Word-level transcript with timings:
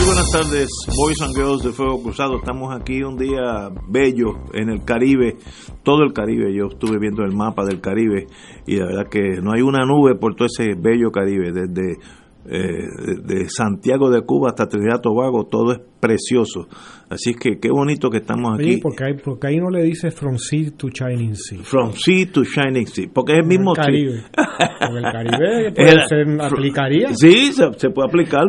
Muy 0.00 0.08
buenas 0.08 0.30
tardes, 0.32 0.70
Boys 0.96 1.20
and 1.20 1.34
Girls 1.34 1.62
de 1.62 1.72
Fuego 1.72 2.02
Cruzado. 2.02 2.36
Estamos 2.38 2.74
aquí 2.74 3.02
un 3.02 3.18
día 3.18 3.68
bello 3.86 4.32
en 4.54 4.70
el 4.70 4.82
Caribe, 4.82 5.36
todo 5.82 6.04
el 6.04 6.14
Caribe. 6.14 6.54
Yo 6.56 6.68
estuve 6.68 6.98
viendo 6.98 7.22
el 7.22 7.36
mapa 7.36 7.66
del 7.66 7.82
Caribe 7.82 8.26
y 8.66 8.76
la 8.76 8.86
verdad 8.86 9.08
que 9.10 9.42
no 9.42 9.52
hay 9.52 9.60
una 9.60 9.84
nube 9.84 10.14
por 10.14 10.34
todo 10.34 10.46
ese 10.46 10.74
bello 10.74 11.10
Caribe, 11.12 11.52
desde 11.52 11.98
eh, 12.46 12.86
de 13.24 13.50
Santiago 13.50 14.08
de 14.08 14.22
Cuba 14.22 14.48
hasta 14.48 14.68
Trinidad 14.68 15.02
Tobago, 15.02 15.44
todo 15.44 15.72
es 15.72 15.80
precioso. 16.00 16.66
Así 17.10 17.34
que 17.34 17.58
qué 17.58 17.70
bonito 17.70 18.08
que 18.08 18.18
estamos 18.18 18.54
aquí. 18.54 18.68
Oye, 18.68 18.78
porque, 18.80 19.04
hay, 19.04 19.14
porque 19.14 19.48
ahí 19.48 19.56
no 19.56 19.68
le 19.68 19.82
dice 19.82 20.12
From 20.12 20.38
Sea 20.38 20.70
to 20.76 20.90
Shining 20.90 21.34
Sea. 21.34 21.58
From 21.64 21.90
Sea 21.90 22.30
to 22.32 22.44
Shining 22.44 22.86
Sea, 22.86 23.08
porque 23.12 23.32
es 23.32 23.38
el 23.40 23.46
mismo 23.46 23.72
el 23.72 23.76
Caribe. 23.78 24.22
Porque 24.32 24.96
el 24.96 25.12
Caribe 25.12 25.72
puede 25.74 26.06
ser, 26.06 26.40
aplicaría. 26.40 27.08
Sí, 27.14 27.52
se, 27.52 27.72
se 27.72 27.90
puede 27.90 28.08
aplicar, 28.08 28.44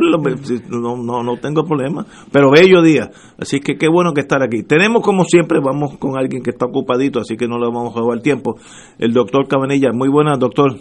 no, 0.69 0.95
no, 0.95 1.23
no 1.23 1.37
tengo 1.37 1.63
problema. 1.63 2.05
Pero 2.31 2.51
bello 2.51 2.83
día. 2.83 3.09
Así 3.39 3.61
que 3.61 3.77
qué 3.77 3.87
bueno 3.89 4.13
que 4.13 4.21
estar 4.21 4.43
aquí. 4.43 4.61
Tenemos, 4.61 5.01
como 5.01 5.23
siempre, 5.23 5.59
vamos 5.59 5.97
con 5.97 6.15
alguien 6.15 6.43
que 6.43 6.51
está 6.51 6.67
ocupadito, 6.67 7.19
así 7.19 7.37
que 7.37 7.47
no 7.47 7.57
le 7.57 7.65
vamos 7.65 7.95
a 7.95 7.99
robar 7.99 8.21
tiempo. 8.21 8.59
El 8.99 9.11
doctor 9.11 9.47
Cabanilla. 9.47 9.89
Muy 9.91 10.09
buenas, 10.09 10.37
doctor. 10.37 10.75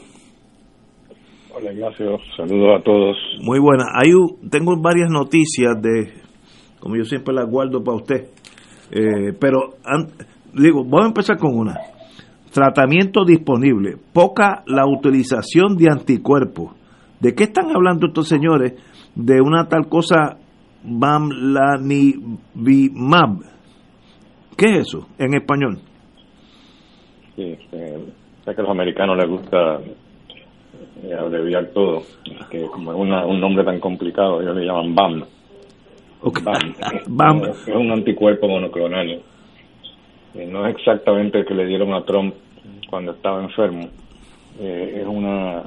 Hola 1.54 1.72
Ignacio, 1.72 2.18
saludos 2.36 2.80
a 2.80 2.84
todos. 2.84 3.16
Muy 3.42 3.58
buena. 3.58 3.84
Hay, 3.94 4.10
tengo 4.50 4.78
varias 4.80 5.08
noticias 5.10 5.80
de, 5.80 6.29
como 6.80 6.96
yo 6.96 7.04
siempre 7.04 7.32
las 7.34 7.48
guardo 7.48 7.84
para 7.84 7.96
usted, 7.96 8.28
eh, 8.90 9.32
pero 9.38 9.74
digo, 10.52 10.82
vamos 10.84 11.04
a 11.04 11.08
empezar 11.08 11.38
con 11.38 11.56
una. 11.56 11.76
Tratamiento 12.52 13.24
disponible, 13.24 13.96
poca 14.12 14.64
la 14.66 14.84
utilización 14.86 15.76
de 15.76 15.86
anticuerpos. 15.90 16.74
¿De 17.20 17.34
qué 17.34 17.44
están 17.44 17.70
hablando 17.70 18.08
estos 18.08 18.26
señores? 18.26 18.74
De 19.14 19.40
una 19.40 19.68
tal 19.68 19.88
cosa 19.88 20.38
Bamlanivimab. 20.82 22.30
¿Qué 24.56 24.66
es 24.66 24.88
eso 24.88 25.06
en 25.18 25.34
español? 25.34 25.78
Sí, 27.36 27.56
eh, 27.72 28.04
sé 28.44 28.54
que 28.54 28.60
a 28.60 28.62
los 28.62 28.70
americanos 28.70 29.16
les 29.16 29.28
gusta 29.28 29.80
eh, 31.02 31.14
abreviar 31.14 31.68
todo, 31.72 32.02
que 32.50 32.66
como 32.66 32.92
es 32.92 32.98
una, 32.98 33.24
un 33.26 33.40
nombre 33.40 33.64
tan 33.64 33.78
complicado, 33.80 34.40
ellos 34.42 34.56
le 34.56 34.66
llaman 34.66 34.94
BAM. 34.94 35.24
BAM. 37.08 37.42
Es, 37.50 37.68
un 37.68 37.90
anticuerpo 37.90 38.48
monoclonal. 38.48 39.22
Eh, 40.34 40.46
no 40.46 40.66
es 40.66 40.76
exactamente 40.76 41.38
el 41.38 41.46
que 41.46 41.54
le 41.54 41.66
dieron 41.66 41.92
a 41.94 42.04
Trump 42.04 42.34
cuando 42.88 43.12
estaba 43.12 43.42
enfermo. 43.42 43.88
Eh, 44.60 44.98
es 45.00 45.06
una 45.06 45.62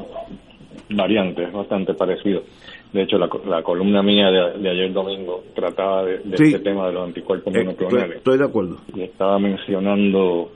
variante, 0.89 1.43
es 1.43 1.51
bastante 1.51 1.93
parecido. 1.93 2.43
De 2.91 3.01
hecho, 3.01 3.17
la, 3.17 3.27
la 3.47 3.63
columna 3.63 4.03
mía 4.03 4.29
de, 4.29 4.69
ayer 4.69 4.93
domingo 4.93 5.43
trataba 5.55 6.05
de, 6.05 6.19
de 6.19 6.35
este 6.35 6.59
tema 6.59 6.87
de 6.87 6.93
los 6.93 7.07
anticuerpos 7.07 7.51
monoclonales. 7.53 8.17
Estoy, 8.17 8.37
de 8.37 8.45
acuerdo. 8.45 8.77
Y 8.93 9.01
estaba 9.01 9.39
mencionando 9.39 10.51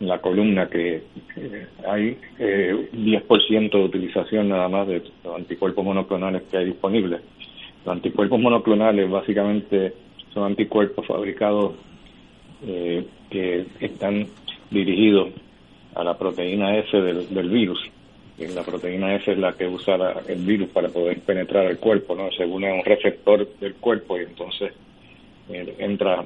la 0.00 0.18
columna 0.20 0.68
que 0.68 1.02
hay 1.86 2.18
eh, 2.38 2.88
10% 2.92 3.70
de 3.70 3.84
utilización 3.84 4.48
nada 4.48 4.68
más 4.68 4.86
de 4.86 5.02
los 5.24 5.36
anticuerpos 5.36 5.84
monoclonales 5.84 6.42
que 6.44 6.58
hay 6.58 6.66
disponibles. 6.66 7.20
Los 7.84 7.96
anticuerpos 7.96 8.40
monoclonales 8.40 9.10
básicamente 9.10 9.92
son 10.32 10.44
anticuerpos 10.44 11.06
fabricados 11.06 11.72
eh, 12.66 13.04
que 13.30 13.66
están 13.80 14.26
dirigidos 14.70 15.30
a 15.94 16.04
la 16.04 16.16
proteína 16.16 16.76
S 16.78 16.96
del, 16.96 17.48
virus. 17.50 17.80
la 18.38 18.62
proteína 18.62 19.14
S 19.16 19.30
es 19.30 19.38
la 19.38 19.52
que 19.52 19.66
usa 19.66 19.96
el 20.28 20.44
virus 20.44 20.68
para 20.70 20.88
poder 20.88 21.20
penetrar 21.20 21.66
el 21.66 21.78
cuerpo, 21.78 22.14
¿no? 22.14 22.30
Se 22.32 22.46
une 22.46 22.70
a 22.70 22.74
un 22.74 22.84
receptor 22.84 23.46
del 23.58 23.74
cuerpo 23.74 24.18
y 24.18 24.22
entonces 24.22 24.72
eh, 25.50 25.74
entra, 25.78 26.24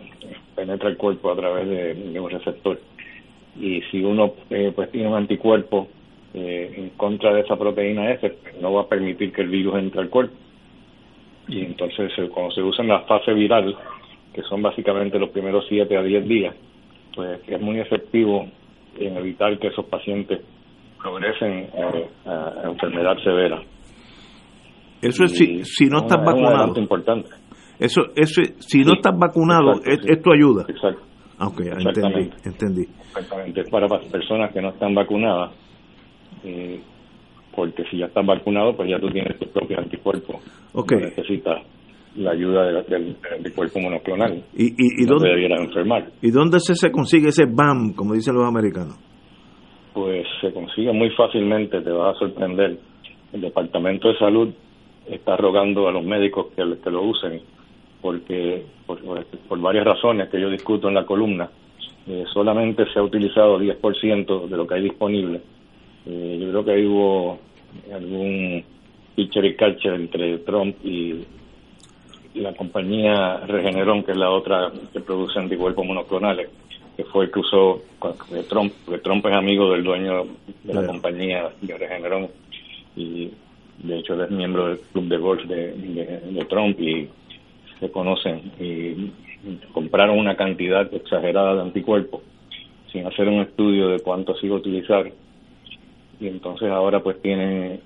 penetra 0.55 0.89
el 0.89 0.97
cuerpo 0.97 1.33
a 1.33 1.37
través 1.37 1.69
de 1.69 2.21
un 2.21 2.31
receptor 2.31 2.79
y 3.61 3.83
si 3.91 4.03
uno 4.03 4.35
eh, 4.51 4.73
pues 4.75 4.91
tiene 4.91 5.09
un 5.09 5.15
anticuerpo 5.15 5.89
eh, 6.35 6.75
en 6.77 6.91
contra 6.91 7.33
de 7.33 7.41
esa 7.41 7.57
proteína 7.57 8.11
S, 8.13 8.29
pues, 8.29 8.61
no 8.61 8.73
va 8.73 8.83
a 8.83 8.89
permitir 8.89 9.33
que 9.33 9.43
el 9.43 9.49
virus 9.49 9.77
entre 9.77 10.01
al 10.01 10.11
cuerpo. 10.11 10.35
Y 11.49 11.65
entonces 11.65 12.13
cuando 12.33 12.51
se 12.53 12.63
usa 12.63 12.83
en 12.83 12.89
la 12.89 13.01
fase 13.03 13.33
viral, 13.33 13.77
que 14.35 14.43
son 14.43 14.63
básicamente 14.63 15.19
los 15.19 15.31
primeros 15.31 15.65
7 15.69 15.97
a 15.97 16.03
10 16.03 16.29
días, 16.29 16.55
pues 17.15 17.41
es 17.47 17.61
muy 17.61 17.81
efectivo 17.81 18.47
en 18.99 19.17
evitar 19.17 19.59
que 19.59 19.69
esos 19.69 19.87
pacientes 19.87 20.41
progresen 21.01 21.69
a, 22.27 22.69
enfermedad 22.69 23.17
severa. 23.23 23.63
Eso 25.01 25.25
es 25.25 25.37
si, 25.37 25.65
si 25.65 25.87
no 25.87 25.99
estás 25.99 26.25
vacunado. 26.25 26.79
importante. 26.79 27.31
Eso, 27.79 28.03
eso, 28.17 28.43
si 28.59 28.81
no 28.81 28.95
estás 28.95 29.17
vacunado, 29.19 29.73
esto 29.85 30.33
ayuda. 30.33 30.65
Exacto. 30.69 31.03
Ah, 31.39 31.51
entendí, 31.59 32.31
entendí. 32.45 32.83
Exactamente, 33.09 33.65
para 33.71 33.87
personas 34.11 34.53
que 34.53 34.63
no 34.63 34.71
están 34.71 34.95
vacunadas, 34.95 35.53
eh, 36.45 36.81
porque 37.57 37.85
si 37.91 37.99
ya 37.99 38.07
están 38.07 38.27
vacunados, 38.27 38.77
pues 38.77 38.89
ya 38.91 39.01
tú 39.01 39.09
tienes 39.09 39.39
tus 39.39 39.49
propios 39.49 39.81
anticuerpos. 39.81 40.37
Ok. 40.75 40.93
No 40.93 41.01
necesitas 41.01 41.63
la 42.17 42.31
ayuda 42.33 42.67
del, 42.67 42.87
del 42.87 43.17
anticuerpo 43.39 43.81
monoclonal. 43.81 44.45
¿Y, 44.55 44.67
y, 44.67 45.03
y 45.03 45.07
no 45.07 45.15
dónde, 45.15 45.31
debiera 45.31 45.57
enfermar. 45.57 46.07
¿Y 46.23 46.31
dónde 46.31 46.61
se, 46.61 46.75
se 46.75 46.91
consigue 46.91 47.29
ese 47.29 47.47
BAM, 47.47 47.95
como 47.95 48.15
dicen 48.15 48.35
los 48.35 48.45
americanos? 48.47 48.99
Pues 49.95 50.27
se 50.41 50.53
consigue 50.53 50.93
muy 50.93 51.11
fácilmente, 51.11 51.81
te 51.81 51.91
vas 51.91 52.15
a 52.15 52.19
sorprender. 52.19 52.79
El 53.33 53.41
Departamento 53.41 54.09
de 54.09 54.19
Salud 54.19 54.55
está 55.09 55.37
rogando 55.37 55.89
a 55.89 55.93
los 55.93 56.05
médicos 56.05 56.49
que, 56.55 56.63
que 56.83 56.91
lo 56.91 57.03
usen 57.03 57.41
porque 58.07 58.65
por, 58.87 59.01
por, 59.49 59.61
varias 59.61 59.85
razones 59.85 60.29
que 60.29 60.41
yo 60.41 60.49
discuto 60.49 60.87
en 60.87 60.95
la 60.95 61.05
columna, 61.05 61.49
eh, 62.07 62.25
solamente 62.33 62.85
se 62.93 63.01
ha 63.01 63.03
utilizado 63.03 63.59
10% 63.59 64.47
de 64.47 64.57
lo 64.57 64.67
que 64.67 64.75
hay 64.75 64.83
disponible. 64.83 65.41
Eh, 66.07 66.39
yo 66.41 66.51
creo 66.51 66.65
que 66.65 66.71
ahí 66.73 66.87
hubo 66.87 67.39
algún 67.93 68.65
pitcher 69.15 69.45
y 69.45 69.57
catcher 69.57 69.95
entre 69.95 70.39
Trump 70.39 70.77
y 70.85 71.25
la 72.35 72.55
compañía 72.55 73.39
Regeneron, 73.47 74.05
que 74.05 74.13
es 74.13 74.19
la 74.19 74.31
otra 74.31 74.71
que 74.93 75.01
produce 75.01 75.39
anticuerpos 75.39 75.85
monoclonales, 75.87 76.49
que 76.97 77.05
fue 77.05 77.25
el 77.25 77.31
que 77.31 77.41
usó 77.41 77.83
Trump, 78.49 78.73
porque 78.85 79.03
Trump 79.03 79.27
es 79.27 79.35
amigo 79.35 79.73
del 79.73 79.83
dueño 79.83 80.27
de 80.63 80.75
la 80.75 80.87
compañía 80.87 81.51
de 81.61 81.79
Regeneron 81.79 82.29
y 82.95 83.31
de 83.83 83.99
hecho 83.99 84.15
él 84.15 84.23
es 84.23 84.31
miembro 84.31 84.69
del 84.69 84.79
club 84.93 85.05
de 85.09 85.17
golf 85.19 85.43
de, 85.45 85.73
de, 85.73 86.21
de 86.33 86.45
Trump 86.45 86.79
y 86.81 87.09
se 87.81 87.91
conocen 87.91 88.53
y 88.61 89.11
compraron 89.73 90.19
una 90.19 90.37
cantidad 90.37 90.93
exagerada 90.95 91.57
de 91.57 91.63
anticuerpos 91.63 92.23
sin 92.93 93.07
hacer 93.07 93.29
un 93.29 93.41
estudio 93.41 93.89
de 93.89 94.01
cuánto 94.01 94.35
se 94.37 94.47
iba 94.47 94.57
a 94.57 94.61
utilizar 94.61 95.13
y 96.21 96.29
entonces 96.29 96.71
ahora 96.71 97.01
pues 97.01 97.21
tienen 97.21 97.81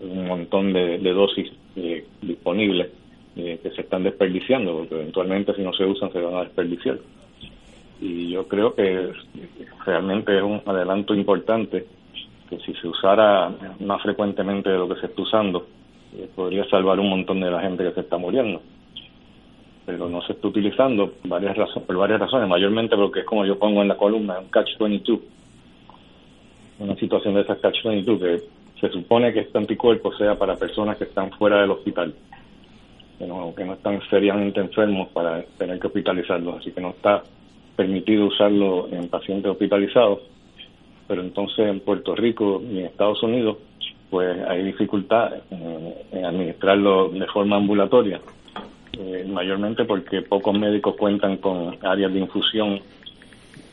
un 0.00 0.26
montón 0.26 0.72
de, 0.72 0.98
dosis 0.98 1.50
eh, 1.76 2.04
disponibles 2.20 2.90
eh, 3.36 3.58
que 3.62 3.70
se 3.70 3.82
están 3.82 4.02
desperdiciando 4.02 4.76
porque 4.78 4.94
eventualmente 4.96 5.54
si 5.54 5.62
no 5.62 5.72
se 5.72 5.84
usan 5.84 6.12
se 6.12 6.20
van 6.20 6.34
a 6.34 6.44
desperdiciar. 6.44 6.98
Y 8.00 8.30
yo 8.30 8.48
creo 8.48 8.74
que 8.74 9.12
realmente 9.86 10.36
es 10.36 10.42
un 10.42 10.60
adelanto 10.66 11.14
importante 11.14 11.86
que 12.50 12.58
si 12.58 12.74
se 12.74 12.88
usara 12.88 13.50
más 13.80 14.02
frecuentemente 14.02 14.70
de 14.70 14.76
lo 14.76 14.88
que 14.88 15.00
se 15.00 15.06
está 15.06 15.22
usando 15.22 15.66
eh, 16.16 16.28
podría 16.34 16.68
salvar 16.68 17.00
un 17.00 17.08
montón 17.08 17.40
de 17.40 17.50
la 17.50 17.60
gente 17.60 17.84
que 17.84 17.92
se 17.92 18.00
está 18.00 18.18
muriendo. 18.18 18.60
Pero 19.86 20.08
no 20.08 20.20
se 20.22 20.32
está 20.32 20.48
utilizando 20.48 21.14
varias 21.24 21.56
razones, 21.56 21.86
por 21.86 21.96
varias 21.96 22.20
razones, 22.20 22.48
mayormente 22.48 22.96
porque 22.96 23.20
es 23.20 23.26
como 23.26 23.46
yo 23.46 23.58
pongo 23.58 23.82
en 23.82 23.88
la 23.88 23.96
columna, 23.96 24.38
un 24.38 24.50
catch-22, 24.50 25.20
una 26.82 26.96
situación 26.96 27.34
de 27.34 27.42
esa 27.42 27.56
catch-22 27.56 28.18
que 28.18 28.42
se 28.80 28.92
supone 28.92 29.32
que 29.32 29.40
este 29.40 29.58
anticuerpo 29.58 30.12
sea 30.14 30.36
para 30.36 30.56
personas 30.56 30.96
que 30.96 31.04
están 31.04 31.30
fuera 31.32 31.60
del 31.60 31.70
hospital, 31.70 32.14
que 33.18 33.26
no, 33.26 33.54
que 33.54 33.64
no 33.64 33.74
están 33.74 34.00
seriamente 34.10 34.60
enfermos 34.60 35.08
para 35.08 35.42
tener 35.58 35.78
que 35.78 35.86
hospitalizarlos, 35.86 36.58
así 36.58 36.72
que 36.72 36.80
no 36.80 36.90
está 36.90 37.22
permitido 37.76 38.26
usarlo 38.26 38.88
en 38.90 39.08
pacientes 39.08 39.50
hospitalizados, 39.50 40.20
pero 41.06 41.22
entonces 41.22 41.66
en 41.68 41.80
Puerto 41.80 42.14
Rico 42.14 42.62
y 42.68 42.80
en 42.80 42.86
Estados 42.86 43.22
Unidos 43.22 43.58
pues 44.10 44.36
hay 44.46 44.62
dificultad 44.62 45.32
en 45.50 46.24
administrarlo 46.24 47.08
de 47.08 47.26
forma 47.28 47.56
ambulatoria 47.56 48.20
eh, 48.98 49.24
mayormente 49.26 49.86
porque 49.86 50.20
pocos 50.20 50.56
médicos 50.58 50.96
cuentan 50.96 51.38
con 51.38 51.78
áreas 51.82 52.12
de 52.12 52.20
infusión 52.20 52.78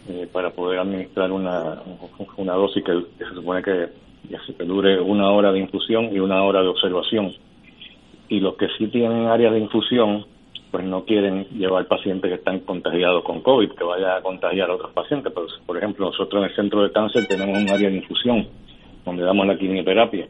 eh, 0.09 0.27
para 0.31 0.50
poder 0.50 0.79
administrar 0.79 1.31
una, 1.31 1.83
una 2.38 2.53
dosis 2.53 2.83
que, 2.83 2.94
se 3.17 3.33
supone 3.35 3.61
que, 3.61 3.89
que 4.57 4.63
dure 4.63 5.00
una 5.00 5.29
hora 5.29 5.51
de 5.51 5.59
infusión 5.59 6.09
y 6.11 6.19
una 6.19 6.44
hora 6.44 6.61
de 6.61 6.67
observación. 6.67 7.31
Y 8.27 8.39
los 8.39 8.56
que 8.56 8.67
sí 8.77 8.88
tienen 8.88 9.27
áreas 9.27 9.53
de 9.53 9.59
infusión, 9.59 10.25
pues 10.71 10.83
no 10.83 11.06
quieren 11.06 11.45
llevar 11.51 11.85
pacientes 11.85 12.29
que 12.29 12.35
están 12.38 12.59
contagiados 12.61 13.23
con 13.23 13.41
COVID, 13.41 13.71
que 13.71 13.83
vaya 13.83 14.17
a 14.17 14.21
contagiar 14.21 14.71
a 14.71 14.75
otros 14.75 14.91
pacientes. 14.94 15.31
Por 15.65 15.77
ejemplo, 15.77 16.07
nosotros 16.07 16.44
en 16.44 16.50
el 16.50 16.56
centro 16.56 16.81
de 16.81 16.91
cáncer 16.91 17.27
tenemos 17.27 17.57
un 17.57 17.69
área 17.69 17.89
de 17.89 17.97
infusión 17.97 18.47
donde 19.06 19.23
damos 19.23 19.45
la 19.45 19.57
quimioterapia. 19.57 20.27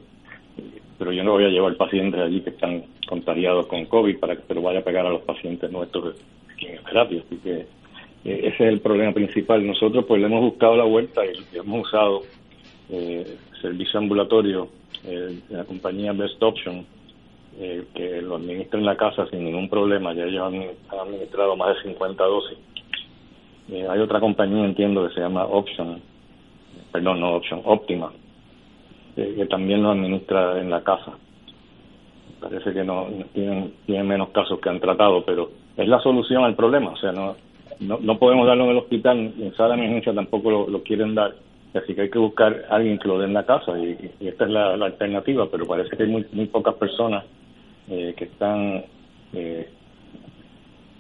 Pero 0.98 1.14
yo 1.14 1.24
no 1.24 1.32
voy 1.32 1.46
a 1.46 1.50
llevar 1.50 1.76
pacientes 1.78 2.20
allí 2.20 2.42
que 2.42 2.50
están 2.50 2.84
contagiados 3.08 3.68
con 3.68 3.86
COVID 3.86 4.20
para 4.20 4.36
que 4.36 4.44
se 4.44 4.54
lo 4.54 4.62
vaya 4.62 4.80
a 4.80 4.84
pegar 4.84 5.06
a 5.06 5.10
los 5.10 5.22
pacientes 5.22 5.72
nuestros 5.72 6.16
de 6.16 6.56
quimioterapia. 6.58 7.22
Así 7.26 7.38
que 7.38 7.79
ese 8.24 8.48
es 8.48 8.60
el 8.62 8.82
problema 8.82 9.14
principal. 9.14 9.66
Nosotros 9.66 10.06
pues 10.06 10.20
le 10.20 10.28
hemos 10.28 10.42
buscado 10.42 10.76
la 10.76 10.84
vuelta 10.84 11.22
y 11.26 11.58
hemos 11.58 11.88
usado 11.88 12.22
eh, 12.90 13.38
servicio 13.62 14.00
ambulatorio 14.00 14.70
eh, 15.06 15.40
de 15.48 15.58
la 15.58 15.64
compañía 15.64 16.12
Best 16.12 16.42
Option, 16.42 16.86
eh, 17.60 17.86
que 17.94 18.22
lo 18.22 18.36
administra 18.36 18.80
en 18.80 18.86
la 18.86 18.98
casa 18.98 19.28
sin 19.28 19.46
ningún 19.46 19.70
problema. 19.70 20.14
Ya 20.14 20.26
ellos 20.26 20.44
han, 20.44 21.00
administrado 21.00 21.56
más 21.56 21.76
de 21.76 21.84
50 21.84 22.24
dosis. 22.24 22.58
hay 23.72 24.00
otra 24.00 24.20
compañía, 24.20 24.66
entiendo, 24.66 25.08
que 25.08 25.14
se 25.14 25.22
llama 25.22 25.46
Option, 25.46 26.02
perdón, 26.92 27.22
no 27.22 27.36
Option, 27.36 27.62
Optima, 27.64 28.12
que 29.16 29.46
también 29.46 29.84
lo 29.84 29.92
administra 29.92 30.60
en 30.60 30.70
la 30.70 30.84
casa. 30.84 31.14
Parece 32.40 32.74
que 32.74 32.84
no, 32.84 33.08
tienen, 33.34 33.74
tienen 33.86 34.08
menos 34.08 34.30
casos 34.30 34.60
que 34.60 34.70
han 34.70 34.80
tratado, 34.80 35.24
pero 35.26 35.52
es 35.76 35.88
la 35.88 36.00
solución 36.00 36.44
al 36.44 36.56
problema. 36.56 36.92
O 36.92 36.98
sea, 36.98 37.12
no, 37.12 37.36
no, 37.80 38.00
no 38.00 38.18
podemos 38.20 38.46
darlo 38.48 38.66
en 38.66 38.72
el 38.72 38.78
hospital, 38.78 39.34
en 39.40 39.54
sala 39.56 39.76
de 39.76 39.82
emergencia 39.82 40.14
tampoco 40.14 40.68
lo, 40.68 40.84
quieren 40.84 41.16
dar, 41.16 41.36
así 41.74 41.94
que 41.96 42.02
hay 42.02 42.10
que 42.10 42.20
buscar 42.20 42.66
a 42.70 42.76
alguien 42.76 43.00
que 43.00 43.08
lo 43.08 43.20
dé 43.20 43.26
en 43.26 43.34
la 43.34 43.46
casa 43.46 43.78
y, 43.80 44.12
esta 44.20 44.46
es 44.46 44.52
la, 44.52 44.74
alternativa, 44.74 45.48
pero 45.50 45.66
parece 45.66 45.96
que 45.96 46.04
hay 46.04 46.10
muy, 46.10 46.26
muy 46.34 46.46
pocas 46.48 46.76
personas 46.76 47.26
eh, 47.90 48.14
que 48.18 48.26
están 48.26 48.84
eh, 49.34 49.70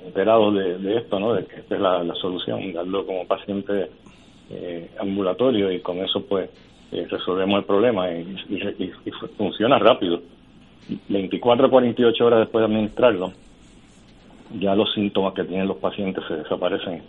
enterados 0.05 0.53
de, 0.55 0.97
esto, 0.97 1.19
¿no? 1.19 1.33
de 1.33 1.45
que 1.45 1.57
esta 1.57 1.75
es 1.75 1.81
la, 1.81 2.15
solución, 2.15 2.73
darlo 2.73 3.05
como 3.05 3.27
paciente 3.27 3.89
eh, 4.49 4.89
ambulatorio 4.99 5.71
y 5.71 5.79
con 5.81 5.97
eso 5.97 6.25
pues 6.25 6.49
eh, 6.91 7.05
resolvemos 7.09 7.59
el 7.59 7.65
problema 7.65 8.11
y, 8.11 8.35
y 8.49 9.11
funciona 9.37 9.77
rápido. 9.77 10.21
24 11.07 11.67
a 11.67 11.69
48 11.69 12.25
horas 12.25 12.39
después 12.39 12.61
de 12.61 12.73
administrarlo, 12.73 13.31
ya 14.57 14.75
los 14.75 14.92
síntomas 14.94 15.34
que 15.34 15.44
tienen 15.44 15.68
los 15.68 15.78
pacientes 15.78 16.24
se 16.28 16.36
desaparecen. 16.36 17.04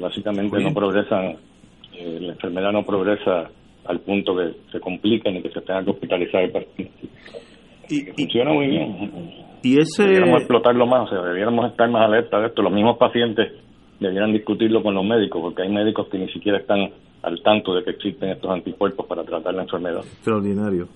Básicamente 0.00 0.60
no 0.60 0.74
progresan, 0.74 1.36
eh, 1.92 2.18
la 2.20 2.32
enfermedad 2.32 2.72
no 2.72 2.84
progresa 2.84 3.50
al 3.84 4.00
punto 4.00 4.36
que 4.36 4.52
se 4.72 4.80
complique 4.80 5.30
ni 5.30 5.42
que 5.42 5.50
se 5.50 5.60
tenga 5.60 5.84
que 5.84 5.90
hospitalizar 5.90 6.42
el 6.42 6.50
paciente. 6.50 7.08
Y, 7.88 8.04
funciona 8.12 8.52
muy 8.52 8.66
bien. 8.66 9.30
Y 9.62 9.80
ese... 9.80 10.02
Deberíamos 10.02 10.40
explotarlo 10.40 10.86
más, 10.86 11.06
o 11.06 11.10
sea, 11.10 11.22
deberíamos 11.22 11.70
estar 11.70 11.88
más 11.90 12.04
alerta 12.04 12.38
de 12.38 12.48
esto. 12.48 12.62
Los 12.62 12.72
mismos 12.72 12.98
pacientes 12.98 13.52
debieran 13.98 14.32
discutirlo 14.32 14.82
con 14.82 14.94
los 14.94 15.04
médicos, 15.04 15.40
porque 15.40 15.62
hay 15.62 15.70
médicos 15.70 16.08
que 16.10 16.18
ni 16.18 16.28
siquiera 16.30 16.58
están 16.58 16.90
al 17.22 17.42
tanto 17.42 17.74
de 17.74 17.84
que 17.84 17.90
existen 17.90 18.30
estos 18.30 18.50
anticuerpos 18.50 19.06
para 19.06 19.24
tratar 19.24 19.54
la 19.54 19.62
enfermedad. 19.62 20.00
Extraordinario. 20.00 20.88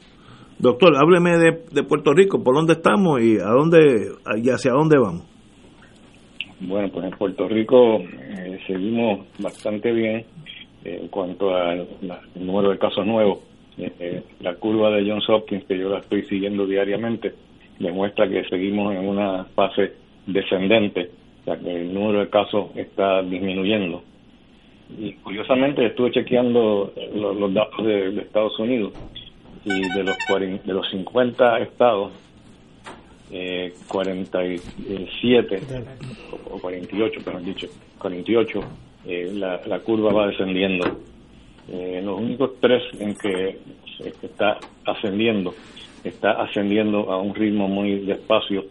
Doctor, 0.59 0.95
hábleme 0.97 1.39
de, 1.39 1.65
de 1.73 1.83
Puerto 1.83 2.13
Rico, 2.13 2.43
por 2.45 2.55
dónde 2.55 2.75
estamos 2.75 3.21
y 3.21 3.39
a 3.39 3.49
dónde 3.49 4.13
y 4.37 4.51
hacia 4.51 4.73
dónde 4.73 4.99
vamos. 4.99 5.32
Bueno, 6.65 6.89
pues 6.91 7.05
en 7.07 7.11
Puerto 7.11 7.49
Rico 7.49 7.99
eh, 7.99 8.61
seguimos 8.69 9.27
bastante 9.39 9.91
bien 9.91 10.25
eh, 10.85 10.99
en 11.03 11.09
cuanto 11.09 11.57
al 11.57 11.89
número 12.37 12.71
de 12.71 12.79
casos 12.79 13.05
nuevos. 13.05 13.41
Eh, 13.79 14.23
la 14.41 14.55
curva 14.55 14.91
de 14.91 15.09
Johns 15.09 15.29
Hopkins, 15.29 15.65
que 15.65 15.77
yo 15.77 15.89
la 15.89 15.99
estoy 15.99 16.23
siguiendo 16.27 16.65
diariamente, 16.65 17.35
demuestra 17.81 18.29
que 18.29 18.45
seguimos 18.45 18.95
en 18.95 19.09
una 19.09 19.45
fase 19.57 19.95
descendente, 20.27 21.11
o 21.41 21.45
sea 21.47 21.59
que 21.59 21.81
el 21.81 21.93
número 21.93 22.21
de 22.21 22.29
casos 22.29 22.67
está 22.77 23.23
disminuyendo. 23.23 24.05
Y 25.01 25.15
curiosamente 25.15 25.85
estuve 25.87 26.13
chequeando 26.13 26.93
los, 27.13 27.55
datos 27.55 27.85
de, 27.85 28.21
Estados 28.21 28.57
Unidos 28.61 28.93
y 29.65 29.81
de 29.97 30.05
los, 30.05 30.17
de 30.65 30.73
los 30.73 30.89
50 30.91 31.59
estados 31.59 32.13
eh, 33.33 33.73
47 33.89 35.61
o 36.51 36.59
48, 36.59 37.21
pero 37.25 37.39
han 37.39 37.45
dicho 37.45 37.67
48, 37.99 38.61
eh, 39.07 39.31
la, 39.35 39.61
la, 39.67 39.79
curva 39.81 40.13
va 40.13 40.27
descendiendo. 40.29 41.01
Eh, 41.69 42.03
los 42.05 42.21
únicos 42.21 42.53
tres 42.61 42.83
en 42.99 43.15
que 43.15 43.59
está 44.23 44.59
ascendiendo, 44.85 45.55
está 46.05 46.33
ascendiendo 46.43 47.11
a 47.11 47.19
un 47.19 47.35
ritmo 47.35 47.69
muy 47.69 48.01
despacio, 48.01 48.67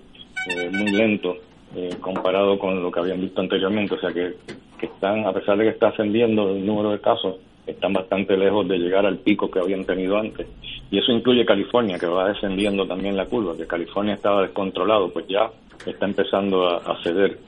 eh, 0.50 0.69
muy 0.72 0.92
lento, 0.92 1.38
eh, 1.75 1.96
comparado 2.00 2.60
con 2.60 2.84
lo 2.84 2.92
que 2.92 3.00
habían 3.00 3.22
visto 3.22 3.42
anteriormente. 3.42 3.96
O 3.96 4.00
sea 4.00 4.12
que, 4.12 4.36
que 4.80 4.86
están, 4.86 5.25
a 5.25 5.34
pesar 5.34 5.57
de 5.57 5.66
que 5.66 5.69
está 5.72 5.88
ascendiendo 5.88 6.50
el 6.52 6.66
número 6.66 6.92
de 6.92 7.00
casos, 7.00 7.38
están 7.71 7.94
bastante 7.94 8.38
lejos 8.38 8.68
de 8.68 8.77
llegar 8.77 9.06
al 9.06 9.18
pico 9.18 9.50
que 9.50 9.59
habían 9.59 9.85
tenido 9.85 10.18
antes. 10.18 10.47
Y 10.89 11.00
eso 11.00 11.12
incluye 11.12 11.45
California, 11.45 11.97
que 11.97 12.07
va 12.07 12.29
descendiendo 12.29 12.85
también 12.85 13.15
la 13.15 13.25
curva, 13.25 13.56
que 13.56 13.65
California 13.65 14.15
estaba 14.15 14.41
descontrolado, 14.41 15.09
pues 15.12 15.25
ya 15.27 15.50
está 15.85 16.06
empezando 16.06 16.68
a, 16.68 17.01
ceder. 17.01 17.39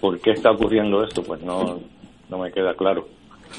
¿Por 0.00 0.18
qué 0.20 0.32
está 0.32 0.50
ocurriendo 0.50 1.02
esto? 1.04 1.22
Pues 1.22 1.40
no, 1.42 1.80
no 2.28 2.38
me 2.38 2.50
queda 2.50 2.74
claro. 2.74 3.06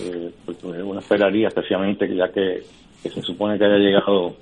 Eh, 0.02 0.32
pues 0.46 0.58
uno 0.64 1.00
esperaría, 1.00 1.48
especialmente 1.48 2.14
ya 2.14 2.28
que, 2.30 2.64
se 3.02 3.22
supone 3.22 3.58
que 3.58 3.66
haya 3.66 3.78
llegado 3.78 4.36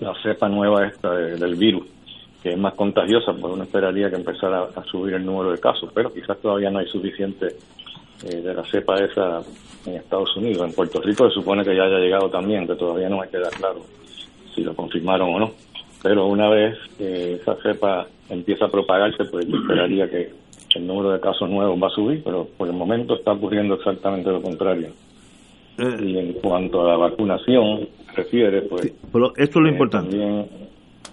la 0.00 0.14
cepa 0.22 0.48
nueva 0.48 0.86
esta 0.86 1.14
del 1.14 1.54
virus, 1.56 1.86
que 2.42 2.50
es 2.50 2.58
más 2.58 2.74
contagiosa, 2.74 3.32
pues 3.32 3.52
uno 3.52 3.64
esperaría 3.64 4.10
que 4.10 4.16
empezara 4.16 4.68
a 4.74 4.84
subir 4.84 5.14
el 5.14 5.24
número 5.24 5.50
de 5.50 5.58
casos, 5.58 5.90
pero 5.94 6.12
quizás 6.12 6.38
todavía 6.38 6.70
no 6.70 6.78
hay 6.78 6.86
suficiente 6.86 7.56
eh, 8.22 8.40
de 8.40 8.54
la 8.54 8.64
cepa 8.64 8.96
esa 8.96 9.42
en 9.86 9.96
Estados 9.96 10.36
Unidos. 10.36 10.66
En 10.66 10.74
Puerto 10.74 11.00
Rico 11.00 11.28
se 11.28 11.34
supone 11.34 11.64
que 11.64 11.74
ya 11.74 11.82
haya 11.82 11.98
llegado 11.98 12.30
también, 12.30 12.66
que 12.66 12.74
todavía 12.74 13.08
no 13.08 13.18
me 13.18 13.28
queda 13.28 13.50
claro 13.50 13.80
si 14.54 14.62
lo 14.62 14.74
confirmaron 14.74 15.34
o 15.34 15.38
no. 15.38 15.50
Pero 16.02 16.26
una 16.26 16.48
vez 16.48 16.76
que 16.96 17.34
esa 17.34 17.56
cepa 17.62 18.06
empieza 18.28 18.66
a 18.66 18.70
propagarse, 18.70 19.24
pues 19.24 19.46
yo 19.48 19.56
esperaría 19.56 20.08
que 20.08 20.30
el 20.74 20.86
número 20.86 21.10
de 21.12 21.20
casos 21.20 21.48
nuevos 21.48 21.80
va 21.82 21.88
a 21.88 21.90
subir, 21.90 22.22
pero 22.24 22.46
por 22.56 22.68
el 22.68 22.74
momento 22.74 23.14
está 23.14 23.32
ocurriendo 23.32 23.74
exactamente 23.74 24.30
lo 24.30 24.42
contrario. 24.42 24.88
Eh. 25.76 25.96
y 26.04 26.18
en 26.18 26.34
cuanto 26.34 26.82
a 26.82 26.90
la 26.90 26.96
vacunación 26.96 27.88
refiere, 28.14 28.62
pues... 28.62 28.92
pero 29.12 29.32
esto 29.36 29.58
es 29.58 29.62
lo 29.62 29.66
eh, 29.66 29.72
importante. 29.72 30.16
También 30.16 30.46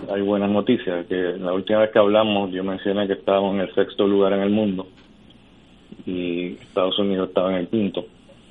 hay 0.08 0.22
buenas 0.22 0.52
noticias, 0.52 1.06
que 1.08 1.16
la 1.16 1.52
última 1.54 1.80
vez 1.80 1.90
que 1.90 1.98
hablamos 1.98 2.52
yo 2.52 2.64
mencioné 2.64 3.08
que 3.08 3.14
estábamos 3.14 3.56
en 3.56 3.62
el 3.62 3.74
sexto 3.74 4.06
lugar 4.06 4.34
en 4.34 4.42
el 4.42 4.52
mundo 4.52 4.86
y 6.06 6.54
Estados 6.54 6.98
Unidos 7.00 7.30
estaba 7.30 7.52
en 7.52 7.58
el 7.58 7.68
quinto. 7.68 8.06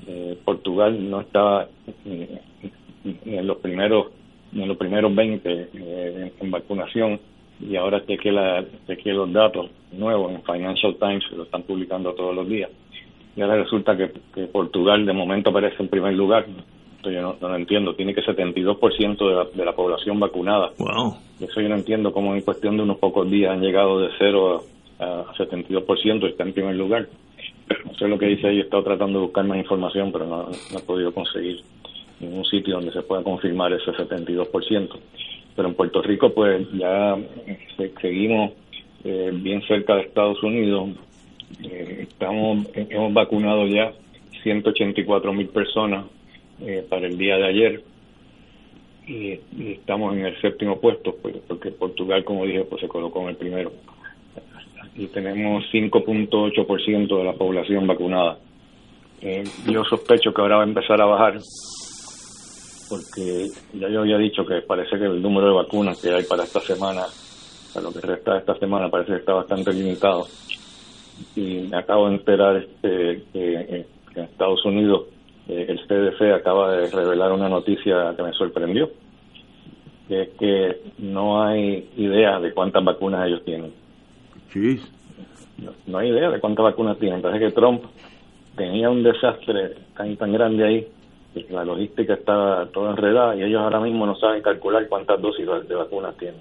Eh, 0.07 0.39
Portugal 0.45 1.11
no 1.11 1.21
estaba 1.21 1.69
en 2.05 3.47
los 3.47 3.59
primeros 3.59 4.07
en 4.53 4.69
los 4.69 4.77
primeros 4.77 5.15
20 5.15 5.69
eh, 5.73 6.33
en, 6.41 6.51
vacunación. 6.51 7.21
Y 7.61 7.77
ahora 7.77 8.03
que 8.07 8.33
la 8.33 8.65
que 8.87 9.13
los 9.13 9.31
datos 9.33 9.71
nuevos 9.93 10.33
en 10.33 10.43
Financial 10.43 10.97
Times 10.99 11.25
lo 11.33 11.43
están 11.45 11.63
publicando 11.63 12.15
todos 12.15 12.35
los 12.35 12.49
días. 12.49 12.71
Y 13.37 13.43
ahora 13.43 13.63
resulta 13.63 13.97
que, 13.97 14.47
Portugal 14.47 15.05
de 15.07 15.13
momento 15.13 15.51
aparece 15.51 15.77
en 15.79 15.89
primer 15.89 16.15
lugar. 16.15 16.47
Entonces 16.47 17.21
yo 17.21 17.23
no, 17.23 17.37
no 17.41 17.49
lo 17.49 17.57
entiendo. 17.57 17.95
Tiene 17.95 18.15
que 18.15 18.23
72% 18.23 19.19
de 19.19 19.35
la, 19.35 19.45
de 19.45 19.65
la 19.65 19.73
población 19.73 20.19
vacunada. 20.19 20.73
Wow. 20.79 21.17
eso 21.41 21.61
yo 21.61 21.69
no 21.69 21.77
entiendo 21.77 22.13
cómo 22.13 22.35
en 22.35 22.41
cuestión 22.41 22.77
de 22.77 22.83
unos 22.83 22.99
pocos 22.99 23.31
días 23.31 23.53
han 23.53 23.61
llegado 23.61 24.01
de 24.01 24.09
0 24.19 24.63
a, 24.99 25.05
a 25.05 25.35
72% 25.35 26.23
y 26.23 26.27
está 26.27 26.45
en 26.45 26.53
primer 26.53 26.77
lugar 26.77 27.09
no 27.85 27.95
sé 27.95 28.09
lo 28.09 28.19
que 28.19 28.27
dice 28.27 28.49
ahí, 28.49 28.59
he 28.59 28.63
estado 28.63 28.83
tratando 28.85 29.21
de 29.21 29.27
buscar 29.27 29.45
más 29.45 29.59
información, 29.59 30.11
pero 30.13 30.27
no, 30.27 30.49
he 30.51 30.83
podido 30.83 31.13
conseguir 31.13 31.61
ningún 32.19 32.45
sitio 32.45 32.75
donde 32.75 32.93
se 32.93 33.03
pueda 33.03 33.23
confirmar 33.23 33.73
ese 33.73 33.93
72%. 33.93 34.89
Pero 35.57 35.69
en 35.69 35.75
Puerto 35.75 36.03
Rico, 36.03 36.33
pues 36.33 36.67
ya 36.73 37.17
seguimos 38.01 38.53
eh, 39.05 39.31
bien 39.33 39.63
cerca 39.63 39.97
de 39.97 40.03
Estados 40.03 40.43
Unidos. 40.43 40.91
Eh, 41.65 42.07
estamos 42.09 42.67
Hemos 42.75 43.13
vacunado 43.13 43.67
ya 43.67 43.93
184 44.43 45.33
mil 45.33 45.49
personas 45.49 46.07
eh, 46.61 46.85
para 46.89 47.07
el 47.07 47.19
día 47.19 47.37
de 47.37 47.47
ayer 47.47 47.83
y, 49.07 49.41
y, 49.59 49.73
estamos 49.73 50.15
en 50.15 50.27
el 50.27 50.41
séptimo 50.41 50.81
puesto, 50.81 51.17
pues, 51.21 51.37
porque 51.49 51.71
Portugal, 51.73 52.23
como 52.25 52.45
dije, 52.45 52.65
pues 52.65 52.81
se 52.81 52.89
colocó 52.89 53.23
en 53.23 53.31
el 53.31 53.37
primero 53.37 53.73
y 54.97 55.07
tenemos 55.09 55.65
5.8% 55.73 57.19
de 57.19 57.25
la 57.25 57.33
población 57.33 57.87
vacunada. 57.87 58.39
Eh, 59.23 59.45
yo 59.67 59.85
sospecho 59.85 60.33
que 60.33 60.41
ahora 60.41 60.57
va 60.57 60.63
a 60.63 60.67
empezar 60.67 61.01
a 61.01 61.07
bajar 61.07 61.39
porque 62.91 63.47
ya 63.75 63.89
yo 63.89 64.01
había 64.01 64.19
dicho 64.19 64.45
que 64.45 64.63
parece 64.63 64.99
que 64.99 65.05
el 65.05 65.23
número 65.23 65.47
de 65.47 65.55
vacunas 65.55 66.03
que 66.03 66.11
hay 66.11 66.25
para 66.25 66.43
esta 66.43 66.61
semana, 66.61 67.03
para 67.73 67.87
lo 67.87 67.93
que 67.93 68.01
resta 68.01 68.33
de 68.33 68.39
esta 68.41 68.55
semana, 68.57 68.91
parece 68.91 69.13
que 69.13 69.19
está 69.19 69.33
bastante 69.33 69.73
limitado. 69.73 70.27
Y 71.37 71.69
me 71.71 71.79
acabo 71.79 72.09
de 72.09 72.17
enterar 72.17 72.57
este, 72.57 73.23
que 73.33 73.87
en 74.17 74.25
Estados 74.25 74.65
Unidos 74.65 75.07
eh, 75.49 75.67
el 75.69 75.79
CDC 75.87 76.33
acaba 76.35 76.73
de 76.73 76.91
revelar 76.91 77.31
una 77.33 77.49
noticia 77.49 78.13
que 78.17 78.23
me 78.25 78.33
sorprendió, 78.33 78.91
que 80.09 80.23
es 80.23 80.29
que 80.31 80.81
no 80.99 81.45
hay 81.45 81.89
idea 81.97 82.41
de 82.41 82.53
cuántas 82.53 82.85
vacunas 82.85 83.27
ellos 83.29 83.45
tienen. 83.45 83.73
No, 85.87 85.99
hay 85.99 86.11
idea 86.11 86.31
de 86.31 86.41
cuántas 86.41 86.65
vacunas 86.65 86.99
tienen. 86.99 87.23
Parece 87.23 87.47
que 87.47 87.53
Trump 87.53 87.83
tenía 88.57 88.91
un 88.91 89.03
desastre 89.03 89.77
tan 89.97 90.17
tan 90.17 90.33
grande 90.33 90.67
ahí 90.67 90.87
que 91.35 91.53
la 91.53 91.65
logística 91.65 92.15
estaba 92.15 92.67
toda 92.67 92.91
enredada 92.91 93.37
y 93.37 93.43
ellos 93.43 93.61
ahora 93.61 93.81
mismo 93.81 94.05
no 94.07 94.17
saben 94.17 94.43
calcular 94.43 94.89
cuántas 94.89 95.21
dosis 95.21 95.47
de 95.69 95.75
vacunas 95.75 96.17
tienen. 96.17 96.41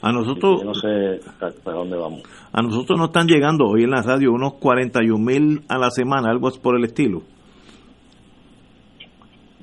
A 0.00 0.10
nosotros, 0.10 0.64
no 0.64 0.74
sé 0.74 1.20
para 1.62 1.76
dónde 1.76 1.96
vamos. 1.96 2.22
A 2.52 2.60
nosotros 2.60 2.98
nos 2.98 3.08
están 3.08 3.28
llegando 3.28 3.66
hoy 3.66 3.84
en 3.84 3.90
la 3.90 4.02
radio 4.02 4.32
unos 4.32 4.54
41 4.54 5.16
mil 5.16 5.60
a 5.68 5.78
la 5.78 5.90
semana, 5.90 6.30
algo 6.30 6.50
por 6.60 6.76
el 6.76 6.84
estilo. 6.84 7.22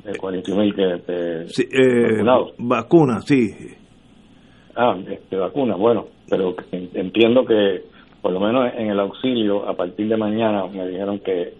De 0.05 0.17
41 0.17 0.61
mil 0.61 0.73
que 0.73 1.45
sí, 1.47 1.63
eh, 1.63 2.23
vacunas, 2.57 3.25
sí. 3.25 3.49
Ah, 4.81 4.97
este, 5.09 5.35
vacunas, 5.35 5.77
bueno, 5.77 6.05
pero 6.29 6.55
entiendo 6.71 7.43
que 7.43 7.83
por 8.21 8.31
lo 8.31 8.39
menos 8.39 8.71
en 8.77 8.89
el 8.89 8.99
auxilio, 9.01 9.67
a 9.67 9.73
partir 9.73 10.07
de 10.07 10.15
mañana 10.15 10.65
me 10.67 10.87
dijeron 10.87 11.19
que, 11.19 11.53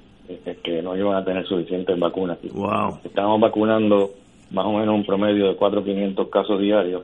que 0.63 0.81
no 0.81 0.95
iban 0.95 1.17
a 1.17 1.25
tener 1.25 1.45
suficientes 1.45 1.99
vacunas. 1.99 2.37
Wow. 2.53 2.99
Estábamos 3.03 3.41
vacunando 3.41 4.11
más 4.51 4.65
o 4.65 4.71
menos 4.71 4.95
un 4.95 5.05
promedio 5.05 5.49
de 5.49 5.55
4 5.57 5.81
o 5.81 5.83
500 5.83 6.29
casos 6.29 6.61
diarios 6.61 7.03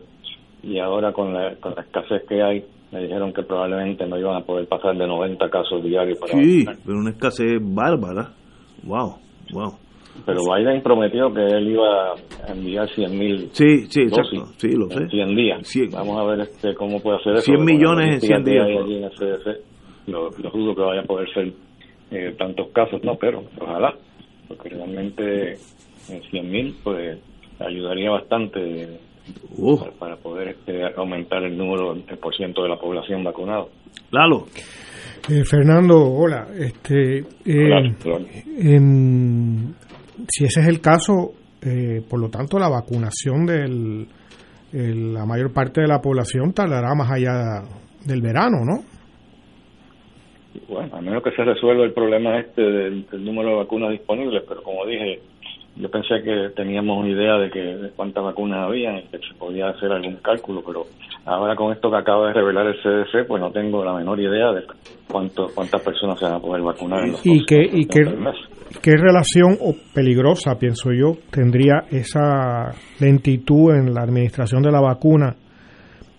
y 0.63 0.79
ahora 0.79 1.11
con 1.11 1.33
la, 1.33 1.55
con 1.55 1.75
la 1.75 1.81
escasez 1.81 2.23
que 2.29 2.41
hay, 2.41 2.63
me 2.93 3.01
dijeron 3.01 3.33
que 3.33 3.43
probablemente 3.43 4.07
no 4.07 4.17
iban 4.17 4.37
a 4.37 4.45
poder 4.45 4.69
pasar 4.69 4.95
de 4.95 5.05
90 5.05 5.49
casos 5.49 5.83
diarios. 5.83 6.17
Para 6.17 6.31
sí, 6.31 6.65
pero 6.85 6.97
una 6.97 7.09
escasez 7.09 7.59
bárbara. 7.61 8.31
Wow, 8.83 9.15
wow. 9.51 9.73
Pero 10.25 10.41
Biden 10.43 10.81
prometió 10.81 11.33
que 11.33 11.41
él 11.41 11.69
iba 11.69 12.13
a 12.13 12.51
enviar 12.51 12.89
100 12.89 13.17
mil 13.17 13.49
sí, 13.51 13.85
sí, 13.89 14.01
exacto. 14.01 14.45
sí, 14.57 14.69
lo 14.71 14.89
sé. 14.89 15.03
en 15.03 15.09
100 15.09 15.35
días. 15.35 15.73
Vamos 15.91 16.17
a 16.19 16.23
ver 16.23 16.39
este, 16.41 16.73
cómo 16.73 17.01
puede 17.01 17.17
hacer 17.17 17.33
eso. 17.33 17.43
100 17.43 17.65
millones 17.65 18.15
en 18.15 18.21
100 18.21 18.43
días. 18.43 18.65
Allí 18.65 18.97
en 18.97 19.03
el 19.03 19.11
CDC. 19.11 20.07
Lo, 20.07 20.29
lo, 20.29 20.49
dudo 20.51 20.75
que 20.75 20.81
vaya 20.81 21.01
a 21.01 21.05
poder 21.05 21.27
ser 21.33 21.51
eh, 22.11 22.35
tantos 22.37 22.69
casos, 22.69 23.03
no, 23.03 23.15
pero 23.15 23.43
ojalá, 23.59 23.93
porque 24.47 24.69
realmente 24.69 25.57
en 26.09 26.21
100 26.29 26.51
mil 26.51 26.75
pues 26.83 27.17
ayudaría 27.59 28.11
bastante 28.11 28.99
para, 29.99 30.17
poder 30.17 30.49
este, 30.49 30.83
aumentar 30.95 31.43
el 31.43 31.57
número, 31.57 31.93
el 31.93 32.17
por 32.17 32.35
ciento 32.35 32.63
de 32.63 32.69
la 32.69 32.77
población 32.77 33.23
vacunada. 33.23 33.65
Lalo. 34.11 34.45
Eh, 35.29 35.43
Fernando, 35.43 35.97
hola. 35.99 36.47
Este, 36.55 37.19
eh, 37.45 37.95
si 40.27 40.45
ese 40.45 40.61
es 40.61 40.67
el 40.67 40.81
caso, 40.81 41.33
eh, 41.61 42.01
por 42.09 42.19
lo 42.19 42.29
tanto, 42.29 42.59
la 42.59 42.69
vacunación 42.69 43.45
de 43.45 44.07
la 44.71 45.25
mayor 45.25 45.53
parte 45.53 45.81
de 45.81 45.87
la 45.87 46.01
población 46.01 46.53
tardará 46.53 46.93
más 46.95 47.11
allá 47.11 47.61
del 48.05 48.21
verano, 48.21 48.57
¿no? 48.65 48.83
Bueno, 50.67 50.95
a 50.95 51.01
menos 51.01 51.23
que 51.23 51.31
se 51.31 51.43
resuelva 51.43 51.83
el 51.83 51.93
problema 51.93 52.39
este 52.39 52.61
del 52.61 53.05
número 53.23 53.49
de 53.49 53.55
vacunas 53.55 53.91
disponibles, 53.91 54.43
pero 54.47 54.63
como 54.63 54.85
dije, 54.85 55.19
yo 55.75 55.89
pensé 55.89 56.23
que 56.23 56.49
teníamos 56.55 56.97
una 56.97 57.09
idea 57.09 57.37
de 57.37 57.49
que 57.49 57.89
cuántas 57.95 58.23
vacunas 58.23 58.67
había 58.67 58.97
y 58.99 59.03
que 59.03 59.17
se 59.17 59.33
podía 59.37 59.69
hacer 59.69 59.91
algún 59.91 60.15
cálculo, 60.17 60.63
pero 60.65 60.85
ahora 61.25 61.55
con 61.55 61.73
esto 61.73 61.91
que 61.91 61.97
acaba 61.97 62.27
de 62.27 62.33
revelar 62.33 62.67
el 62.67 62.81
CDC, 62.81 63.27
pues 63.27 63.41
no 63.41 63.51
tengo 63.51 63.83
la 63.83 63.93
menor 63.93 64.19
idea 64.19 64.53
de 64.53 64.63
cuánto, 65.11 65.47
cuántas 65.53 65.81
personas 65.81 66.17
se 66.17 66.25
van 66.25 66.35
a 66.35 66.39
poder 66.39 66.61
vacunar. 66.61 67.03
En 67.03 67.11
los 67.11 67.25
¿Y, 67.25 67.45
qué, 67.45 67.69
qué 68.81 68.91
relación 68.97 69.57
o 69.61 69.75
peligrosa, 69.93 70.57
pienso 70.59 70.91
yo, 70.91 71.17
tendría 71.31 71.85
esa 71.91 72.71
lentitud 72.99 73.73
en 73.73 73.93
la 73.93 74.01
administración 74.01 74.61
de 74.61 74.71
la 74.71 74.81
vacuna 74.81 75.35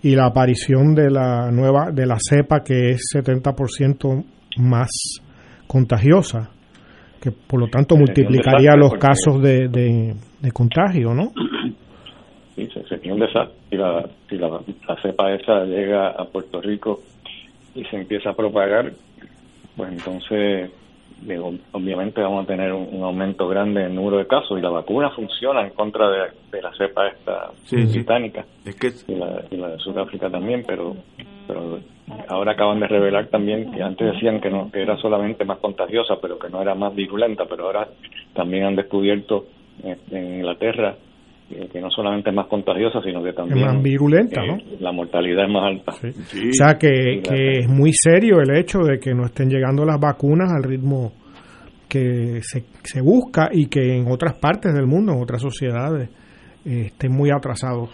y 0.02 0.14
la 0.14 0.26
aparición 0.26 0.94
de 0.94 1.10
la 1.10 1.50
nueva, 1.50 1.90
de 1.92 2.06
la 2.06 2.16
cepa 2.18 2.60
que 2.62 2.90
es 2.90 3.02
70% 3.14 4.24
más 4.58 4.90
contagiosa? 5.66 6.50
que 7.20 7.32
por 7.32 7.60
lo 7.60 7.66
tanto 7.66 7.96
multiplicaría 7.96 8.76
los 8.76 8.92
casos 8.94 9.42
de, 9.42 9.68
de, 9.68 10.52
contagio, 10.52 11.14
¿no? 11.14 11.32
Sí, 12.54 12.66
sería 12.88 13.12
un 13.12 13.20
desastre. 13.20 13.54
Si, 13.68 13.76
la, 13.76 14.08
si 14.30 14.38
la, 14.38 14.48
cepa 15.02 15.30
esa 15.34 15.64
llega 15.66 16.08
a 16.08 16.24
Puerto 16.24 16.58
Rico 16.62 17.00
y 17.74 17.84
se 17.84 17.96
empieza 17.96 18.30
a 18.30 18.32
propagar, 18.32 18.92
pues 19.76 19.92
entonces 19.92 20.70
obviamente 21.72 22.20
vamos 22.20 22.44
a 22.44 22.46
tener 22.46 22.72
un, 22.72 23.02
aumento 23.02 23.48
grande 23.48 23.80
en 23.80 23.86
el 23.86 23.94
número 23.94 24.18
de 24.18 24.26
casos 24.26 24.58
y 24.58 24.62
la 24.62 24.70
vacuna 24.70 25.10
funciona 25.10 25.62
en 25.62 25.70
contra 25.70 26.08
de, 26.10 26.62
la 26.62 26.72
cepa 26.76 27.08
esta 27.08 27.52
británica. 27.70 28.44
Es 28.64 28.76
que... 28.76 28.92
y, 29.08 29.14
la, 29.14 29.44
y 29.50 29.56
la 29.56 29.68
de 29.68 29.78
Sudáfrica 29.78 30.30
también, 30.30 30.64
pero 30.66 30.96
pero 31.46 31.78
ahora 32.28 32.52
acaban 32.52 32.80
de 32.80 32.88
revelar 32.88 33.28
también 33.28 33.70
que 33.72 33.82
antes 33.82 34.14
decían 34.14 34.40
que 34.40 34.50
no 34.50 34.70
que 34.70 34.82
era 34.82 34.96
solamente 34.98 35.44
más 35.44 35.58
contagiosa 35.58 36.16
pero 36.20 36.38
que 36.38 36.48
no 36.48 36.60
era 36.60 36.74
más 36.74 36.94
virulenta 36.94 37.44
pero 37.46 37.66
ahora 37.66 37.88
también 38.34 38.64
han 38.64 38.76
descubierto 38.76 39.46
en 39.82 40.36
Inglaterra 40.38 40.96
que 41.48 41.80
no 41.80 41.90
solamente 41.90 42.30
es 42.30 42.36
más 42.36 42.48
contagiosa 42.48 43.00
sino 43.02 43.22
que 43.22 43.32
también 43.32 43.58
es 43.58 43.72
más 43.72 43.82
virulenta 43.82 44.44
¿no? 44.44 44.58
la 44.80 44.90
mortalidad 44.90 45.44
es 45.44 45.50
más 45.52 45.64
alta. 45.64 45.92
O 45.92 46.52
sea 46.52 46.74
que, 46.78 47.22
que 47.22 47.60
es 47.60 47.68
muy 47.68 47.92
serio 47.92 48.40
el 48.40 48.56
hecho 48.56 48.80
de 48.80 48.98
que 48.98 49.14
no 49.14 49.26
estén 49.26 49.48
llegando 49.48 49.84
las 49.84 50.00
vacunas 50.00 50.52
al 50.52 50.64
ritmo 50.64 51.12
que 51.88 52.40
se, 52.42 52.64
se 52.82 53.00
busca 53.00 53.48
y 53.52 53.66
que 53.66 53.96
en 53.96 54.10
otras 54.10 54.34
partes 54.38 54.74
del 54.74 54.86
mundo 54.86 55.12
en 55.12 55.22
otras 55.22 55.40
sociedades 55.40 56.10
eh, 56.64 56.86
estén 56.86 57.12
muy 57.12 57.30
atrasados 57.30 57.90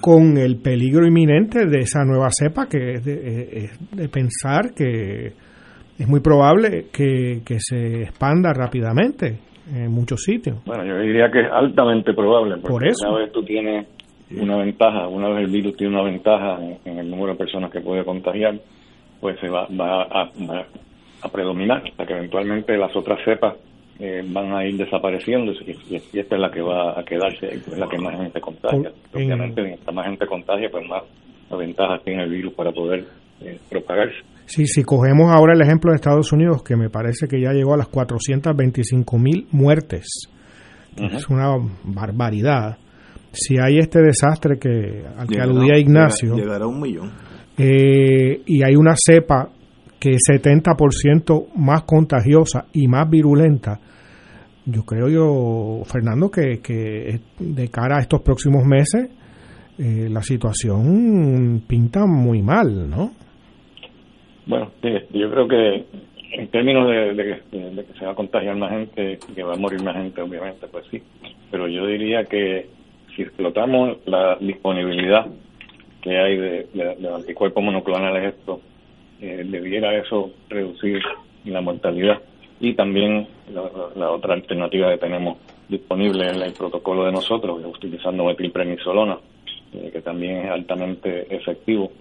con 0.00 0.36
el 0.38 0.56
peligro 0.58 1.06
inminente 1.06 1.66
de 1.66 1.80
esa 1.80 2.04
nueva 2.04 2.28
cepa 2.30 2.66
que 2.66 2.94
es 2.94 3.04
de, 3.04 4.08
pensar 4.08 4.72
que 4.74 5.32
es 5.98 6.08
muy 6.08 6.20
probable 6.20 6.86
que, 6.92 7.42
se 7.58 8.02
expanda 8.02 8.52
rápidamente 8.52 9.38
en 9.72 9.92
muchos 9.92 10.22
sitios. 10.22 10.56
Bueno, 10.64 10.84
yo 10.84 10.98
diría 10.98 11.30
que 11.30 11.40
es 11.40 11.48
altamente 11.50 12.12
probable. 12.12 12.56
Porque 12.56 12.68
Por 12.68 12.86
eso. 12.86 13.08
Una 13.08 13.18
vez 13.20 13.32
tú 13.32 13.42
tienes 13.42 13.86
una 14.30 14.56
ventaja, 14.58 15.08
una 15.08 15.28
vez 15.28 15.44
el 15.44 15.50
virus 15.50 15.76
tiene 15.76 15.94
una 15.94 16.04
ventaja 16.04 16.58
en, 16.84 16.98
el 16.98 17.10
número 17.10 17.32
de 17.32 17.38
personas 17.38 17.70
que 17.70 17.80
puede 17.80 18.04
contagiar, 18.04 18.58
pues 19.20 19.38
se 19.40 19.48
va, 19.48 19.66
va, 19.68 20.02
a, 20.02 20.30
va 20.48 20.66
a 21.22 21.28
predominar 21.28 21.82
hasta 21.84 22.06
que 22.06 22.12
eventualmente 22.14 22.76
las 22.76 22.94
otras 22.94 23.18
cepas 23.24 23.54
eh, 23.98 24.22
van 24.26 24.52
a 24.54 24.64
ir 24.64 24.76
desapareciendo 24.76 25.52
y, 25.52 25.94
esta 26.18 26.34
es 26.34 26.40
la 26.40 26.50
que 26.50 26.62
va 26.62 26.98
a 26.98 27.04
quedarse, 27.04 27.48
es 27.48 27.68
la 27.76 27.86
que 27.88 27.98
más 27.98 28.16
gente 28.16 28.40
contagia. 28.40 28.92
Obviamente, 29.12 29.62
mientras 29.62 29.94
más 29.94 30.06
gente 30.06 30.26
contagia, 30.26 30.70
pues 30.70 30.88
más 30.88 31.02
ventajas 31.50 32.02
tiene 32.04 32.22
el 32.22 32.30
virus 32.30 32.54
para 32.54 32.72
poder 32.72 33.04
eh, 33.42 33.58
propagarse. 33.68 34.18
Sí, 34.50 34.66
si 34.66 34.82
cogemos 34.82 35.30
ahora 35.32 35.54
el 35.54 35.62
ejemplo 35.62 35.92
de 35.92 35.94
Estados 35.94 36.32
Unidos, 36.32 36.64
que 36.64 36.74
me 36.74 36.90
parece 36.90 37.28
que 37.28 37.40
ya 37.40 37.52
llegó 37.52 37.74
a 37.74 37.76
las 37.76 37.86
425 37.86 39.16
mil 39.16 39.46
muertes, 39.52 40.28
es 40.96 41.28
una 41.28 41.54
barbaridad. 41.84 42.76
Si 43.30 43.58
hay 43.60 43.78
este 43.78 44.00
desastre 44.02 44.58
que 44.58 45.04
al 45.16 45.28
que 45.28 45.40
aludía 45.40 45.78
Ignacio, 45.78 46.34
llegará 46.34 46.64
a 46.64 46.66
un 46.66 46.80
millón. 46.80 47.12
Eh, 47.56 48.42
y 48.44 48.64
hay 48.64 48.74
una 48.74 48.94
cepa 48.96 49.50
que 50.00 50.14
es 50.14 50.22
70% 50.28 51.54
más 51.54 51.84
contagiosa 51.84 52.66
y 52.72 52.88
más 52.88 53.08
virulenta, 53.08 53.78
yo 54.66 54.84
creo 54.84 55.08
yo, 55.08 55.84
Fernando, 55.84 56.28
que, 56.28 56.58
que 56.58 57.20
de 57.38 57.68
cara 57.68 57.98
a 57.98 58.00
estos 58.00 58.20
próximos 58.22 58.64
meses 58.64 59.10
eh, 59.78 60.08
la 60.10 60.22
situación 60.22 61.62
pinta 61.68 62.04
muy 62.04 62.42
mal, 62.42 62.90
¿no? 62.90 63.12
Bueno, 64.46 64.70
yo 64.82 65.30
creo 65.30 65.48
que 65.48 65.84
en 66.32 66.48
términos 66.48 66.88
de, 66.88 67.40
que, 67.50 67.98
se 67.98 68.04
va 68.04 68.12
a 68.12 68.14
contagiar 68.14 68.56
más 68.56 68.70
gente, 68.70 69.18
que 69.34 69.42
va 69.42 69.54
a 69.54 69.58
morir 69.58 69.82
más 69.82 69.96
gente, 69.96 70.20
obviamente, 70.22 70.66
pues 70.68 70.84
sí. 70.90 71.02
Pero 71.50 71.68
yo 71.68 71.86
diría 71.86 72.24
que 72.24 72.66
si 73.14 73.22
explotamos 73.22 73.98
la 74.06 74.36
disponibilidad 74.40 75.26
que 76.02 76.18
hay 76.18 76.36
de, 76.36 76.66
de 76.72 77.14
anticuerpos 77.14 77.62
monoclonales 77.62 78.34
estos, 78.34 78.60
eh, 79.20 79.44
debiera 79.46 79.94
eso 79.98 80.30
reducir 80.48 81.02
la 81.44 81.60
mortalidad 81.60 82.22
y 82.58 82.74
también 82.74 83.26
la, 83.52 84.10
otra 84.10 84.34
alternativa 84.34 84.90
que 84.90 84.98
tenemos 84.98 85.38
disponible 85.68 86.26
es 86.26 86.36
el 86.40 86.52
protocolo 86.52 87.04
de 87.04 87.12
nosotros, 87.12 87.60
utilizando 87.64 88.24
metilprednisolona, 88.24 89.18
eh, 89.74 89.90
que 89.92 90.00
también 90.02 90.38
es 90.38 90.50
altamente 90.50 91.34
efectivo, 91.34 91.92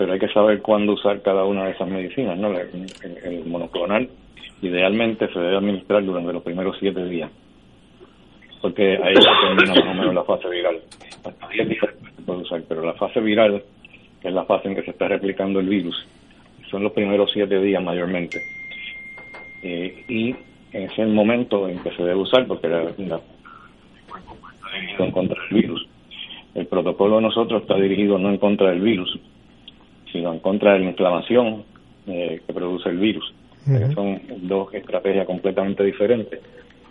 pero 0.00 0.14
hay 0.14 0.18
que 0.18 0.28
saber 0.28 0.62
cuándo 0.62 0.94
usar 0.94 1.20
cada 1.20 1.44
una 1.44 1.66
de 1.66 1.72
esas 1.72 1.86
medicinas, 1.86 2.38
¿no? 2.38 2.58
El, 2.58 3.44
monoclonal 3.44 4.08
idealmente 4.62 5.30
se 5.30 5.38
debe 5.38 5.58
administrar 5.58 6.02
durante 6.02 6.32
los 6.32 6.42
primeros 6.42 6.78
siete 6.80 7.04
días, 7.04 7.30
porque 8.62 8.92
ahí 8.96 9.12
termina 9.12 9.74
más 9.74 9.94
o 9.94 9.98
menos 9.98 10.14
la 10.14 10.24
fase 10.24 10.48
viral. 10.48 10.80
Hasta 11.22 11.48
10 11.48 11.68
días 11.68 11.84
se 12.16 12.22
puede 12.22 12.40
usar, 12.40 12.62
pero 12.66 12.82
la 12.82 12.94
fase 12.94 13.20
viral, 13.20 13.62
que 14.22 14.28
es 14.28 14.32
la 14.32 14.46
fase 14.46 14.68
en 14.68 14.76
que 14.76 14.84
se 14.84 14.92
está 14.92 15.06
replicando 15.06 15.60
el 15.60 15.68
virus, 15.68 16.08
son 16.70 16.82
los 16.82 16.92
primeros 16.92 17.30
siete 17.30 17.60
días 17.60 17.82
mayormente. 17.84 18.40
Eh, 19.62 20.02
y 20.08 20.34
en 20.72 20.84
ese 20.84 21.04
momento 21.04 21.68
en 21.68 21.78
que 21.80 21.90
se 21.90 22.02
debe 22.04 22.14
usar, 22.14 22.46
porque 22.46 22.68
la, 22.68 22.84
la 22.84 23.20
en 24.98 25.10
contra 25.10 25.38
del 25.42 25.60
virus. 25.60 25.86
El 26.54 26.66
protocolo 26.68 27.16
de 27.16 27.22
nosotros 27.22 27.60
está 27.60 27.74
dirigido 27.74 28.16
no 28.16 28.30
en 28.30 28.38
contra 28.38 28.70
del 28.70 28.80
virus, 28.80 29.20
sino 30.12 30.32
en 30.32 30.40
contra 30.40 30.72
de 30.72 30.80
la 30.80 30.86
inflamación 30.86 31.64
eh, 32.06 32.40
que 32.46 32.52
produce 32.52 32.88
el 32.88 32.98
virus. 32.98 33.32
Son 33.94 34.20
dos 34.42 34.72
estrategias 34.74 35.26
completamente 35.26 35.84
diferentes, 35.84 36.40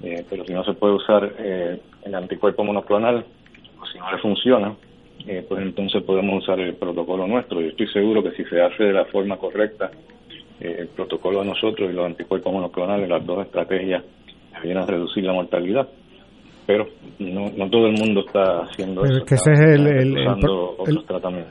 eh, 0.01 0.23
pero 0.29 0.45
si 0.45 0.53
no 0.53 0.63
se 0.63 0.73
puede 0.73 0.93
usar 0.93 1.33
eh, 1.39 1.79
el 2.03 2.15
anticuerpo 2.15 2.63
monoclonal, 2.63 3.25
o 3.81 3.85
si 3.87 3.97
no 3.97 4.11
le 4.11 4.17
funciona, 4.19 4.75
pues 5.47 5.61
entonces 5.61 6.01
podemos 6.03 6.43
usar 6.43 6.59
el 6.59 6.75
protocolo 6.75 7.27
nuestro. 7.27 7.59
Yo 7.61 7.67
estoy 7.67 7.87
seguro 7.87 8.23
que 8.23 8.31
si 8.31 8.45
se 8.45 8.61
hace 8.61 8.85
de 8.85 8.93
la 8.93 9.05
forma 9.05 9.37
correcta, 9.37 9.91
el 10.59 10.87
protocolo 10.87 11.41
de 11.41 11.47
nosotros 11.47 11.89
y 11.89 11.93
los 11.93 12.05
anticuerpos 12.05 12.51
monoclonales, 12.51 13.09
las 13.09 13.25
dos 13.25 13.45
estrategias, 13.45 14.03
vienen 14.63 14.83
a 14.83 14.85
reducir 14.85 15.23
la 15.23 15.33
mortalidad 15.33 15.87
pero 16.69 16.85
no, 17.17 17.45
no 17.57 17.67
todo 17.67 17.87
el 17.87 17.93
mundo 17.93 18.21
está 18.27 18.61
haciendo 18.61 19.03
eso. 19.03 19.25
Que 19.25 19.33
ese 19.33 19.53
es 19.53 19.59
el, 19.59 19.87
el, 19.87 20.15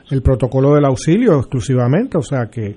el, 0.09 0.21
protocolo 0.21 0.75
del 0.75 0.85
auxilio 0.85 1.39
exclusivamente, 1.39 2.17
o 2.17 2.21
sea 2.21 2.45
que, 2.49 2.73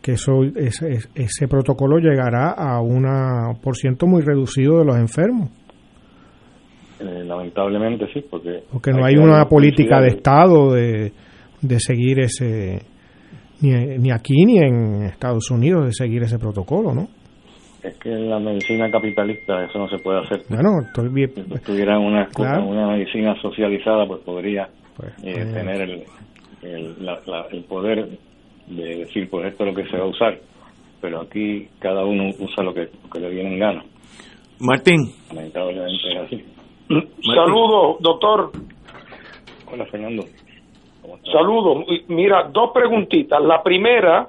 que 0.00 0.12
eso 0.12 0.44
ese, 0.56 1.00
ese 1.14 1.46
protocolo 1.46 1.98
llegará 1.98 2.52
a 2.52 2.80
un 2.80 3.04
por 3.62 3.76
ciento 3.76 4.06
muy 4.06 4.22
reducido 4.22 4.78
de 4.78 4.86
los 4.86 4.96
enfermos. 4.96 5.50
Eh, 7.00 7.22
lamentablemente 7.22 8.06
sí, 8.14 8.24
porque... 8.30 8.62
Porque 8.72 8.92
no 8.92 9.04
hay, 9.04 9.16
una 9.16 9.44
política 9.44 10.00
de 10.00 10.08
Estado 10.08 10.72
de, 10.72 11.12
de 11.60 11.80
seguir 11.80 12.20
ese... 12.20 12.80
Ni, 13.60 13.72
ni 13.98 14.10
aquí 14.10 14.42
ni 14.46 14.56
en 14.56 15.02
Estados 15.02 15.50
Unidos 15.50 15.84
de 15.84 15.92
seguir 15.92 16.22
ese 16.22 16.38
protocolo, 16.38 16.94
¿no? 16.94 17.08
Es 17.84 17.98
que 17.98 18.10
en 18.10 18.30
la 18.30 18.38
medicina 18.38 18.90
capitalista 18.90 19.62
eso 19.64 19.78
no 19.78 19.88
se 19.88 19.98
puede 19.98 20.20
hacer. 20.20 20.40
Bueno, 20.48 20.80
estoy 20.86 21.08
bien. 21.10 21.30
Si 21.34 21.58
tuviera 21.60 21.98
una, 21.98 22.28
una 22.38 22.88
medicina 22.88 23.34
socializada, 23.42 24.06
pues 24.06 24.22
podría 24.22 24.68
pues, 24.96 25.12
eh, 25.22 25.32
pues, 25.34 25.52
tener 25.52 25.80
el, 25.82 26.04
el, 26.62 27.64
poder 27.64 28.08
de 28.68 28.96
decir, 28.96 29.28
pues 29.28 29.46
esto 29.46 29.64
es 29.64 29.74
lo 29.74 29.82
que 29.82 29.90
se 29.90 29.98
va 29.98 30.04
a 30.04 30.08
usar. 30.08 30.38
Pero 31.02 31.20
aquí 31.20 31.68
cada 31.78 32.06
uno 32.06 32.30
usa 32.38 32.64
lo 32.64 32.72
que, 32.72 32.88
le 33.20 33.28
viene 33.28 33.52
en 33.52 33.58
gana. 33.58 33.84
Martín. 34.60 35.10
Lamentablemente 35.34 36.08
es 36.10 36.20
así. 36.24 36.44
Saludos, 37.34 37.96
doctor. 38.00 38.50
Hola, 39.70 39.84
Fernando. 39.86 40.24
Saludos. 41.30 41.84
Mira, 42.08 42.48
dos 42.50 42.70
preguntitas. 42.72 43.42
La 43.42 43.62
primera, 43.62 44.26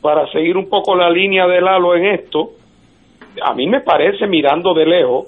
para 0.00 0.26
seguir 0.32 0.56
un 0.56 0.68
poco 0.68 0.96
la 0.96 1.08
línea 1.10 1.46
de 1.46 1.60
Lalo 1.60 1.94
en 1.94 2.06
esto, 2.06 2.57
a 3.42 3.54
mí 3.54 3.66
me 3.66 3.80
parece, 3.80 4.26
mirando 4.26 4.74
de 4.74 4.86
lejos, 4.86 5.26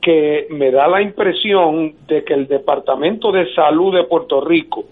que 0.00 0.46
me 0.50 0.70
da 0.70 0.88
la 0.88 1.02
impresión 1.02 1.94
de 2.06 2.24
que 2.24 2.34
el 2.34 2.46
Departamento 2.46 3.32
de 3.32 3.52
Salud 3.54 3.94
de 3.94 4.04
Puerto 4.04 4.40
Rico, 4.40 4.84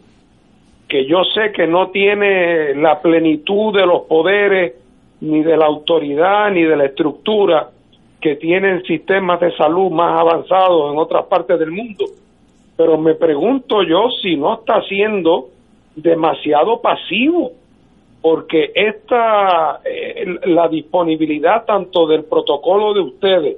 que 0.88 1.06
yo 1.06 1.24
sé 1.24 1.52
que 1.52 1.66
no 1.66 1.90
tiene 1.90 2.74
la 2.74 3.00
plenitud 3.00 3.74
de 3.74 3.86
los 3.86 4.02
poderes, 4.02 4.74
ni 5.20 5.42
de 5.42 5.56
la 5.56 5.66
autoridad, 5.66 6.50
ni 6.50 6.62
de 6.62 6.76
la 6.76 6.84
estructura 6.84 7.70
que 8.20 8.36
tienen 8.36 8.82
sistemas 8.82 9.40
de 9.40 9.54
salud 9.56 9.90
más 9.90 10.18
avanzados 10.18 10.92
en 10.92 10.98
otras 10.98 11.26
partes 11.26 11.58
del 11.58 11.70
mundo, 11.70 12.04
pero 12.76 12.98
me 12.98 13.14
pregunto 13.14 13.82
yo 13.82 14.10
si 14.22 14.36
no 14.36 14.54
está 14.54 14.82
siendo 14.82 15.48
demasiado 15.94 16.80
pasivo 16.80 17.52
porque 18.26 18.72
esta 18.74 19.82
eh, 19.84 20.26
la 20.46 20.66
disponibilidad 20.66 21.64
tanto 21.64 22.08
del 22.08 22.24
protocolo 22.24 22.92
de 22.92 23.00
ustedes 23.00 23.56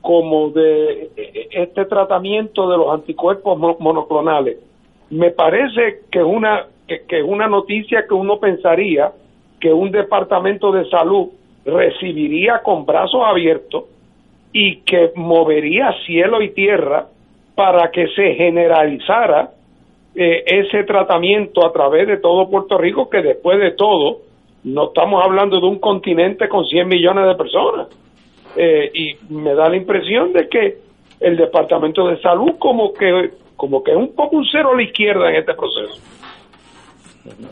como 0.00 0.48
de 0.48 1.10
eh, 1.14 1.48
este 1.50 1.84
tratamiento 1.84 2.70
de 2.70 2.78
los 2.78 2.90
anticuerpos 2.90 3.58
monoclonales 3.78 4.56
me 5.10 5.30
parece 5.30 6.04
que 6.10 6.20
es 6.20 6.24
una 6.24 6.68
que, 6.88 7.18
es 7.18 7.22
una 7.22 7.48
noticia 7.48 8.06
que 8.08 8.14
uno 8.14 8.40
pensaría 8.40 9.12
que 9.60 9.70
un 9.70 9.90
departamento 9.90 10.72
de 10.72 10.88
salud 10.88 11.28
recibiría 11.66 12.62
con 12.62 12.86
brazos 12.86 13.20
abiertos 13.26 13.84
y 14.54 14.76
que 14.86 15.12
movería 15.16 15.94
cielo 16.06 16.40
y 16.40 16.48
tierra 16.54 17.08
para 17.54 17.90
que 17.90 18.06
se 18.16 18.36
generalizara 18.36 19.50
eh, 20.14 20.44
ese 20.46 20.84
tratamiento 20.84 21.66
a 21.66 21.72
través 21.72 22.06
de 22.06 22.18
todo 22.18 22.50
Puerto 22.50 22.76
Rico, 22.76 23.08
que 23.08 23.22
después 23.22 23.58
de 23.58 23.72
todo, 23.72 24.18
no 24.64 24.88
estamos 24.88 25.24
hablando 25.24 25.58
de 25.58 25.66
un 25.66 25.78
continente 25.78 26.48
con 26.48 26.66
100 26.66 26.86
millones 26.86 27.26
de 27.26 27.34
personas. 27.34 27.88
Eh, 28.56 28.90
y 28.92 29.32
me 29.32 29.54
da 29.54 29.70
la 29.70 29.76
impresión 29.76 30.32
de 30.32 30.48
que 30.48 30.78
el 31.20 31.36
Departamento 31.36 32.06
de 32.08 32.20
Salud 32.20 32.52
como 32.58 32.92
que 32.92 33.30
como 33.56 33.82
que 33.82 33.92
es 33.92 33.96
un 33.96 34.14
poco 34.14 34.36
un 34.36 34.44
cero 34.50 34.70
a 34.72 34.76
la 34.76 34.82
izquierda 34.82 35.30
en 35.30 35.36
este 35.36 35.54
proceso. 35.54 36.02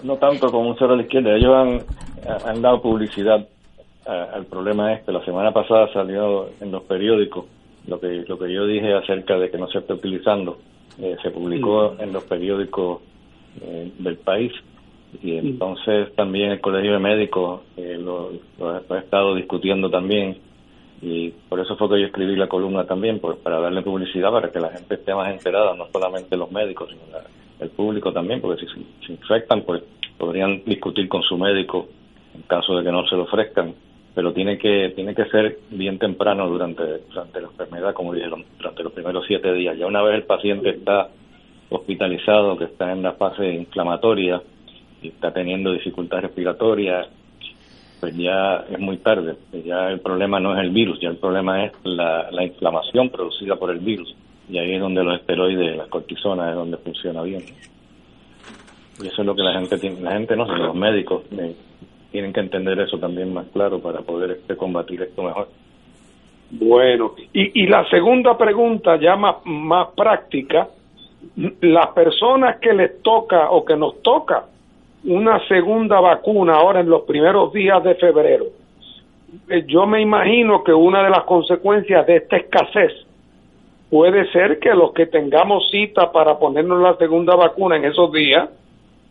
No 0.03 0.17
tanto 0.17 0.51
como 0.51 0.69
un 0.69 0.77
cero 0.77 0.95
a 0.95 0.97
la 0.97 1.03
izquierda, 1.03 1.37
ellos 1.37 1.55
han, 1.55 1.81
han 2.45 2.61
dado 2.61 2.83
publicidad 2.83 3.47
al 4.05 4.45
problema 4.47 4.93
este. 4.93 5.13
La 5.13 5.25
semana 5.25 5.53
pasada 5.53 5.91
salió 5.93 6.49
en 6.61 6.73
los 6.73 6.83
periódicos 6.83 7.45
lo 7.87 8.01
que, 8.01 8.25
lo 8.27 8.39
que 8.39 8.53
yo 8.53 8.67
dije 8.67 8.93
acerca 8.93 9.39
de 9.39 9.51
que 9.51 9.59
no 9.59 9.69
se 9.69 9.79
está 9.79 9.95
utilizando 9.95 10.59
eh, 11.01 11.17
se 11.23 11.31
publicó 11.31 11.97
en 11.99 12.13
los 12.13 12.25
periódicos 12.25 13.01
eh, 13.61 13.91
del 13.99 14.17
país. 14.19 14.53
Y 15.23 15.37
entonces 15.37 16.15
también 16.15 16.53
el 16.53 16.61
Colegio 16.61 16.93
de 16.93 16.99
Médicos 16.99 17.63
eh, 17.77 17.99
lo, 17.99 18.31
ha 18.61 18.99
estado 18.99 19.35
discutiendo 19.35 19.91
también. 19.91 20.39
Y 21.03 21.31
por 21.49 21.59
eso 21.59 21.77
fue 21.77 21.89
que 21.89 22.01
yo 22.01 22.07
escribí 22.07 22.37
la 22.37 22.49
columna 22.49 22.85
también, 22.85 23.19
pues 23.19 23.39
para 23.39 23.59
darle 23.59 23.83
publicidad, 23.83 24.31
para 24.31 24.53
que 24.53 24.61
la 24.61 24.71
gente 24.71 24.95
esté 24.95 25.15
más 25.15 25.33
enterada, 25.33 25.75
no 25.75 25.87
solamente 25.91 26.37
los 26.37 26.53
médicos, 26.53 26.91
sino 26.91 27.03
el 27.59 27.71
público 27.71 28.13
también, 28.13 28.41
porque 28.41 28.67
si 28.67 29.07
se 29.07 29.13
infectan, 29.13 29.63
pues 29.63 29.83
podrían 30.19 30.63
discutir 30.65 31.09
con 31.09 31.23
su 31.23 31.39
médico 31.39 31.89
en 32.35 32.43
caso 32.43 32.77
de 32.77 32.85
que 32.85 32.93
no 32.93 33.07
se 33.09 33.17
lo 33.17 33.23
ofrezcan 33.23 33.75
pero 34.21 34.35
tiene 34.35 34.59
que 34.59 34.93
tiene 34.95 35.15
que 35.15 35.25
ser 35.31 35.61
bien 35.71 35.99
temprano 35.99 36.47
durante 36.47 36.83
durante 37.09 37.41
la 37.41 37.47
enfermedad, 37.47 37.95
como 37.95 38.13
dijeron, 38.13 38.45
durante 38.59 38.83
los 38.83 38.93
primeros 38.93 39.25
siete 39.27 39.51
días. 39.55 39.79
Ya 39.79 39.87
una 39.87 40.03
vez 40.03 40.17
el 40.17 40.25
paciente 40.25 40.69
está 40.69 41.09
hospitalizado, 41.71 42.59
que 42.59 42.65
está 42.65 42.93
en 42.93 43.03
la 43.03 43.15
fase 43.15 43.51
inflamatoria 43.51 44.43
y 45.01 45.09
está 45.09 45.33
teniendo 45.33 45.73
dificultad 45.73 46.21
respiratoria, 46.21 47.07
pues 47.99 48.15
ya 48.15 48.67
es 48.71 48.79
muy 48.79 48.99
tarde. 48.99 49.37
Ya 49.65 49.89
el 49.89 50.01
problema 50.01 50.39
no 50.39 50.55
es 50.55 50.61
el 50.63 50.71
virus, 50.71 51.01
ya 51.01 51.09
el 51.09 51.17
problema 51.17 51.65
es 51.65 51.73
la, 51.85 52.31
la 52.31 52.45
inflamación 52.45 53.09
producida 53.09 53.57
por 53.57 53.71
el 53.71 53.79
virus. 53.79 54.15
Y 54.51 54.59
ahí 54.59 54.75
es 54.75 54.81
donde 54.83 55.03
los 55.03 55.19
esteroides, 55.19 55.79
la 55.79 55.87
cortisona, 55.87 56.51
es 56.51 56.57
donde 56.57 56.77
funciona 56.77 57.23
bien. 57.23 57.43
Y 59.03 59.07
eso 59.07 59.23
es 59.23 59.27
lo 59.27 59.35
que 59.35 59.43
la 59.43 59.55
gente 59.55 59.79
tiene, 59.79 59.99
la 60.03 60.13
gente 60.13 60.37
no, 60.37 60.45
los 60.45 60.75
médicos 60.75 61.23
eh, 61.39 61.55
tienen 62.11 62.33
que 62.33 62.41
entender 62.41 62.79
eso 62.81 62.99
también 62.99 63.33
más 63.33 63.47
claro 63.53 63.81
para 63.81 64.01
poder 64.01 64.33
este, 64.33 64.57
combatir 64.57 65.03
esto 65.03 65.23
mejor. 65.23 65.49
Bueno, 66.51 67.15
y, 67.33 67.63
y 67.63 67.67
la 67.67 67.89
segunda 67.89 68.37
pregunta 68.37 68.97
ya 68.97 69.17
más, 69.17 69.37
más 69.45 69.89
práctica, 69.97 70.69
las 71.61 71.89
personas 71.89 72.59
que 72.61 72.73
les 72.73 73.03
toca 73.03 73.51
o 73.51 73.65
que 73.65 73.77
nos 73.77 74.03
toca 74.03 74.47
una 75.05 75.47
segunda 75.47 76.01
vacuna 76.01 76.55
ahora 76.55 76.81
en 76.81 76.91
los 76.91 77.03
primeros 77.03 77.53
días 77.53 77.83
de 77.85 77.95
febrero, 77.95 78.47
eh, 79.49 79.65
yo 79.67 79.87
me 79.87 80.01
imagino 80.01 80.65
que 80.65 80.73
una 80.73 81.03
de 81.03 81.11
las 81.11 81.25
consecuencias 81.25 82.07
de 82.07 82.17
esta 82.17 82.37
escasez 82.37 82.93
puede 83.89 84.31
ser 84.33 84.59
que 84.59 84.71
los 84.71 84.93
que 84.93 85.07
tengamos 85.07 85.69
cita 85.71 86.13
para 86.13 86.39
ponernos 86.39 86.81
la 86.81 86.97
segunda 86.97 87.35
vacuna 87.37 87.77
en 87.77 87.85
esos 87.85 88.13
días, 88.13 88.49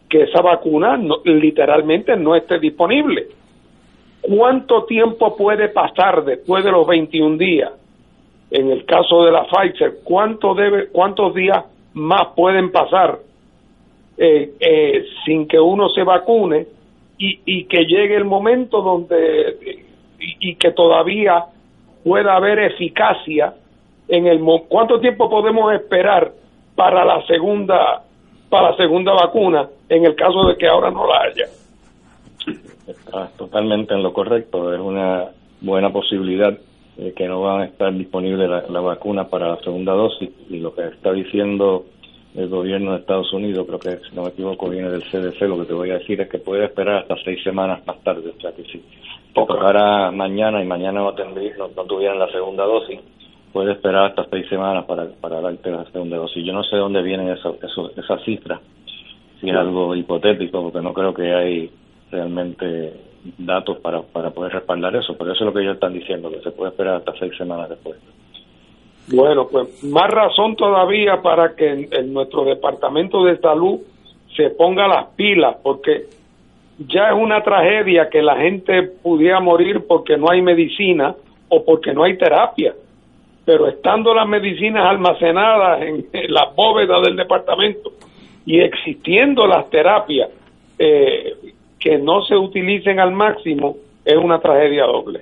que 0.09 0.23
esa 0.23 0.41
vacuna 0.41 0.99
literalmente 1.23 2.15
no 2.17 2.35
esté 2.35 2.59
disponible. 2.59 3.27
¿Cuánto 4.21 4.85
tiempo 4.85 5.35
puede 5.37 5.69
pasar 5.69 6.25
después 6.25 6.63
de 6.63 6.71
los 6.71 6.85
21 6.85 7.37
días? 7.37 7.71
En 8.51 8.71
el 8.71 8.85
caso 8.85 9.23
de 9.23 9.31
la 9.31 9.45
Pfizer, 9.45 9.99
¿cuánto 10.03 10.55
debe, 10.55 10.87
¿cuántos 10.87 11.33
días 11.35 11.63
más 11.93 12.29
pueden 12.35 12.71
pasar 12.71 13.19
eh, 14.17 14.51
eh, 14.59 15.05
sin 15.25 15.47
que 15.47 15.59
uno 15.59 15.89
se 15.89 16.03
vacune 16.03 16.65
y, 17.17 17.39
y, 17.45 17.65
que 17.65 17.85
llegue 17.85 18.15
el 18.15 18.25
momento 18.25 18.81
donde 18.81 19.85
y, 20.19 20.55
que 20.55 20.71
todavía 20.71 21.45
pueda 22.03 22.35
haber 22.35 22.59
eficacia 22.59 23.53
en 24.07 24.27
el 24.27 24.39
cuánto 24.67 24.99
tiempo 24.99 25.29
podemos 25.29 25.73
esperar 25.73 26.31
para 26.75 27.05
la 27.05 27.25
segunda 27.27 28.03
para 28.49 28.71
la 28.71 28.77
segunda 28.77 29.13
vacuna 29.13 29.69
en 29.87 30.05
el 30.05 30.15
caso 30.15 30.47
de 30.47 30.57
que 30.57 30.67
ahora 30.67 30.91
no 30.91 31.07
la 31.07 31.21
haya. 31.21 31.45
Está 32.87 33.27
totalmente 33.37 33.93
en 33.93 34.01
lo 34.01 34.13
correcto, 34.13 34.73
es 34.73 34.79
una 34.79 35.25
buena 35.61 35.91
posibilidad 35.91 36.57
eh, 36.97 37.13
que 37.15 37.27
no 37.27 37.41
van 37.41 37.61
a 37.61 37.65
estar 37.65 37.93
disponibles 37.93 38.49
la, 38.69 38.81
vacuna 38.81 39.27
para 39.27 39.49
la 39.49 39.57
segunda 39.61 39.93
dosis. 39.93 40.29
Y 40.49 40.57
lo 40.57 40.73
que 40.73 40.87
está 40.87 41.13
diciendo 41.13 41.85
el 42.35 42.49
gobierno 42.49 42.91
de 42.91 42.99
Estados 42.99 43.31
Unidos, 43.31 43.65
creo 43.67 43.79
que 43.79 44.09
si 44.09 44.15
no 44.15 44.23
me 44.23 44.29
equivoco 44.29 44.69
viene 44.69 44.89
del 44.89 45.03
CDC, 45.03 45.41
lo 45.41 45.59
que 45.59 45.65
te 45.65 45.73
voy 45.73 45.91
a 45.91 45.99
decir 45.99 46.19
es 46.21 46.29
que 46.29 46.39
puede 46.39 46.65
esperar 46.65 46.97
hasta 46.97 47.15
seis 47.23 47.41
semanas 47.43 47.85
más 47.87 47.99
tarde, 48.03 48.33
o 48.37 48.41
sea 48.41 48.51
que 48.51 48.63
si, 48.63 48.83
mañana 50.11 50.61
y 50.61 50.65
mañana 50.65 51.01
no, 51.01 51.13
tendría, 51.13 51.55
no, 51.57 51.67
tuvieran 51.69 52.19
la 52.19 52.29
segunda 52.31 52.65
dosis, 52.65 52.99
puede 53.51 53.73
esperar 53.73 54.05
hasta 54.05 54.25
seis 54.29 54.47
semanas 54.49 54.85
para, 54.85 55.07
para 55.21 55.41
darte 55.41 55.71
la 55.71 55.85
segunda 55.85 56.17
dosis. 56.17 56.45
Yo 56.45 56.53
no 56.53 56.63
sé 56.63 56.75
dónde 56.75 57.01
vienen 57.01 57.29
eso, 57.29 57.57
eso, 57.61 57.91
esas 57.97 58.23
cifras, 58.23 58.59
si 59.39 59.49
es 59.49 59.55
algo 59.55 59.95
hipotético, 59.95 60.61
porque 60.61 60.81
no 60.81 60.93
creo 60.93 61.13
que 61.13 61.33
hay 61.33 61.71
realmente 62.11 62.93
datos 63.37 63.77
para, 63.79 64.01
para 64.01 64.31
poder 64.31 64.53
respaldar 64.53 64.95
eso, 64.95 65.15
pero 65.17 65.33
eso 65.33 65.43
es 65.43 65.45
lo 65.45 65.53
que 65.53 65.61
ellos 65.61 65.75
están 65.75 65.93
diciendo, 65.93 66.29
que 66.29 66.41
se 66.41 66.51
puede 66.51 66.71
esperar 66.71 66.95
hasta 66.95 67.13
seis 67.19 67.35
semanas 67.37 67.69
después. 67.69 67.97
Bueno, 69.11 69.47
pues 69.47 69.83
más 69.83 70.09
razón 70.09 70.55
todavía 70.55 71.21
para 71.21 71.55
que 71.55 71.87
en, 71.91 72.13
nuestro 72.13 72.45
departamento 72.45 73.23
de 73.23 73.37
salud 73.39 73.79
se 74.35 74.51
ponga 74.51 74.87
las 74.87 75.07
pilas, 75.15 75.57
porque 75.63 76.05
ya 76.87 77.09
es 77.09 77.15
una 77.15 77.43
tragedia 77.43 78.09
que 78.09 78.21
la 78.21 78.37
gente 78.37 78.83
pudiera 78.83 79.39
morir 79.39 79.85
porque 79.87 80.15
no 80.15 80.29
hay 80.29 80.41
medicina 80.41 81.15
o 81.49 81.65
porque 81.65 81.93
no 81.93 82.03
hay 82.03 82.17
terapia. 82.17 82.73
Pero 83.49 83.67
estando 83.67 84.13
las 84.13 84.27
medicinas 84.27 84.85
almacenadas 84.85 85.81
en, 85.81 86.05
las 86.31 86.55
bóvedas 86.55 87.01
del 87.03 87.15
departamento 87.15 87.93
y 88.45 88.59
existiendo 88.59 89.47
las 89.47 89.67
terapias 89.71 90.29
eh, 90.77 91.33
que 91.79 91.97
no 91.97 92.21
se 92.25 92.35
utilicen 92.35 92.99
al 92.99 93.11
máximo, 93.11 93.77
es 94.05 94.15
una 94.17 94.39
tragedia 94.39 94.85
doble. 94.85 95.21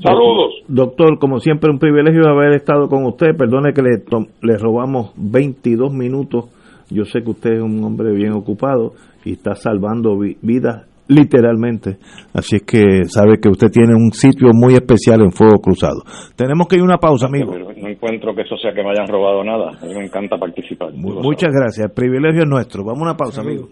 Saludos. 0.00 0.54
Doctor, 0.66 1.18
como 1.18 1.40
siempre, 1.40 1.70
un 1.70 1.78
privilegio 1.78 2.26
haber 2.26 2.54
estado 2.54 2.88
con 2.88 3.04
usted. 3.04 3.36
Perdone 3.36 3.74
que 3.74 3.82
le, 3.82 4.02
le 4.40 4.56
robamos 4.56 5.12
22 5.16 5.92
minutos. 5.92 6.46
Yo 6.88 7.04
sé 7.04 7.22
que 7.22 7.32
usted 7.32 7.52
es 7.56 7.60
un 7.60 7.84
hombre 7.84 8.12
bien 8.12 8.32
ocupado 8.32 8.94
y 9.26 9.32
está 9.32 9.54
salvando 9.54 10.18
vidas 10.40 10.86
literalmente. 11.08 11.98
Así 12.32 12.56
es 12.56 12.62
que 12.62 13.04
sabe 13.06 13.38
que 13.40 13.48
usted 13.48 13.68
tiene 13.70 13.94
un 13.94 14.12
sitio 14.12 14.48
muy 14.52 14.74
especial 14.74 15.20
en 15.22 15.32
Fuego 15.32 15.58
Cruzado. 15.58 16.02
Tenemos 16.36 16.66
que 16.66 16.76
ir 16.76 16.82
a 16.82 16.84
una 16.84 16.98
pausa, 16.98 17.26
amigo. 17.26 17.52
No 17.56 17.88
encuentro 17.88 18.34
que 18.34 18.42
eso 18.42 18.56
sea 18.56 18.72
que 18.72 18.82
me 18.82 18.90
hayan 18.90 19.06
robado 19.06 19.44
nada. 19.44 19.78
A 19.80 19.86
mí 19.86 19.94
me 19.94 20.04
encanta 20.04 20.36
participar. 20.36 20.92
Muchas 20.94 21.52
gracias. 21.52 21.86
El 21.86 21.92
privilegio 21.92 22.42
es 22.42 22.48
nuestro. 22.48 22.84
Vamos 22.84 23.00
a 23.00 23.04
una 23.04 23.16
pausa, 23.16 23.40
amigo. 23.42 23.68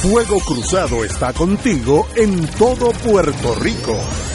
Fuego 0.00 0.38
Cruzado 0.46 1.04
está 1.04 1.32
contigo 1.32 2.06
en 2.16 2.46
todo 2.56 2.90
Puerto 3.04 3.54
Rico. 3.60 4.27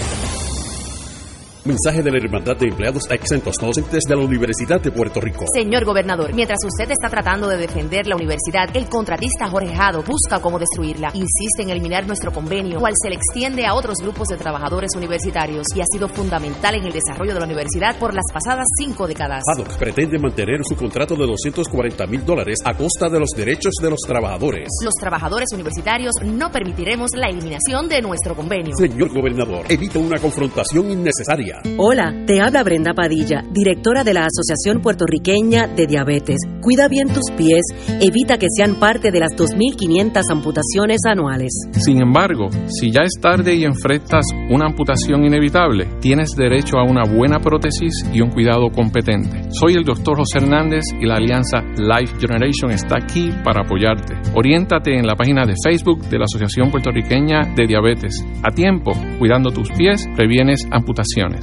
Mensaje 1.65 2.03
de 2.03 2.11
la 2.11 2.17
Hermandad 2.17 2.57
de 2.57 2.67
Empleados 2.67 3.09
Exentos 3.09 3.55
Docentes 3.55 4.03
de 4.03 4.15
la 4.17 4.21
Universidad 4.21 4.81
de 4.81 4.91
Puerto 4.91 5.21
Rico. 5.21 5.45
Señor 5.53 5.85
gobernador, 5.85 6.33
mientras 6.33 6.59
usted 6.65 6.91
está 6.91 7.07
tratando 7.07 7.47
de 7.47 7.55
defender 7.55 8.05
la 8.05 8.17
universidad, 8.17 8.67
el 8.75 8.89
contratista 8.89 9.47
Jorge 9.47 9.73
Jado 9.73 10.03
busca 10.03 10.41
cómo 10.41 10.59
destruirla. 10.59 11.11
Insiste 11.13 11.61
en 11.61 11.69
eliminar 11.69 12.05
nuestro 12.05 12.33
convenio, 12.33 12.81
cual 12.81 12.91
se 13.01 13.07
le 13.07 13.15
extiende 13.15 13.65
a 13.65 13.75
otros 13.75 13.95
grupos 14.01 14.27
de 14.27 14.35
trabajadores 14.35 14.91
universitarios 14.97 15.65
y 15.73 15.79
ha 15.79 15.85
sido 15.89 16.09
fundamental 16.09 16.75
en 16.75 16.83
el 16.83 16.91
desarrollo 16.91 17.33
de 17.33 17.39
la 17.39 17.45
universidad 17.45 17.97
por 17.97 18.13
las 18.13 18.25
pasadas 18.33 18.65
cinco 18.77 19.07
décadas. 19.07 19.41
Jado 19.55 19.63
pretende 19.79 20.19
mantener 20.19 20.65
su 20.65 20.75
contrato 20.75 21.15
de 21.15 21.25
240 21.27 22.07
mil 22.07 22.25
dólares 22.25 22.59
a 22.65 22.73
costa 22.73 23.07
de 23.07 23.21
los 23.21 23.29
derechos 23.29 23.75
de 23.81 23.89
los 23.89 24.01
trabajadores. 24.01 24.67
Los 24.83 24.95
trabajadores 24.95 25.47
universitarios 25.53 26.11
no 26.25 26.51
permitiremos 26.51 27.11
la 27.15 27.29
eliminación 27.29 27.87
de 27.87 28.01
nuestro 28.01 28.35
convenio. 28.35 28.75
Señor 28.75 29.13
gobernador, 29.13 29.65
evita 29.69 29.99
una 29.99 30.19
confrontación 30.19 30.91
innecesaria. 30.91 31.52
Hola, 31.77 32.13
te 32.27 32.39
habla 32.41 32.63
Brenda 32.63 32.93
Padilla, 32.93 33.43
directora 33.51 34.03
de 34.03 34.13
la 34.13 34.27
Asociación 34.27 34.81
Puertorriqueña 34.81 35.67
de 35.67 35.87
Diabetes. 35.87 36.37
Cuida 36.61 36.87
bien 36.87 37.07
tus 37.07 37.31
pies, 37.35 37.61
evita 37.99 38.37
que 38.37 38.47
sean 38.55 38.79
parte 38.79 39.11
de 39.11 39.19
las 39.19 39.31
2.500 39.31 40.21
amputaciones 40.31 41.01
anuales. 41.05 41.51
Sin 41.71 42.01
embargo, 42.01 42.49
si 42.67 42.91
ya 42.91 43.01
es 43.01 43.19
tarde 43.19 43.55
y 43.55 43.65
enfrentas 43.65 44.25
una 44.49 44.67
amputación 44.67 45.25
inevitable, 45.25 45.87
tienes 45.99 46.35
derecho 46.35 46.77
a 46.77 46.83
una 46.83 47.03
buena 47.03 47.39
prótesis 47.39 48.05
y 48.13 48.21
un 48.21 48.29
cuidado 48.29 48.69
competente. 48.69 49.49
Soy 49.51 49.73
el 49.73 49.83
doctor 49.83 50.17
José 50.17 50.37
Hernández 50.37 50.83
y 51.01 51.05
la 51.05 51.15
alianza 51.15 51.61
Life 51.77 52.15
Generation 52.19 52.71
está 52.71 52.97
aquí 53.03 53.29
para 53.43 53.63
apoyarte. 53.63 54.15
Oriéntate 54.35 54.95
en 54.95 55.05
la 55.05 55.15
página 55.15 55.45
de 55.45 55.55
Facebook 55.63 56.07
de 56.07 56.19
la 56.19 56.25
Asociación 56.25 56.71
Puertorriqueña 56.71 57.53
de 57.55 57.67
Diabetes. 57.67 58.23
A 58.43 58.51
tiempo, 58.51 58.91
cuidando 59.19 59.49
tus 59.49 59.69
pies, 59.71 60.07
previenes 60.15 60.67
amputaciones. 60.71 61.42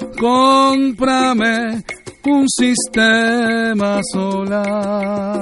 Cómprame 0.17 1.83
un 2.25 2.47
sistema 2.47 3.99
solar. 4.11 5.41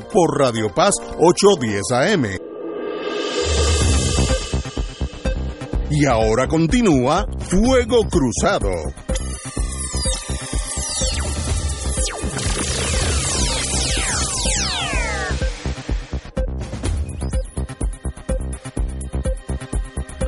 por 0.00 0.38
Radio 0.38 0.72
Paz 0.74 0.94
810 1.18 1.82
AM. 1.92 2.26
Y 5.90 6.06
ahora 6.06 6.48
continúa 6.48 7.26
Fuego 7.40 8.08
Cruzado. 8.08 8.70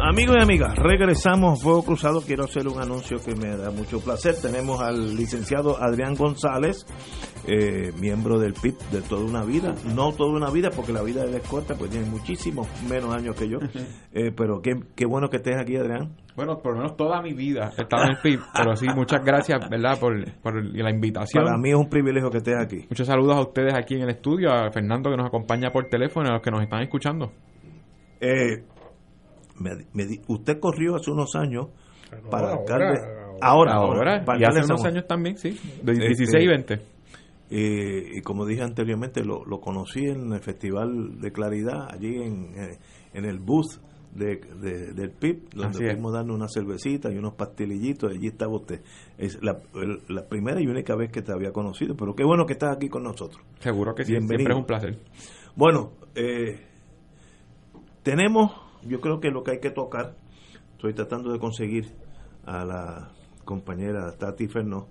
Amigos 0.07 0.37
y 0.39 0.43
amigas, 0.43 0.77
regresamos 0.77 1.61
Fuego 1.61 1.83
Cruzado. 1.83 2.21
Quiero 2.21 2.45
hacer 2.45 2.69
un 2.69 2.81
anuncio 2.81 3.19
que 3.25 3.35
me 3.35 3.57
da 3.57 3.71
mucho 3.73 3.99
placer. 4.01 4.37
Tenemos 4.41 4.81
al 4.81 5.17
licenciado 5.17 5.83
Adrián 5.83 6.15
González, 6.15 6.87
eh, 7.47 7.93
miembro 8.01 8.39
del 8.39 8.55
PIB 8.55 8.79
de 8.91 9.03
toda 9.03 9.25
una 9.25 9.45
vida. 9.45 9.75
No 9.95 10.13
toda 10.13 10.31
una 10.31 10.51
vida, 10.51 10.71
porque 10.75 10.93
la 10.93 11.03
vida 11.03 11.23
de 11.23 11.31
él 11.31 11.35
es 11.37 11.49
corta, 11.49 11.75
pues 11.75 11.91
tiene 11.91 12.07
muchísimos 12.07 12.69
menos 12.89 13.15
años 13.15 13.37
que 13.37 13.49
yo. 13.49 13.59
Eh, 14.13 14.31
pero 14.37 14.63
qué, 14.63 14.75
qué 14.95 15.07
bueno 15.07 15.29
que 15.29 15.39
estés 15.39 15.57
aquí, 15.61 15.77
Adrián. 15.77 16.15
Bueno, 16.37 16.59
por 16.59 16.73
lo 16.73 16.79
menos 16.79 16.97
toda 16.97 17.21
mi 17.21 17.33
vida 17.33 17.73
he 17.77 17.83
estado 17.83 18.05
en 18.05 18.11
el 18.11 18.19
PIB, 18.23 18.41
pero 18.55 18.77
sí, 18.77 18.87
muchas 18.95 19.25
gracias, 19.25 19.69
¿verdad?, 19.69 19.99
por, 19.99 20.15
por, 20.41 20.65
la 20.65 20.91
invitación. 20.91 21.45
Para 21.45 21.59
mí 21.59 21.71
es 21.71 21.77
un 21.77 21.89
privilegio 21.89 22.31
que 22.31 22.39
estés 22.39 22.57
aquí. 22.59 22.87
Muchos 22.89 23.07
saludos 23.07 23.37
a 23.37 23.41
ustedes 23.41 23.75
aquí 23.75 23.95
en 23.95 24.03
el 24.03 24.11
estudio, 24.11 24.53
a 24.53 24.71
Fernando 24.71 25.11
que 25.11 25.17
nos 25.17 25.27
acompaña 25.27 25.71
por 25.71 25.89
teléfono 25.89 26.29
a 26.29 26.35
los 26.35 26.43
que 26.43 26.51
nos 26.51 26.63
están 26.63 26.83
escuchando. 26.83 27.33
Eh, 28.21 28.65
usted 30.29 30.59
corrió 30.59 30.97
hace 30.97 31.11
unos 31.11 31.35
años 31.37 31.69
para 32.31 32.53
alcalde. 32.53 33.01
Ahora, 33.41 33.75
ahora, 33.75 34.25
y 34.39 34.45
hace 34.45 34.65
unos 34.65 34.85
años 34.85 35.07
también, 35.07 35.37
sí, 35.37 35.59
de 35.83 35.93
16 35.93 36.21
este, 36.21 36.43
y 36.43 36.47
20. 36.47 36.94
Eh, 37.51 38.17
y 38.17 38.23
como 38.23 38.47
dije 38.47 38.63
anteriormente, 38.63 39.25
lo, 39.25 39.45
conocí 39.61 40.01
en 40.01 40.33
el 40.33 40.41
Festival 40.41 41.21
de 41.21 41.33
Claridad, 41.33 41.89
allí 41.91 42.17
en, 42.17 42.55
eh, 42.57 42.79
en 43.13 43.25
el 43.25 43.39
bus 43.39 43.81
de, 44.15 44.37
del 44.95 45.11
PIB, 45.11 45.51
donde 45.55 45.93
fuimos 45.93 46.13
dando 46.13 46.35
una 46.35 46.47
cervecita 46.49 47.13
y 47.13 47.19
unos 47.19 47.35
pastelillitos, 47.35 48.13
allí 48.13 48.29
estaba 48.29 48.55
usted. 48.55 48.81
Es 49.19 49.43
la, 49.43 49.61
la, 50.09 50.27
primera 50.29 50.61
y 50.61 50.67
única 50.67 50.95
vez 50.95 51.11
que 51.11 51.23
te 51.23 51.33
había 51.33 51.53
conocido, 51.53 51.97
pero 51.97 52.15
qué 52.15 52.25
bueno 52.25 52.47
que 52.47 52.55
estás 52.55 52.77
aquí 52.77 52.89
con 52.89 53.03
nosotros. 53.03 53.45
Seguro 53.59 53.95
que 53.95 54.05
sí, 54.05 54.13
siempre 54.13 54.43
es 54.43 54.57
un 54.57 54.65
placer. 54.65 54.99
Bueno, 55.57 55.93
eh, 56.15 56.61
tenemos 58.03 58.53
yo 58.87 59.01
creo 59.01 59.21
que 59.21 59.31
lo 59.31 59.43
que 59.43 59.53
hay 59.53 59.61
que 59.61 59.71
tocar, 59.71 60.15
estoy 60.73 60.95
tratando 60.95 61.33
de 61.33 61.39
conseguir 61.39 61.87
a 62.45 62.65
la 62.65 63.11
compañera 63.45 64.13
Tati 64.17 64.47
Fernó, 64.47 64.89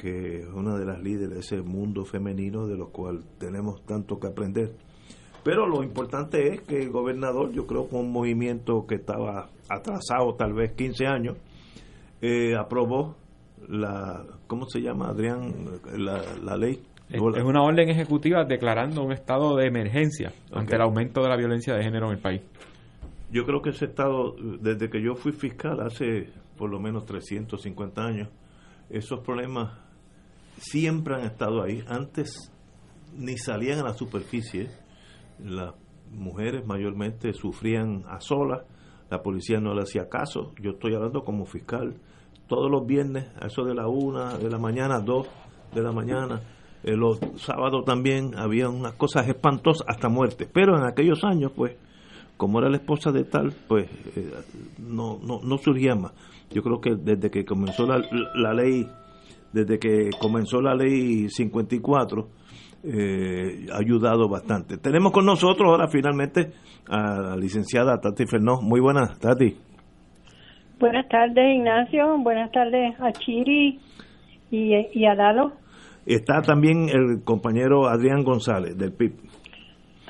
que 0.00 0.38
es 0.38 0.46
una 0.46 0.78
de 0.78 0.86
las 0.86 1.02
líderes 1.02 1.30
de 1.30 1.40
ese 1.40 1.60
mundo 1.60 2.06
femenino 2.06 2.66
de 2.66 2.76
lo 2.76 2.88
cual 2.88 3.22
tenemos 3.38 3.84
tanto 3.84 4.18
que 4.18 4.28
aprender. 4.28 4.72
Pero 5.44 5.66
lo 5.66 5.82
importante 5.82 6.54
es 6.54 6.62
que 6.62 6.82
el 6.82 6.90
gobernador, 6.90 7.52
yo 7.52 7.66
creo 7.66 7.86
que 7.86 7.96
un 7.96 8.10
movimiento 8.10 8.86
que 8.86 8.94
estaba 8.94 9.50
atrasado 9.68 10.34
tal 10.36 10.54
vez 10.54 10.72
15 10.72 11.06
años, 11.06 11.36
eh, 12.22 12.54
aprobó 12.56 13.16
la, 13.68 14.24
¿cómo 14.46 14.66
se 14.66 14.80
llama, 14.80 15.08
Adrián? 15.08 15.52
La, 15.98 16.22
la 16.42 16.56
ley. 16.56 16.82
Es, 17.10 17.20
es 17.20 17.44
una 17.44 17.62
orden 17.62 17.90
ejecutiva 17.90 18.44
declarando 18.44 19.02
un 19.02 19.12
estado 19.12 19.56
de 19.56 19.66
emergencia 19.66 20.32
ante 20.52 20.76
el 20.76 20.82
aumento 20.82 21.22
de 21.22 21.28
la 21.28 21.36
violencia 21.36 21.74
de 21.74 21.82
género 21.82 22.06
en 22.06 22.12
el 22.12 22.20
país. 22.20 22.40
Yo 23.30 23.44
creo 23.44 23.60
que 23.60 23.70
ese 23.70 23.84
estado, 23.84 24.34
desde 24.60 24.88
que 24.88 25.02
yo 25.02 25.14
fui 25.14 25.32
fiscal 25.32 25.80
hace 25.80 26.28
por 26.56 26.70
lo 26.70 26.80
menos 26.80 27.04
350 27.04 28.02
años, 28.02 28.28
esos 28.88 29.20
problemas 29.20 29.89
siempre 30.60 31.14
han 31.14 31.22
estado 31.22 31.62
ahí. 31.62 31.82
Antes 31.88 32.52
ni 33.16 33.36
salían 33.36 33.80
a 33.80 33.84
la 33.84 33.94
superficie. 33.94 34.68
Las 35.38 35.74
mujeres 36.12 36.66
mayormente 36.66 37.32
sufrían 37.32 38.04
a 38.08 38.20
solas, 38.20 38.62
la 39.10 39.22
policía 39.22 39.58
no 39.60 39.74
le 39.74 39.82
hacía 39.82 40.08
caso. 40.08 40.52
Yo 40.60 40.72
estoy 40.72 40.94
hablando 40.94 41.22
como 41.24 41.46
fiscal. 41.46 41.96
Todos 42.46 42.70
los 42.70 42.86
viernes, 42.86 43.26
a 43.40 43.46
eso 43.46 43.64
de 43.64 43.74
la 43.74 43.88
una 43.88 44.36
de 44.36 44.50
la 44.50 44.58
mañana, 44.58 45.00
dos 45.00 45.28
de 45.72 45.82
la 45.82 45.92
mañana, 45.92 46.40
eh, 46.82 46.96
los 46.96 47.20
sábados 47.36 47.84
también 47.84 48.32
había 48.36 48.68
unas 48.68 48.94
cosas 48.94 49.28
espantosas, 49.28 49.86
hasta 49.88 50.08
muerte. 50.08 50.48
Pero 50.52 50.76
en 50.76 50.84
aquellos 50.84 51.22
años, 51.24 51.52
pues, 51.54 51.76
como 52.36 52.58
era 52.58 52.68
la 52.68 52.78
esposa 52.78 53.12
de 53.12 53.24
tal, 53.24 53.52
pues 53.68 53.88
eh, 54.16 54.32
no, 54.78 55.18
no, 55.22 55.40
no 55.42 55.58
surgía 55.58 55.94
más. 55.94 56.12
Yo 56.50 56.62
creo 56.62 56.80
que 56.80 56.96
desde 56.96 57.30
que 57.30 57.44
comenzó 57.44 57.86
la, 57.86 58.02
la 58.34 58.52
ley, 58.52 58.88
desde 59.52 59.78
que 59.78 60.10
comenzó 60.18 60.60
la 60.60 60.74
ley 60.74 61.28
54, 61.28 62.28
eh, 62.82 63.66
ha 63.72 63.78
ayudado 63.78 64.28
bastante. 64.28 64.78
Tenemos 64.78 65.12
con 65.12 65.26
nosotros 65.26 65.68
ahora 65.68 65.88
finalmente 65.88 66.52
a 66.88 67.20
la 67.20 67.36
licenciada 67.36 68.00
Tati 68.00 68.26
Fernó. 68.26 68.60
Muy 68.62 68.80
buenas, 68.80 69.18
Tati. 69.18 69.56
Buenas 70.78 71.08
tardes, 71.08 71.56
Ignacio. 71.56 72.16
Buenas 72.18 72.50
tardes 72.52 72.98
a 73.00 73.12
Chiri 73.12 73.78
y, 74.50 74.74
y 74.94 75.04
a 75.04 75.14
Lalo. 75.14 75.52
Está 76.06 76.40
también 76.40 76.88
el 76.88 77.22
compañero 77.22 77.86
Adrián 77.86 78.24
González 78.24 78.76
del 78.78 78.92
PIB. 78.92 79.12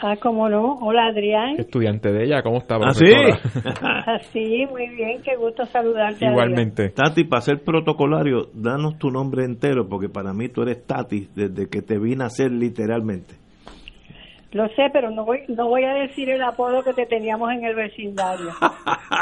Ah, 0.03 0.17
cómo 0.21 0.49
no. 0.49 0.79
Hola, 0.81 1.09
Adrián. 1.09 1.57
Estudiante 1.59 2.11
de 2.11 2.25
ella, 2.25 2.43
¿cómo 2.43 2.59
está? 2.59 2.77
¿Ah, 2.77 2.95
sí? 2.95 3.05
Así, 4.07 4.67
muy 4.71 4.89
bien, 4.89 5.21
qué 5.23 5.37
gusto 5.37 5.67
saludarte. 5.67 6.27
Igualmente. 6.27 6.89
Tati, 6.89 7.25
para 7.25 7.43
ser 7.43 7.63
protocolario, 7.63 8.49
danos 8.55 8.99
tu 8.99 9.11
nombre 9.11 9.45
entero, 9.45 9.89
porque 9.89 10.09
para 10.09 10.33
mí 10.33 10.49
tú 10.49 10.63
eres 10.63 10.87
Tati 10.87 11.29
desde 11.35 11.69
que 11.69 11.83
te 11.83 11.99
vine 11.99 12.25
a 12.25 12.29
hacer 12.29 12.51
literalmente. 12.51 13.35
Lo 14.53 14.67
sé, 14.69 14.89
pero 14.93 15.11
no 15.11 15.25
voy, 15.25 15.43
no 15.49 15.69
voy 15.69 15.85
a 15.85 15.93
decir 15.95 16.29
el 16.31 16.43
apodo 16.43 16.83
que 16.83 16.93
te 16.93 17.07
teníamos 17.07 17.53
en 17.53 17.65
el 17.65 17.77
vecindario. 17.77 18.51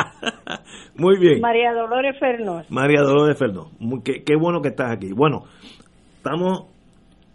Muy 0.97 1.19
bien. 1.19 1.41
María 1.41 1.75
Dolores 1.75 2.19
Fernós. 2.19 2.71
María 2.71 3.03
Dolores 3.03 3.39
Fernós. 3.39 3.69
Qué, 4.05 4.23
qué 4.25 4.37
bueno 4.37 4.63
que 4.63 4.69
estás 4.69 4.91
aquí. 4.91 5.13
Bueno, 5.13 5.43
estamos 6.17 6.78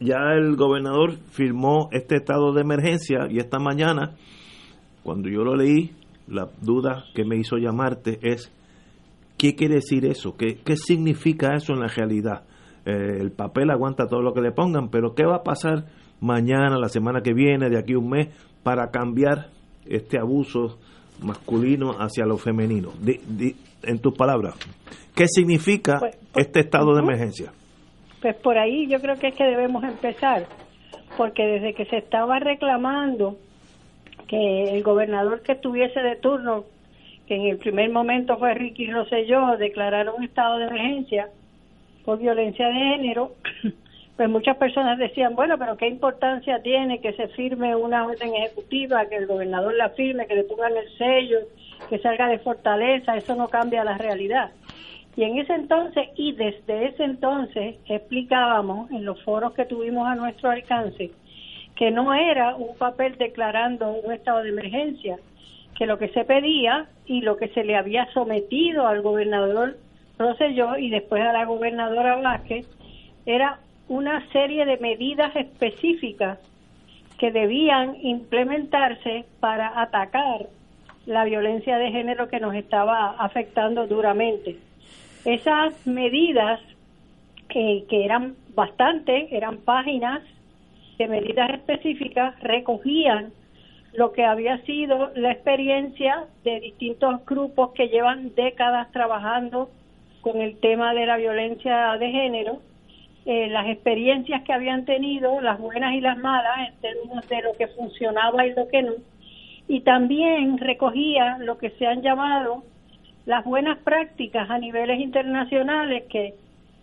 ya 0.04 0.34
el 0.36 0.56
gobernador 0.56 1.18
firmó 1.32 1.89
este 1.92 2.18
estado 2.18 2.54
de 2.54 2.62
emergencia 2.62 3.28
y 3.30 3.39
esta 3.39 3.60
mañana, 3.60 4.16
cuando 5.04 5.30
yo 5.30 5.44
lo 5.44 5.56
leí, 5.56 5.92
la 6.28 6.50
duda 6.62 7.06
que 7.13 7.26
me 7.26 7.38
hizo 7.38 7.58
llamarte 7.58 8.20
es, 8.22 8.52
¿qué 9.38 9.56
quiere 9.56 9.76
decir 9.76 10.06
eso? 10.06 10.36
¿Qué, 10.38 10.60
qué 10.63 10.76
significa 10.78 11.56
eso 11.56 11.74
en 11.74 11.80
la 11.80 11.88
realidad? 11.88 12.44
Eh, 12.86 13.18
el 13.20 13.32
papel 13.32 13.72
aguanta 13.72 14.08
todo 14.08 14.22
lo 14.22 14.34
que 14.34 14.42
le 14.42 14.52
pongan, 14.52 14.89
pero 14.89 15.13
¿qué 15.16 15.26
va 15.26 15.38
a 15.38 15.44
pasar 15.44 15.86
mañana, 16.20 16.78
la 16.78 16.89
semana 16.89 17.22
que 17.22 17.34
viene, 17.34 17.70
de 17.70 17.78
aquí 17.78 17.94
a 17.94 18.00
un 18.00 18.10
mes, 18.10 18.28
para 18.62 18.92
cambiar 18.92 19.50
este 19.86 20.20
abuso 20.20 20.80
masculino 21.22 21.92
hacia 22.00 22.26
lo 22.26 22.38
femenino? 22.38 22.92
Di, 23.02 23.20
di, 23.28 23.56
en 23.84 24.00
tus 24.00 24.13
palabras, 24.13 24.56
¿qué 25.16 25.26
significa 25.28 25.98
Pues, 26.00 26.18
pues, 26.34 26.46
este 26.46 26.62
estado 26.62 26.94
de 26.94 27.02
emergencia? 27.02 27.52
Pues 28.24 28.38
por 28.38 28.58
ahí 28.58 28.88
yo 28.88 29.02
creo 29.02 29.20
que 29.20 29.28
es 29.28 29.36
que 29.36 29.44
debemos 29.44 29.84
empezar, 29.84 30.46
porque 31.18 31.46
desde 31.46 31.74
que 31.74 31.84
se 31.88 31.98
estaba 31.98 32.40
reclamando 32.40 33.38
que 34.30 34.74
el 34.74 34.82
gobernador 34.82 35.42
que 35.42 35.52
estuviese 35.52 36.00
de 36.00 36.16
turno, 36.16 36.64
que 37.28 37.36
en 37.36 37.48
el 37.48 37.58
primer 37.58 37.90
momento 37.90 38.38
fue 38.38 38.54
Ricky 38.54 38.90
Rosselló, 38.90 39.58
declararon 39.58 40.16
un 40.20 40.24
estado 40.24 40.58
de 40.58 40.68
emergencia 40.68 41.28
por 42.06 42.18
violencia 42.18 42.70
de 42.70 42.74
género, 42.74 43.34
pues 44.16 44.30
muchas 44.30 44.56
personas 44.56 44.98
decían, 44.98 45.36
bueno, 45.36 45.58
pero 45.58 45.76
qué 45.76 45.88
importancia 45.90 46.62
tiene 46.64 47.02
que 47.02 47.12
se 47.12 47.28
firme 47.28 47.76
una 47.76 48.06
orden 48.06 48.36
ejecutiva, 48.36 49.06
que 49.08 49.18
el 49.18 49.28
gobernador 49.28 49.74
la 49.76 49.90
firme, 49.90 50.28
que 50.28 50.36
le 50.36 50.44
pongan 50.46 50.78
el 50.78 50.98
sello, 50.98 51.40
que 51.90 52.00
salga 52.00 52.30
de 52.30 52.40
fortaleza, 52.40 53.18
eso 53.18 53.36
no 53.36 53.50
cambia 53.50 53.84
la 53.84 53.98
realidad. 53.98 54.52
Y 55.15 55.23
en 55.23 55.38
ese 55.38 55.54
entonces, 55.54 56.10
y 56.15 56.32
desde 56.32 56.88
ese 56.88 57.04
entonces, 57.04 57.76
explicábamos 57.88 58.89
en 58.91 59.06
los 59.06 59.21
foros 59.23 59.54
que 59.54 59.65
tuvimos 59.65 60.08
a 60.08 60.15
nuestro 60.15 60.49
alcance 60.49 61.12
que 61.76 61.91
no 61.91 62.13
era 62.13 62.56
un 62.56 62.76
papel 62.78 63.17
declarando 63.17 63.91
un 63.91 64.13
estado 64.13 64.43
de 64.43 64.49
emergencia, 64.49 65.17
que 65.78 65.86
lo 65.86 65.97
que 65.97 66.10
se 66.10 66.23
pedía 66.23 66.88
y 67.06 67.21
lo 67.21 67.38
que 67.38 67.47
se 67.49 67.63
le 67.63 67.76
había 67.76 68.12
sometido 68.13 68.88
al 68.88 69.02
gobernador 69.02 69.78
Rosselló 70.17 70.78
y 70.78 70.91
después 70.91 71.23
a 71.23 71.34
la 71.34 71.45
gobernadora 71.45 72.17
Vázquez 72.17 72.67
era 73.26 73.60
una 73.88 74.26
serie 74.32 74.65
de 74.65 74.78
medidas 74.78 75.36
específicas 75.36 76.38
que 77.17 77.32
debían 77.32 77.95
implementarse 78.02 79.26
para 79.39 79.82
atacar 79.82 80.47
la 81.08 81.26
violencia 81.26 81.78
de 81.78 81.91
género 81.91 82.30
que 82.30 82.39
nos 82.39 82.54
estaba 82.54 83.15
afectando 83.17 83.88
duramente. 83.88 84.58
Esas 85.26 85.88
medidas, 85.88 86.60
que 87.48 87.86
eran 87.90 88.36
bastantes, 88.56 89.32
eran 89.32 89.58
páginas 89.58 90.22
de 90.98 91.08
medidas 91.08 91.50
específicas, 91.52 92.40
recogían 92.42 93.32
lo 93.94 94.12
que 94.12 94.26
había 94.26 94.58
sido 94.64 95.12
la 95.16 95.32
experiencia 95.32 96.26
de 96.44 96.60
distintos 96.60 97.26
grupos 97.26 97.72
que 97.74 97.90
llevan 97.90 98.34
décadas 98.36 98.92
trabajando 98.92 99.70
con 100.22 100.42
el 100.42 100.58
tema 100.60 100.94
de 100.94 101.06
la 101.06 101.18
violencia 101.18 101.98
de 102.00 102.10
género, 102.10 102.60
eh, 103.26 103.48
las 103.50 103.68
experiencias 103.68 104.42
que 104.44 104.54
habían 104.54 104.86
tenido, 104.86 105.40
las 105.42 105.60
buenas 105.60 105.94
y 105.94 106.02
las 106.02 106.18
malas, 106.18 106.70
en 106.70 106.76
términos 106.82 107.28
de 107.30 107.42
lo 107.42 107.54
que 107.54 107.68
funcionaba 107.68 108.46
y 108.48 108.54
lo 108.54 108.68
que 108.68 108.82
no, 108.82 108.94
y 109.68 109.82
también 109.82 110.58
recogía 110.58 111.38
lo 111.40 111.58
que 111.58 111.70
se 111.72 111.86
han 111.86 112.02
llamado 112.02 112.64
las 113.26 113.46
buenas 113.46 113.78
prácticas 113.80 114.50
a 114.50 114.58
niveles 114.58 115.00
internacionales 115.00 116.04
que 116.10 116.34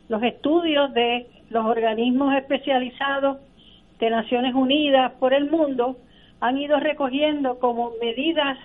los 0.08 0.22
estudios 0.22 0.92
de 0.94 1.26
los 1.50 1.64
organismos 1.66 2.34
especializados 2.34 3.38
de 3.98 4.10
Naciones 4.10 4.54
Unidas 4.54 5.12
por 5.20 5.34
el 5.34 5.50
mundo 5.50 5.96
han 6.40 6.56
ido 6.56 6.80
recogiendo 6.80 7.58
como 7.58 7.92
medidas 8.00 8.58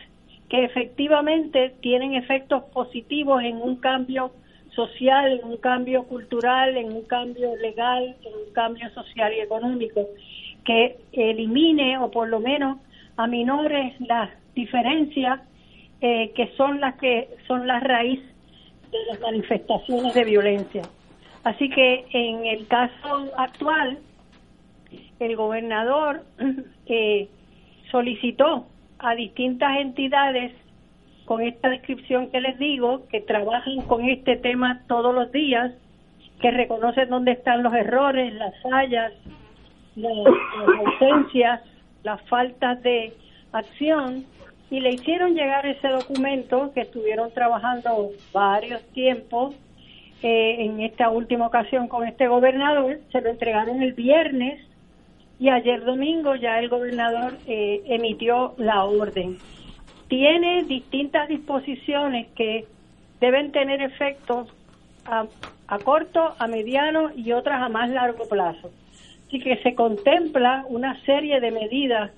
que 0.49 0.63
efectivamente 0.63 1.73
tienen 1.81 2.13
efectos 2.13 2.63
positivos 2.73 3.43
en 3.43 3.57
un 3.57 3.77
cambio 3.77 4.31
social, 4.75 5.39
en 5.39 5.45
un 5.45 5.57
cambio 5.57 6.03
cultural, 6.03 6.77
en 6.77 6.93
un 6.93 7.03
cambio 7.03 7.55
legal, 7.57 8.15
en 8.23 8.33
un 8.33 8.53
cambio 8.53 8.89
social 8.91 9.33
y 9.33 9.39
económico, 9.39 10.01
que 10.63 10.97
elimine 11.11 11.97
o 11.97 12.11
por 12.11 12.29
lo 12.29 12.39
menos 12.39 12.77
aminore 13.17 13.95
las 13.99 14.29
diferencias 14.53 15.41
eh, 16.07 16.33
que 16.35 16.51
son 16.55 16.79
las 16.81 16.93
que 16.97 17.29
son 17.47 17.65
la 17.65 17.79
raíz 17.79 18.19
de 18.91 18.97
las 19.09 19.19
manifestaciones 19.21 20.13
de 20.13 20.23
violencia. 20.23 20.83
Así 21.43 21.67
que 21.67 22.05
en 22.11 22.45
el 22.45 22.67
caso 22.67 23.31
actual, 23.35 23.97
el 25.19 25.35
gobernador 25.35 26.23
eh, 26.85 27.27
solicitó 27.89 28.67
a 28.99 29.15
distintas 29.15 29.79
entidades 29.79 30.51
con 31.25 31.41
esta 31.41 31.69
descripción 31.69 32.29
que 32.29 32.39
les 32.39 32.59
digo, 32.59 33.07
que 33.07 33.21
trabajan 33.21 33.81
con 33.87 34.07
este 34.07 34.35
tema 34.35 34.83
todos 34.87 35.11
los 35.15 35.31
días, 35.31 35.71
que 36.39 36.51
reconocen 36.51 37.09
dónde 37.09 37.31
están 37.31 37.63
los 37.63 37.73
errores, 37.73 38.31
las 38.35 38.53
fallas, 38.61 39.11
las, 39.95 40.17
las 40.17 40.85
ausencias, 40.85 41.61
las 42.03 42.21
faltas 42.29 42.83
de 42.83 43.11
acción, 43.53 44.23
y 44.69 44.79
le 44.79 44.91
hicieron 44.91 45.35
llegar 45.35 45.65
ese 45.65 45.87
documento 45.87 46.71
que 46.73 46.81
estuvieron 46.81 47.31
trabajando 47.31 48.11
varios 48.33 48.81
tiempos 48.93 49.55
eh, 50.23 50.65
en 50.65 50.79
esta 50.81 51.09
última 51.09 51.47
ocasión 51.47 51.87
con 51.87 52.07
este 52.07 52.27
gobernador, 52.27 52.99
se 53.11 53.21
lo 53.21 53.29
entregaron 53.29 53.81
el 53.81 53.93
viernes 53.93 54.59
y 55.39 55.49
ayer 55.49 55.83
domingo 55.83 56.35
ya 56.35 56.59
el 56.59 56.69
gobernador 56.69 57.37
eh, 57.45 57.83
emitió 57.85 58.55
la 58.57 58.85
orden. 58.85 59.37
Tiene 60.07 60.63
distintas 60.63 61.27
disposiciones 61.27 62.27
que 62.35 62.65
deben 63.19 63.51
tener 63.51 63.81
efectos 63.81 64.47
a, 65.05 65.25
a 65.67 65.79
corto, 65.79 66.33
a 66.39 66.47
mediano 66.47 67.11
y 67.15 67.31
otras 67.33 67.61
a 67.61 67.69
más 67.69 67.89
largo 67.89 68.27
plazo. 68.27 68.71
Así 69.27 69.39
que 69.39 69.57
se 69.57 69.75
contempla 69.75 70.65
una 70.69 70.99
serie 71.03 71.39
de 71.39 71.51
medidas 71.51 72.11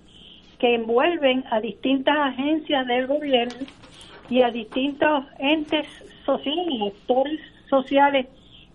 que 0.60 0.76
envuelven 0.76 1.44
a 1.52 1.60
distintas 1.60 2.18
agencias 2.18 2.88
del 2.88 3.08
gobierno 3.08 3.66
y 4.30 4.42
a 4.42 4.52
distintos 4.52 5.26
entes 5.40 5.88
sociales, 6.26 6.94
actores 6.94 7.40
sociales 7.70 8.28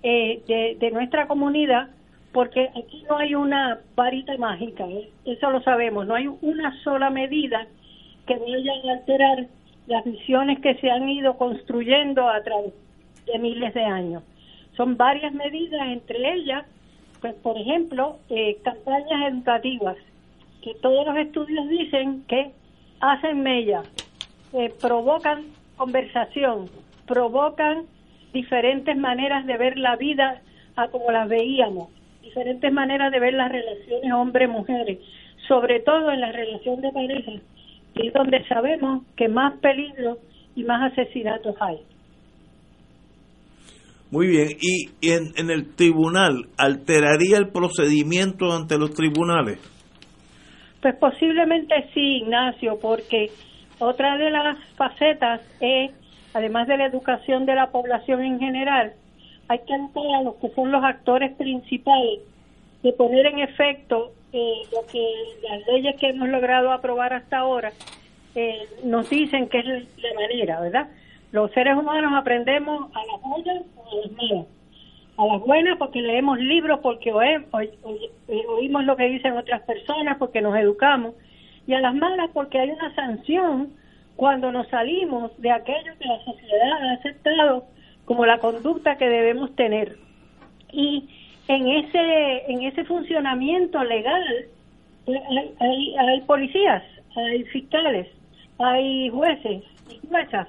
eh, 0.02 0.76
de, 0.78 0.90
nuestra 0.90 1.26
comunidad, 1.26 1.88
porque 2.32 2.70
aquí 2.76 3.04
no 3.08 3.18
hay 3.18 3.34
una 3.34 3.80
varita 3.94 4.36
mágica, 4.38 4.86
¿eh? 4.86 5.10
eso 5.24 5.50
lo 5.50 5.60
sabemos, 5.62 6.06
no 6.06 6.14
hay 6.14 6.28
una 6.40 6.82
sola 6.82 7.10
medida 7.10 7.66
que 8.26 8.36
vaya 8.36 8.72
a 8.72 8.92
alterar 8.92 9.46
las 9.86 10.04
visiones 10.04 10.60
que 10.60 10.74
se 10.76 10.90
han 10.90 11.08
ido 11.08 11.36
construyendo 11.36 12.28
a 12.28 12.42
través 12.42 12.72
de 13.26 13.38
miles 13.38 13.74
de 13.74 13.84
años. 13.84 14.22
Son 14.76 14.96
varias 14.96 15.32
medidas, 15.34 15.82
entre 15.88 16.34
ellas, 16.34 16.64
pues 17.20 17.34
por 17.34 17.58
ejemplo, 17.58 18.18
eh, 18.30 18.56
campañas 18.64 19.32
educativas, 19.32 19.96
que 20.62 20.74
todos 20.80 21.06
los 21.06 21.16
estudios 21.16 21.68
dicen 21.68 22.24
que 22.28 22.52
hacen 23.00 23.42
mella, 23.42 23.82
provocan 24.80 25.46
conversación, 25.76 26.66
provocan 27.06 27.84
diferentes 28.32 28.96
maneras 28.96 29.46
de 29.46 29.58
ver 29.58 29.76
la 29.76 29.96
vida 29.96 30.40
a 30.76 30.88
como 30.88 31.10
las 31.10 31.28
veíamos, 31.28 31.88
diferentes 32.22 32.72
maneras 32.72 33.12
de 33.12 33.20
ver 33.20 33.34
las 33.34 33.50
relaciones 33.50 34.12
hombre-mujeres, 34.12 34.98
sobre 35.48 35.80
todo 35.80 36.10
en 36.10 36.20
la 36.20 36.32
relación 36.32 36.80
de 36.80 36.92
pareja, 36.92 37.32
que 37.94 38.06
es 38.06 38.12
donde 38.14 38.44
sabemos 38.46 39.04
que 39.16 39.28
más 39.28 39.58
peligro 39.58 40.18
y 40.54 40.64
más 40.64 40.92
asesinatos 40.92 41.56
hay. 41.60 41.78
Muy 44.10 44.26
bien, 44.28 44.48
y, 44.60 45.10
en, 45.10 45.32
en 45.36 45.50
el 45.50 45.74
tribunal, 45.74 46.46
¿alteraría 46.58 47.38
el 47.38 47.48
procedimiento 47.48 48.52
ante 48.52 48.78
los 48.78 48.92
tribunales? 48.92 49.58
Pues 50.82 50.96
posiblemente 50.96 51.88
sí, 51.94 52.16
Ignacio, 52.18 52.78
porque 52.80 53.30
otra 53.78 54.18
de 54.18 54.30
las 54.30 54.58
facetas 54.74 55.40
es, 55.60 55.92
además 56.34 56.66
de 56.66 56.76
la 56.76 56.86
educación 56.86 57.46
de 57.46 57.54
la 57.54 57.70
población 57.70 58.20
en 58.22 58.40
general, 58.40 58.92
hay 59.46 59.60
que 59.60 59.74
entrar 59.74 60.06
a 60.16 60.22
los 60.22 60.34
que 60.36 60.48
son 60.50 60.72
los 60.72 60.82
actores 60.82 61.32
principales 61.36 62.18
de 62.82 62.92
poner 62.94 63.26
en 63.26 63.38
efecto 63.38 64.12
eh, 64.32 64.62
lo 64.72 64.84
que 64.90 65.06
las 65.48 65.64
leyes 65.68 65.94
que 66.00 66.08
hemos 66.08 66.28
logrado 66.28 66.72
aprobar 66.72 67.12
hasta 67.12 67.38
ahora 67.38 67.72
eh, 68.34 68.66
nos 68.82 69.08
dicen 69.08 69.48
que 69.48 69.60
es 69.60 69.66
la 69.66 70.14
manera, 70.16 70.60
¿verdad? 70.60 70.88
Los 71.30 71.52
seres 71.52 71.76
humanos 71.76 72.12
aprendemos 72.16 72.90
a 72.92 73.06
las 73.06 73.22
buenas 73.22 73.62
o 73.76 73.88
a 73.88 73.94
las 74.02 74.12
malas. 74.12 74.46
A 75.16 75.26
las 75.26 75.40
buenas 75.40 75.76
porque 75.78 76.00
leemos 76.00 76.38
libros, 76.38 76.80
porque 76.80 77.12
oímos 77.12 78.84
lo 78.84 78.96
que 78.96 79.08
dicen 79.08 79.36
otras 79.36 79.60
personas, 79.62 80.16
porque 80.18 80.40
nos 80.40 80.56
educamos. 80.56 81.14
Y 81.66 81.74
a 81.74 81.80
las 81.80 81.94
malas 81.94 82.30
porque 82.32 82.58
hay 82.58 82.70
una 82.70 82.94
sanción 82.94 83.72
cuando 84.16 84.50
nos 84.52 84.68
salimos 84.68 85.30
de 85.40 85.50
aquello 85.50 85.92
que 85.98 86.08
la 86.08 86.24
sociedad 86.24 86.72
ha 86.72 86.92
aceptado 86.94 87.64
como 88.04 88.26
la 88.26 88.38
conducta 88.38 88.96
que 88.96 89.08
debemos 89.08 89.54
tener. 89.54 89.96
Y 90.72 91.08
en 91.48 91.68
ese, 91.68 92.50
en 92.50 92.62
ese 92.62 92.84
funcionamiento 92.84 93.82
legal 93.84 94.24
pues, 95.04 95.20
hay, 95.60 95.96
hay 95.96 96.20
policías, 96.22 96.82
hay 97.16 97.44
fiscales, 97.44 98.08
hay 98.58 99.08
jueces 99.10 99.62
y 99.90 100.06
juezas 100.06 100.48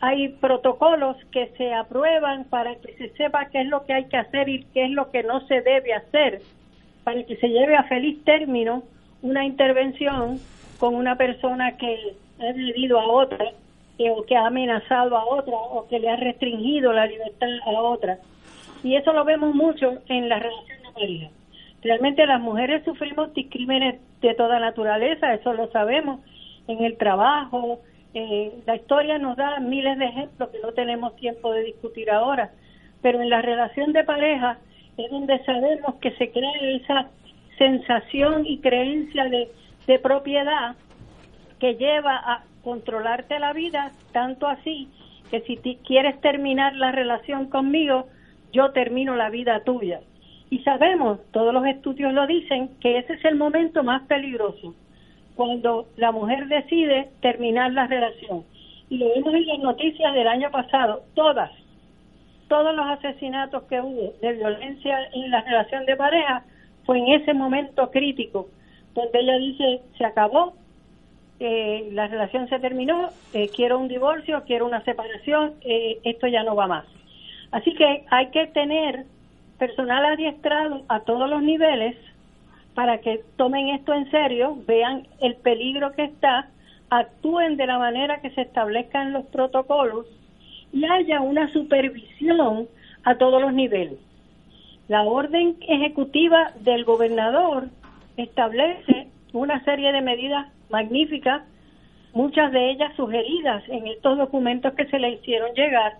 hay 0.00 0.28
protocolos 0.28 1.16
que 1.32 1.48
se 1.56 1.72
aprueban 1.72 2.44
para 2.44 2.74
que 2.76 2.94
se 2.94 3.08
sepa 3.10 3.46
qué 3.46 3.62
es 3.62 3.68
lo 3.68 3.84
que 3.86 3.94
hay 3.94 4.04
que 4.06 4.16
hacer 4.16 4.48
y 4.48 4.64
qué 4.74 4.84
es 4.84 4.90
lo 4.90 5.10
que 5.10 5.22
no 5.22 5.46
se 5.46 5.62
debe 5.62 5.94
hacer, 5.94 6.42
para 7.04 7.22
que 7.24 7.36
se 7.36 7.48
lleve 7.48 7.76
a 7.76 7.84
feliz 7.84 8.22
término 8.24 8.82
una 9.22 9.44
intervención 9.44 10.38
con 10.78 10.94
una 10.94 11.16
persona 11.16 11.76
que 11.76 12.14
ha 12.40 12.50
agredido 12.50 13.00
a 13.00 13.06
otra 13.06 13.52
o 13.98 14.24
que 14.24 14.36
ha 14.36 14.46
amenazado 14.46 15.16
a 15.16 15.24
otra 15.24 15.54
o 15.56 15.86
que 15.88 15.98
le 15.98 16.10
ha 16.10 16.16
restringido 16.16 16.92
la 16.92 17.06
libertad 17.06 17.48
a 17.66 17.80
otra. 17.80 18.18
Y 18.84 18.94
eso 18.96 19.12
lo 19.12 19.24
vemos 19.24 19.54
mucho 19.54 19.94
en 20.08 20.28
la 20.28 20.38
relación 20.38 20.82
de 20.82 20.92
pareja. 20.92 21.28
Realmente 21.82 22.26
las 22.26 22.40
mujeres 22.40 22.84
sufrimos 22.84 23.30
crímenes 23.50 24.00
de 24.20 24.34
toda 24.34 24.58
naturaleza, 24.58 25.32
eso 25.34 25.52
lo 25.54 25.70
sabemos, 25.70 26.20
en 26.68 26.84
el 26.84 26.96
trabajo, 26.98 27.80
eh, 28.18 28.62
la 28.64 28.76
historia 28.76 29.18
nos 29.18 29.36
da 29.36 29.60
miles 29.60 29.98
de 29.98 30.06
ejemplos 30.06 30.48
que 30.48 30.60
no 30.60 30.72
tenemos 30.72 31.14
tiempo 31.16 31.52
de 31.52 31.64
discutir 31.64 32.10
ahora, 32.10 32.50
pero 33.02 33.20
en 33.20 33.28
la 33.28 33.42
relación 33.42 33.92
de 33.92 34.04
pareja 34.04 34.56
es 34.96 35.10
donde 35.10 35.44
sabemos 35.44 35.96
que 35.96 36.12
se 36.12 36.30
crea 36.30 36.50
esa 36.62 37.10
sensación 37.58 38.46
y 38.46 38.60
creencia 38.60 39.24
de, 39.24 39.50
de 39.86 39.98
propiedad 39.98 40.76
que 41.60 41.74
lleva 41.74 42.16
a 42.16 42.42
controlarte 42.64 43.38
la 43.38 43.52
vida, 43.52 43.92
tanto 44.12 44.46
así 44.46 44.88
que 45.30 45.42
si 45.42 45.58
quieres 45.86 46.18
terminar 46.22 46.74
la 46.74 46.92
relación 46.92 47.50
conmigo, 47.50 48.06
yo 48.50 48.70
termino 48.70 49.14
la 49.14 49.28
vida 49.28 49.62
tuya. 49.62 50.00
Y 50.48 50.60
sabemos, 50.60 51.20
todos 51.32 51.52
los 51.52 51.66
estudios 51.66 52.14
lo 52.14 52.26
dicen, 52.26 52.70
que 52.80 52.96
ese 52.96 53.12
es 53.12 53.24
el 53.26 53.36
momento 53.36 53.84
más 53.84 54.04
peligroso 54.04 54.74
cuando 55.36 55.86
la 55.96 56.10
mujer 56.12 56.48
decide 56.48 57.10
terminar 57.20 57.72
la 57.72 57.86
relación. 57.86 58.44
Y 58.88 58.98
lo 58.98 59.12
vimos 59.14 59.34
en 59.34 59.46
las 59.46 59.58
noticias 59.58 60.14
del 60.14 60.26
año 60.26 60.50
pasado, 60.50 61.02
todas, 61.14 61.50
todos 62.48 62.74
los 62.74 62.86
asesinatos 62.86 63.64
que 63.64 63.80
hubo 63.80 64.14
de 64.20 64.32
violencia 64.32 64.98
en 65.12 65.30
la 65.30 65.42
relación 65.42 65.84
de 65.86 65.96
pareja 65.96 66.44
fue 66.84 66.98
en 66.98 67.20
ese 67.20 67.34
momento 67.34 67.90
crítico, 67.90 68.48
donde 68.94 69.20
ella 69.20 69.36
dice, 69.36 69.82
se 69.98 70.04
acabó, 70.04 70.54
eh, 71.38 71.88
la 71.92 72.06
relación 72.06 72.48
se 72.48 72.58
terminó, 72.60 73.10
eh, 73.34 73.50
quiero 73.54 73.78
un 73.78 73.88
divorcio, 73.88 74.42
quiero 74.46 74.66
una 74.66 74.82
separación, 74.84 75.54
eh, 75.62 75.98
esto 76.04 76.28
ya 76.28 76.44
no 76.44 76.54
va 76.54 76.66
más. 76.66 76.86
Así 77.50 77.74
que 77.74 78.04
hay 78.10 78.30
que 78.30 78.46
tener 78.46 79.04
personal 79.58 80.04
adiestrado 80.04 80.82
a 80.88 81.00
todos 81.00 81.28
los 81.28 81.42
niveles 81.42 81.96
para 82.76 82.98
que 82.98 83.24
tomen 83.36 83.70
esto 83.70 83.94
en 83.94 84.10
serio, 84.10 84.58
vean 84.66 85.08
el 85.22 85.36
peligro 85.36 85.92
que 85.92 86.04
está, 86.04 86.50
actúen 86.90 87.56
de 87.56 87.66
la 87.66 87.78
manera 87.78 88.20
que 88.20 88.28
se 88.32 88.42
establezcan 88.42 89.14
los 89.14 89.24
protocolos 89.26 90.04
y 90.74 90.84
haya 90.84 91.22
una 91.22 91.50
supervisión 91.54 92.68
a 93.02 93.14
todos 93.16 93.40
los 93.40 93.54
niveles. 93.54 93.98
La 94.88 95.04
orden 95.04 95.56
ejecutiva 95.66 96.52
del 96.60 96.84
gobernador 96.84 97.70
establece 98.18 99.08
una 99.32 99.64
serie 99.64 99.90
de 99.92 100.02
medidas 100.02 100.46
magníficas, 100.68 101.44
muchas 102.12 102.52
de 102.52 102.72
ellas 102.72 102.94
sugeridas 102.94 103.66
en 103.68 103.86
estos 103.86 104.18
documentos 104.18 104.74
que 104.74 104.84
se 104.88 104.98
le 104.98 105.12
hicieron 105.12 105.54
llegar, 105.54 105.94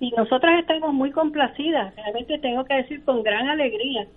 y 0.00 0.10
nosotras 0.10 0.58
estamos 0.58 0.92
muy 0.92 1.12
complacidas, 1.12 1.94
realmente 1.94 2.38
tengo 2.38 2.64
que 2.64 2.74
decir 2.74 3.04
con 3.04 3.22
gran 3.22 3.48
alegría, 3.48 4.08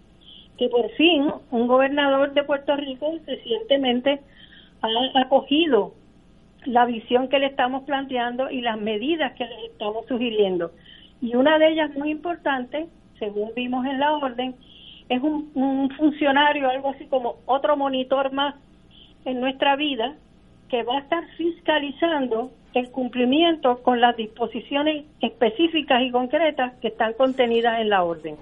que 0.61 0.69
por 0.69 0.91
fin 0.91 1.25
un 1.49 1.65
gobernador 1.65 2.33
de 2.33 2.43
Puerto 2.43 2.75
Rico 2.75 3.17
recientemente 3.25 4.19
ha 4.83 5.19
acogido 5.19 5.95
la 6.65 6.85
visión 6.85 7.29
que 7.29 7.39
le 7.39 7.47
estamos 7.47 7.81
planteando 7.85 8.51
y 8.51 8.61
las 8.61 8.79
medidas 8.79 9.33
que 9.33 9.45
le 9.45 9.65
estamos 9.65 10.05
sugiriendo. 10.05 10.69
Y 11.19 11.33
una 11.33 11.57
de 11.57 11.69
ellas 11.69 11.89
muy 11.95 12.11
importante, 12.11 12.85
según 13.17 13.49
vimos 13.55 13.87
en 13.87 13.99
la 13.99 14.13
orden, 14.13 14.53
es 15.09 15.19
un, 15.23 15.49
un 15.55 15.89
funcionario, 15.97 16.69
algo 16.69 16.89
así 16.89 17.05
como 17.07 17.37
otro 17.47 17.75
monitor 17.75 18.31
más 18.31 18.53
en 19.25 19.41
nuestra 19.41 19.75
vida, 19.75 20.13
que 20.69 20.83
va 20.83 20.97
a 20.97 20.99
estar 20.99 21.23
fiscalizando 21.37 22.51
el 22.75 22.91
cumplimiento 22.91 23.81
con 23.81 23.99
las 23.99 24.15
disposiciones 24.15 25.05
específicas 25.21 26.03
y 26.03 26.11
concretas 26.11 26.73
que 26.81 26.89
están 26.89 27.13
contenidas 27.13 27.81
en 27.81 27.89
la 27.89 28.03
orden 28.03 28.37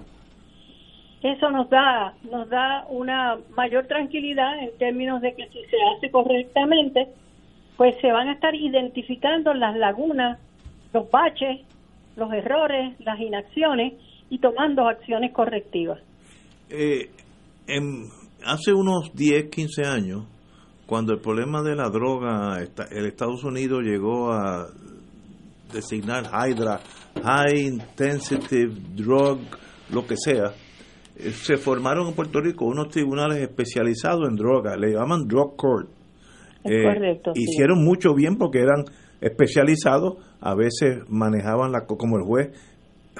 eso 1.22 1.50
nos 1.50 1.68
da 1.68 2.14
nos 2.30 2.48
da 2.48 2.86
una 2.88 3.38
mayor 3.54 3.86
tranquilidad 3.86 4.58
en 4.62 4.76
términos 4.78 5.20
de 5.20 5.34
que 5.34 5.46
si 5.48 5.58
se 5.66 5.76
hace 5.94 6.10
correctamente 6.10 7.08
pues 7.76 7.94
se 8.00 8.10
van 8.10 8.28
a 8.28 8.32
estar 8.32 8.54
identificando 8.54 9.52
las 9.52 9.76
lagunas 9.76 10.38
los 10.92 11.10
baches 11.10 11.60
los 12.16 12.32
errores 12.32 12.98
las 13.00 13.20
inacciones 13.20 13.94
y 14.30 14.38
tomando 14.38 14.86
acciones 14.86 15.32
correctivas. 15.32 15.98
Eh, 16.68 17.10
en, 17.66 18.04
hace 18.44 18.72
unos 18.72 19.12
10 19.14 19.50
15 19.50 19.86
años 19.86 20.24
cuando 20.86 21.12
el 21.12 21.20
problema 21.20 21.62
de 21.62 21.76
la 21.76 21.90
droga 21.90 22.58
el 22.90 23.06
Estados 23.06 23.44
Unidos 23.44 23.82
llegó 23.82 24.32
a 24.32 24.68
designar 25.72 26.24
Hydra 26.24 26.80
High 27.22 27.60
Intensity 27.60 28.66
Drug 28.96 29.40
lo 29.90 30.06
que 30.06 30.16
sea 30.16 30.52
se 31.32 31.56
formaron 31.56 32.08
en 32.08 32.14
Puerto 32.14 32.40
Rico 32.40 32.64
unos 32.64 32.88
tribunales 32.88 33.38
especializados 33.38 34.28
en 34.28 34.36
drogas, 34.36 34.78
le 34.78 34.92
llaman 34.92 35.26
drug 35.26 35.56
court. 35.56 35.88
Eh, 36.64 36.82
correcto, 36.82 37.32
hicieron 37.34 37.82
mucho 37.84 38.14
bien 38.14 38.36
porque 38.36 38.58
eran 38.60 38.84
especializados, 39.20 40.18
a 40.40 40.54
veces 40.54 40.98
manejaban 41.08 41.72
la 41.72 41.86
como 41.86 42.16
el 42.18 42.24
juez 42.24 42.50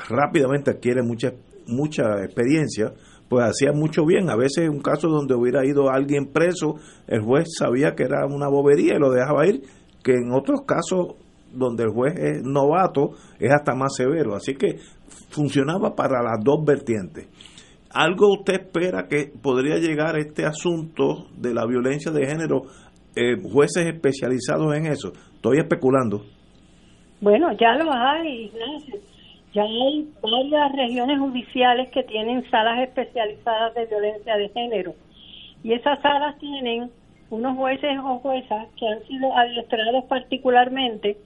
rápidamente 0.09 0.71
adquiere 0.71 1.03
mucha 1.03 1.33
mucha 1.67 2.25
experiencia, 2.25 2.93
pues 3.29 3.45
hacía 3.45 3.73
mucho 3.73 4.05
bien. 4.05 4.29
A 4.29 4.37
veces 4.37 4.69
un 4.69 4.81
caso 4.81 5.09
donde 5.09 5.35
hubiera 5.35 5.65
ido 5.65 5.91
alguien 5.91 6.27
preso, 6.33 6.77
el 7.07 7.23
juez 7.23 7.49
sabía 7.59 7.95
que 7.95 8.05
era 8.05 8.27
una 8.27 8.49
bobería 8.49 8.97
y 8.97 8.99
lo 8.99 9.11
dejaba 9.11 9.47
ir, 9.47 9.63
que 10.03 10.15
en 10.15 10.33
otros 10.33 10.63
casos 10.67 11.15
donde 11.53 11.85
el 11.85 11.91
juez 11.91 12.15
es 12.17 12.43
novato 12.43 13.13
es 13.39 13.53
hasta 13.53 13.75
más 13.75 13.95
severo. 13.97 14.35
Así 14.35 14.55
que 14.55 14.79
funcionaba 15.31 15.95
para 15.95 16.23
las 16.23 16.43
dos 16.43 16.65
vertientes. 16.65 17.29
¿Algo 17.93 18.35
usted 18.35 18.55
espera 18.55 19.09
que 19.09 19.33
podría 19.43 19.77
llegar 19.79 20.17
este 20.17 20.47
asunto 20.47 21.27
de 21.37 21.53
la 21.53 21.67
violencia 21.67 22.13
de 22.13 22.25
género, 22.25 22.63
eh, 23.17 23.35
jueces 23.43 23.87
especializados 23.87 24.77
en 24.77 24.87
eso? 24.87 25.13
Estoy 25.35 25.59
especulando. 25.59 26.23
Bueno, 27.21 27.51
ya 27.59 27.73
lo 27.75 27.93
hay, 27.93 28.53
Ya 29.53 29.63
hay 29.63 30.09
varias 30.23 30.73
regiones 30.73 31.19
judiciales 31.19 31.91
que 31.91 32.05
tienen 32.05 32.49
salas 32.49 32.79
especializadas 32.79 33.75
de 33.75 33.87
violencia 33.87 34.37
de 34.37 34.49
género. 34.51 34.95
Y 35.65 35.73
esas 35.73 36.01
salas 36.01 36.39
tienen 36.39 36.93
unos 37.31 37.57
jueces 37.57 37.99
o 38.05 38.21
juezas 38.21 38.69
que 38.79 38.87
han 38.87 39.03
sido 39.09 39.37
adiestrados 39.37 40.05
particularmente 40.05 41.17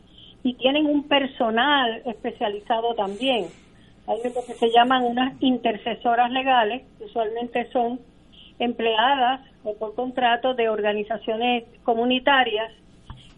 y 0.42 0.54
tienen 0.54 0.86
un 0.86 1.06
personal 1.08 2.00
especializado 2.06 2.94
también 2.94 3.48
hay 4.06 4.18
lo 4.22 4.44
que 4.44 4.54
se 4.54 4.70
llaman 4.70 5.04
unas 5.04 5.34
intercesoras 5.40 6.30
legales, 6.30 6.82
usualmente 7.00 7.70
son 7.72 8.00
empleadas 8.58 9.40
o 9.64 9.74
por 9.74 9.94
contrato 9.94 10.54
de 10.54 10.68
organizaciones 10.68 11.64
comunitarias 11.82 12.70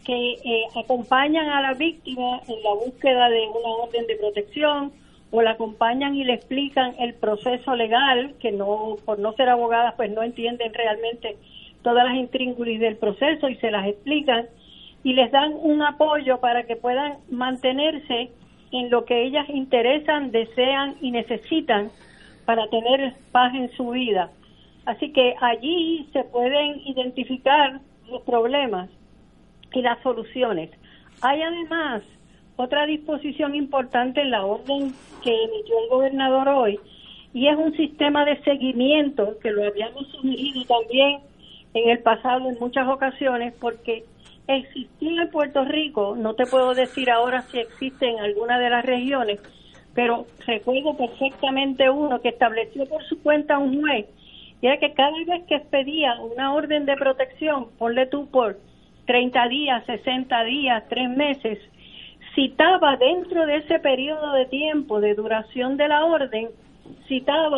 que 0.04 0.32
eh, 0.32 0.64
acompañan 0.76 1.48
a 1.48 1.60
la 1.60 1.74
víctima 1.74 2.40
en 2.48 2.62
la 2.62 2.74
búsqueda 2.74 3.28
de 3.28 3.48
una 3.48 3.68
orden 3.84 4.06
de 4.06 4.16
protección 4.16 4.92
o 5.30 5.42
la 5.42 5.52
acompañan 5.52 6.14
y 6.14 6.24
le 6.24 6.34
explican 6.34 6.94
el 6.98 7.14
proceso 7.14 7.74
legal, 7.74 8.34
que 8.40 8.52
no 8.52 8.96
por 9.04 9.18
no 9.18 9.32
ser 9.32 9.48
abogadas 9.48 9.94
pues 9.96 10.10
no 10.10 10.22
entienden 10.22 10.72
realmente 10.72 11.36
todas 11.82 12.04
las 12.04 12.16
intríngulis 12.16 12.80
del 12.80 12.96
proceso 12.96 13.48
y 13.48 13.56
se 13.56 13.70
las 13.70 13.86
explican 13.86 14.46
y 15.02 15.12
les 15.12 15.30
dan 15.30 15.52
un 15.54 15.82
apoyo 15.82 16.38
para 16.38 16.64
que 16.64 16.76
puedan 16.76 17.18
mantenerse 17.30 18.30
en 18.72 18.90
lo 18.90 19.04
que 19.04 19.24
ellas 19.24 19.48
interesan, 19.48 20.30
desean 20.30 20.96
y 21.00 21.10
necesitan 21.10 21.90
para 22.44 22.68
tener 22.68 23.14
paz 23.32 23.54
en 23.54 23.70
su 23.76 23.90
vida. 23.90 24.30
Así 24.84 25.12
que 25.12 25.34
allí 25.40 26.08
se 26.12 26.24
pueden 26.24 26.80
identificar 26.86 27.80
los 28.08 28.22
problemas 28.22 28.88
y 29.72 29.82
las 29.82 30.00
soluciones. 30.02 30.70
Hay 31.22 31.42
además 31.42 32.02
otra 32.56 32.86
disposición 32.86 33.54
importante 33.54 34.20
en 34.20 34.30
la 34.30 34.44
orden 34.44 34.94
que 35.22 35.44
emitió 35.44 35.78
el 35.82 35.88
gobernador 35.90 36.48
hoy 36.48 36.78
y 37.34 37.48
es 37.48 37.56
un 37.56 37.76
sistema 37.76 38.24
de 38.24 38.40
seguimiento 38.44 39.38
que 39.42 39.50
lo 39.50 39.64
habíamos 39.64 40.06
sugerido 40.08 40.64
también 40.64 41.20
en 41.74 41.90
el 41.90 41.98
pasado 41.98 42.48
en 42.48 42.56
muchas 42.58 42.88
ocasiones 42.88 43.52
porque 43.60 44.04
existía 44.48 45.22
en 45.22 45.30
Puerto 45.30 45.64
Rico, 45.64 46.14
no 46.16 46.34
te 46.34 46.46
puedo 46.46 46.74
decir 46.74 47.10
ahora 47.10 47.42
si 47.42 47.58
existe 47.58 48.08
en 48.08 48.18
alguna 48.20 48.58
de 48.58 48.70
las 48.70 48.84
regiones, 48.84 49.40
pero 49.94 50.26
recuerdo 50.46 50.96
perfectamente 50.96 51.90
uno 51.90 52.20
que 52.20 52.28
estableció 52.28 52.86
por 52.86 53.02
su 53.04 53.22
cuenta 53.22 53.58
un 53.58 53.80
juez, 53.80 54.06
y 54.60 54.66
era 54.66 54.78
que 54.78 54.92
cada 54.92 55.16
vez 55.26 55.44
que 55.48 55.56
expedía 55.56 56.20
una 56.20 56.54
orden 56.54 56.86
de 56.86 56.96
protección, 56.96 57.68
ponle 57.78 58.06
tú 58.06 58.28
por 58.30 58.58
30 59.06 59.48
días, 59.48 59.84
60 59.86 60.44
días, 60.44 60.84
3 60.88 61.10
meses, 61.10 61.58
citaba 62.34 62.96
dentro 62.96 63.46
de 63.46 63.56
ese 63.56 63.78
periodo 63.78 64.32
de 64.32 64.46
tiempo 64.46 65.00
de 65.00 65.14
duración 65.14 65.76
de 65.76 65.88
la 65.88 66.04
orden, 66.04 66.48
citaba 67.08 67.56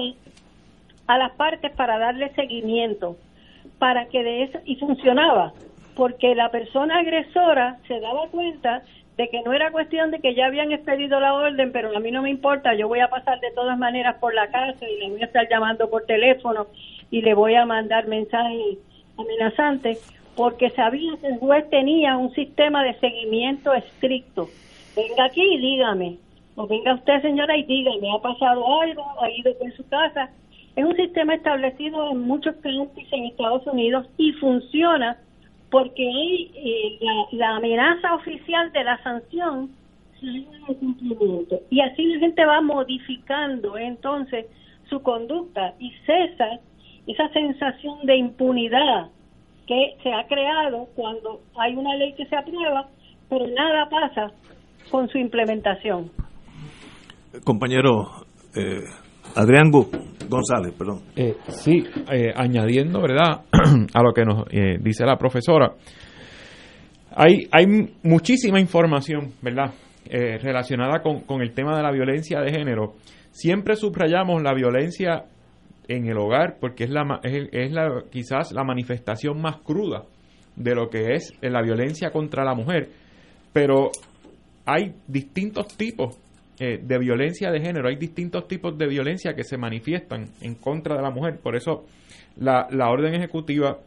a 1.06 1.18
las 1.18 1.32
partes 1.32 1.72
para 1.72 1.98
darle 1.98 2.32
seguimiento, 2.34 3.16
para 3.78 4.06
que 4.06 4.22
de 4.22 4.42
eso, 4.44 4.58
y 4.64 4.76
funcionaba, 4.76 5.52
porque 5.98 6.36
la 6.36 6.52
persona 6.52 7.00
agresora 7.00 7.78
se 7.88 7.98
daba 7.98 8.28
cuenta 8.28 8.82
de 9.16 9.28
que 9.30 9.42
no 9.42 9.52
era 9.52 9.72
cuestión 9.72 10.12
de 10.12 10.20
que 10.20 10.32
ya 10.32 10.46
habían 10.46 10.70
expedido 10.70 11.18
la 11.18 11.34
orden, 11.34 11.72
pero 11.72 11.94
a 11.94 11.98
mí 11.98 12.12
no 12.12 12.22
me 12.22 12.30
importa, 12.30 12.72
yo 12.74 12.86
voy 12.86 13.00
a 13.00 13.10
pasar 13.10 13.40
de 13.40 13.50
todas 13.50 13.76
maneras 13.76 14.14
por 14.20 14.32
la 14.32 14.46
casa 14.46 14.88
y 14.88 15.00
le 15.00 15.10
voy 15.10 15.22
a 15.22 15.24
estar 15.24 15.48
llamando 15.50 15.90
por 15.90 16.06
teléfono 16.06 16.68
y 17.10 17.22
le 17.22 17.34
voy 17.34 17.56
a 17.56 17.66
mandar 17.66 18.06
mensajes 18.06 18.78
amenazantes, 19.18 19.98
porque 20.36 20.70
sabía 20.70 21.14
que 21.20 21.26
el 21.26 21.38
juez 21.38 21.68
tenía 21.68 22.16
un 22.16 22.32
sistema 22.32 22.84
de 22.84 22.94
seguimiento 23.00 23.74
estricto. 23.74 24.48
Venga 24.94 25.24
aquí 25.24 25.42
y 25.42 25.58
dígame, 25.58 26.18
o 26.54 26.68
venga 26.68 26.94
usted 26.94 27.22
señora 27.22 27.56
y 27.56 27.64
dígame, 27.64 28.08
ha 28.14 28.22
pasado 28.22 28.82
algo, 28.82 29.04
ha 29.20 29.28
ido 29.32 29.52
por 29.58 29.72
su 29.72 29.84
casa. 29.88 30.30
Es 30.76 30.84
un 30.84 30.94
sistema 30.94 31.34
establecido 31.34 32.12
en 32.12 32.20
muchos 32.20 32.54
países 32.54 33.12
en 33.12 33.24
Estados 33.24 33.66
Unidos 33.66 34.06
y 34.16 34.30
funciona 34.34 35.18
porque 35.70 36.02
eh, 36.02 36.98
la, 37.32 37.56
amenaza 37.56 38.14
oficial 38.14 38.72
de 38.72 38.84
la 38.84 39.02
sanción 39.02 39.70
cumplimiento. 40.80 41.60
Y 41.70 41.80
así 41.80 42.04
la 42.06 42.18
gente 42.18 42.44
va 42.44 42.60
modificando 42.60 43.78
entonces 43.78 44.46
su 44.88 45.00
conducta 45.02 45.74
y 45.78 45.92
cesa 46.06 46.58
esa 47.06 47.28
sensación 47.32 48.04
de 48.04 48.16
impunidad 48.16 49.08
que 49.66 49.96
se 50.02 50.12
ha 50.12 50.26
creado 50.26 50.88
cuando 50.96 51.40
hay 51.56 51.76
una 51.76 51.94
ley 51.96 52.14
que 52.14 52.26
se 52.26 52.36
aprueba 52.36 52.88
pero 53.28 53.46
nada 53.46 53.88
pasa 53.88 54.32
con 54.90 55.08
su 55.08 55.18
implementación. 55.18 56.10
Compañero 57.44 58.26
eh, 58.56 58.84
Adrián 59.34 59.70
González, 60.28 60.74
perdón. 60.76 61.02
Eh, 61.16 61.36
sí, 61.48 61.84
eh, 62.12 62.32
añadiendo, 62.34 63.00
¿verdad?, 63.00 63.42
a 63.94 64.02
lo 64.02 64.12
que 64.12 64.24
nos 64.24 64.46
eh, 64.50 64.78
dice 64.80 65.04
la 65.04 65.16
profesora, 65.16 65.72
hay, 67.14 67.48
hay 67.50 67.66
muchísima 68.02 68.60
información, 68.60 69.32
¿verdad?, 69.42 69.72
relacionada 70.10 71.02
con, 71.02 71.20
con 71.20 71.42
el 71.42 71.52
tema 71.52 71.76
de 71.76 71.82
la 71.82 71.92
violencia 71.92 72.40
de 72.40 72.50
género. 72.50 72.94
Siempre 73.30 73.76
subrayamos 73.76 74.42
la 74.42 74.54
violencia 74.54 75.24
en 75.86 76.06
el 76.06 76.16
hogar 76.16 76.56
porque 76.58 76.84
es, 76.84 76.90
la, 76.90 77.20
es, 77.22 77.48
es 77.52 77.72
la, 77.72 78.04
quizás 78.10 78.52
la 78.52 78.64
manifestación 78.64 79.38
más 79.38 79.58
cruda 79.58 80.04
de 80.56 80.74
lo 80.74 80.88
que 80.88 81.12
es 81.12 81.34
la 81.42 81.60
violencia 81.60 82.10
contra 82.10 82.42
la 82.42 82.54
mujer, 82.54 82.88
pero 83.52 83.90
hay 84.64 84.94
distintos 85.06 85.68
tipos 85.76 86.18
eh, 86.60 86.80
de 86.82 86.98
violencia 86.98 87.52
de 87.52 87.60
género. 87.60 87.88
Hay 87.88 87.94
distintos 87.94 88.48
tipos 88.48 88.76
de 88.76 88.88
violencia 88.88 89.34
que 89.34 89.44
se 89.44 89.56
manifiestan 89.56 90.26
en 90.40 90.56
contra 90.56 90.96
de 90.96 91.02
la 91.02 91.10
mujer. 91.10 91.38
Por 91.38 91.54
eso 91.54 91.86
la, 92.36 92.66
la 92.72 92.90
orden 92.90 93.14
ejecutiva 93.14 93.78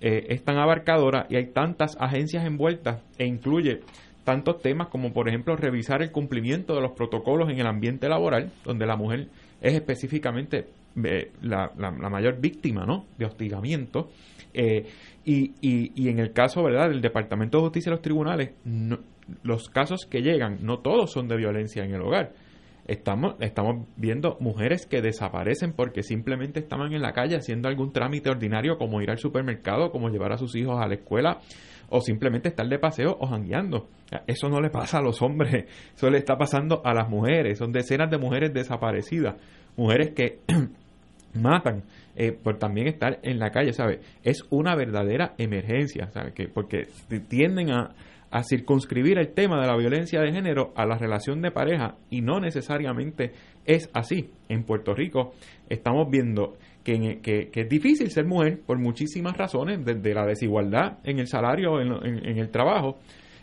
eh, 0.00 0.26
es 0.28 0.42
tan 0.42 0.58
abarcadora 0.58 1.26
y 1.30 1.36
hay 1.36 1.46
tantas 1.52 1.96
agencias 2.00 2.44
envueltas 2.44 3.00
e 3.18 3.24
incluye 3.24 3.82
tantos 4.24 4.60
temas 4.60 4.88
como 4.88 5.12
por 5.12 5.28
ejemplo 5.28 5.54
revisar 5.54 6.02
el 6.02 6.10
cumplimiento 6.10 6.74
de 6.74 6.82
los 6.82 6.90
protocolos 6.90 7.50
en 7.50 7.60
el 7.60 7.66
ambiente 7.68 8.08
laboral, 8.08 8.50
donde 8.64 8.84
la 8.84 8.96
mujer 8.96 9.28
es 9.60 9.74
específicamente 9.74 10.66
eh, 11.04 11.30
la, 11.42 11.70
la, 11.78 11.90
mayor 11.92 12.40
víctima 12.40 12.84
¿no? 12.84 13.06
de 13.16 13.26
hostigamiento. 13.26 14.10
y, 14.52 15.52
y, 15.60 15.92
y, 15.94 16.08
en 16.08 16.18
el 16.18 16.32
caso 16.32 16.64
verdad 16.64 16.88
del 16.88 17.00
Departamento 17.00 17.58
de 17.58 17.64
Justicia 17.64 17.90
y 17.90 17.92
los 17.92 18.02
tribunales, 18.02 18.50
no, 18.64 18.98
los 19.42 19.68
casos 19.68 20.06
que 20.08 20.22
llegan, 20.22 20.58
no 20.62 20.78
todos 20.78 21.12
son 21.12 21.28
de 21.28 21.36
violencia 21.36 21.84
en 21.84 21.94
el 21.94 22.02
hogar. 22.02 22.32
Estamos, 22.86 23.34
estamos 23.40 23.86
viendo 23.96 24.38
mujeres 24.40 24.86
que 24.86 25.02
desaparecen 25.02 25.74
porque 25.74 26.02
simplemente 26.02 26.60
estaban 26.60 26.94
en 26.94 27.02
la 27.02 27.12
calle 27.12 27.36
haciendo 27.36 27.68
algún 27.68 27.92
trámite 27.92 28.30
ordinario 28.30 28.78
como 28.78 29.02
ir 29.02 29.10
al 29.10 29.18
supermercado, 29.18 29.90
como 29.90 30.08
llevar 30.08 30.32
a 30.32 30.38
sus 30.38 30.56
hijos 30.56 30.80
a 30.80 30.88
la 30.88 30.94
escuela 30.94 31.38
o 31.90 32.00
simplemente 32.00 32.48
estar 32.48 32.66
de 32.66 32.78
paseo 32.78 33.16
o 33.20 33.26
jangueando. 33.26 33.88
Eso 34.26 34.48
no 34.48 34.60
le 34.60 34.70
pasa 34.70 34.98
a 34.98 35.02
los 35.02 35.20
hombres, 35.22 35.66
eso 35.94 36.10
le 36.10 36.18
está 36.18 36.36
pasando 36.36 36.80
a 36.84 36.94
las 36.94 37.08
mujeres. 37.08 37.58
Son 37.58 37.72
decenas 37.72 38.10
de 38.10 38.18
mujeres 38.18 38.52
desaparecidas, 38.52 39.36
mujeres 39.76 40.12
que 40.14 40.40
matan 41.34 41.84
eh, 42.16 42.32
por 42.32 42.58
también 42.58 42.88
estar 42.88 43.18
en 43.22 43.38
la 43.38 43.50
calle, 43.50 43.72
¿sabe? 43.72 44.00
Es 44.22 44.44
una 44.50 44.74
verdadera 44.74 45.34
emergencia, 45.38 46.10
¿sabe? 46.10 46.32
Que 46.32 46.48
porque 46.48 46.88
tienden 47.28 47.70
a, 47.70 47.94
a 48.30 48.42
circunscribir 48.42 49.18
el 49.18 49.32
tema 49.32 49.60
de 49.60 49.66
la 49.66 49.76
violencia 49.76 50.20
de 50.20 50.32
género 50.32 50.72
a 50.76 50.84
la 50.86 50.98
relación 50.98 51.40
de 51.40 51.50
pareja 51.50 51.96
y 52.10 52.20
no 52.20 52.40
necesariamente 52.40 53.32
es 53.64 53.90
así. 53.94 54.30
En 54.48 54.64
Puerto 54.64 54.94
Rico 54.94 55.32
estamos 55.68 56.08
viendo 56.10 56.56
que, 56.84 57.20
que, 57.20 57.50
es 57.52 57.68
difícil 57.68 58.10
ser 58.10 58.24
mujer 58.24 58.60
por 58.64 58.78
muchísimas 58.78 59.36
razones, 59.36 59.84
desde 59.84 60.14
la 60.14 60.24
desigualdad 60.24 60.98
en 61.04 61.18
el 61.18 61.26
salario, 61.26 61.80
en, 61.80 61.92
en, 62.26 62.38
el 62.38 62.50
trabajo, 62.50 62.98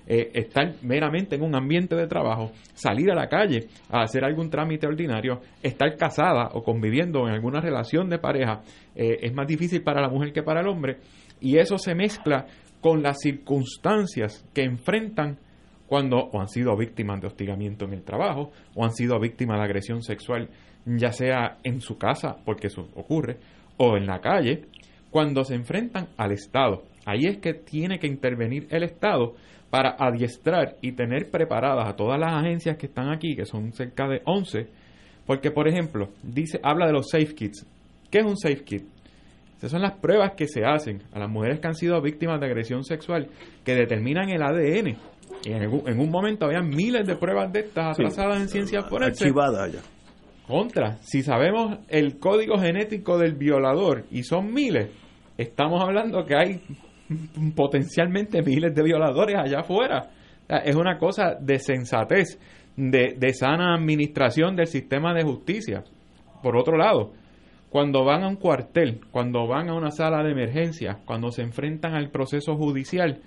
eh, 0.07 0.31
estar 0.33 0.73
meramente 0.81 1.35
en 1.35 1.43
un 1.43 1.55
ambiente 1.55 1.95
de 1.95 2.07
trabajo, 2.07 2.51
salir 2.73 3.11
a 3.11 3.15
la 3.15 3.27
calle 3.27 3.67
a 3.89 4.01
hacer 4.01 4.23
algún 4.23 4.49
trámite 4.49 4.87
ordinario, 4.87 5.41
estar 5.61 5.95
casada 5.95 6.49
o 6.53 6.63
conviviendo 6.63 7.27
en 7.27 7.33
alguna 7.33 7.61
relación 7.61 8.09
de 8.09 8.17
pareja, 8.17 8.61
eh, 8.95 9.19
es 9.21 9.33
más 9.33 9.47
difícil 9.47 9.83
para 9.83 10.01
la 10.01 10.09
mujer 10.09 10.31
que 10.33 10.41
para 10.41 10.61
el 10.61 10.67
hombre 10.67 10.97
y 11.39 11.57
eso 11.57 11.77
se 11.77 11.93
mezcla 11.95 12.45
con 12.85 13.01
las 13.01 13.19
circunstancias 13.19 14.45
que 14.53 14.61
enfrentan 14.61 15.39
cuando 15.87 16.17
o 16.17 16.39
han 16.39 16.47
sido 16.47 16.77
víctimas 16.77 17.19
de 17.19 17.25
hostigamiento 17.25 17.85
en 17.85 17.93
el 17.93 18.03
trabajo 18.03 18.51
o 18.75 18.85
han 18.85 18.91
sido 18.91 19.19
víctimas 19.19 19.57
de 19.57 19.63
agresión 19.63 20.03
sexual, 20.03 20.51
ya 20.85 21.11
sea 21.11 21.57
en 21.63 21.81
su 21.81 21.97
casa, 21.97 22.35
porque 22.45 22.67
eso 22.67 22.87
ocurre, 22.93 23.37
o 23.77 23.97
en 23.97 24.05
la 24.05 24.21
calle, 24.21 24.65
cuando 25.09 25.43
se 25.43 25.55
enfrentan 25.55 26.09
al 26.15 26.31
Estado. 26.33 26.83
Ahí 27.07 27.21
es 27.23 27.39
que 27.39 27.55
tiene 27.55 27.97
que 27.97 28.05
intervenir 28.05 28.67
el 28.69 28.83
Estado 28.83 29.33
para 29.71 29.95
adiestrar 29.97 30.75
y 30.79 30.91
tener 30.91 31.31
preparadas 31.31 31.89
a 31.89 31.95
todas 31.95 32.19
las 32.19 32.33
agencias 32.33 32.77
que 32.77 32.85
están 32.85 33.09
aquí, 33.11 33.35
que 33.35 33.45
son 33.45 33.73
cerca 33.73 34.07
de 34.07 34.21
11, 34.25 34.67
porque 35.25 35.49
por 35.49 35.67
ejemplo, 35.67 36.09
dice 36.21 36.59
habla 36.61 36.85
de 36.85 36.93
los 36.93 37.09
safe 37.09 37.33
kits. 37.33 37.65
¿Qué 38.11 38.19
es 38.19 38.25
un 38.25 38.37
safe 38.37 38.63
kit? 38.63 38.94
Esas 39.65 39.71
son 39.71 39.81
las 39.81 39.93
pruebas 39.93 40.33
que 40.37 40.47
se 40.47 40.63
hacen 40.63 41.01
a 41.11 41.17
las 41.17 41.27
mujeres 41.27 41.59
que 41.59 41.65
han 41.65 41.73
sido 41.73 41.99
víctimas 41.99 42.39
de 42.39 42.45
agresión 42.45 42.83
sexual 42.83 43.29
que 43.63 43.73
determinan 43.73 44.29
el 44.29 44.43
ADN. 44.43 44.95
Y 45.43 45.53
en, 45.53 45.99
un 45.99 46.11
momento 46.11 46.45
había 46.45 46.61
miles 46.61 47.07
de 47.07 47.15
pruebas 47.15 47.51
de 47.51 47.61
estas 47.61 47.97
atrasadas 47.97 48.41
en 48.41 48.47
ciencias 48.47 48.87
forenses. 48.87 49.23
Archivadas 49.23 49.73
ya. 49.73 49.79
Contra, 50.45 50.97
si 51.01 51.23
sabemos 51.23 51.79
el 51.87 52.19
código 52.19 52.59
genético 52.59 53.17
del 53.17 53.33
violador 53.33 54.05
y 54.11 54.21
son 54.21 54.53
miles, 54.53 54.91
estamos 55.35 55.81
hablando 55.81 56.23
que 56.25 56.35
hay 56.35 56.61
potencialmente 57.55 58.43
miles 58.43 58.75
de 58.75 58.83
violadores 58.83 59.35
allá 59.35 59.61
afuera. 59.61 60.11
es 60.63 60.75
una 60.75 60.99
cosa 60.99 61.37
de 61.41 61.57
sensatez, 61.57 62.39
de, 62.77 63.15
de 63.17 63.33
sana 63.33 63.73
administración 63.73 64.55
del 64.55 64.67
sistema 64.67 65.15
de 65.15 65.23
justicia. 65.23 65.83
Por 66.43 66.55
otro 66.55 66.77
lado, 66.77 67.13
cuando 67.75 68.05
van 68.05 68.23
a 68.23 68.29
un 68.29 68.37
cuartel, 68.37 69.01
cuando 69.11 69.47
van 69.47 69.67
a 69.67 69.73
una 69.73 69.91
sala 69.91 70.23
de 70.23 70.31
emergencia, 70.31 70.99
cuando 71.03 71.29
se 71.29 71.41
enfrentan 71.41 71.93
al 71.93 72.09
proceso 72.09 72.55
judicial, 72.55 73.19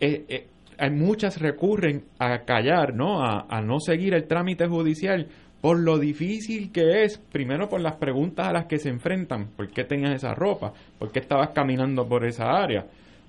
eh, 0.00 0.26
eh, 0.28 0.48
hay 0.76 0.90
muchas 0.90 1.40
recurren 1.40 2.04
a 2.18 2.40
callar, 2.40 2.94
¿no? 2.94 3.24
A, 3.24 3.62
no 3.62 3.80
seguir 3.80 4.12
el 4.12 4.26
trámite 4.26 4.66
judicial 4.66 5.28
por 5.62 5.80
lo 5.80 5.98
difícil 5.98 6.72
que 6.72 7.04
es, 7.04 7.16
primero 7.16 7.66
por 7.66 7.80
las 7.80 7.96
preguntas 7.96 8.48
a 8.48 8.52
las 8.52 8.66
que 8.66 8.76
se 8.76 8.90
enfrentan, 8.90 9.48
¿por 9.56 9.70
qué 9.70 9.84
tenías 9.84 10.14
esa 10.14 10.34
ropa? 10.34 10.74
¿Por 10.98 11.10
qué 11.10 11.20
estabas 11.20 11.52
caminando 11.54 12.06
por 12.06 12.26
esa 12.26 12.50
área? 12.50 12.84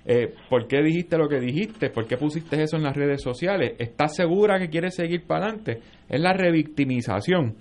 Eh, 0.05 0.33
¿Por 0.49 0.67
qué 0.67 0.83
dijiste 0.83 1.17
lo 1.17 1.29
que 1.29 1.39
dijiste? 1.39 1.89
¿Por 1.89 2.07
qué 2.07 2.17
pusiste 2.17 2.61
eso 2.61 2.75
en 2.75 2.83
las 2.83 2.97
redes 2.97 3.21
sociales? 3.21 3.75
¿Estás 3.79 4.17
segura 4.17 4.59
que 4.59 4.67
quieres 4.67 4.95
seguir 4.95 5.25
para 5.25 5.45
adelante? 5.45 5.79
Es 6.09 6.19
la 6.19 6.33
revictimización. 6.33 7.55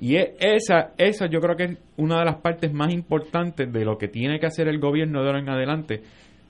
Y 0.00 0.16
esa, 0.16 0.94
esa 0.96 1.26
yo 1.26 1.40
creo 1.40 1.56
que 1.56 1.64
es 1.64 1.78
una 1.98 2.20
de 2.20 2.24
las 2.24 2.36
partes 2.36 2.72
más 2.72 2.90
importantes 2.90 3.70
de 3.70 3.84
lo 3.84 3.98
que 3.98 4.08
tiene 4.08 4.40
que 4.40 4.46
hacer 4.46 4.66
el 4.66 4.78
gobierno 4.78 5.20
de 5.20 5.26
ahora 5.26 5.40
en 5.40 5.48
adelante, 5.50 6.02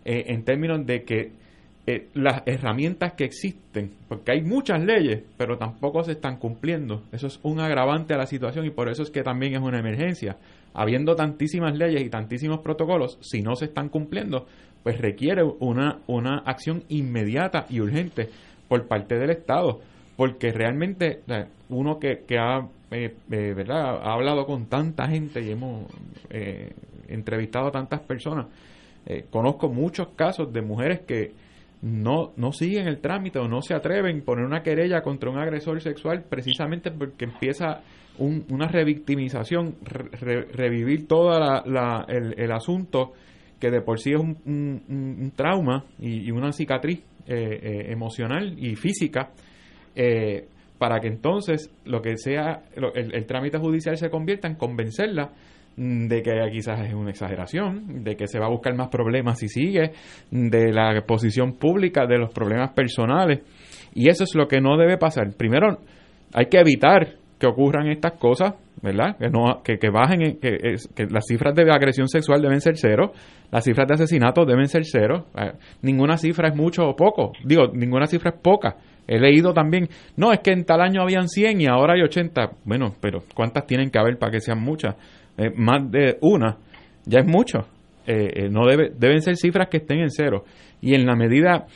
eh, 0.05 0.25
en 0.29 0.45
términos 0.45 0.87
de 0.87 1.03
que 1.03 1.33
eh, 1.85 2.07
las 2.15 2.43
herramientas 2.47 3.15
que 3.15 3.25
existen, 3.25 3.91
porque 4.09 4.31
hay 4.31 4.43
muchas 4.43 4.81
leyes, 4.81 5.25
pero 5.37 5.59
tampoco 5.59 6.05
se 6.05 6.13
están 6.13 6.37
cumpliendo. 6.37 7.03
Eso 7.11 7.27
es 7.27 7.41
un 7.43 7.59
agravante 7.59 8.15
a 8.15 8.19
la 8.19 8.27
situación 8.27 8.67
y 8.67 8.71
por 8.71 8.89
eso 8.89 9.03
es 9.03 9.11
que 9.11 9.25
también 9.25 9.55
es 9.55 9.61
una 9.61 9.81
emergencia. 9.81 10.37
Habiendo 10.73 11.17
tantísimas 11.17 11.77
leyes 11.77 12.03
y 12.03 12.09
tantísimos 12.09 12.61
protocolos, 12.61 13.19
si 13.21 13.43
no 13.43 13.57
se 13.57 13.65
están 13.65 13.89
cumpliendo, 13.89 14.47
pues 14.85 14.99
requiere 15.01 15.43
una, 15.43 15.99
una 16.07 16.39
acción 16.47 16.85
inmediata 16.89 17.67
y 17.69 17.81
urgente 17.81 18.29
por 18.69 18.87
parte 18.87 19.19
del 19.19 19.31
Estado, 19.31 19.81
porque 20.17 20.53
realmente 20.53 21.23
uno 21.69 21.99
que, 21.99 22.25
que 22.29 22.39
ha, 22.39 22.69
eh, 22.91 23.15
eh, 23.31 23.55
¿verdad? 23.55 24.01
ha 24.03 24.13
hablado 24.13 24.47
con 24.47 24.67
tanta 24.67 25.09
gente 25.09 25.41
y 25.43 25.51
hemos 25.51 25.87
entrevistado 27.09 27.69
a 27.69 27.71
tantas 27.73 28.01
personas, 28.01 28.47
conozco 29.31 29.69
muchos 29.69 30.09
casos 30.17 30.53
de 30.53 30.63
mujeres 30.63 31.01
que 31.01 31.33
no, 31.83 32.33
no 32.37 32.53
siguen 32.53 32.87
el 32.87 33.01
trámite 33.01 33.39
o 33.39 33.49
no 33.49 33.63
se 33.63 33.75
atreven 33.75 34.21
a 34.21 34.25
poner 34.25 34.45
una 34.45 34.63
querella 34.63 35.03
contra 35.03 35.31
un 35.31 35.39
agresor 35.39 35.81
sexual 35.81 36.25
precisamente 36.29 36.91
porque 36.91 37.25
empieza 37.25 37.81
una 38.19 38.69
revictimización, 38.69 39.77
revivir 39.83 41.09
todo 41.09 41.39
la, 41.39 42.05
el, 42.07 42.53
asunto 42.53 43.13
que 43.59 43.71
de 43.71 43.81
por 43.81 43.99
sí 43.99 44.13
es 44.13 44.21
un, 44.21 44.37
un, 44.45 45.33
trauma 45.35 45.87
y, 45.99 46.31
una 46.31 46.53
cicatriz 46.53 46.99
eh, 47.27 47.61
eh, 47.63 47.93
emocional 47.93 48.55
y 48.59 48.77
física, 48.77 49.31
eh, 49.95 50.49
para 50.81 50.99
que 50.99 51.07
entonces 51.07 51.73
lo 51.85 52.03
que 52.03 52.17
sea, 52.17 52.65
el, 52.75 53.15
el 53.15 53.27
trámite 53.27 53.59
judicial 53.59 53.97
se 53.97 54.11
convierta 54.11 54.49
en 54.49 54.57
convencerla 54.57 55.31
Mm, 55.77 56.09
de 56.09 56.23
que 56.23 56.33
quizás 56.53 56.81
es 56.81 56.93
una 56.93 57.11
exageración, 57.11 58.03
de 58.03 58.17
que 58.17 58.27
se 58.27 58.39
va 58.39 58.47
a 58.47 58.51
buscar 58.51 58.75
más 58.75 58.89
problemas 58.89 59.39
si 59.39 59.49
sigue, 59.49 59.93
de 60.31 60.73
la 60.73 60.93
exposición 60.97 61.55
pública, 61.55 62.07
de 62.07 62.19
los 62.19 62.33
problemas 62.35 62.73
personales. 62.73 63.41
Y 63.95 64.11
eso 64.11 64.25
es 64.25 64.35
lo 64.35 64.47
que 64.47 64.61
no 64.61 64.77
debe 64.77 64.99
pasar. 64.99 65.33
Primero, 65.37 65.79
hay 66.35 66.47
que 66.47 66.59
evitar 66.59 67.15
que 67.39 67.47
ocurran 67.47 67.87
estas 67.87 68.13
cosas, 68.19 68.55
¿verdad? 68.83 69.17
Que, 69.17 69.31
no, 69.31 69.63
que, 69.65 69.79
que 69.79 69.89
bajen, 69.89 70.39
que, 70.39 70.77
que 70.95 71.07
las 71.07 71.25
cifras 71.27 71.55
de 71.55 71.63
agresión 71.73 72.09
sexual 72.09 72.43
deben 72.43 72.61
ser 72.61 72.77
cero, 72.77 73.13
las 73.51 73.65
cifras 73.65 73.89
de 73.89 73.95
asesinato 73.95 74.45
deben 74.45 74.67
ser 74.67 74.85
cero. 74.85 75.27
Eh, 75.35 75.53
ninguna 75.83 76.19
cifra 76.19 76.49
es 76.49 76.57
mucho 76.57 76.83
o 76.85 76.95
poco. 76.95 77.33
Digo, 77.45 77.69
ninguna 77.73 78.07
cifra 78.07 78.31
es 78.31 78.41
poca. 78.43 78.77
He 79.11 79.19
leído 79.19 79.53
también, 79.53 79.89
no, 80.17 80.33
es 80.33 80.39
que 80.39 80.53
en 80.53 80.65
tal 80.65 80.81
año 80.81 81.03
habían 81.03 81.29
100 81.29 81.61
y 81.63 81.67
ahora 81.67 81.95
hay 81.95 82.03
80. 82.03 82.53
Bueno, 82.65 82.95
pero 83.01 83.25
¿cuántas 83.35 83.67
tienen 83.67 83.91
que 83.91 83.99
haber 83.99 84.17
para 84.19 84.31
que 84.31 84.41
sean 84.41 84.61
muchas? 84.61 84.95
Eh, 85.37 85.51
más 85.57 85.91
de 85.91 86.17
una, 86.21 86.59
ya 87.07 87.19
es 87.19 87.27
mucho. 87.27 87.67
Eh, 88.07 88.45
eh, 88.45 88.49
no 88.49 88.69
debe, 88.69 88.93
deben 88.97 89.21
ser 89.21 89.37
cifras 89.37 89.67
que 89.69 89.79
estén 89.79 89.99
en 89.99 90.11
cero. 90.11 90.45
Y 90.81 90.95
en 90.95 91.07
la 91.07 91.17
medida 91.17 91.67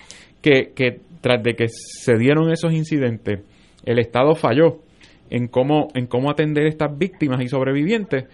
que, 0.41 0.70
que 0.76 1.01
tras 1.20 1.43
de 1.43 1.57
que 1.57 1.66
se 1.68 2.16
dieron 2.16 2.53
esos 2.53 2.72
incidentes, 2.72 3.41
el 3.85 3.99
Estado 3.99 4.37
falló 4.37 4.82
en 5.28 5.49
cómo, 5.49 5.89
en 5.95 6.07
cómo 6.07 6.30
atender 6.30 6.68
estas 6.68 6.97
víctimas 6.97 7.43
y 7.43 7.49
sobrevivientes, 7.49 8.26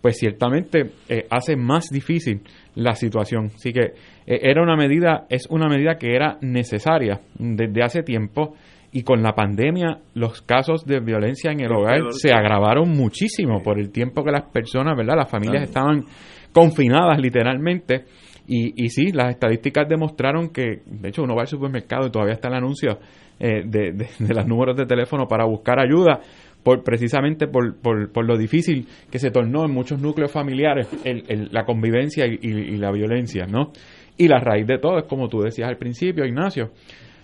pues 0.00 0.18
ciertamente 0.18 0.90
hace 1.30 1.56
más 1.56 1.88
difícil 1.90 2.42
la 2.74 2.94
situación. 2.94 3.46
Así 3.54 3.72
que 3.72 3.92
era 4.26 4.62
una 4.62 4.76
medida, 4.76 5.26
es 5.28 5.46
una 5.50 5.68
medida 5.68 5.96
que 5.96 6.14
era 6.14 6.38
necesaria 6.40 7.20
desde 7.38 7.82
hace 7.82 8.02
tiempo 8.02 8.54
y 8.92 9.02
con 9.02 9.22
la 9.22 9.34
pandemia 9.34 10.00
los 10.14 10.42
casos 10.42 10.86
de 10.86 11.00
violencia 11.00 11.50
en 11.50 11.60
el 11.60 11.72
hogar 11.72 12.00
se 12.12 12.32
agravaron 12.32 12.90
muchísimo 12.90 13.62
por 13.62 13.78
el 13.78 13.90
tiempo 13.90 14.24
que 14.24 14.30
las 14.30 14.44
personas, 14.50 14.96
¿verdad? 14.96 15.16
Las 15.16 15.30
familias 15.30 15.64
estaban 15.64 16.04
confinadas 16.52 17.18
literalmente. 17.20 18.04
Y, 18.46 18.82
y 18.82 18.88
sí, 18.88 19.12
las 19.12 19.30
estadísticas 19.30 19.86
demostraron 19.86 20.48
que, 20.48 20.80
de 20.86 21.08
hecho 21.10 21.22
uno 21.22 21.34
va 21.34 21.42
al 21.42 21.48
supermercado 21.48 22.06
y 22.06 22.10
todavía 22.10 22.34
está 22.34 22.48
el 22.48 22.54
anuncio 22.54 22.98
eh, 23.38 23.62
de, 23.66 23.92
de, 23.92 24.34
los 24.34 24.46
números 24.46 24.74
de 24.74 24.86
teléfono 24.86 25.28
para 25.28 25.44
buscar 25.44 25.78
ayuda 25.78 26.20
por 26.68 26.84
precisamente 26.84 27.46
por, 27.46 27.80
por, 27.80 28.12
por, 28.12 28.26
lo 28.26 28.36
difícil 28.36 28.86
que 29.10 29.18
se 29.18 29.30
tornó 29.30 29.64
en 29.64 29.70
muchos 29.70 29.98
núcleos 30.02 30.30
familiares 30.30 30.86
el, 31.02 31.48
la 31.50 31.64
convivencia 31.64 32.26
y, 32.26 32.38
y, 32.42 32.76
la 32.76 32.92
violencia, 32.92 33.46
¿no? 33.46 33.72
Y 34.18 34.28
la 34.28 34.38
raíz 34.38 34.66
de 34.66 34.76
todo 34.76 34.98
es 34.98 35.04
como 35.04 35.30
tú 35.30 35.40
decías 35.40 35.66
al 35.66 35.78
principio, 35.78 36.26
Ignacio, 36.26 36.72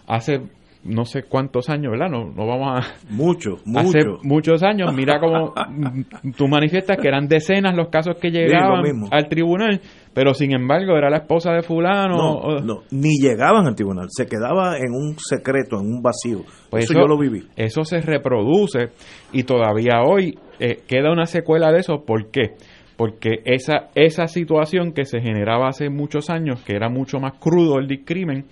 hace 0.06 0.40
no 0.82 1.04
sé 1.04 1.24
cuántos 1.24 1.68
años, 1.68 1.92
¿verdad? 1.92 2.08
No, 2.10 2.30
no 2.30 2.46
vamos 2.46 2.78
a... 2.78 2.94
Muchos, 3.10 3.62
Hace 3.76 4.00
muchos 4.22 4.62
años, 4.62 4.94
mira 4.94 5.18
cómo 5.18 5.52
tú 6.36 6.48
manifiestas 6.48 6.96
que 6.96 7.08
eran 7.08 7.28
decenas 7.28 7.76
los 7.76 7.88
casos 7.88 8.16
que 8.16 8.30
llegaban 8.30 8.82
al 9.10 9.28
tribunal, 9.28 9.80
pero 10.14 10.32
sin 10.32 10.52
embargo 10.54 10.96
era 10.96 11.10
la 11.10 11.18
esposa 11.18 11.52
de 11.52 11.62
fulano. 11.62 12.16
No, 12.16 12.60
no, 12.60 12.82
ni 12.92 13.18
llegaban 13.20 13.66
al 13.66 13.74
tribunal, 13.74 14.06
se 14.10 14.26
quedaba 14.26 14.78
en 14.78 14.92
un 14.92 15.16
secreto, 15.18 15.80
en 15.80 15.86
un 15.86 16.02
vacío. 16.02 16.44
Pues 16.70 16.84
eso, 16.84 16.94
yo 16.94 17.06
lo 17.06 17.18
viví. 17.18 17.42
Eso 17.56 17.84
se 17.84 18.00
reproduce 18.00 18.90
y 19.32 19.42
todavía 19.42 20.02
hoy 20.06 20.38
eh, 20.60 20.82
queda 20.86 21.10
una 21.12 21.26
secuela 21.26 21.72
de 21.72 21.80
eso. 21.80 22.04
¿Por 22.06 22.30
qué? 22.30 22.52
Porque 22.96 23.40
esa, 23.44 23.88
esa 23.96 24.28
situación 24.28 24.92
que 24.92 25.04
se 25.04 25.20
generaba 25.20 25.68
hace 25.68 25.90
muchos 25.90 26.30
años, 26.30 26.62
que 26.62 26.76
era 26.76 26.88
mucho 26.88 27.18
más 27.18 27.34
crudo 27.40 27.78
el 27.78 27.88
discrimen, 27.88 28.46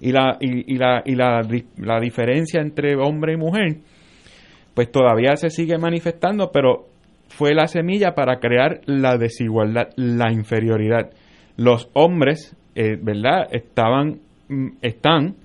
y 0.00 0.12
la, 0.12 0.38
y, 0.40 0.74
y, 0.74 0.78
la, 0.78 1.02
y 1.04 1.14
la, 1.14 1.42
la 1.76 2.00
diferencia 2.00 2.60
entre 2.60 2.96
hombre 2.96 3.34
y 3.34 3.36
mujer, 3.36 3.78
pues 4.74 4.90
todavía 4.90 5.36
se 5.36 5.50
sigue 5.50 5.76
manifestando, 5.76 6.50
pero 6.52 6.89
fue 7.30 7.54
la 7.54 7.66
semilla 7.68 8.14
para 8.14 8.38
crear 8.40 8.80
la 8.86 9.16
desigualdad, 9.16 9.88
la 9.96 10.32
inferioridad. 10.32 11.10
Los 11.56 11.88
hombres, 11.94 12.56
eh, 12.74 12.98
¿verdad?, 13.00 13.46
estaban, 13.52 14.18
mm, 14.48 14.68
están 14.82 15.36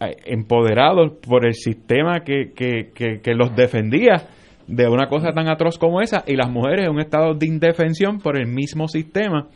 eh, 0.00 0.16
empoderados 0.26 1.12
por 1.26 1.46
el 1.46 1.54
sistema 1.54 2.20
que, 2.20 2.52
que, 2.54 2.90
que, 2.94 3.20
que, 3.20 3.34
los 3.34 3.54
defendía 3.54 4.26
de 4.66 4.88
una 4.88 5.06
cosa 5.08 5.32
tan 5.32 5.48
atroz 5.48 5.78
como 5.78 6.00
esa, 6.00 6.24
y 6.26 6.36
las 6.36 6.50
mujeres 6.50 6.86
en 6.86 6.92
un 6.92 7.00
estado 7.00 7.34
de 7.34 7.46
indefensión 7.46 8.18
por 8.18 8.36
el 8.36 8.46
mismo 8.46 8.88
sistema 8.88 9.48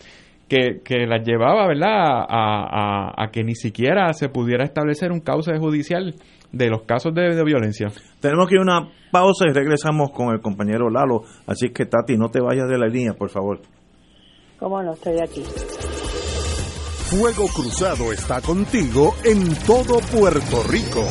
que, 0.49 0.81
que 0.85 1.07
las 1.07 1.27
llevaba, 1.27 1.67
¿verdad?, 1.67 2.25
a, 2.29 3.13
a, 3.17 3.31
que 3.33 3.43
ni 3.43 3.57
siquiera 3.57 4.13
se 4.13 4.29
pudiera 4.29 4.65
establecer 4.65 5.11
un 5.11 5.21
cauce 5.21 5.57
judicial 5.59 6.15
de 6.55 6.69
los 6.69 6.83
casos 6.83 7.15
de, 7.15 7.35
de, 7.35 7.45
violencia. 7.45 7.91
Tenemos 8.21 8.49
que 8.49 8.55
ir 8.55 8.61
a 8.61 8.63
una 8.63 8.89
pausa 9.11 9.47
y 9.49 9.53
regresamos 9.53 10.11
con 10.11 10.35
el 10.35 10.41
compañero 10.41 10.91
Lalo. 10.91 11.23
Así 11.47 11.71
que, 11.71 11.87
Tati, 11.87 12.17
no 12.17 12.31
te 12.31 12.41
vayas 12.41 12.69
de 12.69 12.79
la 12.79 12.87
línea, 12.87 13.15
por 13.15 13.31
favor. 13.31 13.61
¿Cómo 14.59 14.83
no? 14.83 14.93
Estoy 14.93 15.21
aquí. 15.21 15.43
Fuego 17.11 17.47
Cruzado 17.55 18.13
está 18.13 18.41
contigo 18.41 19.15
en 19.25 19.55
todo 19.67 19.99
Puerto 20.01 20.63
Rico. 20.69 21.05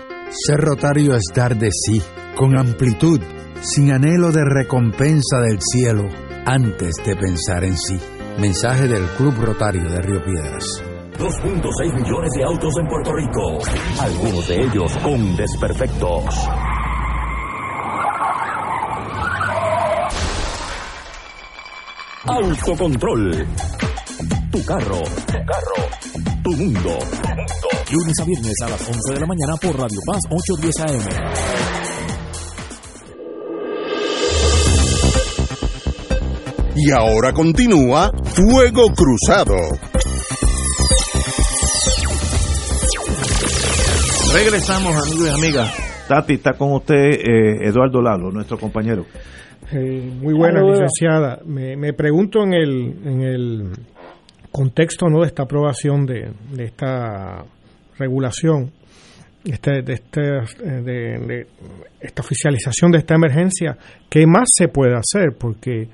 Ser 0.33 0.61
rotario 0.61 1.13
es 1.13 1.23
dar 1.35 1.57
de 1.57 1.69
sí, 1.71 2.01
con 2.37 2.57
amplitud, 2.57 3.19
sin 3.59 3.91
anhelo 3.91 4.31
de 4.31 4.45
recompensa 4.45 5.41
del 5.41 5.59
cielo, 5.61 6.07
antes 6.45 6.93
de 7.05 7.17
pensar 7.17 7.65
en 7.65 7.77
sí. 7.77 7.99
Mensaje 8.39 8.87
del 8.87 9.03
Club 9.17 9.35
Rotario 9.41 9.83
de 9.89 10.01
Río 10.01 10.23
Piedras. 10.23 10.81
2.6 11.19 11.93
millones 11.93 12.31
de 12.33 12.43
autos 12.45 12.73
en 12.79 12.87
Puerto 12.87 13.11
Rico, 13.13 13.59
algunos 13.99 14.47
de 14.47 14.61
ellos 14.61 14.97
con 15.03 15.35
desperfectos. 15.35 16.49
Autocontrol. 22.25 23.47
Tu 24.51 24.65
carro. 24.65 25.01
Tu 25.27 25.45
carro. 25.45 25.79
Tu 26.43 26.51
mundo. 26.51 26.89
Lunes 27.89 28.19
a 28.19 28.25
viernes 28.25 28.55
a 28.65 28.69
las 28.69 28.81
11 28.85 29.13
de 29.13 29.19
la 29.21 29.25
mañana 29.25 29.55
por 29.61 29.79
Radio 29.79 29.99
Paz 30.05 30.19
810 30.29 30.79
AM. 30.81 31.05
Y 36.75 36.91
ahora 36.91 37.31
continúa 37.31 38.11
Fuego 38.25 38.87
Cruzado. 38.93 39.55
Regresamos, 44.33 44.95
amigos 44.95 45.27
y 45.27 45.45
amigas. 45.45 45.73
Tati, 46.09 46.33
está 46.33 46.53
con 46.57 46.73
usted 46.73 46.95
eh, 46.95 47.67
Eduardo 47.69 48.01
Lalo, 48.01 48.31
nuestro 48.31 48.57
compañero. 48.57 49.05
Eh, 49.71 50.11
muy 50.21 50.33
buena, 50.33 50.61
licenciada. 50.61 51.39
Me, 51.45 51.77
me 51.77 51.93
pregunto 51.93 52.43
en 52.43 52.53
el, 52.53 52.95
en 53.05 53.21
el 53.21 53.71
contexto 54.51 55.07
¿no? 55.07 55.21
de 55.21 55.27
esta 55.27 55.43
aprobación 55.43 56.05
de, 56.05 56.31
de 56.51 56.65
esta 56.65 57.43
regulación, 57.97 58.71
este, 59.43 59.81
de, 59.81 59.93
este, 59.93 60.21
de, 60.61 60.81
de 60.83 61.47
esta 61.99 62.21
oficialización 62.21 62.91
de 62.91 62.99
esta 62.99 63.15
emergencia, 63.15 63.77
¿qué 64.09 64.25
más 64.27 64.49
se 64.55 64.67
puede 64.67 64.95
hacer? 64.95 65.35
Porque 65.39 65.87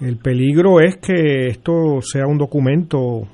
el 0.00 0.18
peligro 0.18 0.80
es 0.80 0.96
que 0.96 1.46
esto 1.46 2.00
sea 2.02 2.26
un 2.26 2.38
documento 2.38 3.28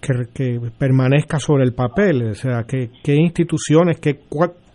que, 0.00 0.12
que 0.34 0.60
permanezca 0.76 1.38
sobre 1.38 1.64
el 1.64 1.72
papel, 1.72 2.30
o 2.30 2.34
sea, 2.34 2.64
que, 2.64 2.90
qué 3.02 3.14
instituciones, 3.14 4.00
qué, 4.00 4.20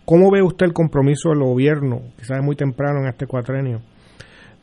¿cómo 0.04 0.30
ve 0.30 0.42
usted 0.42 0.66
el 0.66 0.72
compromiso 0.72 1.28
del 1.28 1.40
gobierno, 1.40 2.00
quizás 2.18 2.42
muy 2.42 2.56
temprano 2.56 3.00
en 3.00 3.08
este 3.08 3.26
cuatrenio, 3.26 3.80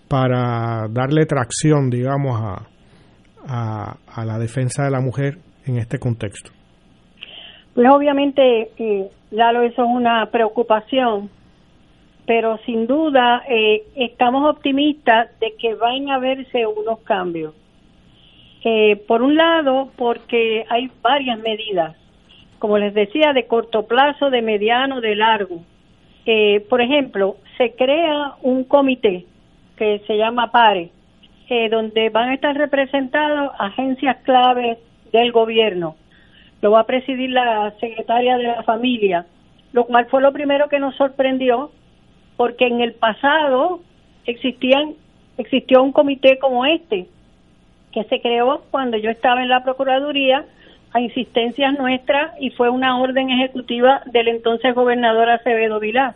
para 0.07 0.88
darle 0.89 1.26
tracción, 1.26 1.89
digamos, 1.89 2.41
a, 2.41 2.67
a, 3.47 3.97
a 4.07 4.25
la 4.25 4.37
defensa 4.37 4.83
de 4.83 4.91
la 4.91 5.01
mujer 5.01 5.37
en 5.65 5.77
este 5.77 5.99
contexto? 5.99 6.51
Pues 7.73 7.89
obviamente, 7.89 8.69
eh, 8.77 9.09
Lalo, 9.31 9.63
eso 9.63 9.83
es 9.83 9.89
una 9.89 10.25
preocupación, 10.27 11.29
pero 12.25 12.57
sin 12.65 12.87
duda 12.87 13.43
eh, 13.49 13.83
estamos 13.95 14.49
optimistas 14.49 15.29
de 15.39 15.53
que 15.59 15.75
van 15.75 16.09
a 16.09 16.19
verse 16.19 16.65
unos 16.65 16.99
cambios. 16.99 17.53
Eh, 18.63 18.95
por 19.07 19.21
un 19.21 19.35
lado, 19.35 19.91
porque 19.95 20.65
hay 20.69 20.89
varias 21.01 21.37
medidas, 21.39 21.95
como 22.57 22.77
les 22.77 22.93
decía, 22.93 23.33
de 23.33 23.45
corto 23.45 23.85
plazo, 23.85 24.29
de 24.29 24.41
mediano, 24.41 25.01
de 25.01 25.15
largo. 25.15 25.61
Eh, 26.25 26.61
por 26.69 26.81
ejemplo, 26.81 27.35
se 27.57 27.75
crea 27.75 28.35
un 28.41 28.63
comité 28.63 29.25
que 29.77 29.99
se 30.07 30.17
llama 30.17 30.51
PARE, 30.51 30.89
eh, 31.49 31.69
donde 31.69 32.09
van 32.09 32.29
a 32.29 32.33
estar 32.33 32.55
representados 32.55 33.51
agencias 33.59 34.17
claves 34.23 34.77
del 35.11 35.31
gobierno. 35.31 35.95
Lo 36.61 36.71
va 36.71 36.81
a 36.81 36.85
presidir 36.85 37.29
la 37.29 37.73
secretaria 37.79 38.37
de 38.37 38.43
la 38.43 38.63
familia, 38.63 39.25
lo 39.73 39.85
cual 39.85 40.07
fue 40.07 40.21
lo 40.21 40.31
primero 40.33 40.69
que 40.69 40.79
nos 40.79 40.95
sorprendió, 40.95 41.71
porque 42.37 42.67
en 42.67 42.81
el 42.81 42.93
pasado 42.93 43.81
existían 44.25 44.95
existió 45.37 45.83
un 45.83 45.91
comité 45.91 46.39
como 46.39 46.65
este 46.65 47.07
que 47.91 48.03
se 48.05 48.21
creó 48.21 48.63
cuando 48.71 48.97
yo 48.97 49.09
estaba 49.09 49.41
en 49.41 49.49
la 49.49 49.63
procuraduría 49.63 50.45
a 50.93 51.01
insistencias 51.01 51.77
nuestras 51.77 52.33
y 52.39 52.51
fue 52.51 52.69
una 52.69 52.99
orden 52.99 53.29
ejecutiva 53.29 54.01
del 54.05 54.29
entonces 54.29 54.73
gobernador 54.73 55.29
Acevedo 55.29 55.79
Vilá. 55.79 56.15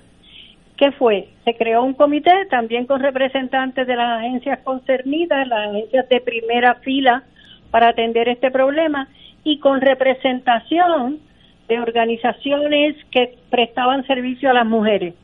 ¿Qué 0.80 0.93
fue? 0.93 1.27
Se 1.43 1.55
creó 1.55 1.84
un 1.84 1.93
comité 1.93 2.45
también 2.49 2.86
con 2.86 3.01
representantes 3.01 3.86
de 3.86 3.97
las 3.97 4.19
agencias 4.19 4.59
concernidas, 4.59 5.45
las 5.45 5.71
agencias 5.71 6.07
de 6.07 6.21
primera 6.21 6.75
fila 6.75 7.23
para 7.69 7.89
atender 7.89 8.30
este 8.30 8.49
problema 8.49 9.09
y 9.43 9.59
con 9.59 9.82
representación 9.82 11.19
de 11.67 11.82
organizaciones 11.82 12.95
que 13.11 13.36
prestaban 13.49 14.07
servicio 14.07 14.51
a 14.51 14.53
las 14.53 14.65
mujeres. 14.65 15.15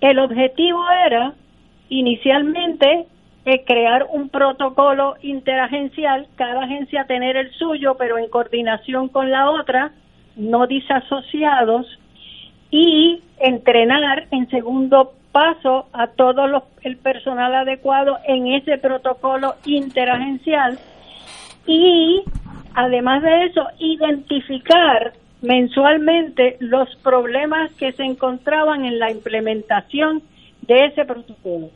El 0.00 0.18
objetivo 0.18 0.82
era 1.06 1.34
inicialmente 1.88 3.06
eh, 3.44 3.62
crear 3.64 4.08
un 4.10 4.28
protocolo 4.28 5.14
interagencial, 5.22 6.26
cada 6.34 6.64
agencia 6.64 7.04
tener 7.04 7.36
el 7.36 7.52
suyo, 7.52 7.94
pero 7.96 8.18
en 8.18 8.28
coordinación 8.28 9.08
con 9.08 9.30
la 9.30 9.50
otra, 9.52 9.92
no 10.34 10.66
disasociados, 10.66 11.86
y 12.70 13.22
entrenar 13.38 14.26
en 14.30 14.48
segundo 14.50 15.12
paso 15.32 15.86
a 15.92 16.08
todo 16.08 16.46
los, 16.46 16.62
el 16.82 16.96
personal 16.96 17.54
adecuado 17.54 18.18
en 18.26 18.46
ese 18.48 18.78
protocolo 18.78 19.54
interagencial 19.64 20.78
y 21.66 22.22
además 22.74 23.22
de 23.22 23.44
eso 23.46 23.66
identificar 23.78 25.12
mensualmente 25.42 26.56
los 26.60 26.94
problemas 26.96 27.72
que 27.74 27.92
se 27.92 28.04
encontraban 28.04 28.84
en 28.84 28.98
la 28.98 29.10
implementación 29.10 30.22
de 30.62 30.86
ese 30.86 31.04
protocolo. 31.04 31.70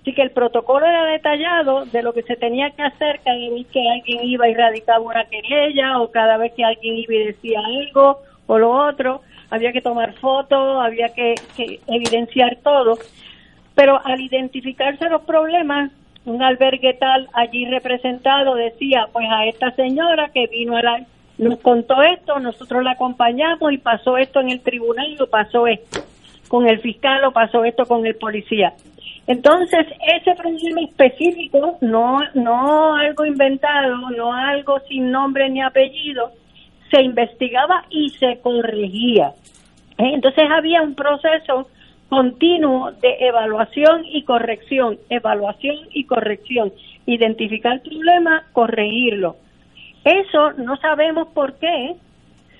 Así 0.00 0.14
que 0.14 0.22
el 0.22 0.30
protocolo 0.30 0.86
era 0.86 1.04
detallado 1.04 1.84
de 1.86 2.02
lo 2.02 2.12
que 2.12 2.22
se 2.22 2.36
tenía 2.36 2.70
que 2.70 2.82
hacer 2.82 3.20
cada 3.24 3.36
vez 3.36 3.66
que 3.66 3.88
alguien 3.88 4.24
iba 4.24 4.48
y 4.48 4.54
radicaba 4.54 5.00
una 5.00 5.24
querella 5.24 6.00
o 6.00 6.10
cada 6.10 6.36
vez 6.36 6.52
que 6.54 6.64
alguien 6.64 6.96
iba 6.96 7.14
y 7.14 7.26
decía 7.26 7.60
algo 7.64 8.18
o 8.46 8.58
lo 8.58 8.70
otro. 8.70 9.22
Había 9.50 9.72
que 9.72 9.80
tomar 9.80 10.14
fotos, 10.14 10.84
había 10.84 11.08
que, 11.10 11.34
evidenciar 11.86 12.56
todo. 12.62 12.98
Pero 13.74 14.00
al 14.04 14.20
identificarse 14.20 15.08
los 15.08 15.22
problemas, 15.22 15.90
un 16.24 16.42
albergue 16.42 16.94
tal 16.94 17.28
allí 17.32 17.64
representado 17.66 18.54
decía, 18.54 19.08
pues 19.12 19.26
a 19.30 19.46
esta 19.46 19.70
señora 19.72 20.30
que 20.34 20.46
vino 20.48 20.76
a 20.76 20.82
la, 20.82 21.06
nos 21.38 21.58
contó 21.60 22.02
esto, 22.02 22.38
nosotros 22.40 22.82
la 22.82 22.92
acompañamos 22.92 23.72
y 23.72 23.78
pasó 23.78 24.18
esto 24.18 24.40
en 24.40 24.50
el 24.50 24.60
tribunal 24.60 25.14
lo 25.18 25.28
pasó 25.28 25.66
esto. 25.66 26.00
con 26.48 26.66
el 26.66 26.80
fiscal 26.80 27.24
o 27.24 27.32
pasó 27.32 27.64
esto 27.64 27.84
con 27.84 28.06
el 28.06 28.16
policía. 28.16 28.72
Entonces, 29.28 29.86
ese 30.16 30.34
problema 30.34 30.80
específico, 30.80 31.76
no, 31.82 32.20
no 32.32 32.96
algo 32.96 33.26
inventado, 33.26 34.10
no 34.16 34.32
algo 34.32 34.80
sin 34.88 35.10
nombre 35.10 35.50
ni 35.50 35.60
apellido, 35.60 36.32
se 36.90 37.02
investigaba 37.02 37.84
y 37.90 38.10
se 38.10 38.38
corregía. 38.40 39.32
¿Eh? 39.98 40.10
Entonces 40.14 40.44
había 40.50 40.82
un 40.82 40.94
proceso 40.94 41.68
continuo 42.08 42.92
de 42.92 43.16
evaluación 43.20 44.04
y 44.06 44.22
corrección, 44.24 44.98
evaluación 45.10 45.76
y 45.92 46.04
corrección, 46.04 46.72
identificar 47.06 47.74
el 47.74 47.80
problema, 47.80 48.44
corregirlo. 48.52 49.36
Eso 50.04 50.52
no 50.52 50.76
sabemos 50.78 51.28
por 51.28 51.54
qué 51.54 51.96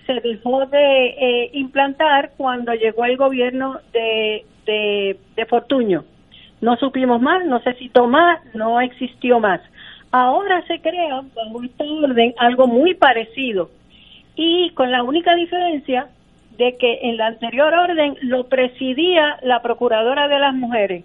se 0.06 0.20
dejó 0.20 0.66
de 0.66 1.06
eh, 1.06 1.50
implantar 1.54 2.32
cuando 2.36 2.74
llegó 2.74 3.04
el 3.04 3.16
gobierno 3.16 3.78
de, 3.92 4.44
de, 4.66 5.18
de 5.34 5.46
Fortuño. 5.46 6.04
No 6.60 6.76
supimos 6.76 7.22
más, 7.22 7.44
no 7.46 7.60
se 7.60 7.74
citó 7.74 8.06
más, 8.06 8.40
no 8.54 8.80
existió 8.80 9.38
más. 9.38 9.60
Ahora 10.10 10.62
se 10.66 10.80
crea, 10.80 11.22
bajo 11.34 11.62
esta 11.62 11.84
orden, 11.84 12.34
algo 12.38 12.66
muy 12.66 12.94
parecido 12.94 13.70
y 14.38 14.70
con 14.70 14.92
la 14.92 15.02
única 15.02 15.34
diferencia 15.34 16.06
de 16.56 16.76
que 16.76 17.00
en 17.02 17.16
la 17.16 17.26
anterior 17.26 17.74
orden 17.74 18.16
lo 18.22 18.46
presidía 18.46 19.36
la 19.42 19.60
Procuradora 19.62 20.28
de 20.28 20.38
las 20.38 20.54
Mujeres, 20.54 21.04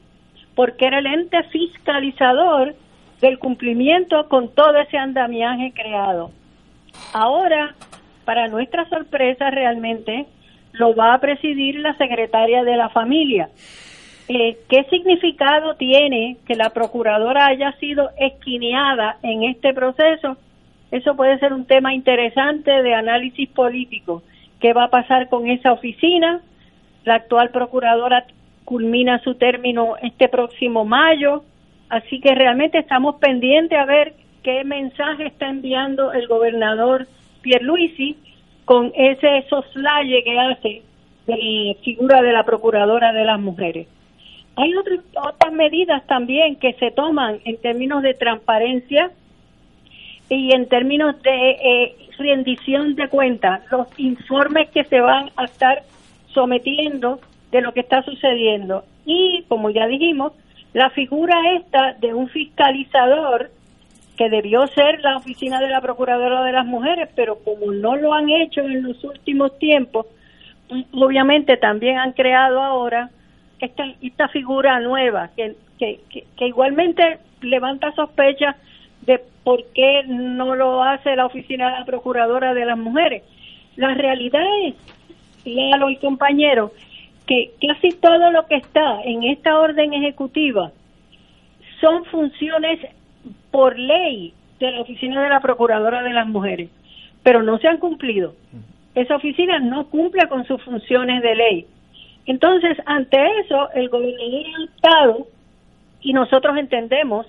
porque 0.54 0.86
era 0.86 1.00
el 1.00 1.08
ente 1.08 1.42
fiscalizador 1.46 2.76
del 3.22 3.40
cumplimiento 3.40 4.30
con 4.30 4.54
todo 4.54 4.78
ese 4.78 5.00
andamiaje 5.00 5.74
creado. 5.74 6.30
Ahora, 7.12 7.74
para 8.24 8.48
nuestra 8.50 8.88
sorpresa 8.88 9.50
realmente, 9.50 10.28
lo 10.74 10.96
va 10.96 11.16
a 11.16 11.20
presidir 11.20 11.80
la 11.80 11.98
secretaria 11.98 12.64
de 12.64 12.78
la 12.78 12.90
familia. 12.90 13.50
Eh, 14.28 14.60
¿Qué 14.70 14.84
significado 14.92 15.76
tiene 15.76 16.38
que 16.46 16.54
la 16.54 16.70
procuradora 16.70 17.48
haya 17.48 17.72
sido 17.80 18.12
esquineada 18.18 19.18
en 19.24 19.44
este 19.44 19.74
proceso? 19.74 20.38
Eso 20.94 21.16
puede 21.16 21.40
ser 21.40 21.54
un 21.54 21.66
tema 21.66 21.92
interesante 21.96 22.70
de 22.84 22.94
análisis 22.94 23.50
político. 23.50 24.22
¿Qué 24.60 24.74
va 24.74 24.84
a 24.84 24.90
pasar 24.92 25.28
con 25.28 25.48
esa 25.48 25.74
oficina? 25.74 26.42
La 27.04 27.16
actual 27.16 27.50
procuradora 27.50 28.28
culmina 28.64 29.18
su 29.24 29.34
término 29.34 29.96
este 30.04 30.30
próximo 30.30 30.86
mayo, 30.86 31.44
así 31.90 32.20
que 32.20 32.36
realmente 32.36 32.78
estamos 32.78 33.16
pendientes 33.16 33.76
a 33.76 33.86
ver 33.86 34.14
qué 34.44 34.64
mensaje 34.66 35.26
está 35.26 35.50
enviando 35.50 36.14
el 36.14 36.28
gobernador 36.28 37.08
Pierluisi 37.42 38.16
con 38.64 38.92
ese 38.96 39.48
soslaye 39.50 40.24
que 40.24 40.40
hace 40.40 40.82
de 41.26 41.76
figura 41.84 42.22
de 42.22 42.34
la 42.34 42.44
procuradora 42.44 43.12
de 43.14 43.26
las 43.26 43.40
mujeres. 43.40 43.88
Hay 44.58 44.76
otras, 44.76 45.00
otras 45.16 45.54
medidas 45.54 46.06
también 46.06 46.58
que 46.58 46.74
se 46.74 46.92
toman 46.92 47.40
en 47.46 47.58
términos 47.58 48.04
de 48.04 48.14
transparencia 48.14 49.10
y 50.30 50.54
en 50.54 50.68
términos 50.68 51.22
de 51.22 51.50
eh, 51.52 51.96
rendición 52.18 52.96
de 52.96 53.08
cuentas, 53.08 53.62
los 53.72 53.88
informes 53.98 54.70
que 54.70 54.84
se 54.86 55.00
van 55.00 55.32
a 55.36 55.46
estar 55.46 55.84
sometiendo 56.34 57.20
de 57.52 57.62
lo 57.62 57.74
que 57.74 57.82
está 57.82 58.02
sucediendo. 58.04 58.84
Y, 59.06 59.44
como 59.48 59.70
ya 59.70 59.86
dijimos, 59.88 60.34
la 60.74 60.90
figura 60.90 61.36
esta 61.56 61.94
de 61.94 62.14
un 62.14 62.30
fiscalizador 62.30 63.52
que 64.18 64.30
debió 64.30 64.68
ser 64.68 65.02
la 65.02 65.18
oficina 65.18 65.60
de 65.60 65.70
la 65.70 65.82
Procuradora 65.82 66.44
de 66.44 66.52
las 66.52 66.66
Mujeres, 66.66 67.10
pero 67.16 67.38
como 67.44 67.72
no 67.72 67.96
lo 67.96 68.14
han 68.14 68.30
hecho 68.30 68.62
en 68.62 68.84
los 68.84 69.04
últimos 69.04 69.58
tiempos, 69.60 70.06
obviamente 70.94 71.58
también 71.58 71.98
han 71.98 72.14
creado 72.14 72.62
ahora 72.62 73.10
esta, 73.60 73.86
esta 74.02 74.28
figura 74.30 74.80
nueva 74.80 75.30
que, 75.36 75.56
que, 75.78 76.00
que, 76.10 76.48
igualmente 76.48 77.20
levanta 77.42 77.92
sospechas 77.94 78.56
de 79.06 79.22
por 79.44 79.64
qué 79.74 80.04
no 80.08 80.56
lo 80.56 80.84
hace 80.84 81.16
la 81.16 81.26
oficina 81.26 81.72
de 81.72 81.80
la 81.80 81.86
procuradora 81.86 82.54
de 82.54 82.66
las 82.66 82.78
mujeres. 82.78 83.24
La 83.76 83.94
realidad 83.94 84.44
es, 84.64 84.76
léalo 85.46 85.90
y 85.90 85.98
compañero, 85.98 86.72
que 87.28 87.52
casi 87.66 87.90
todo 87.98 88.32
lo 88.32 88.46
que 88.46 88.56
está 88.56 89.02
en 89.04 89.24
esta 89.24 89.60
orden 89.60 89.94
ejecutiva 89.94 90.72
son 91.80 92.06
funciones 92.06 92.80
por 93.52 93.78
ley 93.78 94.34
de 94.60 94.72
la 94.72 94.82
oficina 94.82 95.22
de 95.24 95.30
la 95.30 95.42
procuradora 95.42 96.04
de 96.04 96.14
las 96.14 96.28
mujeres, 96.28 96.70
pero 97.24 97.44
no 97.44 97.58
se 97.58 97.68
han 97.68 97.78
cumplido. 97.78 98.36
Esa 98.96 99.16
oficina 99.16 99.60
no 99.60 99.88
cumple 99.88 100.28
con 100.28 100.46
sus 100.46 100.62
funciones 100.64 101.22
de 101.22 101.36
ley. 101.36 101.66
Entonces, 102.26 102.78
ante 102.86 103.18
eso, 103.40 103.70
el 103.74 103.90
gobernador 103.90 104.46
ha 104.46 104.64
optado, 104.64 105.28
y 106.02 106.14
nosotros 106.14 106.58
entendemos 106.58 107.26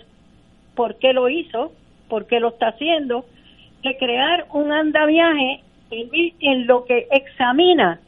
por 0.74 0.96
qué 0.98 1.12
lo 1.12 1.28
hizo, 1.28 1.72
por 2.08 2.26
qué 2.26 2.40
lo 2.40 2.48
está 2.48 2.68
haciendo, 2.68 3.24
de 3.82 3.96
crear 3.96 4.46
un 4.52 4.72
andamiaje 4.72 5.62
en, 5.90 6.66
lo 6.66 6.84
que 6.84 7.06
examina 7.10 8.00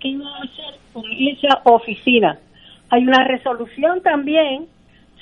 qué 0.00 0.16
va 0.18 0.28
a 0.28 0.42
hacer 0.42 0.80
con 0.92 1.04
esa 1.10 1.60
oficina. 1.64 2.38
Hay 2.90 3.02
una 3.06 3.24
resolución 3.24 4.02
también 4.02 4.66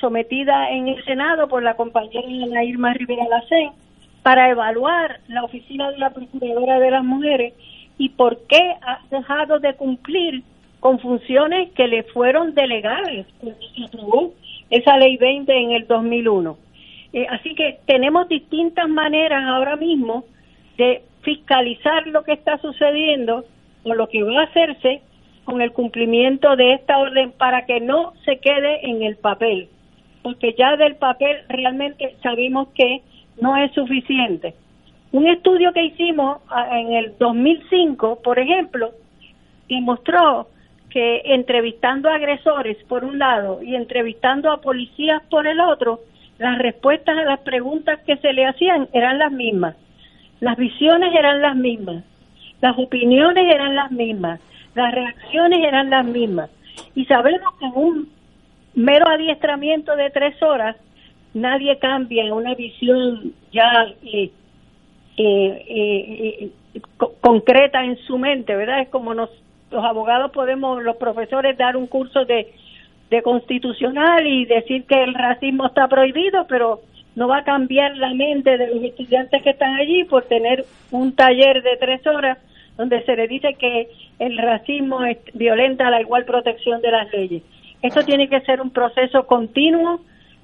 sometida 0.00 0.70
en 0.70 0.88
el 0.88 1.04
Senado 1.04 1.48
por 1.48 1.62
la 1.62 1.76
compañera 1.76 2.64
Irma 2.64 2.92
Rivera 2.92 3.24
Lacén 3.28 3.70
para 4.22 4.50
evaluar 4.50 5.20
la 5.28 5.44
oficina 5.44 5.90
de 5.90 5.98
la 5.98 6.10
Procuradora 6.10 6.78
de 6.78 6.90
las 6.90 7.04
Mujeres 7.04 7.54
y 7.96 8.08
por 8.10 8.46
qué 8.46 8.74
ha 8.82 9.00
dejado 9.10 9.60
de 9.60 9.74
cumplir 9.74 10.42
con 10.80 10.98
funciones 10.98 11.70
que 11.72 11.86
le 11.88 12.02
fueron 12.02 12.54
delegadas 12.54 13.26
cuando 13.38 13.58
se 13.74 13.84
aprobó 13.84 14.34
esa 14.70 14.96
ley 14.98 15.16
20 15.16 15.52
en 15.52 15.70
el 15.72 15.86
2001. 15.86 16.63
Eh, 17.14 17.28
así 17.30 17.54
que 17.54 17.78
tenemos 17.86 18.28
distintas 18.28 18.88
maneras 18.88 19.44
ahora 19.44 19.76
mismo 19.76 20.24
de 20.76 21.02
fiscalizar 21.22 22.08
lo 22.08 22.24
que 22.24 22.32
está 22.32 22.58
sucediendo 22.58 23.44
o 23.84 23.94
lo 23.94 24.08
que 24.08 24.24
va 24.24 24.40
a 24.40 24.44
hacerse 24.46 25.00
con 25.44 25.62
el 25.62 25.70
cumplimiento 25.70 26.56
de 26.56 26.74
esta 26.74 26.98
orden 26.98 27.30
para 27.30 27.66
que 27.66 27.78
no 27.80 28.14
se 28.24 28.38
quede 28.38 28.90
en 28.90 29.04
el 29.04 29.16
papel, 29.16 29.68
porque 30.24 30.54
ya 30.58 30.76
del 30.76 30.96
papel 30.96 31.36
realmente 31.48 32.16
sabemos 32.20 32.68
que 32.74 33.02
no 33.40 33.56
es 33.58 33.70
suficiente. 33.72 34.54
Un 35.12 35.28
estudio 35.28 35.72
que 35.72 35.84
hicimos 35.84 36.38
ah, 36.48 36.80
en 36.80 36.94
el 36.94 37.16
2005, 37.16 38.22
por 38.24 38.40
ejemplo, 38.40 38.90
demostró 39.68 40.48
que 40.90 41.22
entrevistando 41.26 42.08
a 42.08 42.16
agresores 42.16 42.76
por 42.88 43.04
un 43.04 43.20
lado 43.20 43.62
y 43.62 43.76
entrevistando 43.76 44.50
a 44.50 44.60
policías 44.60 45.22
por 45.30 45.46
el 45.46 45.60
otro, 45.60 46.00
las 46.44 46.58
respuestas 46.58 47.16
a 47.16 47.24
las 47.24 47.40
preguntas 47.40 48.00
que 48.06 48.18
se 48.18 48.34
le 48.34 48.44
hacían 48.44 48.86
eran 48.92 49.18
las 49.18 49.32
mismas, 49.32 49.76
las 50.40 50.58
visiones 50.58 51.14
eran 51.14 51.40
las 51.40 51.56
mismas, 51.56 52.04
las 52.60 52.78
opiniones 52.78 53.44
eran 53.50 53.74
las 53.74 53.90
mismas, 53.90 54.40
las 54.74 54.92
reacciones 54.94 55.60
eran 55.64 55.88
las 55.88 56.04
mismas. 56.04 56.50
Y 56.94 57.06
sabemos 57.06 57.50
que 57.58 57.64
en 57.64 57.72
un 57.74 58.08
mero 58.74 59.08
adiestramiento 59.08 59.96
de 59.96 60.10
tres 60.10 60.42
horas 60.42 60.76
nadie 61.32 61.78
cambia 61.78 62.24
en 62.24 62.32
una 62.32 62.54
visión 62.54 63.32
ya 63.50 63.86
eh, 64.02 64.30
eh, 65.16 65.64
eh, 65.66 66.50
concreta 67.22 67.82
en 67.84 67.96
su 68.06 68.18
mente, 68.18 68.54
¿verdad? 68.54 68.82
Es 68.82 68.88
como 68.90 69.14
nos 69.14 69.30
los 69.70 69.82
abogados 69.82 70.30
podemos, 70.30 70.82
los 70.82 70.96
profesores, 70.96 71.56
dar 71.56 71.74
un 71.76 71.86
curso 71.86 72.26
de, 72.26 72.52
de 73.10 73.22
constitucional 73.22 74.26
y 74.26 74.44
decir 74.46 74.84
que 74.84 75.02
el 75.02 75.14
racismo 75.14 75.66
está 75.66 75.88
prohibido, 75.88 76.46
pero 76.48 76.80
no 77.16 77.28
va 77.28 77.38
a 77.38 77.44
cambiar 77.44 77.96
la 77.96 78.12
mente 78.12 78.56
de 78.58 78.68
los 78.68 78.82
estudiantes 78.82 79.42
que 79.42 79.50
están 79.50 79.74
allí 79.74 80.04
por 80.04 80.24
tener 80.24 80.64
un 80.90 81.14
taller 81.14 81.62
de 81.62 81.76
tres 81.78 82.06
horas 82.06 82.38
donde 82.76 83.04
se 83.04 83.14
le 83.14 83.28
dice 83.28 83.54
que 83.54 83.88
el 84.18 84.36
racismo 84.36 85.04
es, 85.04 85.18
violenta 85.32 85.90
la 85.90 86.00
igual 86.00 86.24
protección 86.24 86.80
de 86.82 86.90
las 86.90 87.12
leyes. 87.12 87.42
Esto 87.82 88.02
tiene 88.02 88.28
que 88.28 88.40
ser 88.40 88.60
un 88.60 88.70
proceso 88.70 89.26
continuo 89.26 90.00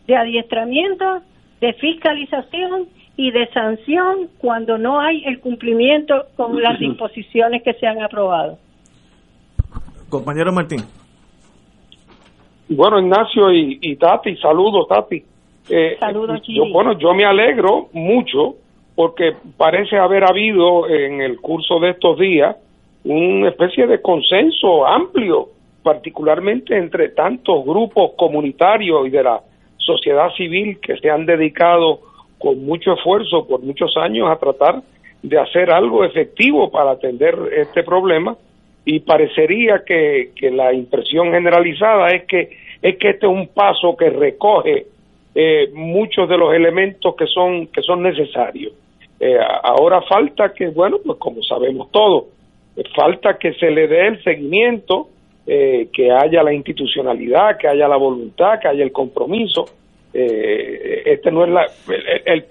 de 0.07 0.17
adiestramiento, 0.17 1.23
de 1.61 1.73
fiscalización 1.75 2.87
y 3.17 3.33
de 3.33 3.49
sanción 3.49 4.29
cuando 4.39 4.79
no 4.79 5.01
hay 5.01 5.25
el 5.25 5.41
cumplimiento 5.41 6.27
con 6.37 6.61
las 6.63 6.79
disposiciones 6.79 7.63
que 7.63 7.75
se 7.75 7.87
han 7.87 8.03
aprobado. 8.03 8.59
Compañero 10.09 10.53
Martín. 10.53 10.85
Bueno, 12.71 13.01
Ignacio 13.01 13.53
y, 13.53 13.97
Tati, 13.97 14.37
saludos, 14.37 14.87
Tati. 14.89 15.21
Eh, 15.68 15.97
saludos, 15.99 16.41
yo, 16.47 16.66
Bueno, 16.73 16.97
yo 16.97 17.12
me 17.14 17.25
alegro 17.25 17.89
mucho 17.93 18.55
porque 18.95 19.35
parece 19.57 19.99
haber 19.99 20.23
habido 20.25 20.89
en 20.89 21.21
el 21.21 21.41
curso 21.41 21.81
de 21.81 21.91
estos 21.91 22.16
días 22.18 22.57
una 23.05 23.49
especie 23.49 23.89
de 23.89 24.01
consenso 24.01 24.87
amplio, 24.87 25.49
particularmente 25.83 26.77
entre 26.77 27.09
tantos 27.09 27.64
grupos 27.64 28.12
comunitarios 28.16 29.05
y 29.07 29.11
de 29.11 29.25
la 29.25 29.41
sociedad 29.77 30.31
civil 30.37 30.79
que 30.81 30.97
se 30.99 31.11
han 31.11 31.27
dedicado 31.27 32.01
con 32.39 32.64
mucho 32.64 32.93
esfuerzo 32.93 33.49
por 33.49 33.62
muchos 33.62 33.97
años 33.97 34.31
a 34.31 34.37
tratar 34.37 34.81
de 35.23 35.39
hacer 35.39 35.73
algo 35.73 36.05
efectivo 36.05 36.71
para 36.71 36.93
atender 36.93 37.37
este 37.53 37.83
problema 37.83 38.37
y 38.85 39.01
parecería 39.01 39.83
que, 39.85 40.31
la 40.53 40.72
impresión 40.72 41.33
generalizada 41.33 42.11
es 42.11 42.24
que 42.24 42.59
es 42.83 42.97
que 42.97 43.11
este 43.11 43.26
es 43.26 43.33
un 43.33 43.49
paso 43.49 43.95
que 43.95 44.09
recoge 44.09 44.87
eh, 45.35 45.68
muchos 45.74 46.28
de 46.28 46.39
los 46.39 46.55
elementos 46.55 47.14
que 47.14 47.26
son 47.26 47.66
que 47.66 47.83
son 47.83 48.03
necesarios. 48.03 48.72
Eh, 49.18 49.37
ahora 49.62 50.01
falta 50.03 50.55
que, 50.55 50.68
bueno, 50.68 50.97
pues 51.05 51.18
como 51.18 51.43
sabemos 51.43 51.91
todos, 51.91 52.24
eh, 52.76 52.83
falta 52.97 53.37
que 53.39 53.53
se 53.55 53.70
le 53.70 53.87
dé 53.87 54.07
el 54.07 54.22
seguimiento, 54.22 55.09
que 55.47 56.12
haya 56.12 56.45
la 56.45 56.53
institucionalidad, 56.53 57.59
que 57.59 57.66
haya 57.66 57.89
la 57.89 57.97
voluntad, 57.97 58.61
que 58.61 58.68
haya 58.68 58.85
el 58.85 58.93
compromiso. 58.93 59.64
este 60.12 61.33
no 61.33 61.45
es 61.45 61.51
la, 61.51 61.66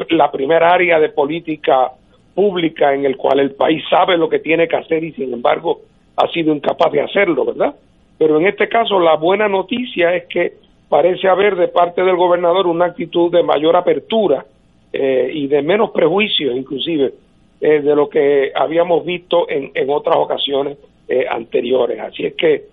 la 0.10 0.30
primera 0.30 0.74
área 0.74 1.00
de 1.00 1.08
política 1.08 1.94
pública 2.36 2.94
en 2.94 3.06
el 3.06 3.16
cual 3.16 3.40
el 3.40 3.52
país 3.52 3.82
sabe 3.90 4.18
lo 4.18 4.28
que 4.28 4.40
tiene 4.40 4.68
que 4.68 4.76
hacer 4.76 5.02
y 5.02 5.14
sin 5.14 5.32
embargo 5.34 5.80
ha 6.20 6.28
sido 6.32 6.54
incapaz 6.54 6.92
de 6.92 7.02
hacerlo, 7.02 7.46
¿verdad? 7.46 7.76
Pero 8.18 8.40
en 8.40 8.48
este 8.48 8.68
caso 8.68 9.00
la 9.00 9.16
buena 9.16 9.48
noticia 9.48 10.14
es 10.14 10.26
que 10.26 10.54
parece 10.90 11.30
haber 11.30 11.56
de 11.56 11.70
parte 11.70 12.04
del 12.04 12.18
gobernador 12.18 12.68
una 12.68 12.86
actitud 12.86 13.32
de 13.32 13.44
mayor 13.44 13.76
apertura 13.78 14.46
eh, 14.92 15.32
y 15.34 15.48
de 15.48 15.62
menos 15.62 15.92
prejuicios 15.92 16.56
inclusive 16.56 17.14
eh, 17.62 17.80
de 17.80 17.96
lo 17.96 18.10
que 18.10 18.52
habíamos 18.54 19.06
visto 19.06 19.50
en, 19.50 19.72
en 19.74 19.90
otras 19.90 20.18
ocasiones 20.18 20.78
eh, 21.08 21.26
anteriores. 21.30 22.00
Así 22.00 22.26
es 22.26 22.36
que 22.36 22.64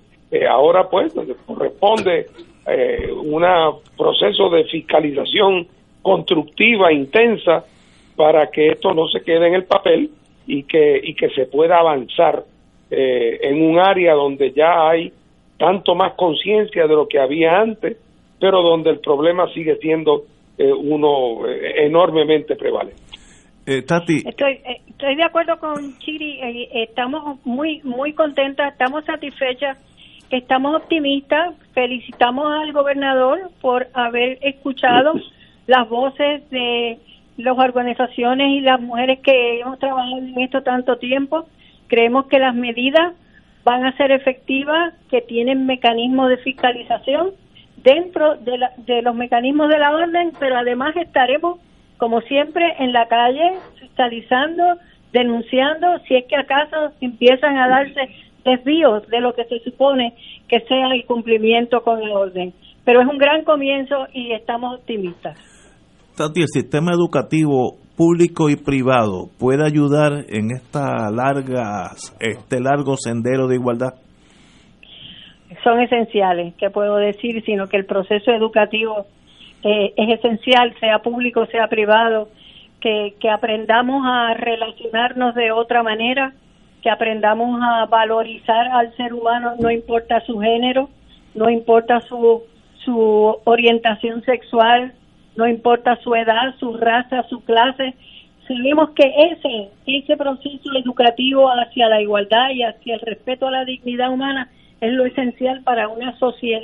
ahora 0.48 0.88
pues 0.88 1.14
corresponde 1.46 2.26
un 3.22 3.44
proceso 3.96 4.50
de 4.50 4.64
fiscalización 4.64 5.68
constructiva, 6.02 6.92
intensa, 6.92 7.64
para 8.16 8.48
que 8.50 8.70
esto 8.70 8.92
no 8.92 9.06
se 9.06 9.20
quede 9.20 9.46
en 9.46 9.54
el 9.54 9.64
papel 9.64 10.10
y 10.48 10.64
que, 10.64 11.00
y 11.00 11.14
que 11.14 11.30
se 11.30 11.46
pueda 11.46 11.78
avanzar 11.78 12.42
en 12.90 13.62
un 13.62 13.78
área 13.78 14.14
donde 14.14 14.52
ya 14.52 14.88
hay 14.88 15.12
tanto 15.58 15.94
más 15.94 16.14
conciencia 16.14 16.86
de 16.86 16.94
lo 16.94 17.08
que 17.08 17.18
había 17.18 17.58
antes 17.60 17.96
pero 18.40 18.62
donde 18.62 18.90
el 18.90 19.00
problema 19.00 19.48
sigue 19.52 19.76
siendo 19.76 20.24
eh, 20.58 20.72
uno 20.72 21.46
eh, 21.48 21.86
enormemente 21.86 22.56
prevalente. 22.56 23.02
Eh, 23.66 23.82
Tati. 23.82 24.22
Estoy, 24.24 24.60
estoy 24.88 25.16
de 25.16 25.24
acuerdo 25.24 25.58
con 25.58 25.98
Chiri, 25.98 26.68
estamos 26.72 27.44
muy, 27.44 27.80
muy 27.82 28.12
contentas, 28.12 28.72
estamos 28.72 29.04
satisfechas, 29.04 29.76
estamos 30.30 30.76
optimistas, 30.76 31.54
felicitamos 31.72 32.46
al 32.46 32.72
gobernador 32.72 33.50
por 33.60 33.88
haber 33.92 34.38
escuchado 34.42 35.14
las 35.66 35.88
voces 35.88 36.48
de 36.50 36.98
las 37.38 37.58
organizaciones 37.58 38.48
y 38.50 38.60
las 38.60 38.80
mujeres 38.80 39.18
que 39.20 39.60
hemos 39.60 39.78
trabajado 39.78 40.18
en 40.18 40.38
esto 40.38 40.62
tanto 40.62 40.96
tiempo. 40.96 41.46
Creemos 41.88 42.26
que 42.26 42.38
las 42.38 42.54
medidas 42.54 43.14
van 43.64 43.84
a 43.84 43.96
ser 43.96 44.12
efectivas, 44.12 44.94
que 45.10 45.22
tienen 45.22 45.66
mecanismos 45.66 46.28
de 46.28 46.38
fiscalización 46.38 47.32
dentro 47.76 48.36
de, 48.36 48.58
de 48.86 49.02
los 49.02 49.14
mecanismos 49.14 49.68
de 49.68 49.78
la 49.78 49.92
orden, 49.94 50.32
pero 50.38 50.56
además 50.56 50.94
estaremos, 50.96 51.58
como 51.98 52.20
siempre, 52.22 52.64
en 52.78 52.92
la 52.92 53.06
calle, 53.06 53.58
fiscalizando, 53.80 54.62
denunciando, 55.12 55.98
si 56.06 56.14
es 56.14 56.24
que 56.26 56.36
acaso 56.36 56.92
empiezan 57.00 57.58
a 57.58 57.68
darse 57.68 58.00
desvíos 58.44 59.06
de 59.08 59.20
lo 59.20 59.34
que 59.34 59.44
se 59.44 59.58
supone 59.60 60.14
que 60.48 60.60
sea 60.60 60.94
el 60.94 61.04
cumplimiento 61.04 61.82
con 61.82 62.00
la 62.00 62.14
orden. 62.14 62.54
Pero 62.84 63.00
es 63.00 63.08
un 63.08 63.18
gran 63.18 63.42
comienzo 63.44 64.06
y 64.12 64.32
estamos 64.32 64.78
optimistas. 64.78 65.36
Tati, 66.16 66.40
el 66.40 66.48
sistema 66.48 66.92
educativo 66.92 67.78
público 67.96 68.50
y 68.50 68.56
privado 68.56 69.28
puede 69.38 69.64
ayudar 69.66 70.24
en 70.28 70.50
esta 70.50 71.10
larga, 71.10 71.90
este 72.20 72.60
largo 72.60 72.96
sendero 72.96 73.48
de 73.48 73.56
igualdad 73.56 73.94
son 75.66 75.80
esenciales, 75.80 76.54
que 76.54 76.70
puedo 76.70 76.96
decir, 76.96 77.42
sino 77.44 77.66
que 77.66 77.76
el 77.76 77.86
proceso 77.86 78.30
educativo 78.30 79.06
eh, 79.64 79.92
es 79.96 80.18
esencial, 80.20 80.72
sea 80.78 81.00
público, 81.00 81.44
sea 81.46 81.66
privado, 81.66 82.28
que, 82.80 83.14
que 83.18 83.28
aprendamos 83.28 84.04
a 84.06 84.34
relacionarnos 84.34 85.34
de 85.34 85.50
otra 85.50 85.82
manera, 85.82 86.32
que 86.82 86.90
aprendamos 86.90 87.60
a 87.60 87.86
valorizar 87.86 88.68
al 88.68 88.94
ser 88.96 89.12
humano, 89.12 89.54
no 89.58 89.68
importa 89.72 90.20
su 90.20 90.38
género, 90.38 90.88
no 91.34 91.50
importa 91.50 92.00
su, 92.00 92.44
su 92.84 93.36
orientación 93.42 94.22
sexual, 94.22 94.92
no 95.36 95.46
importa 95.46 95.96
su 96.02 96.14
edad, 96.14 96.54
su 96.58 96.76
raza, 96.76 97.22
su 97.28 97.44
clase. 97.44 97.94
Sabemos 98.46 98.90
que 98.90 99.12
ese, 99.32 99.68
ese 99.86 100.16
proceso 100.16 100.70
educativo 100.74 101.48
hacia 101.48 101.88
la 101.88 102.00
igualdad 102.00 102.50
y 102.50 102.62
hacia 102.62 102.94
el 102.94 103.00
respeto 103.00 103.48
a 103.48 103.50
la 103.50 103.64
dignidad 103.64 104.10
humana 104.10 104.48
es 104.80 104.92
lo 104.92 105.04
esencial 105.04 105.62
para 105.62 105.88
una 105.88 106.16
sociedad 106.18 106.60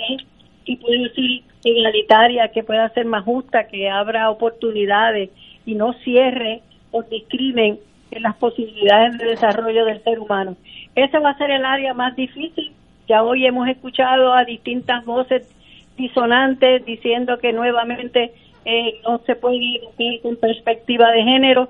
que 0.64 0.76
pueda 0.76 1.08
ser 1.14 1.42
igualitaria, 1.64 2.48
que 2.48 2.62
pueda 2.62 2.88
ser 2.90 3.04
más 3.06 3.24
justa, 3.24 3.66
que 3.66 3.88
abra 3.90 4.30
oportunidades 4.30 5.30
y 5.66 5.74
no 5.74 5.92
cierre 6.04 6.62
o 6.90 7.02
discrimen 7.02 7.78
en 8.10 8.22
las 8.22 8.36
posibilidades 8.36 9.18
de 9.18 9.26
desarrollo 9.26 9.84
del 9.84 10.02
ser 10.02 10.20
humano. 10.20 10.56
Esa 10.94 11.18
va 11.20 11.30
a 11.30 11.38
ser 11.38 11.50
el 11.50 11.64
área 11.64 11.94
más 11.94 12.14
difícil. 12.14 12.72
Ya 13.08 13.22
hoy 13.22 13.46
hemos 13.46 13.68
escuchado 13.68 14.32
a 14.32 14.44
distintas 14.44 15.04
voces 15.04 15.48
disonantes 15.96 16.84
diciendo 16.84 17.38
que 17.38 17.52
nuevamente 17.52 18.32
eh, 18.64 19.00
no 19.02 19.18
se 19.26 19.36
puede 19.36 19.56
ir 19.56 20.20
con 20.22 20.36
perspectiva 20.36 21.10
de 21.10 21.22
género, 21.22 21.68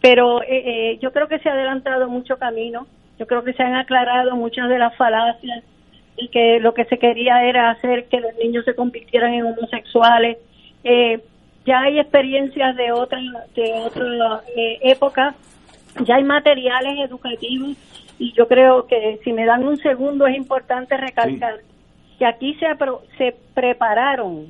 pero 0.00 0.42
eh, 0.42 0.46
eh, 0.50 0.98
yo 1.00 1.12
creo 1.12 1.28
que 1.28 1.38
se 1.40 1.48
ha 1.48 1.52
adelantado 1.52 2.08
mucho 2.08 2.38
camino, 2.38 2.86
yo 3.18 3.26
creo 3.26 3.42
que 3.42 3.52
se 3.52 3.62
han 3.62 3.74
aclarado 3.74 4.36
muchas 4.36 4.68
de 4.68 4.78
las 4.78 4.96
falacias 4.96 5.64
y 6.16 6.28
que 6.28 6.60
lo 6.60 6.74
que 6.74 6.84
se 6.84 6.98
quería 6.98 7.44
era 7.44 7.70
hacer 7.70 8.06
que 8.06 8.20
los 8.20 8.34
niños 8.36 8.64
se 8.64 8.74
convirtieran 8.74 9.34
en 9.34 9.46
homosexuales. 9.46 10.38
Eh, 10.84 11.20
ya 11.64 11.82
hay 11.82 11.98
experiencias 11.98 12.76
de 12.76 12.92
otra 12.92 13.20
de 13.54 13.72
otra 13.72 14.42
eh, 14.56 14.78
época, 14.82 15.34
ya 16.04 16.16
hay 16.16 16.24
materiales 16.24 16.98
educativos 17.08 17.76
y 18.18 18.32
yo 18.32 18.48
creo 18.48 18.86
que 18.86 19.20
si 19.22 19.32
me 19.32 19.44
dan 19.44 19.66
un 19.66 19.76
segundo 19.78 20.26
es 20.26 20.36
importante 20.36 20.96
recalcar 20.96 21.56
que 22.18 22.26
aquí 22.26 22.54
se 22.54 22.66
se 23.16 23.36
prepararon 23.54 24.46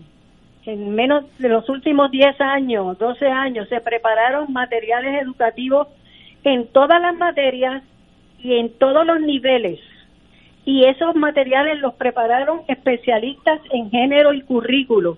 en 0.69 0.95
menos 0.95 1.25
de 1.39 1.49
los 1.49 1.69
últimos 1.69 2.11
10 2.11 2.41
años, 2.41 2.99
12 2.99 3.27
años, 3.27 3.69
se 3.69 3.81
prepararon 3.81 4.53
materiales 4.53 5.23
educativos 5.23 5.89
en 6.45 6.67
todas 6.69 7.01
las 7.01 7.17
materias 7.17 7.83
y 8.39 8.59
en 8.59 8.73
todos 8.79 9.07
los 9.07 9.21
niveles 9.21 9.81
y 10.69 10.85
esos 10.85 11.17
materiales 11.17 11.79
los 11.79 11.95
prepararon 11.95 12.61
especialistas 12.69 13.59
en 13.71 13.91
género 13.91 14.35
y 14.35 14.43
currículo. 14.43 15.17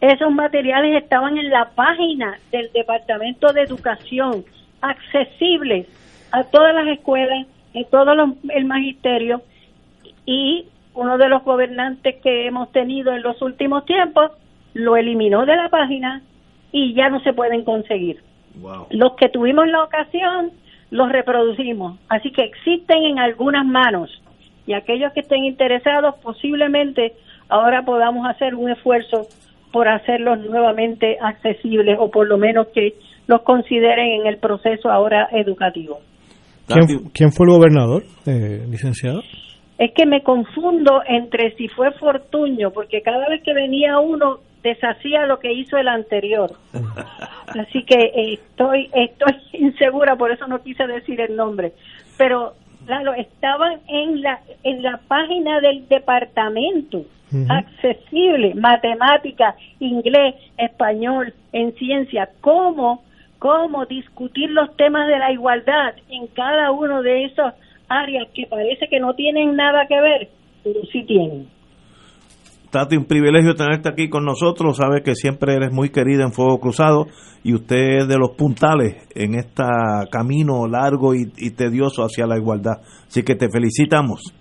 Esos 0.00 0.32
materiales 0.32 1.00
estaban 1.00 1.38
en 1.38 1.50
la 1.50 1.70
página 1.76 2.36
del 2.50 2.68
Departamento 2.72 3.52
de 3.52 3.62
Educación, 3.62 4.44
accesibles 4.80 5.86
a 6.32 6.42
todas 6.42 6.74
las 6.74 6.88
escuelas, 6.88 7.46
en 7.74 7.84
todo 7.84 8.12
el 8.48 8.64
magisterio 8.64 9.42
y 10.26 10.66
uno 10.94 11.16
de 11.16 11.28
los 11.28 11.44
gobernantes 11.44 12.16
que 12.16 12.48
hemos 12.48 12.72
tenido 12.72 13.12
en 13.12 13.22
los 13.22 13.40
últimos 13.40 13.84
tiempos 13.84 14.32
lo 14.78 14.96
eliminó 14.96 15.44
de 15.44 15.56
la 15.56 15.68
página 15.68 16.22
y 16.70 16.94
ya 16.94 17.08
no 17.08 17.20
se 17.20 17.32
pueden 17.32 17.64
conseguir. 17.64 18.22
Los 18.90 19.14
que 19.16 19.28
tuvimos 19.28 19.66
la 19.68 19.82
ocasión 19.82 20.52
los 20.90 21.10
reproducimos, 21.10 21.98
así 22.08 22.30
que 22.30 22.44
existen 22.44 23.02
en 23.04 23.18
algunas 23.18 23.66
manos 23.66 24.10
y 24.66 24.72
aquellos 24.72 25.12
que 25.12 25.20
estén 25.20 25.44
interesados 25.44 26.14
posiblemente 26.22 27.12
ahora 27.48 27.82
podamos 27.82 28.26
hacer 28.26 28.54
un 28.54 28.70
esfuerzo 28.70 29.26
por 29.72 29.88
hacerlos 29.88 30.38
nuevamente 30.40 31.18
accesibles 31.20 31.98
o 32.00 32.10
por 32.10 32.26
lo 32.26 32.38
menos 32.38 32.68
que 32.68 32.94
los 33.26 33.42
consideren 33.42 34.20
en 34.20 34.26
el 34.26 34.38
proceso 34.38 34.90
ahora 34.90 35.28
educativo. 35.32 35.98
¿Quién, 37.12 37.32
fue 37.32 37.46
el 37.46 37.52
gobernador, 37.52 38.02
eh, 38.26 38.64
licenciado? 38.70 39.20
Es 39.78 39.92
que 39.94 40.06
me 40.06 40.22
confundo 40.22 41.02
entre 41.06 41.54
si 41.56 41.68
fue 41.68 41.92
Fortuño, 41.92 42.70
porque 42.72 43.02
cada 43.02 43.28
vez 43.28 43.42
que 43.42 43.54
venía 43.54 43.98
uno 44.00 44.38
deshacía 44.68 45.26
lo 45.26 45.38
que 45.38 45.52
hizo 45.52 45.76
el 45.76 45.88
anterior. 45.88 46.52
Así 47.48 47.82
que 47.84 48.12
estoy 48.14 48.90
estoy 48.92 49.34
insegura, 49.52 50.16
por 50.16 50.30
eso 50.30 50.46
no 50.46 50.62
quise 50.62 50.86
decir 50.86 51.20
el 51.20 51.36
nombre. 51.36 51.72
Pero 52.16 52.54
claro, 52.86 53.14
estaban 53.14 53.80
en 53.86 54.22
la, 54.22 54.40
en 54.62 54.82
la 54.82 54.98
página 55.08 55.60
del 55.60 55.86
departamento, 55.88 57.04
accesible, 57.50 58.54
matemática, 58.54 59.54
inglés, 59.80 60.34
español, 60.56 61.34
en 61.52 61.74
ciencia, 61.74 62.30
cómo, 62.40 63.02
cómo 63.38 63.84
discutir 63.84 64.50
los 64.50 64.74
temas 64.76 65.06
de 65.08 65.18
la 65.18 65.30
igualdad 65.30 65.94
en 66.08 66.26
cada 66.28 66.70
uno 66.70 67.02
de 67.02 67.26
esas 67.26 67.54
áreas 67.88 68.28
que 68.34 68.46
parece 68.46 68.88
que 68.88 69.00
no 69.00 69.14
tienen 69.14 69.56
nada 69.56 69.86
que 69.86 70.00
ver, 70.00 70.28
pero 70.64 70.80
sí 70.90 71.02
tienen. 71.04 71.57
Tati, 72.70 72.96
un 72.96 73.06
privilegio 73.06 73.54
tenerte 73.54 73.88
aquí 73.88 74.08
con 74.08 74.24
nosotros. 74.24 74.76
Sabes 74.76 75.02
que 75.02 75.14
siempre 75.14 75.54
eres 75.54 75.72
muy 75.72 75.90
querida 75.90 76.24
en 76.24 76.32
Fuego 76.32 76.58
Cruzado 76.60 77.06
y 77.42 77.54
usted 77.54 77.98
es 78.00 78.08
de 78.08 78.18
los 78.18 78.30
puntales 78.36 79.06
en 79.14 79.34
este 79.36 79.64
camino 80.10 80.66
largo 80.66 81.14
y, 81.14 81.32
y 81.36 81.50
tedioso 81.52 82.02
hacia 82.02 82.26
la 82.26 82.36
igualdad. 82.36 82.80
Así 83.06 83.22
que 83.22 83.34
te 83.34 83.48
felicitamos. 83.50 84.34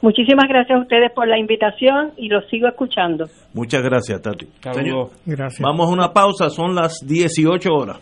Muchísimas 0.00 0.48
gracias 0.48 0.78
a 0.78 0.82
ustedes 0.82 1.12
por 1.14 1.28
la 1.28 1.38
invitación 1.38 2.10
y 2.16 2.28
los 2.28 2.44
sigo 2.50 2.66
escuchando. 2.66 3.26
Muchas 3.54 3.82
gracias, 3.82 4.20
Tati. 4.20 4.48
Señor, 4.72 5.10
Gracias. 5.24 5.60
vamos 5.60 5.86
a 5.88 5.92
una 5.92 6.12
pausa, 6.12 6.50
son 6.50 6.74
las 6.74 6.98
18 7.06 7.68
horas. 7.72 8.00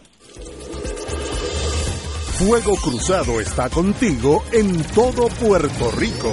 Fuego 2.38 2.72
Cruzado 2.82 3.38
está 3.38 3.68
contigo 3.68 4.42
en 4.54 4.82
todo 4.94 5.28
Puerto 5.46 5.90
Rico. 5.98 6.32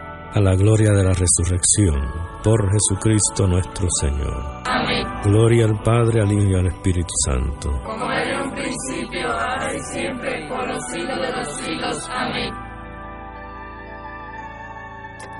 a 0.33 0.39
la 0.39 0.55
gloria 0.55 0.91
de 0.91 1.03
la 1.03 1.13
resurrección, 1.13 1.99
por 2.43 2.69
Jesucristo 2.71 3.47
nuestro 3.47 3.87
Señor. 3.99 4.61
Amén. 4.65 5.05
Gloria 5.23 5.65
al 5.65 5.81
Padre, 5.83 6.21
al 6.21 6.31
Hijo 6.31 6.51
y 6.51 6.55
al 6.55 6.67
Espíritu 6.67 7.13
Santo. 7.25 7.69
Como 7.83 8.09
era 8.11 8.39
en 8.39 8.47
un 8.47 8.53
principio, 8.53 9.27
ahora 9.29 9.73
y 9.75 9.79
siempre, 9.93 10.30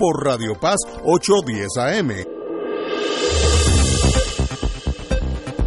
por 0.00 0.24
Radio 0.24 0.54
Paz 0.58 0.78
810 1.04 1.76
AM. 1.76 2.10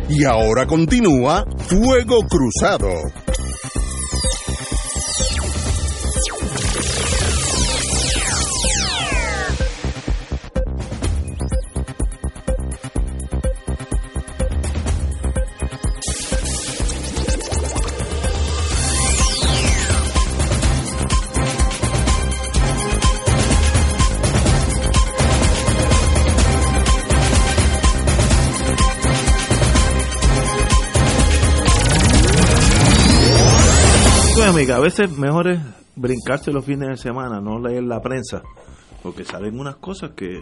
Y 0.09 0.25
ahora 0.25 0.65
continúa 0.65 1.45
Fuego 1.67 2.21
Cruzado. 2.27 3.22
Amiga, 34.54 34.76
a 34.78 34.80
veces 34.80 35.18
mejor 35.18 35.47
es 35.49 35.60
brincarse 35.95 36.51
los 36.51 36.64
fines 36.66 36.88
de 36.89 36.97
semana, 36.97 37.39
no 37.41 37.60
leer 37.60 37.84
la 37.84 37.99
prensa, 38.01 38.43
porque 39.01 39.24
salen 39.24 39.60
unas 39.60 39.78
cosas 39.78 40.12
que 40.12 40.41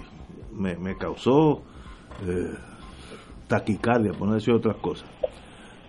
me, 0.53 0.76
me 0.76 0.97
causó 0.97 1.62
eh, 2.28 2.51
taquicardia, 3.47 4.12
por 4.12 4.28
no 4.28 4.34
decir 4.34 4.53
otras 4.53 4.76
cosas. 4.78 5.09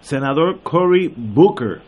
Senador 0.00 0.60
Cory 0.62 1.12
Booker, 1.16 1.80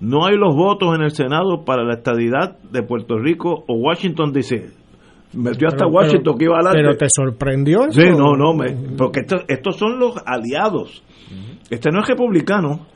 no 0.00 0.26
hay 0.26 0.36
los 0.36 0.54
votos 0.54 0.94
en 0.94 1.02
el 1.02 1.10
Senado 1.12 1.64
para 1.64 1.84
la 1.84 1.94
estadidad 1.94 2.58
de 2.58 2.82
Puerto 2.82 3.18
Rico 3.18 3.64
o 3.66 3.74
Washington 3.76 4.32
DC. 4.32 4.70
Metió 5.32 5.68
hasta 5.68 5.84
Pero- 5.86 5.90
Washington 5.90 6.22
pero- 6.24 6.36
que 6.38 6.44
iba 6.44 6.54
adelante. 6.56 6.78
Pero 6.82 6.96
te 6.96 7.06
sorprendió 7.08 7.84
eso? 7.86 8.00
Sí, 8.00 8.08
no, 8.10 8.36
no, 8.36 8.52
me- 8.54 8.72
porque 8.96 9.20
estos, 9.20 9.42
estos 9.48 9.76
son 9.76 9.98
los 9.98 10.16
aliados. 10.26 11.02
Este 11.70 11.90
no 11.90 12.00
es 12.02 12.08
republicano. 12.08 12.86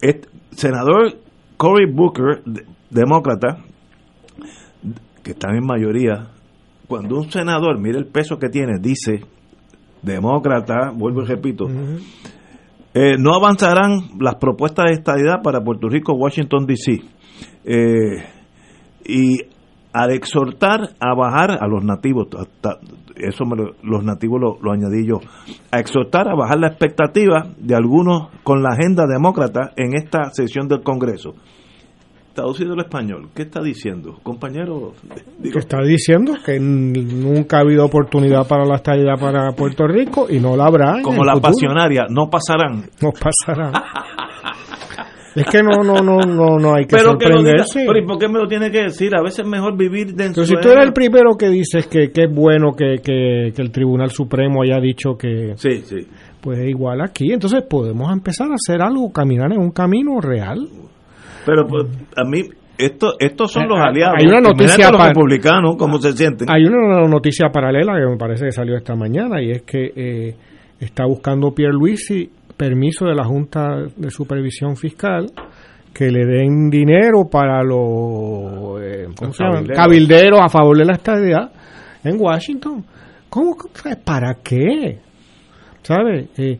Es 0.00 0.20
senador 0.52 1.14
Cory 1.60 1.84
Booker, 1.92 2.42
de- 2.46 2.64
demócrata, 2.88 3.58
que 5.22 5.32
está 5.32 5.48
en 5.54 5.66
mayoría. 5.66 6.28
Cuando 6.88 7.16
un 7.18 7.30
senador, 7.30 7.78
mire 7.78 7.98
el 7.98 8.06
peso 8.06 8.38
que 8.38 8.48
tiene, 8.48 8.78
dice, 8.80 9.20
demócrata, 10.02 10.90
vuelvo 10.94 11.22
y 11.22 11.26
repito, 11.26 11.66
eh, 12.94 13.16
no 13.18 13.34
avanzarán 13.34 14.18
las 14.18 14.36
propuestas 14.36 14.86
de 14.86 14.92
estadidad 14.94 15.42
para 15.44 15.60
Puerto 15.62 15.86
Rico, 15.90 16.14
Washington, 16.14 16.64
D.C. 16.66 17.02
Eh, 17.64 18.24
y 19.04 19.36
al 19.92 20.12
exhortar 20.12 20.80
a 20.98 21.14
bajar 21.14 21.50
a 21.62 21.66
los 21.68 21.84
nativos, 21.84 22.28
hasta- 22.38 22.78
eso 23.26 23.44
me 23.44 23.56
lo- 23.56 23.74
los 23.82 24.02
nativos 24.04 24.40
lo, 24.40 24.58
lo 24.62 24.72
añadí 24.72 25.06
yo, 25.06 25.20
a 25.70 25.78
exhortar 25.80 26.28
a 26.28 26.34
bajar 26.34 26.58
la 26.60 26.68
expectativa 26.68 27.46
de 27.58 27.74
algunos 27.74 28.28
con 28.42 28.62
la 28.62 28.70
agenda 28.70 29.04
demócrata 29.06 29.72
en 29.76 29.94
esta 29.94 30.30
sesión 30.32 30.68
del 30.68 30.82
Congreso. 30.82 31.34
traducido 32.32 32.72
al 32.74 32.80
español, 32.80 33.28
¿qué 33.34 33.42
está 33.42 33.60
diciendo? 33.60 34.18
Compañero, 34.22 34.94
que 35.42 35.58
está 35.58 35.78
diciendo 35.82 36.34
que 36.46 36.58
nunca 36.60 37.58
ha 37.58 37.60
habido 37.60 37.84
oportunidad 37.84 38.46
para 38.46 38.64
la 38.64 38.76
estadidad 38.76 39.18
para 39.20 39.52
Puerto 39.52 39.86
Rico 39.86 40.26
y 40.30 40.38
no 40.38 40.56
la 40.56 40.66
habrá. 40.66 41.02
Como 41.02 41.24
la 41.24 41.34
pasionaria, 41.38 42.06
no 42.08 42.30
pasarán. 42.30 42.84
No 43.02 43.10
pasarán. 43.12 43.72
Es 45.34 45.46
que 45.46 45.62
no, 45.62 45.82
no, 45.84 46.02
no, 46.02 46.18
no, 46.18 46.58
no 46.58 46.74
hay 46.74 46.84
que 46.84 46.96
pero 46.96 47.10
sorprenderse. 47.10 47.84
pero 47.86 47.98
¿y 47.98 48.06
por 48.06 48.18
qué 48.18 48.28
me 48.28 48.38
lo 48.38 48.48
tiene 48.48 48.70
que 48.70 48.82
decir? 48.82 49.14
A 49.14 49.22
veces 49.22 49.40
es 49.40 49.46
mejor 49.46 49.76
vivir 49.76 50.08
dentro 50.08 50.42
Pero 50.42 50.46
si 50.46 50.56
tú 50.56 50.68
eres 50.70 50.86
el 50.86 50.92
primero 50.92 51.36
que 51.38 51.48
dices 51.48 51.86
que, 51.86 52.10
que 52.10 52.24
es 52.24 52.34
bueno 52.34 52.72
que, 52.76 52.96
que, 53.02 53.52
que, 53.54 53.62
el 53.62 53.70
Tribunal 53.70 54.10
Supremo 54.10 54.62
haya 54.62 54.80
dicho 54.80 55.16
que... 55.16 55.52
Sí, 55.56 55.82
sí. 55.84 56.06
Pues 56.40 56.58
igual 56.66 57.00
aquí, 57.00 57.32
entonces 57.32 57.62
podemos 57.68 58.10
empezar 58.12 58.48
a 58.50 58.54
hacer 58.54 58.82
algo, 58.82 59.12
caminar 59.12 59.52
en 59.52 59.60
un 59.60 59.70
camino 59.70 60.20
real. 60.20 60.66
Pero 61.46 61.66
pues, 61.66 61.86
a 62.16 62.24
mí, 62.24 62.42
esto, 62.76 63.14
estos 63.18 63.52
son 63.52 63.68
los 63.68 63.78
Eh, 63.78 63.82
aliados. 63.82 64.14
hay 64.18 64.26
una 64.26 64.40
noticia 64.40 64.90
los 64.90 65.06
republicanos, 65.06 65.76
¿cómo 65.78 65.98
se 65.98 66.12
sienten? 66.12 66.50
Hay 66.50 66.64
una 66.64 67.06
noticia 67.06 67.50
paralela 67.50 67.92
que 67.94 68.10
me 68.10 68.16
parece 68.16 68.46
que 68.46 68.52
salió 68.52 68.76
esta 68.76 68.96
mañana 68.96 69.40
y 69.42 69.50
es 69.50 69.62
que 69.62 69.92
eh, 69.94 70.34
está 70.80 71.04
buscando 71.06 71.52
Pierre 71.54 71.74
Luisi 71.74 72.30
permiso 72.60 73.06
de 73.06 73.14
la 73.14 73.24
Junta 73.24 73.66
de 73.96 74.10
Supervisión 74.10 74.76
Fiscal 74.76 75.26
que 75.94 76.10
le 76.10 76.26
den 76.26 76.68
dinero 76.68 77.24
para 77.30 77.62
los 77.64 78.78
eh, 78.82 79.06
cabilderos. 79.16 79.76
cabilderos 79.76 80.40
a 80.42 80.48
favor 80.50 80.76
de 80.76 80.84
la 80.84 80.92
estadidad 80.92 81.50
en 82.04 82.20
Washington. 82.20 82.84
¿Cómo? 83.30 83.56
¿Para 84.04 84.34
qué? 84.44 84.98
¿Sabes? 85.82 86.28
Eh, 86.36 86.58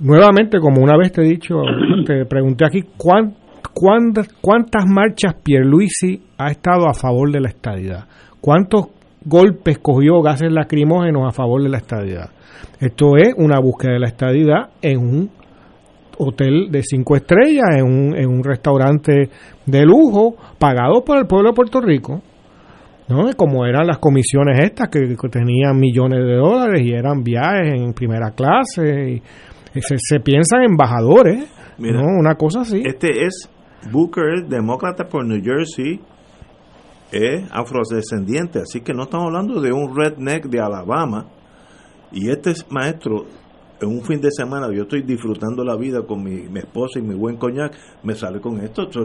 nuevamente, 0.00 0.58
como 0.60 0.82
una 0.82 0.96
vez 0.98 1.10
te 1.12 1.22
he 1.22 1.24
dicho, 1.24 1.54
te 2.06 2.26
pregunté 2.26 2.66
aquí, 2.66 2.82
¿cuán- 2.98 3.34
cuántas, 3.72 4.28
¿cuántas 4.42 4.84
marchas 4.86 5.34
Pierluisi 5.42 6.22
ha 6.36 6.50
estado 6.50 6.86
a 6.86 6.92
favor 6.92 7.32
de 7.32 7.40
la 7.40 7.48
estadidad? 7.48 8.04
¿Cuántos 8.42 8.88
golpes 9.24 9.78
cogió 9.78 10.20
gases 10.22 10.52
lacrimógenos 10.52 11.26
a 11.26 11.32
favor 11.32 11.62
de 11.62 11.70
la 11.70 11.78
estadidad? 11.78 12.30
Esto 12.78 13.16
es 13.16 13.34
una 13.36 13.60
búsqueda 13.60 13.92
de 13.92 13.98
la 14.00 14.08
estadidad 14.08 14.70
en 14.82 14.98
un 14.98 15.30
hotel 16.18 16.70
de 16.70 16.82
cinco 16.82 17.16
estrellas, 17.16 17.76
en 17.76 17.84
un, 17.84 18.16
en 18.16 18.28
un 18.28 18.44
restaurante 18.44 19.28
de 19.66 19.84
lujo, 19.84 20.36
pagado 20.58 21.04
por 21.04 21.18
el 21.18 21.26
pueblo 21.26 21.50
de 21.50 21.54
Puerto 21.54 21.80
Rico. 21.80 22.22
¿no? 23.08 23.32
Como 23.36 23.66
eran 23.66 23.86
las 23.86 23.98
comisiones 23.98 24.60
estas 24.62 24.88
que, 24.88 25.00
que 25.00 25.28
tenían 25.28 25.78
millones 25.78 26.24
de 26.24 26.36
dólares 26.36 26.80
y 26.82 26.92
eran 26.92 27.24
viajes 27.24 27.74
en 27.74 27.92
primera 27.92 28.30
clase. 28.30 29.10
Y, 29.10 29.22
y 29.74 29.82
se, 29.82 29.96
se 29.98 30.20
piensan 30.20 30.62
embajadores, 30.62 31.44
Mira, 31.78 32.02
¿no? 32.02 32.06
Una 32.18 32.34
cosa 32.34 32.60
así. 32.60 32.82
Este 32.84 33.24
es 33.24 33.48
Booker, 33.90 34.46
demócrata 34.48 35.04
por 35.04 35.26
New 35.26 35.42
Jersey, 35.42 36.00
es 37.10 37.42
afrodescendiente, 37.50 38.60
así 38.60 38.80
que 38.80 38.92
no 38.92 39.04
estamos 39.04 39.26
hablando 39.26 39.60
de 39.60 39.72
un 39.72 39.96
redneck 39.96 40.46
de 40.46 40.60
Alabama. 40.60 41.26
Y 42.12 42.30
este 42.30 42.50
es 42.50 42.70
maestro, 42.70 43.26
en 43.80 43.88
un 43.88 44.02
fin 44.02 44.20
de 44.20 44.30
semana, 44.30 44.68
yo 44.72 44.82
estoy 44.82 45.02
disfrutando 45.02 45.64
la 45.64 45.76
vida 45.76 46.02
con 46.06 46.22
mi, 46.22 46.48
mi 46.48 46.60
esposa 46.60 46.98
y 46.98 47.02
mi 47.02 47.14
buen 47.14 47.36
coñac, 47.36 47.74
me 48.02 48.14
sale 48.14 48.40
con 48.40 48.60
esto. 48.60 48.82
esto 48.82 49.00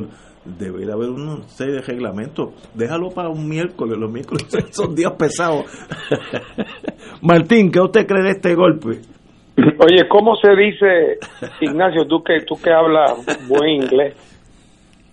Debería 0.46 0.94
haber 0.94 1.10
una 1.10 1.42
serie 1.48 1.76
de 1.76 1.82
reglamentos. 1.82 2.50
Déjalo 2.76 3.10
para 3.10 3.30
un 3.30 3.50
miércoles, 3.50 3.98
los 3.98 4.12
miércoles 4.12 4.46
son 4.72 4.94
días 4.94 5.14
pesados. 5.14 5.66
Martín, 7.22 7.72
¿qué 7.72 7.80
usted 7.80 8.06
cree 8.06 8.24
de 8.24 8.32
este 8.32 8.54
golpe? 8.54 9.00
Oye, 9.58 10.08
¿cómo 10.10 10.36
se 10.36 10.56
dice, 10.56 11.18
Ignacio, 11.62 12.06
tú 12.06 12.22
que, 12.24 12.42
tú 12.42 12.56
que 12.62 12.72
hablas 12.72 13.26
buen 13.48 13.70
inglés, 13.70 14.14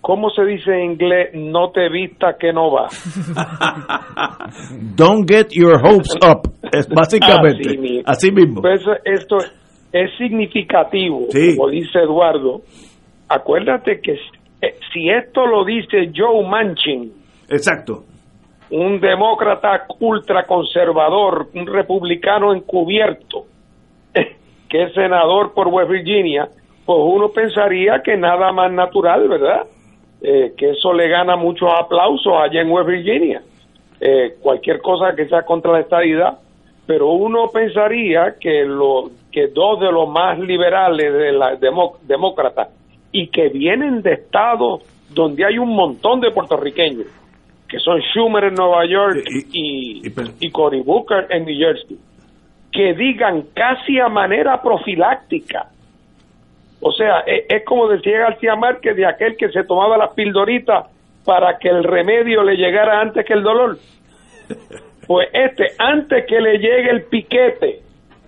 ¿cómo 0.03 0.29
se 0.31 0.43
dice 0.43 0.69
en 0.71 0.91
inglés 0.91 1.29
no 1.33 1.71
te 1.71 1.87
vista 1.89 2.35
que 2.37 2.51
no 2.53 2.69
va? 2.71 2.89
Don't 4.95 5.27
get 5.29 5.47
your 5.51 5.77
hopes 5.83 6.13
up. 6.21 6.51
Es 6.71 6.87
básicamente 6.89 7.69
Así 7.69 7.77
mismo. 7.77 8.01
así 8.05 8.31
mismo. 8.31 8.61
Pues 8.61 8.81
esto 9.05 9.37
es 9.91 10.09
significativo, 10.17 11.27
Sí. 11.29 11.55
como 11.55 11.69
dice 11.69 11.99
Eduardo. 11.99 12.61
Acuérdate 13.29 13.99
que 14.01 14.15
si- 14.15 14.65
eh, 14.65 14.75
si 14.93 15.09
esto 15.09 15.45
lo 15.45 15.63
dice 15.65 16.11
Joe 16.15 16.47
Manchin, 16.47 17.11
Exacto. 17.49 18.03
un 18.71 18.99
demócrata 18.99 19.85
ultraconservador, 19.99 21.47
un 21.55 21.65
republicano 21.67 22.53
encubierto, 22.53 23.45
que 24.69 24.83
es 24.83 24.93
senador 24.93 25.53
por 25.53 25.67
West 25.67 25.89
Virginia, 25.91 26.47
pues 26.85 26.99
uno 27.01 27.29
pensaría 27.29 28.01
que 28.03 28.17
nada 28.17 28.51
más 28.51 28.71
natural, 28.71 29.27
¿verdad? 29.29 29.61
Eh, 30.25 30.53
que 30.55 30.69
eso 30.69 30.93
le 30.93 31.09
gana 31.09 31.35
muchos 31.35 31.69
aplausos 31.77 32.33
allá 32.41 32.61
en 32.61 32.71
West 32.71 32.87
Virginia. 32.87 33.41
Eh, 33.99 34.35
cualquier 34.41 34.79
cosa 34.79 35.13
que 35.15 35.27
sea 35.27 35.41
contra 35.43 35.73
la 35.73 35.81
estadidad, 35.81 36.39
pero 36.87 37.09
uno 37.11 37.47
pensaría 37.53 38.35
que, 38.39 38.63
lo, 38.63 39.09
que 39.31 39.47
dos 39.47 39.81
de 39.81 39.91
los 39.91 40.07
más 40.09 40.39
liberales 40.39 41.13
de 41.13 41.31
la 41.33 41.55
demo- 41.57 41.97
demócratas 42.03 42.69
y 43.11 43.27
que 43.27 43.49
vienen 43.49 44.01
de 44.01 44.13
estados 44.13 44.81
donde 45.13 45.45
hay 45.45 45.57
un 45.57 45.75
montón 45.75 46.21
de 46.21 46.31
puertorriqueños, 46.31 47.07
que 47.67 47.79
son 47.79 47.99
Schumer 47.99 48.45
en 48.45 48.55
Nueva 48.55 48.85
York 48.85 49.23
y, 49.51 50.01
y 50.39 50.51
Cory 50.51 50.81
Booker 50.81 51.27
en 51.29 51.45
New 51.45 51.57
Jersey, 51.57 51.97
que 52.71 52.93
digan 52.93 53.43
casi 53.53 53.99
a 53.99 54.07
manera 54.07 54.61
profiláctica. 54.61 55.67
O 56.85 56.91
sea, 56.91 57.23
e- 57.25 57.45
es, 57.47 57.63
como 57.63 57.87
decía 57.87 58.19
García 58.19 58.55
Márquez 58.55 58.95
de 58.95 59.05
aquel 59.05 59.37
que 59.37 59.49
se 59.49 59.63
tomaba 59.63 59.97
las 59.97 60.11
pildoritas 60.13 60.85
para 61.25 61.57
que 61.57 61.69
el 61.69 61.83
remedio 61.83 62.43
le 62.43 62.57
llegara 62.57 62.99
antes 62.99 63.25
que 63.25 63.33
el 63.33 63.43
dolor. 63.43 63.77
Pues 65.05 65.27
este, 65.33 65.65
antes 65.79 66.25
que 66.27 66.39
le 66.39 66.59
llegue 66.59 66.89
el 66.89 67.03
piquete 67.03 67.81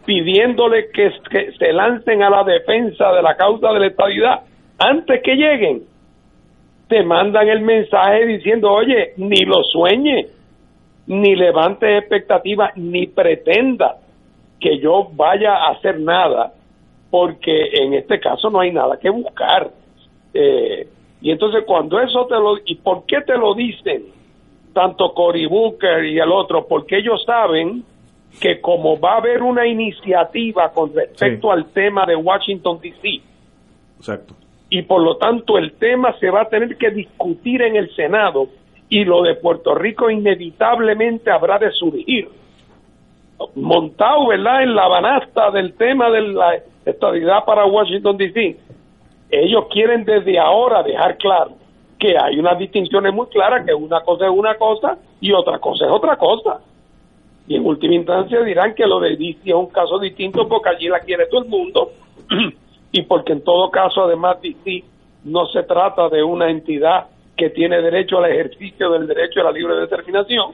pidiéndole 0.06 0.90
que, 0.92 1.10
que 1.32 1.54
se 1.54 1.72
lancen 1.72 2.22
a 2.22 2.30
la 2.30 2.44
defensa 2.44 3.14
de 3.14 3.22
la 3.22 3.38
causa 3.38 3.72
de 3.72 3.80
la 3.80 3.88
estabilidad, 3.88 4.42
antes 4.78 5.22
que 5.24 5.36
lleguen, 5.36 5.84
te 6.90 7.02
mandan 7.04 7.48
el 7.48 7.62
mensaje 7.62 8.26
diciendo, 8.26 8.74
oye, 8.74 9.14
ni 9.16 9.46
lo 9.46 9.64
sueñe, 9.64 10.28
ni 11.08 11.34
levantes 11.38 12.02
expectativas, 12.02 12.76
ni 12.76 13.08
pretenda 13.08 13.96
que 14.60 14.78
yo 14.80 15.08
vaya 15.14 15.56
a 15.56 15.72
hacer 15.72 16.00
nada, 16.02 16.52
porque 17.10 17.70
en 17.74 17.94
este 17.94 18.20
caso 18.20 18.50
no 18.50 18.60
hay 18.60 18.72
nada 18.72 18.98
que 19.00 19.10
buscar. 19.10 19.72
Eh, 20.34 20.88
y 21.22 21.32
entonces 21.32 21.64
cuando 21.66 22.00
eso 22.00 22.26
te 22.28 22.36
lo... 22.36 22.58
¿Y 22.66 22.76
por 22.76 23.06
qué 23.06 23.22
te 23.22 23.38
lo 23.38 23.54
dicen? 23.54 24.06
Tanto 24.74 25.14
Cory 25.14 25.46
Booker 25.46 26.04
y 26.06 26.20
el 26.20 26.32
otro, 26.32 26.68
porque 26.68 26.98
ellos 26.98 27.24
saben 27.26 27.84
que 28.42 28.60
como 28.60 29.00
va 29.00 29.14
a 29.14 29.18
haber 29.18 29.42
una 29.42 29.66
iniciativa 29.66 30.72
con 30.74 30.94
respecto 30.94 31.52
al 31.52 31.68
tema 31.68 32.06
de 32.06 32.16
Washington, 32.16 32.80
D.C., 32.82 33.22
Exacto. 33.98 34.36
y 34.70 34.82
por 34.82 35.02
lo 35.02 35.16
tanto 35.16 35.58
el 35.58 35.74
tema 35.74 36.14
se 36.20 36.30
va 36.30 36.42
a 36.42 36.50
tener 36.50 36.76
que 36.78 36.92
discutir 36.92 37.62
en 37.62 37.78
el 37.78 37.96
Senado 37.96 38.50
y 38.90 39.06
lo 39.06 39.24
de 39.24 39.36
Puerto 39.36 39.74
Rico 39.74 40.10
inevitablemente 40.10 41.32
habrá 41.32 41.58
de 41.58 41.72
surgir 41.72 42.28
montado 43.56 44.28
verdad 44.28 44.64
en 44.64 44.76
la 44.76 44.88
banasta 44.88 45.52
del 45.52 45.74
tema 45.74 46.10
de 46.10 46.22
la 46.22 46.56
estabilidad 46.86 47.44
para 47.46 47.66
Washington 47.66 48.18
DC 48.18 48.58
ellos 49.30 49.66
quieren 49.72 50.06
desde 50.06 50.40
ahora 50.40 50.84
dejar 50.84 51.18
claro 51.18 51.52
que 52.00 52.16
hay 52.18 52.38
unas 52.40 52.58
distinciones 52.60 53.14
muy 53.14 53.28
claras 53.28 53.66
que 53.66 53.74
una 53.74 54.02
cosa 54.02 54.26
es 54.26 54.32
una 54.32 54.56
cosa 54.56 54.98
y 55.20 55.32
otra 55.32 55.60
cosa 55.60 55.86
es 55.86 55.92
otra 55.92 56.18
cosa. 56.18 56.60
Y 57.48 57.56
en 57.56 57.66
última 57.66 57.96
instancia 57.96 58.42
dirán 58.42 58.74
que 58.74 58.86
lo 58.86 59.00
de 59.00 59.12
DC 59.12 59.40
es 59.46 59.54
un 59.54 59.68
caso 59.68 60.00
distinto 60.00 60.48
porque 60.48 60.70
allí 60.70 60.88
la 60.88 61.00
quiere 61.00 61.28
todo 61.28 61.44
el 61.44 61.50
mundo. 61.50 61.92
Y 62.92 63.02
porque 63.02 63.34
en 63.34 63.44
todo 63.44 63.70
caso 63.72 64.04
además 64.04 64.38
DC 64.42 64.82
no 65.26 65.48
se 65.48 65.64
trata 65.64 66.08
de 66.08 66.24
una 66.24 66.50
entidad 66.50 67.08
que 67.36 67.50
tiene 67.50 67.82
derecho 67.82 68.20
al 68.20 68.32
ejercicio 68.32 68.90
del 68.92 69.06
derecho 69.06 69.42
a 69.42 69.44
la 69.44 69.52
libre 69.52 69.76
determinación 69.76 70.54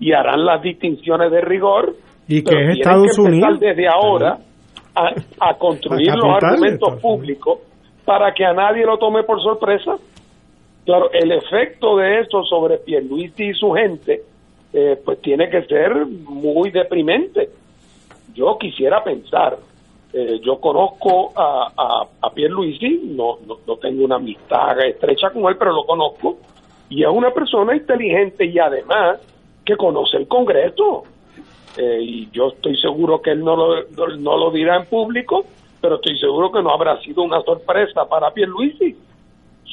y 0.00 0.12
harán 0.12 0.42
las 0.42 0.62
distinciones 0.62 1.30
de 1.30 1.42
rigor 1.42 1.94
Y 2.26 2.42
que 2.42 2.54
es 2.54 2.78
Estados 2.78 3.14
que 3.14 3.20
Unidos. 3.20 3.60
desde 3.60 3.88
ahora 3.88 4.38
a, 4.94 5.14
a 5.40 5.54
construir 5.54 6.10
A 6.10 6.16
los 6.16 6.42
argumentos 6.42 7.00
públicos 7.00 7.58
para 8.04 8.32
que 8.34 8.44
a 8.44 8.52
nadie 8.52 8.84
lo 8.84 8.98
tome 8.98 9.22
por 9.22 9.42
sorpresa. 9.42 9.96
Claro 10.84 11.10
el 11.12 11.30
efecto 11.32 11.96
de 11.96 12.20
eso 12.20 12.42
sobre 12.44 12.78
Pierluisi 12.78 13.50
y 13.50 13.54
su 13.54 13.72
gente 13.72 14.22
eh, 14.72 15.00
pues 15.04 15.20
tiene 15.20 15.48
que 15.48 15.62
ser 15.62 16.06
muy 16.06 16.70
deprimente. 16.70 17.50
Yo 18.34 18.56
quisiera 18.58 19.04
pensar 19.04 19.58
eh, 20.14 20.40
yo 20.42 20.60
conozco 20.60 21.32
a, 21.34 21.72
a, 21.74 22.06
a 22.20 22.30
Pierluisi, 22.34 23.00
no, 23.16 23.38
no, 23.46 23.56
no 23.66 23.76
tengo 23.76 24.04
una 24.04 24.16
amistad 24.16 24.78
estrecha 24.84 25.30
con 25.30 25.46
él, 25.46 25.56
pero 25.58 25.72
lo 25.72 25.84
conozco, 25.84 26.36
y 26.90 27.02
es 27.02 27.08
una 27.08 27.30
persona 27.30 27.74
inteligente 27.74 28.44
y 28.44 28.58
además 28.58 29.20
que 29.64 29.74
conoce 29.76 30.18
el 30.18 30.28
Congreso. 30.28 31.04
Eh, 31.76 31.98
y 32.02 32.30
yo 32.30 32.48
estoy 32.48 32.76
seguro 32.76 33.22
que 33.22 33.30
él 33.30 33.42
no 33.42 33.56
lo, 33.56 33.82
no, 34.18 34.36
lo 34.36 34.50
dirá 34.50 34.76
en 34.76 34.86
público, 34.86 35.44
pero 35.80 35.96
estoy 35.96 36.18
seguro 36.18 36.52
que 36.52 36.62
no 36.62 36.70
habrá 36.70 37.00
sido 37.00 37.22
una 37.22 37.40
sorpresa 37.42 38.04
para 38.06 38.30
Pierluisi. 38.30 38.96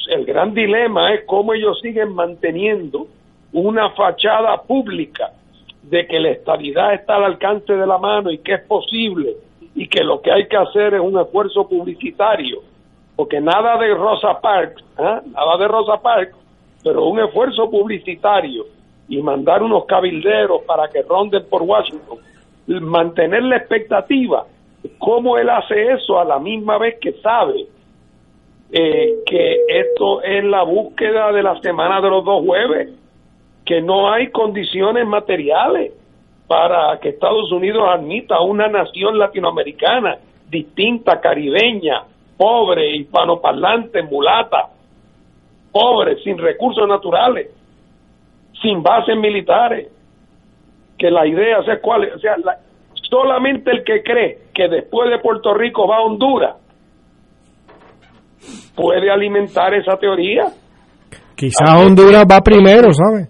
El 0.08 0.24
gran 0.24 0.54
dilema 0.54 1.12
es 1.12 1.24
cómo 1.26 1.52
ellos 1.52 1.78
siguen 1.80 2.14
manteniendo 2.14 3.06
una 3.52 3.90
fachada 3.90 4.62
pública 4.62 5.32
de 5.82 6.06
que 6.06 6.20
la 6.20 6.30
estabilidad 6.30 6.94
está 6.94 7.16
al 7.16 7.24
alcance 7.24 7.72
de 7.72 7.86
la 7.86 7.98
mano 7.98 8.30
y 8.30 8.38
que 8.38 8.54
es 8.54 8.62
posible 8.62 9.36
y 9.74 9.86
que 9.88 10.02
lo 10.02 10.20
que 10.20 10.32
hay 10.32 10.46
que 10.46 10.56
hacer 10.56 10.94
es 10.94 11.00
un 11.00 11.18
esfuerzo 11.18 11.68
publicitario, 11.68 12.60
porque 13.14 13.40
nada 13.40 13.78
de 13.78 13.94
Rosa 13.94 14.40
Parks, 14.40 14.82
¿ah? 14.98 15.20
nada 15.26 15.56
de 15.58 15.68
Rosa 15.68 16.00
Parks, 16.00 16.36
pero 16.82 17.04
un 17.06 17.20
esfuerzo 17.20 17.70
publicitario 17.70 18.64
y 19.10 19.20
mandar 19.20 19.62
unos 19.62 19.84
cabilderos 19.84 20.62
para 20.62 20.88
que 20.88 21.02
ronden 21.02 21.44
por 21.50 21.62
Washington, 21.62 22.18
mantener 22.66 23.42
la 23.42 23.56
expectativa, 23.56 24.46
cómo 24.98 25.36
él 25.36 25.50
hace 25.50 25.92
eso 25.92 26.18
a 26.18 26.24
la 26.24 26.38
misma 26.38 26.78
vez 26.78 26.98
que 27.00 27.12
sabe 27.14 27.66
eh, 28.70 29.16
que 29.26 29.56
esto 29.68 30.22
es 30.22 30.44
la 30.44 30.62
búsqueda 30.62 31.32
de 31.32 31.42
la 31.42 31.60
semana 31.60 32.00
de 32.00 32.08
los 32.08 32.24
dos 32.24 32.44
jueves, 32.46 32.88
que 33.64 33.82
no 33.82 34.12
hay 34.12 34.30
condiciones 34.30 35.06
materiales 35.06 35.92
para 36.46 36.98
que 37.00 37.10
Estados 37.10 37.50
Unidos 37.50 37.82
admita 37.88 38.40
una 38.40 38.68
nación 38.68 39.18
latinoamericana 39.18 40.18
distinta, 40.48 41.20
caribeña, 41.20 42.04
pobre, 42.36 42.96
hispanoparlante, 42.96 44.02
mulata, 44.02 44.68
pobre, 45.72 46.16
sin 46.22 46.38
recursos 46.38 46.88
naturales, 46.88 47.50
sin 48.62 48.82
bases 48.82 49.16
militares, 49.16 49.88
que 50.98 51.10
la 51.10 51.26
idea, 51.26 51.60
o 51.60 51.64
sea, 51.64 51.80
cuál, 51.80 52.10
o 52.14 52.18
sea, 52.18 52.36
solamente 53.08 53.70
el 53.70 53.84
que 53.84 54.02
cree 54.02 54.38
que 54.54 54.68
después 54.68 55.10
de 55.10 55.18
Puerto 55.18 55.54
Rico 55.54 55.86
va 55.86 55.96
a 55.96 56.02
Honduras 56.02 56.56
puede 58.74 59.10
alimentar 59.10 59.74
esa 59.74 59.96
teoría. 59.96 60.44
Quizás 61.34 61.74
Honduras 61.74 62.24
va 62.30 62.40
primero, 62.40 62.88
¿sabes? 62.92 63.28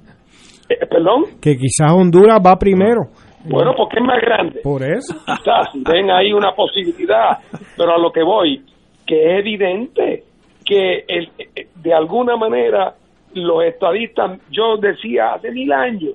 Eh, 0.68 0.86
¿Perdón? 0.88 1.24
Que 1.40 1.56
quizás 1.56 1.92
Honduras 1.92 2.38
va 2.44 2.56
primero. 2.56 3.02
Bueno, 3.44 3.72
porque 3.76 3.98
es 3.98 4.04
más 4.04 4.20
grande. 4.20 4.60
Por 4.62 4.82
eso. 4.82 5.14
Quizás 5.14 5.68
ven 5.74 6.10
ahí 6.10 6.32
una 6.32 6.52
posibilidad, 6.52 7.38
pero 7.76 7.94
a 7.94 7.98
lo 7.98 8.12
que 8.12 8.22
voy, 8.22 8.62
que 9.06 9.16
es 9.16 9.40
evidente 9.40 10.24
que 10.64 11.04
el, 11.08 11.30
eh, 11.38 11.68
de 11.74 11.94
alguna 11.94 12.36
manera 12.36 12.94
los 13.34 13.64
estadistas, 13.64 14.40
yo 14.50 14.76
decía 14.76 15.34
hace 15.34 15.50
mil 15.50 15.72
años, 15.72 16.14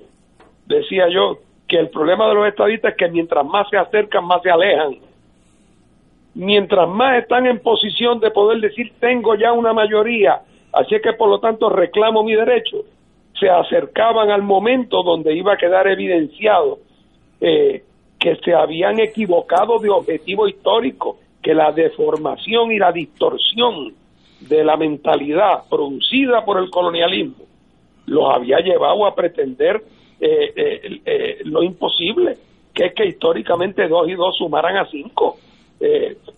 decía 0.65 1.07
yo 1.09 1.39
que 1.67 1.77
el 1.77 1.89
problema 1.89 2.27
de 2.27 2.35
los 2.35 2.47
estadistas 2.47 2.91
es 2.91 2.97
que 2.97 3.07
mientras 3.09 3.45
más 3.45 3.67
se 3.69 3.77
acercan, 3.77 4.25
más 4.25 4.41
se 4.41 4.51
alejan. 4.51 4.97
Mientras 6.35 6.87
más 6.89 7.21
están 7.21 7.45
en 7.45 7.59
posición 7.59 8.19
de 8.19 8.29
poder 8.31 8.59
decir 8.59 8.91
tengo 8.99 9.35
ya 9.35 9.53
una 9.53 9.73
mayoría, 9.73 10.41
así 10.73 10.99
que 11.01 11.13
por 11.13 11.29
lo 11.29 11.39
tanto 11.39 11.69
reclamo 11.69 12.23
mi 12.23 12.35
derecho, 12.35 12.83
se 13.39 13.49
acercaban 13.49 14.29
al 14.29 14.43
momento 14.43 15.01
donde 15.03 15.33
iba 15.33 15.53
a 15.53 15.57
quedar 15.57 15.87
evidenciado 15.87 16.79
eh, 17.39 17.83
que 18.19 18.35
se 18.37 18.53
habían 18.53 18.99
equivocado 18.99 19.79
de 19.79 19.89
objetivo 19.89 20.47
histórico, 20.47 21.19
que 21.41 21.53
la 21.53 21.71
deformación 21.71 22.71
y 22.71 22.79
la 22.79 22.91
distorsión 22.91 23.93
de 24.41 24.63
la 24.63 24.77
mentalidad 24.77 25.63
producida 25.69 26.43
por 26.43 26.59
el 26.59 26.69
colonialismo 26.69 27.45
los 28.07 28.33
había 28.33 28.59
llevado 28.59 29.05
a 29.05 29.15
pretender 29.15 29.83
eh, 30.19 30.53
eh, 30.55 31.01
eh, 31.05 31.37
lo 31.45 31.63
imposible, 31.63 32.37
que 32.73 32.87
es 32.87 32.93
que 32.93 33.05
históricamente 33.05 33.87
dos 33.87 34.07
y 34.07 34.13
dos 34.13 34.37
sumaran 34.37 34.77
a 34.77 34.85
cinco. 34.89 35.37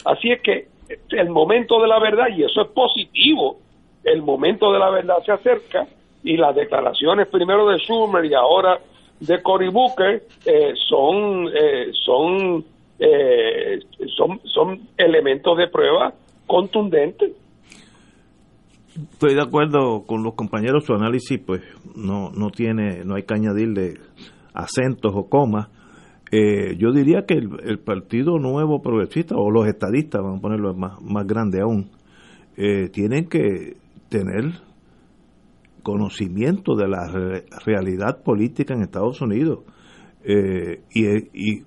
así 0.06 0.32
es 0.32 0.42
que 0.42 0.68
el 1.12 1.30
momento 1.30 1.82
de 1.82 1.88
la 1.88 2.00
verdad, 2.00 2.28
y 2.36 2.44
eso 2.44 2.62
es 2.62 2.68
positivo, 2.70 3.58
el 4.04 4.22
momento 4.22 4.72
de 4.72 4.80
la 4.80 4.90
verdad 4.90 5.18
se 5.26 5.32
acerca 5.32 5.88
y 6.24 6.38
las 6.38 6.56
declaraciones 6.56 7.28
primero 7.28 7.68
de 7.68 7.78
Schumer 7.78 8.24
y 8.26 8.34
ahora 8.34 8.80
de 9.20 9.42
Cory 9.42 9.70
Booker 9.70 10.24
son, 10.88 11.50
son, 12.06 12.66
son, 14.16 14.42
son 14.46 14.82
elementos 14.98 15.58
de 15.58 15.68
prueba 15.68 16.14
contundentes 16.46 17.32
estoy 19.12 19.36
de 19.36 19.42
acuerdo 19.42 20.04
con 20.06 20.24
los 20.24 20.34
compañeros, 20.36 20.86
su 20.86 20.94
análisis 20.94 21.40
pues 21.46 21.62
no, 21.96 22.32
no 22.32 22.50
tiene, 22.50 23.04
no 23.06 23.16
hay 23.16 23.24
que 23.24 23.34
añadirle 23.34 23.96
acentos 24.54 25.12
o 25.16 25.30
comas. 25.30 25.70
Eh, 26.32 26.76
yo 26.78 26.92
diría 26.92 27.26
que 27.26 27.36
el, 27.36 27.80
Partido 27.80 28.38
Nuevo 28.38 28.82
Progresista 28.82 29.36
o 29.38 29.50
los 29.50 29.68
estadistas, 29.68 30.22
vamos 30.22 30.40
a 30.40 30.42
ponerlo 30.42 30.74
más, 30.74 31.02
más 31.02 31.26
grande 31.26 31.62
aún, 31.62 31.90
eh, 32.58 32.90
tienen 32.90 33.30
que 33.30 33.78
tener 34.10 34.62
conocimiento 35.84 36.76
de 36.76 36.88
la 36.88 37.08
realidad 37.66 38.24
política 38.24 38.74
en 38.74 38.82
Estados 38.82 39.22
Unidos. 39.22 39.60
Eh, 40.24 40.82
y, 40.94 41.06
y 41.34 41.64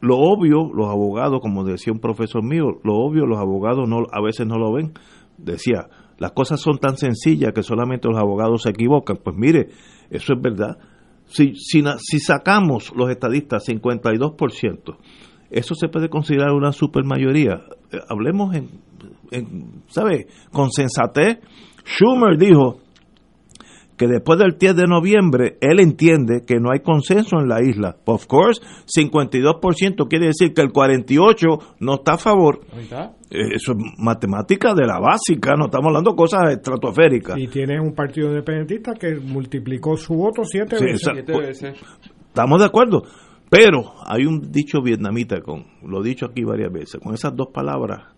lo 0.00 0.16
obvio, 0.16 0.72
los 0.74 0.88
abogados, 0.88 1.40
como 1.40 1.62
decía 1.62 1.92
un 1.92 2.00
profesor 2.00 2.42
mío, 2.42 2.80
lo 2.82 2.94
obvio 2.94 3.26
los 3.26 3.38
abogados 3.38 3.88
no 3.88 3.98
a 4.10 4.20
veces 4.20 4.46
no 4.46 4.58
lo 4.58 4.72
ven. 4.72 4.94
Decía, 5.38 5.88
las 6.20 6.32
cosas 6.32 6.60
son 6.60 6.78
tan 6.78 6.98
sencillas 6.98 7.52
que 7.54 7.62
solamente 7.62 8.06
los 8.06 8.18
abogados 8.18 8.62
se 8.62 8.70
equivocan. 8.70 9.16
Pues 9.24 9.34
mire, 9.36 9.68
eso 10.10 10.34
es 10.34 10.40
verdad. 10.40 10.76
Si, 11.24 11.54
si, 11.54 11.82
si 11.98 12.20
sacamos 12.20 12.92
los 12.94 13.08
estadistas 13.08 13.66
52%, 13.66 14.96
eso 15.50 15.74
se 15.74 15.88
puede 15.88 16.10
considerar 16.10 16.52
una 16.52 16.72
supermayoría. 16.72 17.62
Eh, 17.90 17.98
hablemos 18.06 18.54
en, 18.54 18.68
en 19.30 19.82
¿sabe? 19.88 20.26
Con 20.52 20.70
sensatez. 20.70 21.38
Schumer 21.86 22.36
dijo, 22.36 22.80
que 24.00 24.06
después 24.06 24.38
del 24.38 24.56
10 24.58 24.76
de 24.76 24.86
noviembre 24.86 25.58
él 25.60 25.78
entiende 25.78 26.42
que 26.46 26.58
no 26.58 26.70
hay 26.72 26.80
consenso 26.80 27.38
en 27.38 27.48
la 27.50 27.62
isla. 27.62 27.98
Of 28.06 28.26
course, 28.26 28.62
52% 28.86 30.08
quiere 30.08 30.28
decir 30.28 30.54
que 30.54 30.62
el 30.62 30.72
48% 30.72 31.76
no 31.80 31.96
está 31.96 32.14
a 32.14 32.16
favor. 32.16 32.60
Eh, 32.72 33.56
eso 33.56 33.72
es 33.72 33.78
matemática 33.98 34.72
de 34.72 34.86
la 34.86 34.98
básica, 34.98 35.54
no 35.54 35.66
estamos 35.66 35.88
hablando 35.88 36.12
de 36.12 36.16
cosas 36.16 36.50
estratosféricas. 36.50 37.36
Y 37.36 37.48
tiene 37.48 37.78
un 37.78 37.92
partido 37.92 38.28
independentista 38.28 38.94
que 38.94 39.16
multiplicó 39.16 39.98
su 39.98 40.14
voto 40.14 40.44
siete 40.44 40.82
veces. 40.82 41.74
Estamos 42.26 42.58
de 42.58 42.64
acuerdo. 42.64 43.02
Pero 43.50 43.96
hay 44.06 44.24
un 44.24 44.50
dicho 44.50 44.80
vietnamita, 44.80 45.42
con 45.42 45.66
lo 45.82 46.00
he 46.00 46.08
dicho 46.08 46.24
aquí 46.24 46.42
varias 46.42 46.72
veces, 46.72 47.02
con 47.02 47.12
esas 47.12 47.36
dos 47.36 47.48
palabras 47.52 48.14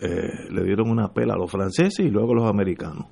eh, 0.00 0.48
le 0.50 0.64
dieron 0.64 0.90
una 0.90 1.12
pela 1.12 1.34
a 1.34 1.36
los 1.36 1.48
franceses 1.48 2.00
y 2.00 2.10
luego 2.10 2.32
a 2.32 2.36
los 2.36 2.50
americanos 2.50 3.06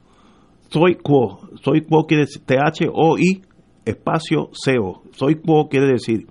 soy 0.70 0.96
quo. 0.96 1.48
Soy 1.62 1.82
quo 1.82 2.06
quiere 2.06 2.24
decir 2.24 2.42
T-H-O-I 2.46 3.42
espacio 3.84 4.50
CO. 4.64 5.02
Soy 5.12 5.36
quo 5.36 5.68
quiere 5.68 5.86
decir 5.86 6.26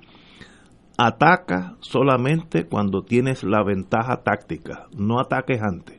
ataca 0.99 1.77
solamente 1.79 2.65
cuando 2.65 3.03
tienes 3.03 3.43
la 3.43 3.63
ventaja 3.63 4.21
táctica, 4.21 4.87
no 4.97 5.19
ataques 5.19 5.61
antes. 5.61 5.97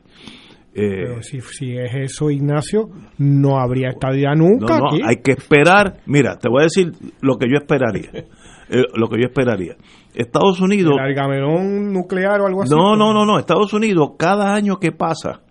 Eh, 0.73 1.03
Pero 1.03 1.23
si, 1.23 1.41
si, 1.41 1.75
es 1.75 1.91
eso, 1.95 2.29
Ignacio, 2.29 2.89
no 3.17 3.59
habría 3.59 3.89
estadía 3.89 4.35
nunca. 4.35 4.77
No, 4.77 4.91
no, 4.91 5.07
hay 5.07 5.17
que 5.17 5.31
esperar. 5.31 5.97
Mira, 6.05 6.37
te 6.37 6.47
voy 6.47 6.61
a 6.61 6.63
decir 6.63 6.91
lo 7.21 7.37
que 7.37 7.47
yo 7.49 7.57
esperaría. 7.57 8.11
Eh, 8.73 8.85
lo 8.95 9.09
que 9.09 9.17
yo 9.19 9.27
esperaría. 9.27 9.75
Estados 10.13 10.61
Unidos. 10.61 10.93
¿El 10.97 11.91
nuclear 11.91 12.39
o 12.39 12.47
algo 12.47 12.63
así? 12.63 12.73
No, 12.73 12.95
no, 12.95 13.11
no, 13.11 13.25
no. 13.25 13.37
Estados 13.37 13.73
Unidos, 13.73 14.11
cada 14.17 14.53
año 14.53 14.79
que 14.79 14.93
pasa, 14.93 15.41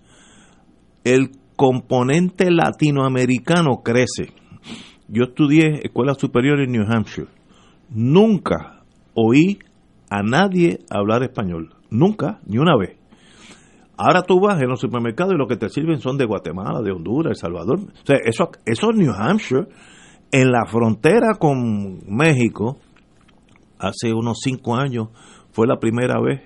el 1.05 1.33
componente 1.61 2.51
latinoamericano 2.51 3.83
crece. 3.85 4.33
Yo 5.09 5.25
estudié 5.25 5.83
escuela 5.85 6.15
superior 6.15 6.59
en 6.59 6.73
New 6.73 6.87
Hampshire. 6.89 7.29
Nunca 7.91 8.83
oí 9.13 9.59
a 10.09 10.23
nadie 10.23 10.79
hablar 10.89 11.23
español. 11.23 11.75
Nunca, 11.91 12.41
ni 12.47 12.57
una 12.57 12.79
vez. 12.79 12.97
Ahora 13.99 14.23
tú 14.23 14.41
vas 14.41 14.59
en 14.63 14.71
los 14.71 14.81
supermercados 14.81 15.35
y 15.35 15.37
lo 15.37 15.47
que 15.47 15.59
te 15.59 15.69
sirven 15.69 16.01
son 16.01 16.17
de 16.17 16.25
Guatemala, 16.25 16.81
de 16.81 16.93
Honduras, 16.93 17.33
El 17.33 17.37
Salvador. 17.37 17.81
O 17.81 18.07
sea, 18.07 18.17
eso, 18.25 18.49
eso 18.65 18.91
es 18.93 18.97
New 18.97 19.13
Hampshire. 19.13 19.67
En 20.33 20.51
la 20.51 20.65
frontera 20.65 21.35
con 21.39 21.99
México, 22.07 22.79
hace 23.79 24.15
unos 24.15 24.39
cinco 24.43 24.77
años, 24.77 25.09
fue 25.53 25.67
la 25.67 25.79
primera 25.79 26.19
vez 26.23 26.41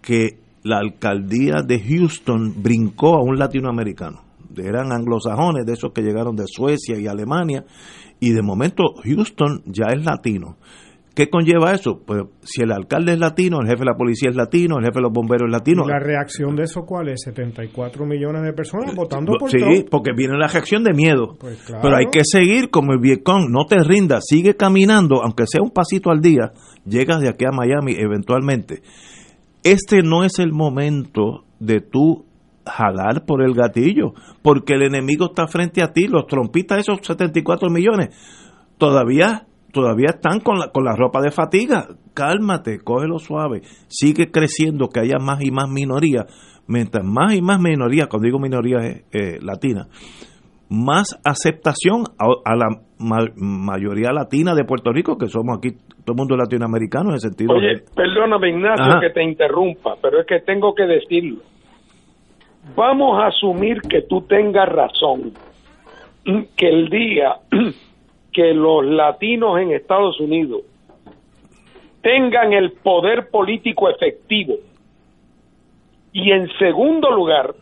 que 0.00 0.38
la 0.62 0.78
alcaldía 0.78 1.62
de 1.66 1.80
Houston 1.80 2.62
brincó 2.62 3.16
a 3.16 3.22
un 3.22 3.38
latinoamericano. 3.38 4.22
Eran 4.56 4.92
anglosajones, 4.92 5.64
de 5.64 5.72
esos 5.72 5.92
que 5.92 6.02
llegaron 6.02 6.36
de 6.36 6.44
Suecia 6.46 6.98
y 6.98 7.06
Alemania, 7.06 7.64
y 8.18 8.30
de 8.32 8.42
momento 8.42 8.94
Houston 9.02 9.62
ya 9.66 9.86
es 9.94 10.04
latino. 10.04 10.56
¿Qué 11.14 11.28
conlleva 11.28 11.72
eso? 11.72 12.00
Pues 12.06 12.22
si 12.42 12.62
el 12.62 12.70
alcalde 12.70 13.12
es 13.12 13.18
latino, 13.18 13.58
el 13.60 13.66
jefe 13.66 13.80
de 13.80 13.84
la 13.86 13.96
policía 13.96 14.30
es 14.30 14.36
latino, 14.36 14.76
el 14.78 14.84
jefe 14.84 14.98
de 14.98 15.02
los 15.02 15.12
bomberos 15.12 15.48
es 15.48 15.52
latino. 15.52 15.84
¿La 15.86 15.98
reacción 15.98 16.54
de 16.54 16.64
eso 16.64 16.82
cuál 16.82 17.08
es? 17.08 17.22
74 17.24 18.06
millones 18.06 18.42
de 18.42 18.52
personas 18.52 18.94
votando 18.94 19.32
por 19.38 19.50
Sí, 19.50 19.84
porque 19.90 20.12
viene 20.16 20.38
la 20.38 20.46
reacción 20.46 20.84
de 20.84 20.94
miedo. 20.94 21.36
Pues 21.38 21.58
Pero 21.82 21.96
hay 21.96 22.06
que 22.12 22.20
seguir 22.22 22.70
como 22.70 22.92
el 22.92 23.00
Vietcong, 23.00 23.50
no 23.50 23.66
te 23.66 23.82
rindas, 23.82 24.24
sigue 24.26 24.56
caminando, 24.56 25.22
aunque 25.22 25.44
sea 25.46 25.62
un 25.62 25.70
pasito 25.70 26.10
al 26.10 26.20
día, 26.20 26.52
llegas 26.86 27.20
de 27.20 27.28
aquí 27.28 27.44
a 27.44 27.50
Miami 27.50 27.96
eventualmente 27.98 28.82
este 29.62 30.02
no 30.02 30.24
es 30.24 30.38
el 30.38 30.52
momento 30.52 31.44
de 31.58 31.80
tú 31.80 32.24
jalar 32.66 33.24
por 33.24 33.42
el 33.42 33.54
gatillo, 33.54 34.14
porque 34.42 34.74
el 34.74 34.82
enemigo 34.82 35.26
está 35.26 35.46
frente 35.46 35.82
a 35.82 35.92
ti, 35.92 36.06
los 36.06 36.26
trompistas, 36.26 36.80
esos 36.80 36.98
74 37.02 37.68
millones, 37.70 38.10
todavía 38.78 39.46
todavía 39.72 40.10
están 40.10 40.40
con 40.40 40.58
la, 40.58 40.70
con 40.70 40.84
la 40.84 40.94
ropa 40.96 41.20
de 41.20 41.30
fatiga. 41.30 41.88
Cálmate, 42.14 42.80
cógelo 42.80 43.18
suave, 43.18 43.62
sigue 43.88 44.30
creciendo, 44.30 44.88
que 44.88 45.00
haya 45.00 45.18
más 45.18 45.42
y 45.42 45.50
más 45.50 45.68
minorías. 45.68 46.26
Mientras 46.66 47.04
más 47.04 47.34
y 47.34 47.42
más 47.42 47.60
minorías, 47.60 48.08
cuando 48.08 48.26
digo 48.26 48.38
minorías 48.38 49.02
eh, 49.10 49.38
latinas, 49.40 49.88
más 50.70 51.20
aceptación 51.24 52.04
a, 52.18 52.26
a 52.44 52.56
la 52.56 52.68
ma- 52.98 53.26
mayoría 53.36 54.12
latina 54.12 54.54
de 54.54 54.64
Puerto 54.64 54.92
Rico, 54.92 55.18
que 55.18 55.26
somos 55.26 55.58
aquí, 55.58 55.70
todo 56.04 56.12
el 56.12 56.16
mundo 56.16 56.36
latinoamericano 56.36 57.08
en 57.10 57.14
el 57.14 57.20
sentido 57.20 57.54
Oye, 57.54 57.66
de... 57.74 57.82
perdóname 57.94 58.50
Ignacio 58.50 58.84
Ajá. 58.84 59.00
que 59.00 59.10
te 59.10 59.22
interrumpa, 59.22 59.96
pero 60.00 60.20
es 60.20 60.26
que 60.26 60.40
tengo 60.40 60.74
que 60.74 60.84
decirlo. 60.84 61.42
Vamos 62.76 63.20
a 63.20 63.26
asumir 63.26 63.80
que 63.82 64.02
tú 64.02 64.22
tengas 64.22 64.68
razón, 64.68 65.32
que 66.56 66.68
el 66.68 66.88
día 66.88 67.34
que 68.32 68.54
los 68.54 68.84
latinos 68.84 69.58
en 69.58 69.72
Estados 69.72 70.20
Unidos 70.20 70.60
tengan 72.02 72.52
el 72.52 72.72
poder 72.72 73.28
político 73.30 73.88
efectivo 73.90 74.54
y 76.12 76.30
en 76.32 76.48
segundo 76.58 77.10
lugar 77.10 77.54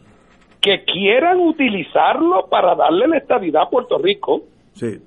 que 0.69 0.85
quieran 0.85 1.41
utilizarlo 1.41 2.47
para 2.51 2.75
darle 2.75 3.09
la 3.09 3.17
estabilidad 3.19 3.63
a 3.63 3.71
Puerto 3.71 3.97
Rico, 3.99 4.43
Sí. 4.73 4.99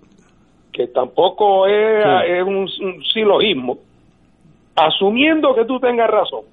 que 0.74 0.88
tampoco 0.88 1.68
es, 1.68 2.04
Sí. 2.04 2.32
es 2.32 2.44
un, 2.44 2.56
un 2.88 3.04
silogismo, 3.14 3.78
asumiendo 4.76 5.54
que 5.54 5.66
tú 5.66 5.80
tengas 5.80 6.10
razón 6.10 6.46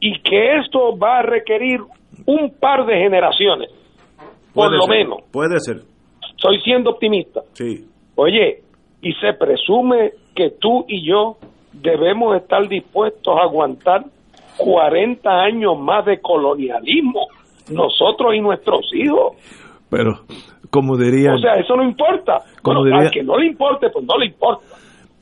y 0.00 0.20
que 0.20 0.58
esto 0.58 0.96
va 0.96 1.18
a 1.18 1.22
requerir 1.22 1.80
un 2.26 2.50
par 2.60 2.86
de 2.86 2.94
generaciones, 2.98 3.70
por 4.54 4.66
Puede 4.68 4.76
lo 4.76 4.82
ser, 4.84 4.96
menos. 4.98 5.18
Puede 5.32 5.58
ser, 5.60 5.76
Estoy 6.36 6.60
siendo 6.60 6.90
optimista. 6.90 7.42
sí. 7.54 7.86
Oye, 8.14 8.58
y 9.00 9.12
se 9.14 9.32
presume 9.32 10.12
que 10.36 10.50
tú 10.50 10.84
y 10.86 11.04
yo 11.08 11.38
debemos 11.72 12.36
estar 12.36 12.68
dispuestos 12.68 13.34
a 13.36 13.44
aguantar 13.44 14.04
40 14.58 15.30
años 15.30 15.78
más 15.78 16.04
de 16.04 16.20
colonialismo, 16.20 17.26
nosotros 17.74 18.34
y 18.34 18.40
nuestros 18.40 18.80
hijos. 18.94 19.36
Pero, 19.90 20.20
como 20.70 20.96
diría... 20.96 21.34
O 21.34 21.38
sea, 21.38 21.54
eso 21.54 21.76
no 21.76 21.82
importa. 21.82 22.38
Como 22.62 22.80
Bueno, 22.80 22.84
diría- 22.96 23.08
al 23.08 23.10
que 23.12 23.22
no 23.22 23.36
le 23.38 23.46
importe, 23.46 23.90
pues 23.90 24.04
no 24.06 24.16
le 24.18 24.26
importa. 24.26 24.64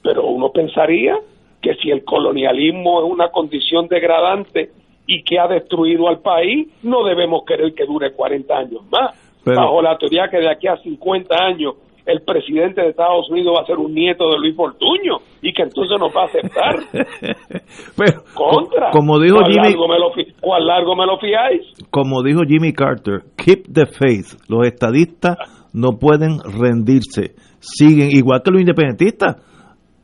Pero 0.02 0.26
uno 0.26 0.50
pensaría 0.50 1.16
que 1.60 1.74
si 1.74 1.90
el 1.90 2.04
colonialismo 2.04 3.04
es 3.04 3.12
una 3.12 3.28
condición 3.30 3.86
degradante 3.88 4.70
y 5.06 5.22
que 5.24 5.38
ha 5.38 5.48
destruido 5.48 6.08
al 6.08 6.20
país, 6.20 6.68
no 6.82 7.04
debemos 7.04 7.42
querer 7.46 7.74
que 7.74 7.84
dure 7.84 8.12
40 8.12 8.56
años 8.56 8.82
más. 8.90 9.10
Pero- 9.44 9.56
Bajo 9.60 9.82
la 9.82 9.98
teoría 9.98 10.28
que 10.30 10.38
de 10.38 10.50
aquí 10.50 10.68
a 10.68 10.76
50 10.76 11.34
años 11.36 11.74
el 12.06 12.22
presidente 12.22 12.80
de 12.82 12.88
Estados 12.90 13.28
Unidos 13.30 13.54
va 13.58 13.62
a 13.62 13.66
ser 13.66 13.76
un 13.78 13.92
nieto 13.94 14.28
de 14.30 14.38
Luis 14.38 14.56
Fortuño 14.56 15.18
y 15.42 15.52
que 15.52 15.62
entonces 15.62 15.98
nos 15.98 16.10
va 16.14 16.22
a 16.22 16.26
aceptar. 16.26 16.76
Pero, 17.96 18.22
Contra. 18.34 18.90
como 18.90 19.18
dijo 19.20 19.36
¿Cuál 19.36 19.52
Jimmy- 19.52 19.68
largo 19.68 19.88
me 19.88 19.98
lo 19.98 20.10
¿Cuál 20.40 20.66
largo 20.66 20.96
me 20.96 21.06
lo 21.06 21.18
fiáis? 21.18 21.62
como 21.90 22.22
dijo 22.22 22.40
Jimmy 22.46 22.72
Carter, 22.72 23.20
keep 23.36 23.64
the 23.72 23.86
faith. 23.86 24.38
Los 24.48 24.66
estadistas 24.66 25.36
no 25.72 25.98
pueden 25.98 26.38
rendirse. 26.40 27.34
Siguen, 27.60 28.08
igual 28.12 28.42
que 28.42 28.50
los 28.50 28.60
independentistas. 28.60 29.36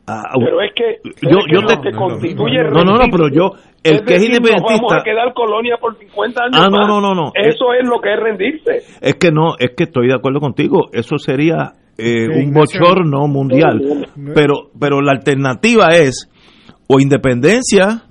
Ah, 0.09 0.23
Pero 0.39 0.61
es 0.63 0.73
que, 0.73 0.99
yo, 1.29 1.39
es 1.39 1.45
que 1.47 1.53
yo 1.53 1.61
lo 1.63 1.81
te- 1.81 1.91
constituye 1.93 2.63
no, 2.63 2.85
no, 2.85 2.95
no, 2.97 3.07
pero 3.11 3.29
yo, 3.29 3.51
el 3.83 3.95
es 3.97 4.03
que 4.03 4.15
es 4.15 4.21
nos 4.21 4.39
vamos 4.39 4.51
independentista, 4.51 4.97
a 4.99 5.03
quedar 5.03 5.35
colonia 5.35 5.79
por 5.81 5.99
50 5.99 6.45
años 6.45 6.55
Ah, 6.61 6.69
no, 6.71 6.79
más. 6.79 6.87
no, 6.89 7.01
no, 7.01 7.13
no. 7.15 7.33
Eso 7.35 7.73
es 7.73 7.89
lo 7.89 7.99
que 8.01 8.13
es 8.15 8.21
rendirse. 8.21 8.77
es 9.01 9.15
que 9.17 9.33
no, 9.33 9.55
es 9.59 9.71
que 9.77 9.83
estoy 9.85 10.07
de 10.07 10.15
acuerdo 10.15 10.39
contigo. 10.39 10.91
Eso 10.93 11.19
sería 11.19 11.73
eh, 11.99 12.29
un 12.29 12.53
bochorno 12.53 13.27
mundial. 13.29 14.09
Pero, 14.35 14.71
pero 14.79 15.01
la 15.01 15.13
alternativa 15.13 15.89
es 15.97 16.31
o 16.89 17.01
independencia, 17.01 18.05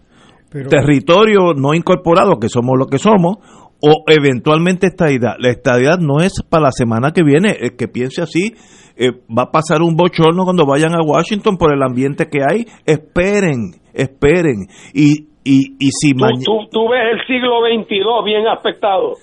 territorio 0.69 1.53
no 1.55 1.73
incorporado, 1.73 2.39
que 2.39 2.49
somos 2.49 2.77
lo 2.77 2.87
que 2.87 2.97
somos, 2.97 3.37
o 3.81 4.03
eventualmente 4.07 4.87
estadidad. 4.87 5.35
La 5.39 5.49
estadidad 5.49 5.99
no 5.99 6.19
es 6.21 6.41
para 6.49 6.65
la 6.65 6.71
semana 6.71 7.11
que 7.11 7.23
viene. 7.23 7.55
El 7.59 7.75
que 7.75 7.87
piense 7.87 8.21
así 8.21 8.53
eh, 8.97 9.11
va 9.29 9.43
a 9.43 9.51
pasar 9.51 9.81
un 9.81 9.95
bochorno 9.95 10.43
cuando 10.43 10.65
vayan 10.65 10.93
a 10.93 11.01
Washington 11.05 11.57
por 11.57 11.73
el 11.73 11.83
ambiente 11.83 12.27
que 12.29 12.39
hay. 12.41 12.65
Esperen, 12.85 13.75
esperen. 13.93 14.67
Y, 14.93 15.27
y, 15.43 15.75
y 15.79 15.91
si 15.91 16.13
Tú, 16.13 16.19
mañana... 16.19 16.43
tú, 16.45 16.67
tú 16.71 16.89
ves 16.89 17.01
el 17.13 17.27
siglo 17.27 17.59
XXII 17.61 18.23
bien 18.25 18.47
aspectado. 18.47 19.13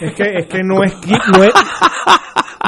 Es 0.00 0.14
que, 0.14 0.24
es 0.38 0.46
que 0.46 0.62
no 0.62 0.82
es 0.84 0.94
keep, 0.96 1.18
no 1.36 1.44
es, 1.44 1.52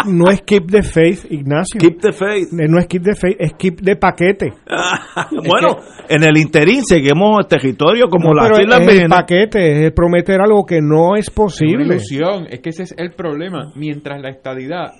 no 0.07 0.31
es 0.31 0.43
keep 0.43 0.71
the 0.71 0.83
faith, 0.83 1.25
Ignacio. 1.31 1.79
Keep 1.79 2.01
the 2.01 2.13
faith. 2.13 2.49
No 2.53 2.79
es 2.79 2.87
keep 2.87 3.03
the 3.03 3.15
faith, 3.15 3.37
es 3.39 3.53
keep 3.55 3.81
de 3.81 3.97
paquete. 3.97 4.53
bueno, 5.47 5.77
en 6.09 6.25
el 6.25 6.37
interín 6.39 6.85
seguimos 6.85 7.41
el 7.41 7.47
territorio 7.47 8.09
como 8.09 8.29
No, 8.31 8.35
las 8.35 8.51
pero 8.51 8.63
Islas 8.63 8.81
es 8.81 9.03
el 9.03 9.09
paquete, 9.09 9.87
es 9.87 9.93
prometer 9.93 10.41
algo 10.41 10.65
que 10.65 10.81
no 10.81 11.17
es 11.17 11.29
Es 11.29 11.29
una 11.29 11.45
posible. 11.47 11.85
ilusión, 11.85 12.47
es 12.51 12.61
que 12.61 12.71
ese 12.71 12.85
es 12.85 12.95
el 12.97 13.13
problema. 13.13 13.73
Mientras 13.77 14.21
la 14.21 14.31
estadidad, 14.31 14.93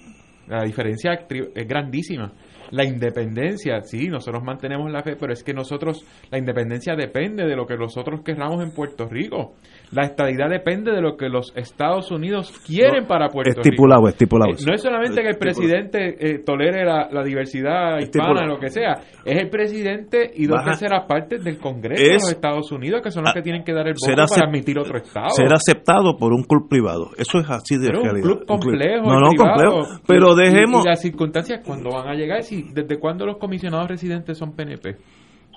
la 0.47 0.63
diferencia 0.65 1.13
es 1.13 1.69
grandísima. 1.69 2.33
La 2.71 2.85
independencia, 2.87 3.83
sí, 3.83 4.09
nosotros 4.09 4.43
mantenemos 4.43 4.91
la 4.91 5.03
fe, 5.03 5.15
pero 5.21 5.35
es 5.35 5.45
que 5.45 5.53
nosotros, 5.53 6.07
la 6.31 6.39
independencia 6.39 6.95
depende 6.97 7.45
de 7.47 7.55
lo 7.55 7.67
que 7.67 7.77
nosotros 7.77 8.23
querramos 8.25 8.63
en 8.65 8.73
Puerto 8.73 9.07
Rico. 9.07 9.57
La 9.93 10.05
estadidad 10.07 10.49
depende 10.49 10.91
de 10.91 11.03
lo 11.03 11.19
que 11.19 11.29
los 11.29 11.53
Estados 11.55 12.11
Unidos 12.11 12.51
quieren 12.67 13.03
No, 13.03 13.09
para 13.09 13.29
Puerto 13.29 13.61
estipulado, 13.61 14.01
Rico. 14.01 14.09
estipulado. 14.09 14.53
Eh, 14.53 14.57
no 14.67 14.75
es 14.75 14.81
solamente 14.81 15.21
que 15.21 15.29
el 15.29 15.37
presidente 15.37 16.17
eh, 16.19 16.39
tolere 16.39 16.83
la, 16.85 17.09
la 17.13 17.23
diversidad 17.23 17.99
hispana, 17.99 18.01
Estipulado. 18.01 18.47
lo 18.47 18.59
que 18.59 18.71
sea, 18.71 18.93
es 19.25 19.37
el 19.43 19.51
presidente 19.51 20.31
y 20.35 20.47
dos 20.47 20.57
Baja- 20.59 20.71
terceras 20.71 21.05
partes 21.07 21.45
del 21.45 21.59
Congreso 21.59 22.03
de 22.03 22.09
Es- 22.17 22.23
los 22.23 22.33
Estados 22.33 22.73
Unidos 22.73 23.03
que 23.03 23.11
son 23.11 23.25
los 23.25 23.35
que 23.35 23.43
tienen 23.43 23.65
que 23.65 23.73
dar 23.75 23.87
el 23.87 23.93
voto 23.93 24.07
será 24.07 24.25
para 24.27 24.47
admitir 24.49 24.79
otro 24.79 24.97
Estado. 24.97 25.29
ser 25.31 25.53
aceptado 25.53 26.17
por 26.17 26.33
un 26.33 26.45
club 26.45 26.69
privado. 26.71 27.11
Eso 27.19 27.39
es 27.41 27.51
así 27.51 27.77
de 27.77 27.89
Pero 27.89 27.99
un 27.99 28.05
realidad. 28.05 28.25
club 28.27 28.47
complejo. 28.47 29.07
No, 29.07 29.21
no, 29.21 29.29
privado. 29.31 29.71
complejo. 29.73 30.01
Pero 30.07 30.33
y- 30.33 30.37
dejemos. 30.45 30.85
Y, 30.87 30.89
las 30.89 31.01
circunstancias, 31.03 31.61
cuando 31.67 31.91
van 31.91 32.09
a 32.09 32.15
llegar? 32.15 32.43
Si, 32.43 32.63
¿Desde 32.73 32.99
cuándo 32.99 33.27
los 33.27 33.37
comisionados 33.37 33.89
residentes 33.89 34.39
son 34.39 34.57
PNP? 34.57 34.97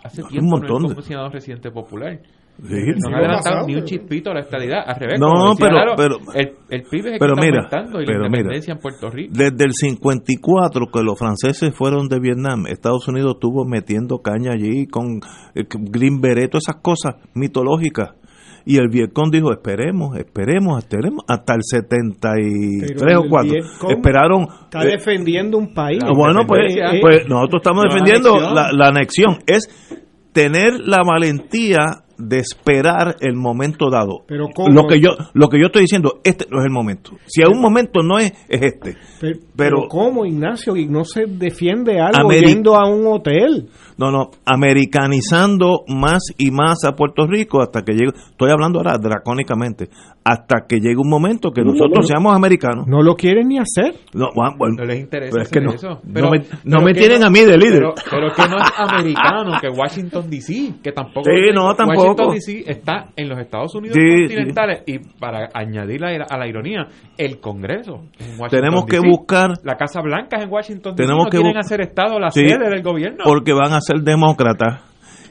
Hace 0.03 0.21
Un 0.23 0.27
tiempo 0.29 0.49
montón 0.57 0.81
no 0.81 0.87
de- 0.89 0.91
hay 0.91 0.95
comisionado 0.95 1.29
residente 1.29 1.71
popular. 1.71 2.19
Sí, 2.57 2.63
no 2.63 2.69
sí, 2.71 3.01
han 3.07 3.13
adelantado 3.15 3.67
ni 3.67 3.75
un 3.75 3.83
chispito 3.83 4.31
a 4.31 4.33
la 4.35 4.39
estadidad. 4.41 4.79
Al 4.87 4.95
revés. 4.99 5.19
No, 5.19 5.49
decía 5.51 5.67
pero- 5.69 5.95
pero- 5.97 6.17
el, 6.33 6.51
el 6.69 6.81
PIB 6.89 7.05
es 7.07 7.13
el 7.13 7.19
pero 7.19 7.35
que 7.35 7.41
mira, 7.41 7.61
está 7.63 7.77
aumentando 7.79 8.01
y 8.01 8.05
pero 8.05 8.19
la 8.19 8.29
mira. 8.29 8.39
independencia 8.39 8.71
en 8.73 8.79
Puerto 8.79 9.09
Rico. 9.09 9.33
Desde 9.35 9.63
el 9.65 9.73
54 9.73 10.85
que 10.93 11.03
los 11.03 11.19
franceses 11.19 11.75
fueron 11.75 12.07
de 12.07 12.19
Vietnam, 12.19 12.65
Estados 12.67 13.07
Unidos 13.07 13.33
estuvo 13.35 13.65
metiendo 13.65 14.19
caña 14.19 14.53
allí 14.53 14.87
con 14.87 15.19
eh, 15.53 15.63
Green 15.69 16.21
Beret, 16.21 16.51
todas 16.51 16.63
esas 16.69 16.81
cosas 16.81 17.15
mitológicas. 17.33 18.11
Y 18.67 18.77
el 18.77 18.87
Vietcong 18.89 19.29
dijo, 19.31 19.51
esperemos, 19.51 20.17
esperemos, 20.17 20.79
esperemos, 20.83 21.23
hasta 21.27 21.53
el 21.53 21.61
73 21.61 22.93
Pero 22.99 23.19
o 23.19 23.23
el 23.25 23.29
4. 23.29 23.51
Vietcong 23.51 23.91
Esperaron. 23.91 24.47
Está 24.63 24.83
eh, 24.83 24.87
defendiendo 24.91 25.57
un 25.57 25.73
país. 25.73 25.99
Ah, 26.03 26.11
Bueno, 26.15 26.41
pues, 26.47 26.75
Eh, 26.75 26.99
pues 27.01 27.27
nosotros 27.27 27.61
estamos 27.61 27.83
defendiendo 27.83 28.39
la 28.39 28.87
anexión. 28.87 29.37
Es 29.45 29.67
tener 30.33 30.79
la 30.79 31.01
valentía 31.05 32.04
de 32.17 32.39
esperar 32.39 33.15
el 33.21 33.35
momento 33.35 33.89
dado. 33.89 34.23
Pero 34.27 34.47
¿cómo? 34.53 34.69
Lo 34.69 34.87
que 34.87 34.99
yo 34.99 35.09
lo 35.33 35.49
que 35.49 35.59
yo 35.59 35.67
estoy 35.67 35.81
diciendo, 35.83 36.19
este 36.23 36.45
no 36.49 36.59
es 36.59 36.65
el 36.65 36.71
momento. 36.71 37.11
Si 37.25 37.41
a 37.43 37.47
un 37.49 37.59
momento 37.59 38.01
no 38.03 38.19
es, 38.19 38.31
es 38.47 38.61
este. 38.61 38.95
Pero, 39.19 39.39
Pero- 39.39 39.41
pero 39.55 39.87
¿cómo, 39.89 40.25
Ignacio? 40.25 40.75
Y 40.75 40.87
no 40.87 41.03
se 41.03 41.25
defiende 41.27 41.99
algo 41.99 42.29
Ameri- 42.29 42.47
yendo 42.47 42.75
a 42.75 42.87
un 42.89 43.05
hotel. 43.07 43.67
No, 43.97 44.11
no, 44.11 44.29
americanizando 44.89 45.83
más 45.87 46.19
y 46.37 46.51
más 46.51 46.83
a 46.85 46.93
Puerto 46.93 47.25
Rico 47.27 47.61
hasta 47.61 47.81
que 47.83 47.93
llegue, 47.93 48.11
estoy 48.31 48.51
hablando 48.51 48.79
ahora 48.79 48.97
dracónicamente, 48.97 49.89
hasta 50.23 50.65
que 50.67 50.77
llegue 50.79 50.97
un 50.97 51.09
momento 51.09 51.51
que 51.51 51.61
No, 51.61 51.71
nosotros 51.71 51.99
no. 51.99 52.03
seamos 52.03 52.35
americanos. 52.35 52.87
No 52.87 53.01
lo 53.01 53.15
quieren 53.15 53.47
ni 53.47 53.57
hacer. 53.59 53.95
No, 54.13 54.27
bueno, 54.35 54.55
bueno, 54.57 54.75
No 54.79 54.85
les 54.85 54.99
interesa 54.99 55.31
pero 55.31 55.43
es 55.43 55.49
que 55.49 55.61
no, 55.61 55.71
eso. 55.73 55.89
no 56.03 56.13
Pero- 56.13 56.29
me, 56.31 56.39
pero 56.39 56.57
no 56.65 56.81
me 56.81 56.93
tienen 56.93 57.21
no- 57.21 57.27
a 57.27 57.29
mí 57.29 57.39
de 57.41 57.57
líder. 57.57 57.79
Pero, 57.79 57.93
pero 58.09 58.33
que 58.33 58.49
no 58.49 58.57
es 58.57 58.71
americano, 58.77 59.51
que 59.61 59.67
Washington 59.69 60.29
DC, 60.29 60.73
que 60.83 60.91
tampoco. 60.91 61.23
Sí, 61.29 61.51
no, 61.53 61.73
tampoco. 61.75 62.01
Washington 62.01 62.33
DC 62.33 62.63
está 62.71 63.05
en 63.15 63.29
los 63.29 63.39
Estados 63.39 63.75
Unidos 63.75 63.95
Sí, 63.97 64.19
continentales 64.23 64.83
y 64.87 64.99
para 65.19 65.49
añadir 65.53 66.03
a 66.03 66.11
la, 66.17 66.25
a 66.29 66.37
la 66.37 66.47
ironía, 66.47 66.87
el 67.17 67.39
Congreso. 67.39 68.01
es 68.17 68.25
en 68.27 68.39
Washington, 68.39 68.49
Tenemos 68.49 68.85
que 68.85 68.97
DC. 68.97 69.07
buscar- 69.09 69.53
La 69.63 69.75
Casa 69.75 70.01
Blanca 70.01 70.37
es 70.37 70.43
en 70.43 70.51
Washington 70.51 70.95
DC. 70.95 71.03
Tenemos 71.03 71.25
no 71.25 71.29
que 71.29 71.37
quieren 71.37 71.57
hacer 71.57 71.81
Estado 71.81 72.19
la 72.19 72.31
Sí, 72.31 72.41
sede 72.47 72.69
del 72.69 72.81
gobierno. 72.83 73.23
Porque 73.25 73.53
van 73.53 73.73
a 73.73 73.81
ser 73.85 74.01
demócratas 74.01 74.81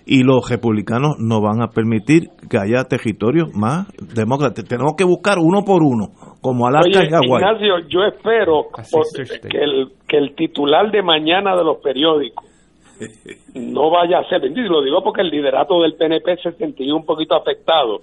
y 0.06 0.22
los 0.22 0.48
republicanos 0.50 1.16
no 1.18 1.40
van 1.40 1.62
a 1.62 1.68
permitir 1.68 2.28
que 2.50 2.58
haya 2.58 2.84
territorios 2.84 3.54
más 3.54 3.86
demócratas. 4.14 4.64
Tenemos 4.64 4.94
que 4.96 5.04
buscar 5.04 5.38
uno 5.38 5.62
por 5.64 5.82
uno, 5.82 6.08
como 6.42 6.66
Alaska 6.66 7.00
Oye, 7.00 7.08
y 7.08 7.10
Hawái. 7.10 7.42
Ignacio, 7.42 7.78
yo 7.88 8.04
espero 8.04 8.66
por- 8.92 9.48
que, 9.50 9.58
el, 9.58 9.88
que 10.06 10.18
el 10.18 10.34
titular 10.34 10.90
de 10.90 11.02
mañana 11.02 11.56
de 11.56 11.64
los 11.64 11.78
periódicos 11.78 12.44
no 13.54 13.90
vaya 13.90 14.18
a 14.20 14.28
ser, 14.28 14.44
y 14.44 14.54
lo 14.68 14.82
digo 14.82 15.02
porque 15.02 15.22
el 15.22 15.30
liderato 15.30 15.80
del 15.82 15.94
PNP 15.94 16.36
se 16.42 16.52
sentía 16.52 16.94
un 16.94 17.04
poquito 17.04 17.34
afectado. 17.34 18.00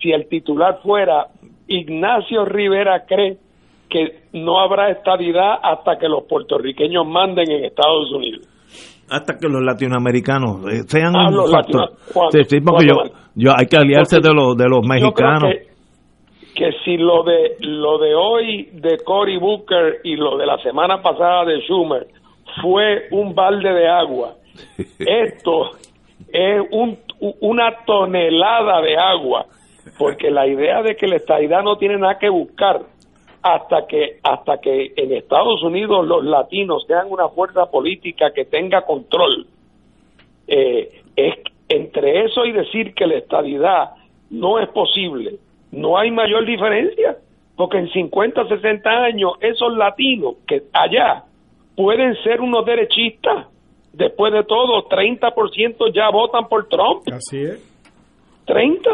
Si 0.00 0.10
el 0.10 0.26
titular 0.28 0.80
fuera 0.82 1.28
Ignacio 1.68 2.44
Rivera 2.44 3.04
cree 3.06 3.38
que 3.88 4.22
no 4.32 4.58
habrá 4.58 4.90
estadidad 4.90 5.54
hasta 5.62 5.98
que 5.98 6.08
los 6.08 6.24
puertorriqueños 6.24 7.06
manden 7.06 7.50
en 7.50 7.64
Estados 7.64 8.10
Unidos. 8.12 8.48
Hasta 9.14 9.34
que 9.38 9.48
los 9.48 9.62
latinoamericanos 9.62 10.66
eh, 10.72 10.82
sean 10.86 11.14
Ah, 11.16 11.28
un 11.28 11.50
factor. 11.50 11.90
Sí, 12.30 12.44
sí, 12.48 12.60
porque 12.60 12.86
yo, 13.34 13.52
hay 13.56 13.66
que 13.66 13.76
aliarse 13.76 14.16
Porque 14.16 14.28
de 14.28 14.34
los 14.34 14.56
de 14.56 14.68
los 14.68 14.86
mexicanos. 14.86 15.50
que, 15.52 16.54
que 16.54 16.70
si 16.84 16.96
lo 16.96 17.22
de 17.22 17.56
lo 17.60 17.98
de 17.98 18.14
hoy 18.14 18.68
de 18.72 18.98
Cory 19.04 19.38
Booker 19.38 20.00
y 20.04 20.16
lo 20.16 20.36
de 20.36 20.46
la 20.46 20.58
semana 20.58 21.00
pasada 21.02 21.44
de 21.44 21.60
Schumer 21.60 22.06
fue 22.62 23.08
un 23.12 23.34
balde 23.34 23.72
de 23.72 23.88
agua, 23.88 24.34
esto 24.98 25.70
es 26.32 26.60
un, 26.72 26.98
una 27.40 27.84
tonelada 27.86 28.80
de 28.82 28.96
agua, 28.96 29.46
porque 29.98 30.30
la 30.30 30.46
idea 30.46 30.82
de 30.82 30.96
que 30.96 31.06
la 31.06 31.16
estadidad 31.16 31.62
no 31.62 31.76
tiene 31.76 31.98
nada 31.98 32.18
que 32.18 32.28
buscar 32.28 32.80
hasta 33.44 33.86
que 33.86 34.20
hasta 34.22 34.58
que 34.58 34.94
en 34.96 35.12
Estados 35.12 35.62
Unidos 35.62 36.06
los 36.06 36.24
latinos 36.24 36.82
sean 36.86 37.08
una 37.10 37.28
fuerza 37.28 37.66
política 37.66 38.32
que 38.32 38.46
tenga 38.46 38.86
control 38.86 39.46
eh, 40.48 41.02
es 41.14 41.34
entre 41.68 42.24
eso 42.24 42.46
y 42.46 42.52
decir 42.52 42.94
que 42.94 43.06
la 43.06 43.16
estadidad 43.16 43.90
no 44.30 44.58
es 44.58 44.68
posible, 44.70 45.34
no 45.72 45.98
hay 45.98 46.10
mayor 46.10 46.46
diferencia, 46.46 47.18
porque 47.54 47.78
en 47.78 47.90
50, 47.90 48.48
60 48.48 48.90
años 48.90 49.32
esos 49.40 49.76
latinos 49.76 50.36
que 50.46 50.62
allá 50.72 51.24
pueden 51.76 52.14
ser 52.22 52.40
unos 52.40 52.64
derechistas, 52.64 53.48
después 53.92 54.32
de 54.32 54.44
todo 54.44 54.88
30% 54.88 55.92
ya 55.94 56.08
votan 56.08 56.48
por 56.48 56.66
Trump, 56.68 57.02
Así 57.12 57.42
es. 57.42 57.62
30. 58.46 58.90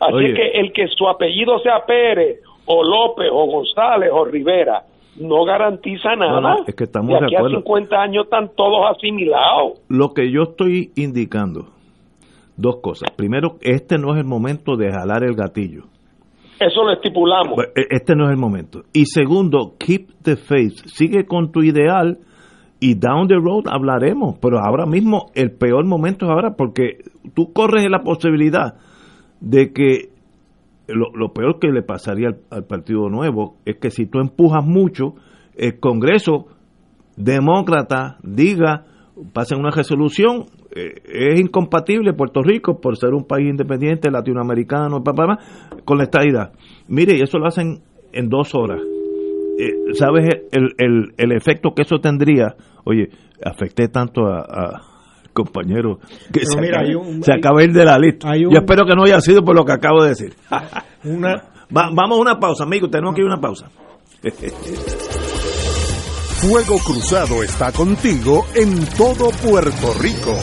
Así 0.00 0.14
Oye. 0.14 0.34
que 0.34 0.48
el 0.58 0.72
que 0.72 0.88
su 0.88 1.06
apellido 1.06 1.58
sea 1.58 1.84
Pérez 1.84 2.40
o 2.66 2.82
López 2.84 3.28
o 3.32 3.46
González 3.46 4.10
o 4.12 4.24
Rivera 4.24 4.82
no 5.20 5.44
garantiza 5.44 6.14
nada. 6.16 6.40
No, 6.40 6.48
no, 6.56 6.56
es 6.66 6.74
que 6.74 6.84
estamos 6.84 7.08
de 7.08 7.20
de 7.20 7.26
aquí 7.26 7.34
a 7.34 7.38
acuerdo. 7.38 7.58
50 7.58 7.96
años 7.96 8.24
están 8.24 8.50
todos 8.56 8.96
asimilados. 8.96 9.80
Lo 9.88 10.14
que 10.14 10.30
yo 10.30 10.42
estoy 10.44 10.92
indicando, 10.96 11.66
dos 12.56 12.76
cosas. 12.80 13.10
Primero, 13.16 13.56
este 13.60 13.98
no 13.98 14.12
es 14.14 14.18
el 14.20 14.26
momento 14.26 14.76
de 14.76 14.90
jalar 14.92 15.24
el 15.24 15.34
gatillo. 15.34 15.84
Eso 16.60 16.84
lo 16.84 16.92
estipulamos. 16.92 17.54
Bueno, 17.56 17.72
e- 17.74 17.86
Este 17.94 18.14
no 18.14 18.26
es 18.26 18.30
el 18.32 18.36
momento. 18.36 18.82
Y 18.92 19.06
segundo, 19.06 19.74
keep 19.78 20.08
the 20.22 20.36
faith. 20.36 20.74
Sigue 20.86 21.24
con 21.26 21.50
tu 21.52 21.62
ideal 21.62 22.18
y 22.78 22.94
down 22.94 23.28
the 23.28 23.34
road 23.36 23.64
hablaremos. 23.70 24.38
Pero 24.40 24.58
ahora 24.58 24.84
mismo 24.86 25.26
el 25.34 25.52
peor 25.52 25.84
momento 25.86 26.26
es 26.26 26.30
ahora 26.30 26.54
porque 26.56 26.98
tú 27.34 27.52
corres 27.52 27.88
la 27.90 28.02
posibilidad 28.02 28.74
de 29.40 29.72
que 29.72 30.10
lo, 30.94 31.10
lo 31.14 31.32
peor 31.32 31.58
que 31.58 31.68
le 31.68 31.82
pasaría 31.82 32.28
al, 32.28 32.40
al 32.50 32.64
Partido 32.64 33.08
Nuevo 33.08 33.56
es 33.64 33.76
que 33.76 33.90
si 33.90 34.06
tú 34.06 34.18
empujas 34.18 34.64
mucho, 34.64 35.14
el 35.56 35.78
Congreso 35.80 36.46
demócrata 37.16 38.18
diga, 38.22 38.84
pasen 39.32 39.58
una 39.58 39.70
resolución, 39.70 40.46
eh, 40.74 40.94
es 41.04 41.40
incompatible 41.40 42.12
Puerto 42.14 42.42
Rico 42.42 42.80
por 42.80 42.96
ser 42.96 43.14
un 43.14 43.24
país 43.24 43.48
independiente, 43.48 44.10
latinoamericano, 44.10 45.02
pa, 45.02 45.12
pa, 45.12 45.38
con 45.84 45.98
la 45.98 46.04
estadidad. 46.04 46.52
Mire, 46.88 47.16
y 47.16 47.22
eso 47.22 47.38
lo 47.38 47.46
hacen 47.46 47.80
en 48.12 48.28
dos 48.28 48.54
horas. 48.54 48.80
Eh, 49.58 49.92
¿Sabes 49.94 50.28
el, 50.52 50.70
el, 50.78 51.12
el 51.16 51.32
efecto 51.32 51.74
que 51.74 51.82
eso 51.82 51.98
tendría? 51.98 52.54
Oye, 52.84 53.10
afecté 53.44 53.88
tanto 53.88 54.26
a, 54.26 54.40
a 54.40 54.89
compañero 55.32 55.98
que 56.32 56.44
se, 56.44 56.60
mira, 56.60 56.80
acaba, 56.80 56.88
hay 56.88 56.94
un- 56.94 57.22
se 57.22 57.32
hay- 57.32 57.38
acaba 57.38 57.58
de 57.60 57.64
ir 57.66 57.72
de 57.72 57.84
la 57.84 57.98
lista. 57.98 58.30
hay 58.30 58.44
un- 58.44 58.52
Yo 58.52 58.58
espero 58.60 58.84
que 58.86 58.94
no 58.94 59.04
haya 59.04 59.20
sido 59.20 59.44
por 59.44 59.54
lo 59.56 59.64
que 59.64 59.72
acabo 59.72 60.02
de 60.02 60.08
decir. 60.10 60.34
Una, 61.04 61.42
Va- 61.76 61.90
vamos 61.94 62.18
a 62.18 62.20
una 62.20 62.38
pausa, 62.40 62.64
amigos. 62.64 62.90
Tenemos 62.90 63.14
que 63.14 63.20
ir 63.22 63.26
a 63.28 63.32
una 63.34 63.40
pausa. 63.40 63.70
Fuego 66.40 66.78
Cruzado 66.84 67.42
está 67.42 67.70
contigo 67.72 68.46
en 68.54 68.84
todo 68.96 69.30
Puerto 69.42 69.94
Rico. 70.00 70.34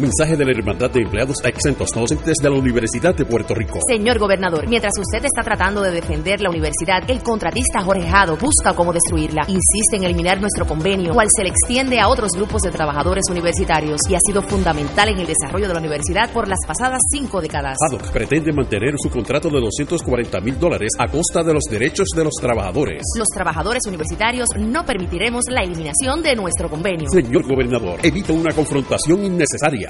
Mensaje 0.00 0.34
de 0.34 0.46
la 0.46 0.52
Hermandad 0.52 0.90
de 0.90 1.02
Empleados 1.02 1.36
Exentos 1.44 1.90
Docentes 1.94 2.36
de 2.42 2.48
la 2.48 2.56
Universidad 2.56 3.14
de 3.14 3.26
Puerto 3.26 3.54
Rico. 3.54 3.80
Señor 3.86 4.18
gobernador, 4.18 4.66
mientras 4.66 4.94
usted 4.98 5.22
está 5.22 5.42
tratando 5.42 5.82
de 5.82 5.90
defender 5.90 6.40
la 6.40 6.48
universidad, 6.48 7.02
el 7.08 7.22
contratista 7.22 7.82
Jorge 7.82 8.08
Jado 8.08 8.38
busca 8.38 8.72
cómo 8.74 8.94
destruirla. 8.94 9.42
Insiste 9.48 9.96
en 9.96 10.04
eliminar 10.04 10.40
nuestro 10.40 10.66
convenio, 10.66 11.12
cual 11.12 11.28
se 11.30 11.42
le 11.42 11.50
extiende 11.50 12.00
a 12.00 12.08
otros 12.08 12.32
grupos 12.32 12.62
de 12.62 12.70
trabajadores 12.70 13.24
universitarios 13.30 14.00
y 14.08 14.14
ha 14.14 14.20
sido 14.26 14.40
fundamental 14.40 15.10
en 15.10 15.18
el 15.18 15.26
desarrollo 15.26 15.68
de 15.68 15.74
la 15.74 15.80
universidad 15.80 16.30
por 16.32 16.48
las 16.48 16.60
pasadas 16.66 17.00
cinco 17.10 17.42
décadas. 17.42 17.76
Haddock 17.86 18.10
pretende 18.10 18.52
mantener 18.52 18.94
su 18.96 19.10
contrato 19.10 19.50
de 19.50 19.60
240 19.60 20.40
mil 20.40 20.58
dólares 20.58 20.92
a 20.98 21.08
costa 21.08 21.42
de 21.42 21.52
los 21.52 21.64
derechos 21.64 22.08
de 22.16 22.24
los 22.24 22.34
trabajadores. 22.40 23.02
Los 23.18 23.28
trabajadores 23.28 23.82
universitarios 23.86 24.48
no 24.56 24.82
permitiremos 24.86 25.44
la 25.50 25.60
eliminación 25.60 26.22
de 26.22 26.36
nuestro 26.36 26.70
convenio. 26.70 27.10
Señor 27.10 27.46
gobernador, 27.46 28.00
evita 28.02 28.32
una 28.32 28.54
confrontación 28.54 29.24
innecesaria. 29.24 29.89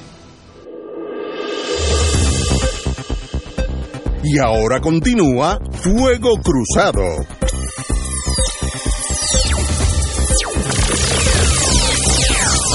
Y 4.23 4.37
ahora 4.39 4.79
continúa 4.79 5.59
Fuego 5.71 6.31
Cruzado. 6.43 7.01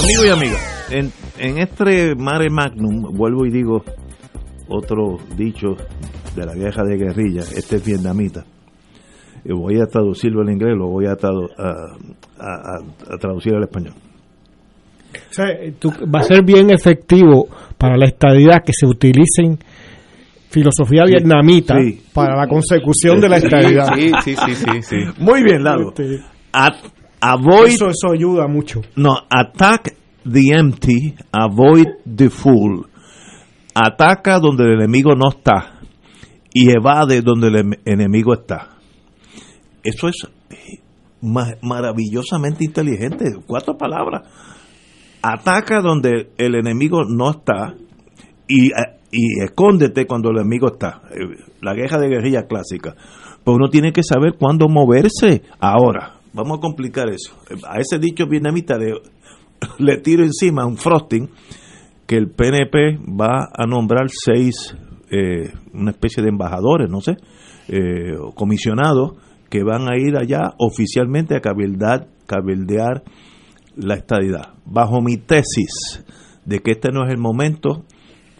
Amigos 0.05 0.27
y 0.27 0.31
amigas, 0.31 0.87
en, 0.91 1.13
en 1.39 1.59
este 1.59 2.15
mare 2.15 2.49
magnum, 2.51 3.13
vuelvo 3.17 3.45
y 3.47 3.51
digo 3.51 3.83
otro 4.69 5.17
dicho 5.37 5.69
de 6.35 6.47
la 6.47 6.53
vieja 6.55 6.83
de 6.85 6.97
guerrilla, 6.97 7.41
este 7.41 7.77
es 7.77 7.85
vietnamita. 7.85 8.45
Y 9.45 9.53
voy 9.53 9.81
a 9.81 9.87
traducirlo 9.87 10.43
al 10.43 10.51
inglés, 10.51 10.77
lo 10.77 10.89
voy 10.89 11.07
a, 11.07 11.17
tradu- 11.17 11.51
a- 11.59 11.97
a- 12.39 12.77
a- 12.77 13.15
a 13.15 13.19
traducir 13.19 13.55
al 13.55 13.63
español. 13.65 13.95
O 15.31 15.33
sea, 15.33 15.47
tú- 15.79 15.93
va 16.15 16.21
a 16.21 16.23
ser 16.25 16.45
bien 16.45 16.71
efectivo 16.71 17.49
para 17.79 17.97
la 17.97 18.07
estadidad 18.07 18.63
que 18.65 18.73
se 18.73 18.87
utilicen 18.87 19.59
filosofía 20.51 21.05
vietnamita 21.07 21.77
sí. 21.81 22.03
para 22.13 22.37
la 22.37 22.47
consecución 22.49 23.21
de 23.21 23.29
la 23.29 23.37
estadidad. 23.39 23.95
Sí, 23.95 24.11
sí, 24.25 24.37
sí, 24.37 24.55
sí, 24.55 24.83
sí. 24.83 24.97
Muy 25.19 25.43
bien, 25.43 25.63
Lalo. 25.63 25.89
Este, 25.89 26.21
A- 26.53 26.77
avoid 27.21 27.69
eso, 27.73 27.89
eso 27.91 28.13
ayuda 28.13 28.47
mucho. 28.49 28.81
No, 28.97 29.15
attack 29.31 29.95
the 30.25 30.41
empty, 30.59 31.15
avoid 31.33 31.87
the 32.17 32.31
fool. 32.31 32.87
Ataca 33.75 34.39
donde 34.39 34.65
el 34.65 34.75
enemigo 34.81 35.15
no 35.15 35.29
está 35.29 35.81
y 36.55 36.71
evade 36.71 37.21
donde 37.21 37.49
el 37.49 37.57
em- 37.57 37.81
enemigo 37.85 38.33
está. 38.33 38.71
Eso 39.85 40.09
es 40.09 40.17
eh, 40.51 40.81
ma- 41.21 41.55
maravillosamente 41.61 42.65
inteligente. 42.65 43.27
Cuatro 43.47 43.77
palabras. 43.77 44.23
Ataca 45.21 45.81
donde 45.83 46.31
el 46.39 46.55
enemigo 46.55 47.03
no 47.05 47.31
está 47.31 47.75
y, 48.49 48.69
eh, 48.69 48.96
y 49.13 49.43
escóndete 49.43 50.07
cuando 50.07 50.31
el 50.31 50.39
enemigo 50.39 50.69
está. 50.73 51.03
Eh, 51.11 51.43
La 51.61 51.75
guerra 51.75 51.99
de 51.99 52.09
guerrilla 52.09 52.47
clásica. 52.47 52.95
Pero 53.45 53.57
uno 53.57 53.69
tiene 53.69 53.93
que 53.93 54.03
saber 54.03 54.35
cuándo 54.39 54.69
moverse. 54.69 55.43
Ahora, 55.61 56.17
vamos 56.33 56.59
a 56.59 56.61
complicar 56.61 57.09
eso. 57.09 57.37
Eh, 57.51 57.55
A 57.69 57.79
ese 57.81 57.99
dicho 57.99 58.27
vietnamita 58.27 58.77
le, 58.79 58.93
le 59.79 59.99
tiro 59.99 60.25
encima 60.25 60.67
un 60.67 60.77
frosting 60.77 61.29
que 62.07 62.17
el 62.17 62.31
PNP 62.31 62.99
va 63.21 63.49
a 63.53 63.67
nombrar 63.67 64.09
seis, 64.11 64.77
eh, 65.11 65.53
una 65.73 65.91
especie 65.91 66.23
de 66.23 66.29
embajadores, 66.29 66.89
no 66.89 67.01
sé, 67.01 67.17
eh, 67.69 68.15
comisionados 68.35 69.15
que 69.51 69.63
van 69.65 69.89
a 69.89 69.97
ir 69.97 70.17
allá 70.17 70.55
oficialmente 70.59 71.37
a 71.37 71.41
cabildar, 71.41 72.09
cabildear 72.27 73.03
la 73.77 73.95
estadidad. 73.95 74.55
Bajo 74.65 75.01
mi 75.01 75.17
tesis 75.17 76.05
de 76.45 76.61
que 76.61 76.73
este 76.73 76.91
no 76.93 77.05
es 77.05 77.11
el 77.13 77.19
momento, 77.19 77.85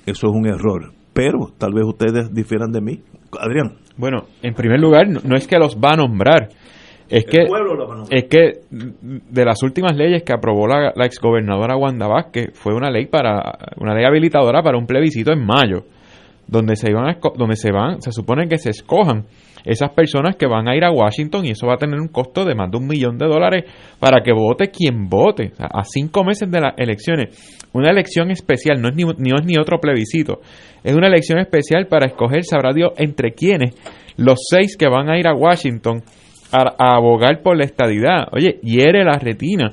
eso 0.07 0.29
es 0.29 0.33
un 0.33 0.47
error. 0.47 0.93
Pero 1.13 1.51
tal 1.59 1.73
vez 1.73 1.85
ustedes 1.85 2.33
difieran 2.33 2.73
de 2.73 2.81
mí. 2.81 3.01
Adrián. 3.39 3.79
Bueno, 3.97 4.25
en 4.43 4.55
primer 4.55 4.81
lugar, 4.81 5.09
no, 5.09 5.21
no 5.25 5.37
es 5.37 5.47
que 5.47 5.59
los 5.59 5.77
va 5.77 5.93
a 5.93 5.97
nombrar. 5.97 6.49
Es 7.09 7.25
El 7.25 7.31
que, 7.31 7.47
es 8.11 8.25
que 8.25 8.53
de 8.71 9.45
las 9.45 9.63
últimas 9.63 9.97
leyes 9.97 10.25
que 10.25 10.33
aprobó 10.33 10.67
la, 10.67 10.93
la 10.95 11.07
exgobernadora 11.07 11.77
Wanda 11.77 12.09
Vázquez 12.09 12.51
fue 12.55 12.75
una 12.75 12.91
ley 12.91 13.07
para 13.07 13.59
una 13.77 13.95
ley 13.95 14.05
habilitadora 14.05 14.61
para 14.61 14.77
un 14.77 14.87
plebiscito 14.87 15.33
en 15.33 15.47
mayo, 15.47 15.85
donde 16.49 16.75
se 16.75 16.91
iban 16.91 17.09
a 17.09 17.19
donde 17.37 17.55
se 17.55 17.71
van, 17.71 18.03
se 18.03 18.11
supone 18.11 18.49
que 18.49 18.59
se 18.59 18.71
escojan 18.71 19.27
esas 19.67 19.91
personas 19.91 20.37
que 20.37 20.47
van 20.47 20.69
a 20.69 20.77
ir 20.77 20.85
a 20.85 20.91
Washington 20.91 21.45
y 21.45 21.51
eso 21.51 21.67
va 21.67 21.75
a 21.75 21.79
tener 21.79 22.01
un 22.01 22.09
costo 22.09 22.45
de 22.45 22.55
más 22.55 22.71
de 22.71 22.79
un 22.79 22.87
millón 22.87 23.19
de 23.19 23.27
dólares 23.27 23.65
para 23.99 24.23
que 24.23 24.33
vote 24.33 24.71
quien 24.71 25.09
vote. 25.09 25.51
O 25.53 25.57
sea, 25.57 25.67
a 25.67 25.85
cinco 25.85 26.25
meses 26.25 26.51
de 26.51 26.61
las 26.61 26.75
elecciones. 26.77 27.67
Una 27.73 27.91
elección 27.91 28.31
especial, 28.31 28.81
no 28.81 28.89
es 28.89 28.95
ni, 28.95 29.05
ni 29.05 29.33
es 29.33 29.45
ni 29.45 29.59
otro 29.59 29.79
plebiscito. 29.81 30.41
Es 30.83 30.95
una 30.95 31.09
elección 31.09 31.39
especial 31.39 31.87
para 31.89 32.07
escoger, 32.07 32.45
sabrá 32.45 32.73
Dios, 32.73 32.93
entre 32.97 33.33
quienes 33.33 33.75
los 34.17 34.39
seis 34.49 34.77
que 34.77 34.89
van 34.89 35.11
a 35.11 35.19
ir 35.19 35.27
a 35.27 35.35
Washington 35.35 36.03
a, 36.53 36.75
a 36.79 36.97
abogar 36.97 37.43
por 37.43 37.57
la 37.57 37.65
estadidad. 37.65 38.29
Oye, 38.33 38.61
hiere 38.63 39.05
la 39.05 39.19
retina. 39.19 39.73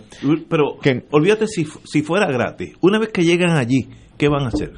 Pero 0.50 0.78
olvídate 1.12 1.48
si, 1.48 1.66
si 1.86 2.02
fuera 2.02 2.28
gratis. 2.28 2.76
Una 2.82 3.00
vez 3.00 3.10
que 3.10 3.24
llegan 3.24 3.56
allí, 3.56 3.88
¿qué 4.18 4.28
van 4.28 4.44
a 4.44 4.48
hacer? 4.48 4.72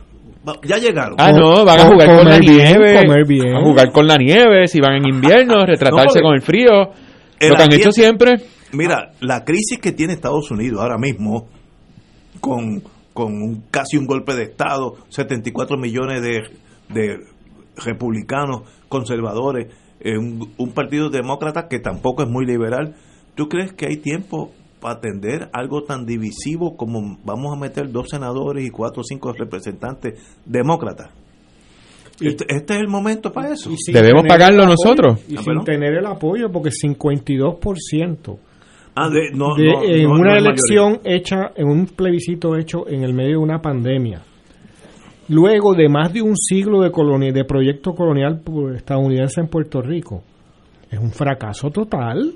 Ya 0.63 0.77
llegaron. 0.77 1.15
Ah, 1.17 1.31
no, 1.31 1.65
van 1.65 1.79
a 1.79 1.85
jugar 1.85 2.07
con 2.17 2.29
la 2.29 2.37
bien, 2.39 2.53
nieve. 2.77 3.01
comer 3.01 3.25
bien. 3.27 3.55
A 3.55 3.61
jugar 3.63 3.91
con 3.91 4.07
la 4.07 4.17
nieve, 4.17 4.67
si 4.67 4.79
van 4.79 4.93
en 4.97 5.07
invierno, 5.07 5.65
retratarse 5.65 6.21
con 6.21 6.33
el 6.35 6.41
frío. 6.41 6.91
el 7.39 7.49
Lo 7.49 7.55
que 7.55 7.63
han 7.63 7.73
hecho 7.73 7.91
siempre. 7.91 8.35
Mira, 8.71 9.11
la 9.21 9.43
crisis 9.43 9.79
que 9.79 9.91
tiene 9.91 10.13
Estados 10.13 10.51
Unidos 10.51 10.81
ahora 10.81 10.97
mismo, 10.97 11.47
con, 12.41 12.81
con 13.13 13.33
un- 13.33 13.63
casi 13.71 13.97
un 13.97 14.05
golpe 14.05 14.33
de 14.35 14.43
Estado, 14.43 14.95
74 15.09 15.77
millones 15.77 16.21
de, 16.21 16.43
de 16.93 17.17
republicanos, 17.83 18.61
conservadores, 18.89 19.67
eh, 20.01 20.17
un, 20.17 20.53
un 20.57 20.71
partido 20.73 21.09
demócrata 21.09 21.67
que 21.67 21.79
tampoco 21.79 22.23
es 22.23 22.29
muy 22.29 22.45
liberal, 22.45 22.95
¿tú 23.35 23.47
crees 23.47 23.73
que 23.73 23.87
hay 23.87 23.97
tiempo 23.97 24.51
atender 24.91 25.49
algo 25.53 25.83
tan 25.83 26.05
divisivo 26.05 26.75
como 26.77 27.17
vamos 27.23 27.55
a 27.55 27.59
meter 27.59 27.91
dos 27.91 28.07
senadores 28.09 28.65
y 28.65 28.69
cuatro 28.69 29.01
o 29.01 29.03
cinco 29.03 29.31
representantes 29.33 30.19
demócratas? 30.45 31.09
Este, 32.21 32.45
este 32.47 32.73
es 32.75 32.79
el 32.79 32.87
momento 32.87 33.31
para 33.31 33.51
eso. 33.53 33.69
Y 33.71 33.77
sin 33.77 33.93
Debemos 33.93 34.21
tener 34.23 34.37
pagarlo 34.37 34.63
el 34.63 34.69
apoyo, 34.71 34.75
nosotros. 34.85 35.19
Y 35.27 35.33
Ah, 35.35 35.37
sin 35.39 35.45
¿perdón? 35.45 35.65
tener 35.65 35.93
el 35.95 36.05
apoyo, 36.05 36.49
porque 36.51 36.69
52% 36.71 38.37
Ah, 38.97 39.09
de- 39.09 39.31
no, 39.33 39.53
de, 39.55 39.65
no, 39.65 39.83
en 39.83 40.03
no, 40.03 40.13
una 40.13 40.37
elección 40.37 41.01
hecha, 41.03 41.51
en 41.57 41.67
un 41.67 41.85
plebiscito 41.87 42.55
hecho 42.55 42.87
en 42.87 43.03
el 43.03 43.13
medio 43.13 43.31
de 43.31 43.37
una 43.43 43.61
pandemia. 43.61 44.21
Luego 45.27 45.73
de 45.73 45.89
más 45.89 46.13
de 46.13 46.21
un 46.21 46.37
siglo 46.37 46.81
de 46.81 46.91
colonia, 46.91 47.33
de 47.33 47.43
proyecto 47.43 47.93
colonial 47.93 48.41
estadounidense 48.75 49.41
en 49.41 49.47
Puerto 49.47 49.81
Rico, 49.81 50.23
es 50.89 50.99
un 50.99 51.11
fracaso 51.11 51.69
total. 51.71 52.33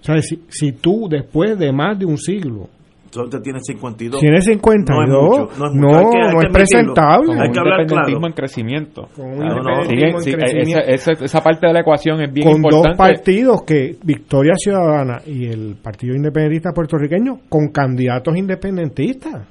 O 0.00 0.04
sea, 0.04 0.20
si, 0.22 0.42
si 0.48 0.72
tú 0.72 1.08
después 1.10 1.58
de 1.58 1.72
más 1.72 1.98
de 1.98 2.06
un 2.06 2.16
siglo 2.16 2.68
Solo 3.10 3.28
te 3.28 3.40
tiene 3.40 3.58
52. 3.60 4.20
tienes 4.20 4.44
52, 4.44 4.86
No 4.86 5.02
es 5.02 5.10
mucho, 5.10 5.58
no 5.58 5.66
es, 5.66 5.74
mucho. 5.74 5.80
no, 5.80 5.98
Hay 5.98 6.04
que- 6.04 6.06
hay 6.06 6.06
no 6.06 6.10
que 6.12 6.18
es 6.20 6.28
admitirlo. 6.30 6.52
presentable. 6.52 7.26
Con 7.26 7.40
Hay 7.40 7.48
un 7.48 7.52
que 7.52 7.58
hablar 7.60 7.86
claro. 7.86 8.26
en 8.26 8.32
crecimiento. 8.32 9.08
Con 9.16 9.26
un 9.26 9.36
Claro, 9.38 9.62
no. 9.64 9.82
en 9.82 10.20
sí, 10.20 10.32
crecimiento. 10.32 10.78
esa, 10.86 11.10
esa- 11.12 11.24
esa 11.24 11.42
parte 11.42 11.66
de 11.66 11.72
la 11.72 11.80
ecuación 11.80 12.20
es 12.22 12.32
bien 12.32 12.46
con 12.52 12.62
dos 12.62 12.70
importante. 12.72 12.96
partidos 12.98 13.62
que 13.66 13.96
Victoria 14.04 14.52
Ciudadana 14.56 15.18
y 15.26 15.44
el 15.46 15.74
Partido 15.82 16.14
Independentista 16.14 16.70
Puertorriqueño 16.72 17.40
con 17.48 17.68
candidatos 17.72 18.36
independentistas 18.36 19.42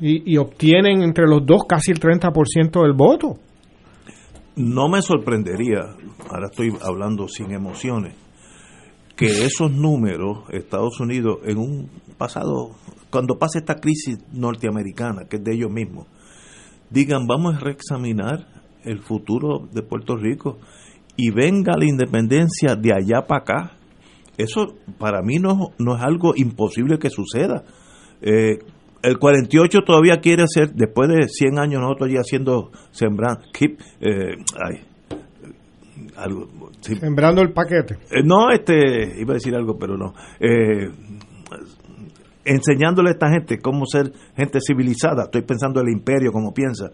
y, 0.00 0.32
y 0.32 0.38
obtienen 0.38 1.02
entre 1.02 1.26
los 1.26 1.44
dos 1.44 1.64
casi 1.68 1.92
el 1.92 2.00
30% 2.00 2.80
del 2.82 2.94
voto. 2.94 3.34
No 4.56 4.88
me 4.88 5.02
sorprendería, 5.02 5.80
ahora 6.30 6.46
estoy 6.50 6.70
hablando 6.82 7.28
sin 7.28 7.52
emociones, 7.52 8.14
que 9.16 9.44
esos 9.44 9.70
números, 9.70 10.44
Estados 10.50 11.00
Unidos, 11.00 11.38
en 11.44 11.58
un 11.58 11.90
pasado, 12.18 12.72
cuando 13.10 13.38
pase 13.38 13.58
esta 13.58 13.76
crisis 13.76 14.18
norteamericana, 14.32 15.26
que 15.28 15.36
es 15.36 15.44
de 15.44 15.54
ellos 15.54 15.70
mismos, 15.70 16.06
digan, 16.90 17.26
vamos 17.26 17.56
a 17.56 17.58
reexaminar 17.58 18.46
el 18.84 19.00
futuro 19.00 19.68
de 19.72 19.82
Puerto 19.82 20.16
Rico 20.16 20.58
y 21.16 21.30
venga 21.30 21.76
la 21.76 21.84
independencia 21.84 22.74
de 22.74 22.92
allá 22.92 23.26
para 23.26 23.42
acá. 23.42 23.72
Eso 24.36 24.74
para 24.98 25.22
mí 25.22 25.36
no, 25.36 25.70
no 25.78 25.96
es 25.96 26.02
algo 26.02 26.32
imposible 26.36 26.98
que 26.98 27.10
suceda. 27.10 27.64
Eh, 28.20 28.58
el 29.02 29.18
48 29.18 29.80
todavía 29.84 30.20
quiere 30.20 30.44
hacer, 30.44 30.72
después 30.74 31.08
de 31.08 31.28
100 31.28 31.58
años 31.58 31.80
nosotros 31.80 32.10
ya 32.12 32.20
haciendo, 32.20 32.70
sembrando, 32.92 33.42
keep, 33.52 33.78
eh, 34.00 34.36
algo, 36.16 36.48
sí. 36.80 36.96
Sembrando 36.96 37.42
el 37.42 37.52
paquete. 37.52 37.98
Eh, 38.10 38.22
no, 38.24 38.50
este, 38.50 39.20
iba 39.20 39.32
a 39.32 39.34
decir 39.34 39.54
algo, 39.54 39.78
pero 39.78 39.96
no. 39.96 40.14
Eh, 40.40 40.90
enseñándole 42.44 43.10
a 43.10 43.12
esta 43.12 43.30
gente 43.30 43.58
cómo 43.58 43.86
ser 43.86 44.12
gente 44.36 44.58
civilizada. 44.66 45.24
Estoy 45.24 45.42
pensando 45.42 45.80
en 45.80 45.88
el 45.88 45.92
imperio, 45.94 46.32
como 46.32 46.52
piensa. 46.52 46.90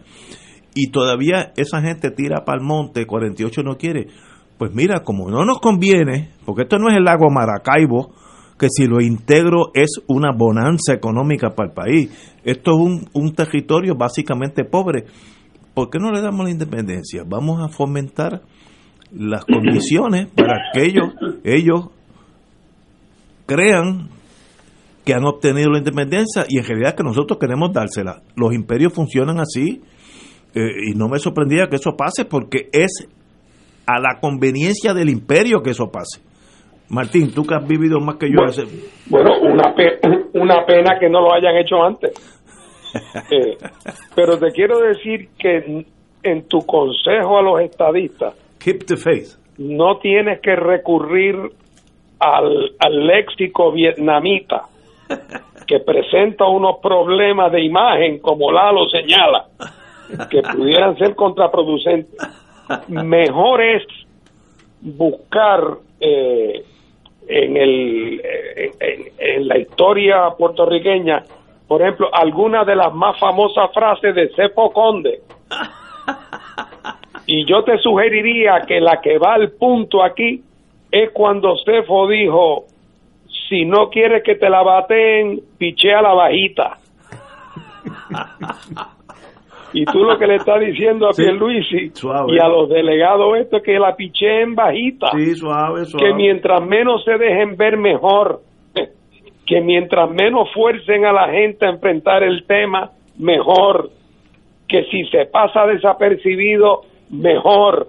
Y 0.75 0.91
todavía 0.91 1.51
esa 1.55 1.81
gente 1.81 2.11
tira 2.11 2.45
para 2.45 2.59
el 2.59 2.65
monte, 2.65 3.05
48 3.05 3.63
no 3.63 3.77
quiere. 3.77 4.07
Pues 4.57 4.73
mira, 4.73 5.03
como 5.03 5.29
no 5.29 5.45
nos 5.45 5.59
conviene, 5.59 6.31
porque 6.45 6.63
esto 6.63 6.77
no 6.77 6.89
es 6.89 6.97
el 6.97 7.03
lago 7.03 7.29
Maracaibo, 7.29 8.13
que 8.57 8.67
si 8.69 8.85
lo 8.85 9.01
integro 9.01 9.71
es 9.73 10.01
una 10.07 10.31
bonanza 10.35 10.93
económica 10.93 11.51
para 11.51 11.69
el 11.69 11.73
país. 11.73 12.35
Esto 12.43 12.71
es 12.71 12.77
un, 12.77 13.09
un 13.13 13.33
territorio 13.33 13.95
básicamente 13.95 14.65
pobre. 14.65 15.05
¿Por 15.73 15.89
qué 15.89 15.97
no 15.97 16.11
le 16.11 16.21
damos 16.21 16.45
la 16.45 16.51
independencia? 16.51 17.23
Vamos 17.25 17.61
a 17.63 17.69
fomentar 17.69 18.41
las 19.11 19.45
condiciones 19.45 20.27
para 20.27 20.71
que 20.73 20.85
ellos, 20.85 21.09
ellos 21.43 21.89
crean 23.45 24.09
que 25.05 25.13
han 25.13 25.25
obtenido 25.25 25.71
la 25.71 25.79
independencia 25.79 26.45
y 26.47 26.59
en 26.59 26.65
realidad 26.65 26.95
que 26.95 27.03
nosotros 27.03 27.39
queremos 27.39 27.73
dársela. 27.73 28.21
Los 28.35 28.53
imperios 28.53 28.93
funcionan 28.93 29.39
así 29.39 29.81
eh, 30.53 30.91
y 30.91 30.95
no 30.95 31.07
me 31.07 31.19
sorprendía 31.19 31.67
que 31.67 31.77
eso 31.77 31.95
pase 31.97 32.25
porque 32.25 32.69
es 32.71 33.07
a 33.87 33.99
la 33.99 34.19
conveniencia 34.19 34.93
del 34.93 35.09
imperio 35.09 35.61
que 35.63 35.71
eso 35.71 35.89
pase. 35.91 36.21
Martín, 36.89 37.31
tú 37.33 37.43
que 37.43 37.55
has 37.55 37.67
vivido 37.67 37.99
más 37.99 38.15
que 38.17 38.27
yo. 38.29 38.35
Bueno, 38.37 38.51
ese- 38.51 38.67
Bueno, 39.09 39.31
una, 39.41 39.73
pe- 39.75 39.99
una 40.39 40.65
pena 40.65 40.99
que 40.99 41.09
no 41.09 41.21
lo 41.21 41.33
hayan 41.33 41.55
hecho 41.57 41.81
antes. 41.83 42.11
Eh, 43.29 43.55
pero 44.15 44.39
te 44.39 44.47
quiero 44.51 44.79
decir 44.79 45.29
que 45.37 45.57
en, 45.57 45.85
en 46.23 46.47
tu 46.47 46.57
consejo 46.65 47.37
a 47.37 47.43
los 47.43 47.61
estadistas, 47.61 48.33
no 49.57 49.97
tienes 49.97 50.39
que 50.41 50.55
recurrir 50.55 51.35
al, 52.19 52.71
al 52.79 53.07
léxico 53.07 53.71
vietnamita 53.71 54.63
que 55.67 55.79
presenta 55.79 56.45
unos 56.45 56.77
problemas 56.81 57.51
de 57.51 57.61
imagen, 57.63 58.19
como 58.19 58.51
Lalo 58.51 58.87
señala, 58.89 59.45
que 60.29 60.41
pudieran 60.41 60.97
ser 60.97 61.15
contraproducentes. 61.15 62.15
Mejor 62.87 63.61
es 63.61 63.83
buscar 64.81 65.61
eh, 65.99 66.63
en, 67.27 67.57
el, 67.57 68.21
en, 68.55 68.71
en- 68.79 69.05
en 69.17 69.47
la 69.47 69.57
historia 69.57 70.29
puertorriqueña 70.37 71.23
por 71.67 71.83
ejemplo, 71.83 72.09
alguna 72.11 72.63
de 72.63 72.75
las 72.75 72.91
más 72.95 73.19
famosas 73.19 73.71
frases 73.73 74.15
de 74.15 74.29
Cepo 74.35 74.71
Conde. 74.71 75.21
Y 77.31 77.45
yo 77.45 77.63
te 77.63 77.77
sugeriría 77.77 78.61
que 78.67 78.81
la 78.81 79.01
que 79.01 79.19
va 79.19 79.35
al 79.35 79.51
punto 79.51 80.03
aquí 80.03 80.41
es 80.91 81.11
cuando 81.11 81.55
Cefo 81.63 82.07
dijo, 82.07 82.63
si 83.47 83.65
no 83.65 83.89
quieres 83.91 84.23
que 84.23 84.33
te 84.33 84.49
la 84.49 84.63
baten, 84.63 85.39
pichea 85.59 86.01
la 86.01 86.13
bajita. 86.15 86.77
y 89.73 89.85
tú 89.85 90.03
lo 90.03 90.17
que 90.17 90.25
le 90.25 90.37
estás 90.37 90.59
diciendo 90.59 91.07
a 91.07 91.13
Sí. 91.13 91.21
Pierluisi 91.23 91.89
Suave. 91.93 92.33
y 92.33 92.39
a 92.39 92.47
los 92.47 92.67
delegados 92.69 93.37
esto 93.37 93.57
es 93.57 93.63
que 93.63 93.77
la 93.77 93.95
picheen 93.95 94.55
bajita. 94.55 95.11
Sí, 95.11 95.35
suave, 95.35 95.85
suave. 95.85 96.07
Que 96.07 96.13
mientras 96.15 96.65
menos 96.65 97.03
se 97.03 97.17
dejen 97.17 97.55
ver 97.57 97.77
mejor. 97.77 98.41
Que 99.45 99.61
mientras 99.61 100.09
menos 100.11 100.51
fuercen 100.53 101.05
a 101.05 101.11
la 101.13 101.29
gente 101.29 101.65
a 101.65 101.69
enfrentar 101.69 102.23
el 102.23 102.45
tema, 102.45 102.89
mejor. 103.19 103.89
Que 104.67 104.83
si 104.85 105.05
se 105.05 105.25
pasa 105.25 105.65
desapercibido, 105.67 106.81
mejor. 107.09 107.87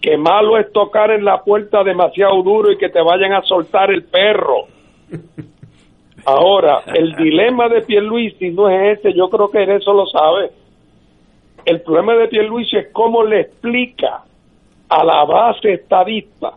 Que 0.00 0.16
malo 0.16 0.58
es 0.58 0.72
tocar 0.72 1.10
en 1.10 1.24
la 1.24 1.42
puerta 1.42 1.84
demasiado 1.84 2.42
duro 2.42 2.72
y 2.72 2.78
que 2.78 2.88
te 2.88 3.02
vayan 3.02 3.32
a 3.32 3.42
soltar 3.42 3.90
el 3.90 4.04
perro. 4.04 4.66
Ahora, 6.24 6.82
el 6.94 7.14
dilema 7.16 7.68
de 7.68 7.82
Pierluisi 7.82 8.50
no 8.50 8.68
es 8.68 8.98
ese, 8.98 9.12
yo 9.12 9.28
creo 9.28 9.50
que 9.50 9.62
él 9.62 9.70
eso 9.70 9.92
lo 9.92 10.06
sabe. 10.06 10.52
El 11.66 11.82
problema 11.82 12.14
de 12.14 12.28
Pierluisi 12.28 12.78
es 12.78 12.88
cómo 12.92 13.22
le 13.22 13.40
explica 13.40 14.24
a 14.88 15.04
la 15.04 15.24
base 15.24 15.74
estadista 15.74 16.54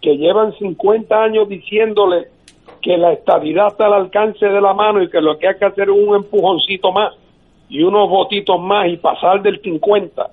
que 0.00 0.16
llevan 0.16 0.52
50 0.56 1.22
años 1.22 1.48
diciéndole 1.48 2.28
que 2.80 2.96
la 2.96 3.12
estadidad 3.12 3.68
está 3.68 3.86
al 3.86 3.94
alcance 3.94 4.46
de 4.46 4.60
la 4.60 4.72
mano 4.72 5.02
y 5.02 5.10
que 5.10 5.20
lo 5.20 5.36
que 5.38 5.48
hay 5.48 5.56
que 5.58 5.64
hacer 5.64 5.88
es 5.88 5.96
un 5.96 6.14
empujoncito 6.14 6.92
más 6.92 7.12
y 7.68 7.82
unos 7.82 8.08
votitos 8.08 8.60
más 8.60 8.88
y 8.88 8.96
pasar 8.96 9.42
del 9.42 9.60
50. 9.60 10.30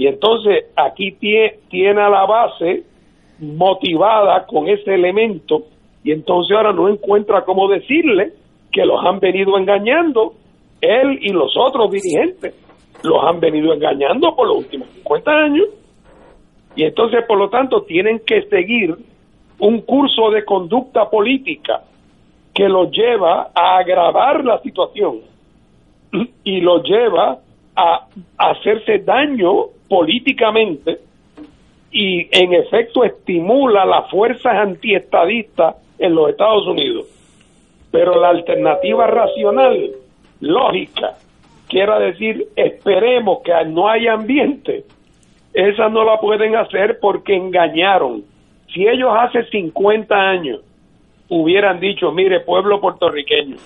Y 0.00 0.06
entonces 0.06 0.64
aquí 0.76 1.12
tie- 1.20 1.56
tiene 1.68 2.00
a 2.00 2.08
la 2.08 2.24
base 2.24 2.84
motivada 3.38 4.46
con 4.46 4.66
ese 4.66 4.94
elemento 4.94 5.64
y 6.02 6.12
entonces 6.12 6.56
ahora 6.56 6.72
no 6.72 6.88
encuentra 6.88 7.44
cómo 7.44 7.68
decirle 7.68 8.32
que 8.72 8.86
los 8.86 8.98
han 9.04 9.20
venido 9.20 9.58
engañando, 9.58 10.32
él 10.80 11.18
y 11.20 11.34
los 11.34 11.54
otros 11.54 11.90
dirigentes, 11.90 12.54
los 13.02 13.22
han 13.24 13.40
venido 13.40 13.74
engañando 13.74 14.34
por 14.34 14.48
los 14.48 14.56
últimos 14.56 14.88
50 14.88 15.30
años. 15.30 15.66
Y 16.76 16.84
entonces 16.84 17.22
por 17.28 17.36
lo 17.36 17.50
tanto 17.50 17.82
tienen 17.82 18.20
que 18.24 18.40
seguir 18.48 18.96
un 19.58 19.82
curso 19.82 20.30
de 20.30 20.46
conducta 20.46 21.10
política 21.10 21.82
que 22.54 22.70
los 22.70 22.90
lleva 22.90 23.50
a 23.54 23.76
agravar 23.76 24.46
la 24.46 24.62
situación 24.62 25.18
y 26.42 26.62
los 26.62 26.84
lleva 26.84 27.36
a 27.76 28.06
hacerse 28.38 29.00
daño 29.00 29.66
políticamente 29.90 31.00
y 31.90 32.20
en 32.30 32.54
efecto 32.54 33.02
estimula 33.02 33.84
las 33.84 34.08
fuerzas 34.08 34.54
antiestadistas 34.54 35.74
en 35.98 36.14
los 36.14 36.30
Estados 36.30 36.64
Unidos. 36.68 37.06
Pero 37.90 38.20
la 38.20 38.28
alternativa 38.28 39.08
racional, 39.08 39.90
lógica, 40.40 41.14
quiera 41.68 41.98
decir, 41.98 42.46
esperemos 42.54 43.40
que 43.42 43.52
no 43.66 43.88
haya 43.88 44.12
ambiente, 44.12 44.84
esa 45.52 45.88
no 45.88 46.04
la 46.04 46.20
pueden 46.20 46.54
hacer 46.54 47.00
porque 47.00 47.34
engañaron. 47.34 48.22
Si 48.72 48.86
ellos 48.86 49.10
hace 49.12 49.42
50 49.46 50.14
años 50.14 50.60
hubieran 51.28 51.80
dicho, 51.80 52.12
mire, 52.12 52.38
pueblo 52.38 52.80
puertorriqueño, 52.80 53.56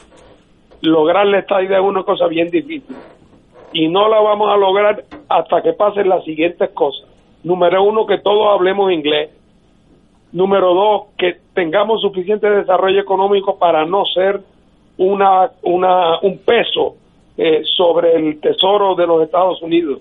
lograr 0.81 1.27
la 1.27 1.41
estadía 1.41 1.77
es 1.77 1.85
una 1.85 2.03
cosa 2.03 2.27
bien 2.29 2.49
difícil 2.49 2.97
y 3.75 3.89
no 3.89 4.09
la 4.09 4.21
vamos 4.21 4.49
a 4.51 4.57
lograr 4.57 5.05
hasta 5.29 5.61
que 5.61 5.73
pasen 5.73 6.09
las 6.09 6.25
siguientes 6.25 6.71
cosas. 6.71 7.07
Número 7.43 7.83
uno, 7.83 8.07
que 8.07 8.19
todos 8.19 8.47
hablemos 8.55 8.91
inglés. 8.91 9.31
Número 10.33 10.73
dos, 10.73 11.03
que 11.19 11.37
tengamos 11.53 12.01
suficiente 12.01 12.49
desarrollo 12.49 13.01
económico 13.01 13.59
para 13.59 13.85
no 13.85 14.05
ser 14.07 14.41
una, 14.97 15.51
un 15.63 16.39
peso 16.39 16.95
eh, 17.37 17.63
sobre 17.77 18.15
el 18.15 18.41
tesoro 18.41 18.95
de 18.95 19.07
los 19.09 19.23
Estados 19.23 19.61
Unidos, 19.61 20.01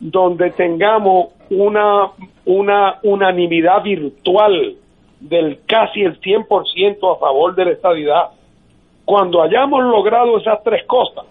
donde 0.00 0.50
tengamos 0.50 1.28
una, 1.50 2.10
una 2.44 2.98
unanimidad 3.04 3.84
virtual 3.84 4.74
del 5.20 5.60
casi 5.64 6.00
el 6.02 6.20
100% 6.20 7.16
a 7.16 7.20
favor 7.20 7.54
de 7.54 7.64
la 7.66 7.70
estadidad. 7.70 8.30
Cuando 9.04 9.42
hayamos 9.42 9.84
logrado 9.84 10.38
esas 10.38 10.62
tres 10.64 10.84
cosas, 10.86 11.24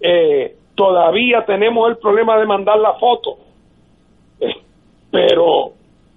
eh, 0.00 0.56
todavía 0.74 1.44
tenemos 1.44 1.88
el 1.90 1.96
problema 1.98 2.38
de 2.38 2.46
mandar 2.46 2.78
la 2.78 2.94
foto. 2.94 3.38
Eh, 4.40 4.54
pero, 5.10 5.72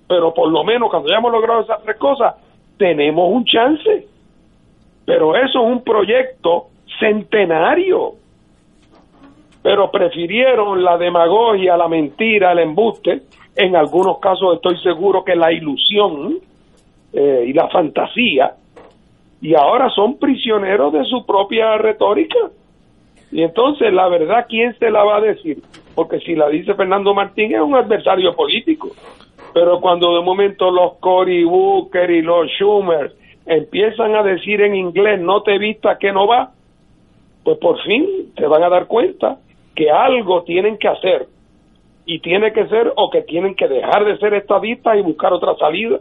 pero 0.07 0.33
por 0.33 0.49
lo 0.49 0.63
menos 0.63 0.89
cuando 0.89 1.09
hayamos 1.09 1.31
logrado 1.31 1.61
esas 1.61 1.81
tres 1.83 1.97
cosas, 1.97 2.35
tenemos 2.77 3.29
un 3.31 3.45
chance. 3.45 4.07
Pero 5.05 5.35
eso 5.35 5.59
es 5.63 5.71
un 5.71 5.83
proyecto 5.83 6.67
centenario. 6.99 8.13
Pero 9.61 9.91
prefirieron 9.91 10.83
la 10.83 10.97
demagogia, 10.97 11.75
la 11.77 11.87
mentira, 11.87 12.51
el 12.51 12.59
embuste. 12.59 13.23
En 13.55 13.75
algunos 13.75 14.19
casos 14.19 14.55
estoy 14.55 14.77
seguro 14.81 15.23
que 15.23 15.35
la 15.35 15.51
ilusión 15.51 16.39
eh, 17.11 17.45
y 17.47 17.53
la 17.53 17.67
fantasía. 17.69 18.53
Y 19.41 19.55
ahora 19.55 19.89
son 19.89 20.17
prisioneros 20.17 20.93
de 20.93 21.03
su 21.05 21.25
propia 21.25 21.77
retórica. 21.77 22.37
Y 23.31 23.43
entonces, 23.43 23.93
la 23.93 24.07
verdad, 24.07 24.45
¿quién 24.49 24.77
se 24.79 24.89
la 24.89 25.03
va 25.03 25.17
a 25.17 25.21
decir? 25.21 25.61
Porque 25.95 26.19
si 26.19 26.35
la 26.35 26.49
dice 26.49 26.73
Fernando 26.73 27.13
Martín 27.13 27.53
es 27.53 27.61
un 27.61 27.75
adversario 27.75 28.35
político. 28.35 28.89
Pero 29.53 29.79
cuando 29.79 30.15
de 30.15 30.23
momento 30.23 30.71
los 30.71 30.93
Cory 30.99 31.43
Booker 31.43 32.09
y 32.09 32.21
los 32.21 32.47
Schumer 32.51 33.13
empiezan 33.45 34.15
a 34.15 34.23
decir 34.23 34.61
en 34.61 34.75
inglés, 34.75 35.19
no 35.19 35.41
te 35.41 35.57
vista 35.57 35.97
que 35.97 36.11
no 36.11 36.27
va, 36.27 36.51
pues 37.43 37.57
por 37.57 37.81
fin 37.81 38.31
se 38.37 38.45
van 38.45 38.63
a 38.63 38.69
dar 38.69 38.87
cuenta 38.87 39.39
que 39.75 39.89
algo 39.89 40.43
tienen 40.43 40.77
que 40.77 40.87
hacer. 40.87 41.27
Y 42.05 42.19
tiene 42.19 42.51
que 42.53 42.67
ser 42.67 42.91
o 42.95 43.09
que 43.09 43.21
tienen 43.21 43.55
que 43.55 43.67
dejar 43.67 44.05
de 44.05 44.17
ser 44.17 44.33
estadistas 44.33 44.97
y 44.97 45.01
buscar 45.01 45.31
otra 45.33 45.55
salida, 45.55 45.99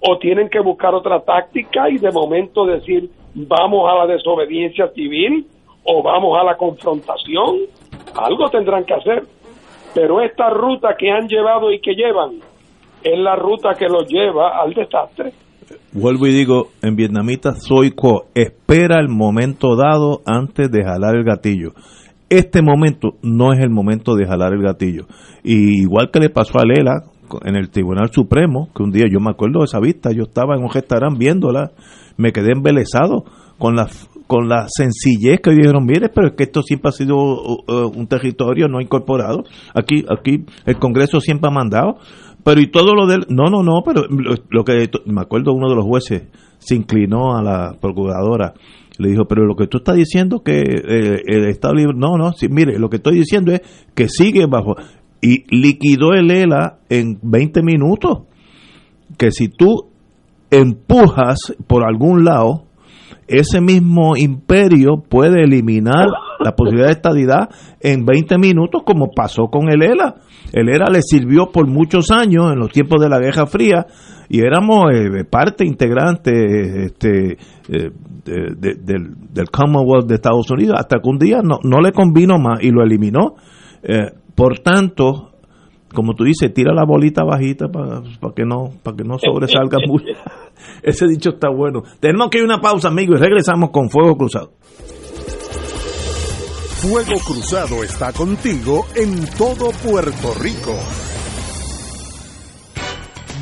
o 0.00 0.18
tienen 0.18 0.48
que 0.48 0.60
buscar 0.60 0.94
otra 0.94 1.20
táctica 1.20 1.88
y 1.88 1.98
de 1.98 2.10
momento 2.10 2.66
decir, 2.66 3.10
vamos 3.34 3.90
a 3.90 3.96
la 3.96 4.06
desobediencia 4.06 4.88
civil 4.88 5.46
o 5.84 6.02
vamos 6.02 6.38
a 6.38 6.44
la 6.44 6.56
confrontación. 6.56 7.66
Algo 8.16 8.48
tendrán 8.50 8.84
que 8.84 8.94
hacer. 8.94 9.22
Pero 9.94 10.20
esta 10.22 10.50
ruta 10.50 10.96
que 10.98 11.10
han 11.10 11.28
llevado 11.28 11.72
y 11.72 11.80
que 11.80 11.94
llevan 11.94 12.40
es 13.02 13.18
la 13.18 13.36
ruta 13.36 13.74
que 13.78 13.86
los 13.86 14.08
lleva 14.08 14.60
al 14.60 14.74
desastre. 14.74 15.32
Vuelvo 15.92 16.26
y 16.26 16.32
digo, 16.32 16.68
en 16.82 16.96
vietnamita 16.96 17.52
soy 17.52 17.92
co, 17.92 18.24
espera 18.34 18.98
el 19.00 19.08
momento 19.08 19.76
dado 19.76 20.20
antes 20.26 20.70
de 20.70 20.82
jalar 20.82 21.14
el 21.14 21.24
gatillo. 21.24 21.70
Este 22.28 22.62
momento 22.62 23.10
no 23.22 23.52
es 23.52 23.60
el 23.60 23.70
momento 23.70 24.16
de 24.16 24.26
jalar 24.26 24.52
el 24.54 24.62
gatillo. 24.62 25.04
Y 25.44 25.82
igual 25.82 26.10
que 26.10 26.18
le 26.18 26.30
pasó 26.30 26.58
a 26.58 26.64
Lela 26.64 27.04
en 27.44 27.54
el 27.54 27.70
Tribunal 27.70 28.10
Supremo, 28.10 28.68
que 28.74 28.82
un 28.82 28.90
día 28.90 29.04
yo 29.10 29.20
me 29.20 29.30
acuerdo 29.30 29.60
de 29.60 29.66
esa 29.66 29.78
vista, 29.78 30.10
yo 30.10 30.24
estaba 30.24 30.56
en 30.56 30.62
un 30.62 30.70
restaurante 30.70 31.18
viéndola, 31.18 31.70
me 32.16 32.32
quedé 32.32 32.52
embelesado 32.52 33.24
con 33.58 33.76
la 33.76 33.86
con 34.26 34.48
la 34.48 34.66
sencillez 34.68 35.40
que 35.40 35.50
dijeron, 35.50 35.84
mire, 35.84 36.08
pero 36.08 36.28
es 36.28 36.32
que 36.34 36.44
esto 36.44 36.62
siempre 36.62 36.88
ha 36.88 36.92
sido 36.92 37.16
uh, 37.16 37.92
un 37.94 38.06
territorio 38.06 38.68
no 38.68 38.80
incorporado. 38.80 39.44
Aquí 39.74 40.04
aquí 40.08 40.44
el 40.66 40.78
Congreso 40.78 41.20
siempre 41.20 41.48
ha 41.50 41.54
mandado, 41.54 41.98
pero 42.42 42.60
y 42.60 42.70
todo 42.70 42.94
lo 42.94 43.06
del 43.06 43.26
no, 43.28 43.50
no, 43.50 43.62
no, 43.62 43.82
pero 43.84 44.06
lo, 44.08 44.34
lo 44.50 44.64
que 44.64 44.88
me 45.06 45.20
acuerdo 45.20 45.52
uno 45.52 45.68
de 45.68 45.76
los 45.76 45.84
jueces 45.84 46.24
se 46.58 46.74
inclinó 46.74 47.36
a 47.36 47.42
la 47.42 47.76
procuradora 47.80 48.54
le 48.98 49.08
dijo, 49.08 49.24
pero 49.26 49.44
lo 49.44 49.56
que 49.56 49.66
tú 49.66 49.78
estás 49.78 49.96
diciendo 49.96 50.42
que 50.42 50.60
eh, 50.60 51.22
el 51.26 51.48
Estado 51.48 51.74
Libre, 51.74 51.94
no, 51.96 52.16
no, 52.16 52.32
sí, 52.32 52.48
mire, 52.48 52.78
lo 52.78 52.88
que 52.88 52.96
estoy 52.96 53.16
diciendo 53.18 53.52
es 53.52 53.60
que 53.94 54.08
sigue 54.08 54.46
bajo, 54.46 54.76
y 55.20 55.44
liquidó 55.56 56.12
el 56.12 56.30
ELA 56.30 56.78
en 56.88 57.18
20 57.22 57.62
minutos, 57.62 58.24
que 59.18 59.30
si 59.30 59.48
tú 59.48 59.88
empujas 60.50 61.38
por 61.66 61.84
algún 61.84 62.24
lado, 62.24 62.66
ese 63.26 63.60
mismo 63.60 64.16
imperio 64.16 65.02
puede 65.08 65.44
eliminar 65.44 66.08
la 66.40 66.54
posibilidad 66.54 66.88
de 66.88 66.92
estadidad 66.92 67.48
en 67.80 68.04
20 68.04 68.38
minutos 68.38 68.82
como 68.84 69.10
pasó 69.14 69.44
con 69.50 69.70
el 69.70 69.82
ELA. 69.82 70.16
El 70.52 70.68
ELA 70.68 70.86
le 70.90 71.02
sirvió 71.02 71.50
por 71.50 71.66
muchos 71.66 72.10
años 72.10 72.52
en 72.52 72.58
los 72.58 72.70
tiempos 72.70 73.00
de 73.00 73.08
la 73.08 73.18
Guerra 73.18 73.46
Fría 73.46 73.86
y 74.28 74.40
éramos 74.40 74.84
eh, 74.92 75.24
parte 75.24 75.66
integrante 75.66 76.86
este, 76.86 77.32
eh, 77.68 77.90
de, 78.24 78.54
de, 78.56 78.74
del, 78.80 79.14
del, 79.32 79.50
Commonwealth 79.50 80.06
de 80.06 80.14
Estados 80.14 80.50
Unidos 80.50 80.76
hasta 80.78 80.98
que 80.98 81.08
un 81.08 81.18
día 81.18 81.40
no, 81.42 81.58
no 81.62 81.80
le 81.80 81.92
convino 81.92 82.38
más 82.38 82.62
y 82.62 82.70
lo 82.70 82.82
eliminó. 82.82 83.36
Eh, 83.82 84.12
por 84.34 84.60
tanto, 84.60 85.33
como 85.94 86.14
tú 86.14 86.24
dices, 86.24 86.52
tira 86.52 86.74
la 86.74 86.84
bolita 86.84 87.24
bajita 87.24 87.68
para 87.68 88.02
pa 88.20 88.34
que 88.34 88.44
no 88.44 88.70
para 88.82 88.96
que 88.96 89.04
no 89.04 89.18
sobresalga 89.18 89.78
mucho. 89.86 90.12
ese 90.82 91.06
dicho 91.06 91.30
está 91.30 91.48
bueno. 91.48 91.82
Tenemos 92.00 92.28
que 92.28 92.38
ir 92.38 92.42
a 92.42 92.46
una 92.46 92.60
pausa, 92.60 92.88
amigos, 92.88 93.18
y 93.18 93.22
regresamos 93.22 93.70
con 93.70 93.88
Fuego 93.88 94.16
Cruzado. 94.16 94.52
Fuego 96.82 97.18
Cruzado 97.24 97.82
está 97.82 98.12
contigo 98.12 98.84
en 98.94 99.24
todo 99.38 99.70
Puerto 99.70 100.34
Rico. 100.38 100.74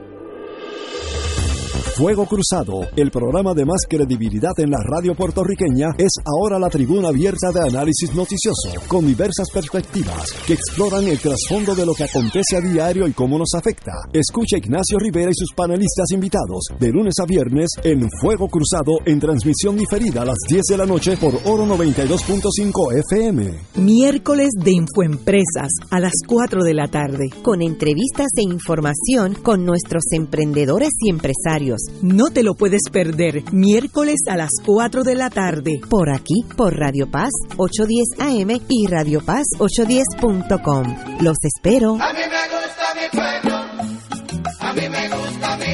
Fuego 1.96 2.26
Cruzado, 2.26 2.88
el 2.96 3.12
programa 3.12 3.54
de 3.54 3.64
más 3.64 3.86
credibilidad 3.88 4.58
en 4.58 4.70
la 4.70 4.78
radio 4.82 5.14
puertorriqueña, 5.14 5.94
es 5.96 6.10
ahora 6.24 6.58
la 6.58 6.68
tribuna 6.68 7.10
abierta 7.10 7.52
de 7.52 7.60
análisis 7.60 8.12
noticioso, 8.16 8.70
con 8.88 9.06
diversas 9.06 9.48
perspectivas 9.52 10.32
que 10.44 10.54
exploran 10.54 11.06
el 11.06 11.20
trasfondo 11.20 11.72
de 11.72 11.86
lo 11.86 11.94
que 11.94 12.02
acontece 12.02 12.56
a 12.56 12.60
diario 12.60 13.06
y 13.06 13.12
cómo 13.12 13.38
nos 13.38 13.54
afecta. 13.54 13.92
Escucha 14.12 14.56
Ignacio 14.56 14.98
Rivera 14.98 15.30
y 15.30 15.34
sus 15.36 15.52
panelistas 15.54 16.10
invitados 16.10 16.64
de 16.80 16.90
lunes 16.90 17.14
a 17.22 17.26
viernes 17.26 17.70
en 17.84 18.10
Fuego 18.20 18.48
Cruzado 18.48 18.98
en 19.06 19.20
transmisión 19.20 19.76
diferida 19.76 20.22
a 20.22 20.24
las 20.24 20.38
10 20.48 20.62
de 20.70 20.76
la 20.76 20.86
noche 20.86 21.16
por 21.16 21.34
Oro 21.44 21.64
92.5 21.64 22.98
FM. 23.08 23.52
Miércoles 23.76 24.50
de 24.64 24.72
Infoempresas 24.72 25.70
a 25.90 26.00
las 26.00 26.14
4 26.26 26.64
de 26.64 26.74
la 26.74 26.88
tarde. 26.88 27.30
Con 27.42 27.62
entrevistas 27.62 28.30
e 28.36 28.42
información 28.42 29.34
con 29.34 29.64
nuestros 29.64 30.02
emprendedores 30.10 30.90
y 30.98 31.10
empresarios. 31.10 31.83
No 32.02 32.30
te 32.30 32.42
lo 32.42 32.54
puedes 32.54 32.82
perder. 32.90 33.42
Miércoles 33.52 34.20
a 34.28 34.36
las 34.36 34.50
4 34.64 35.02
de 35.04 35.14
la 35.14 35.30
tarde. 35.30 35.80
Por 35.88 36.10
aquí, 36.10 36.44
por 36.56 36.76
Radio 36.76 37.10
Paz 37.10 37.30
810 37.56 38.20
AM 38.20 38.60
y 38.68 38.86
Radio 38.86 39.20
Paz 39.24 39.44
810.com. 39.58 41.20
Los 41.20 41.36
espero. 41.42 41.96
A 42.00 42.12
mí 42.12 42.20
me 42.20 42.44
gusta 42.54 42.94
mi 42.94 43.08
pueblo, 43.10 43.56
a 44.60 44.72
mí 44.72 44.88
me 44.88 45.08
gusta 45.08 45.56
mi 45.56 45.73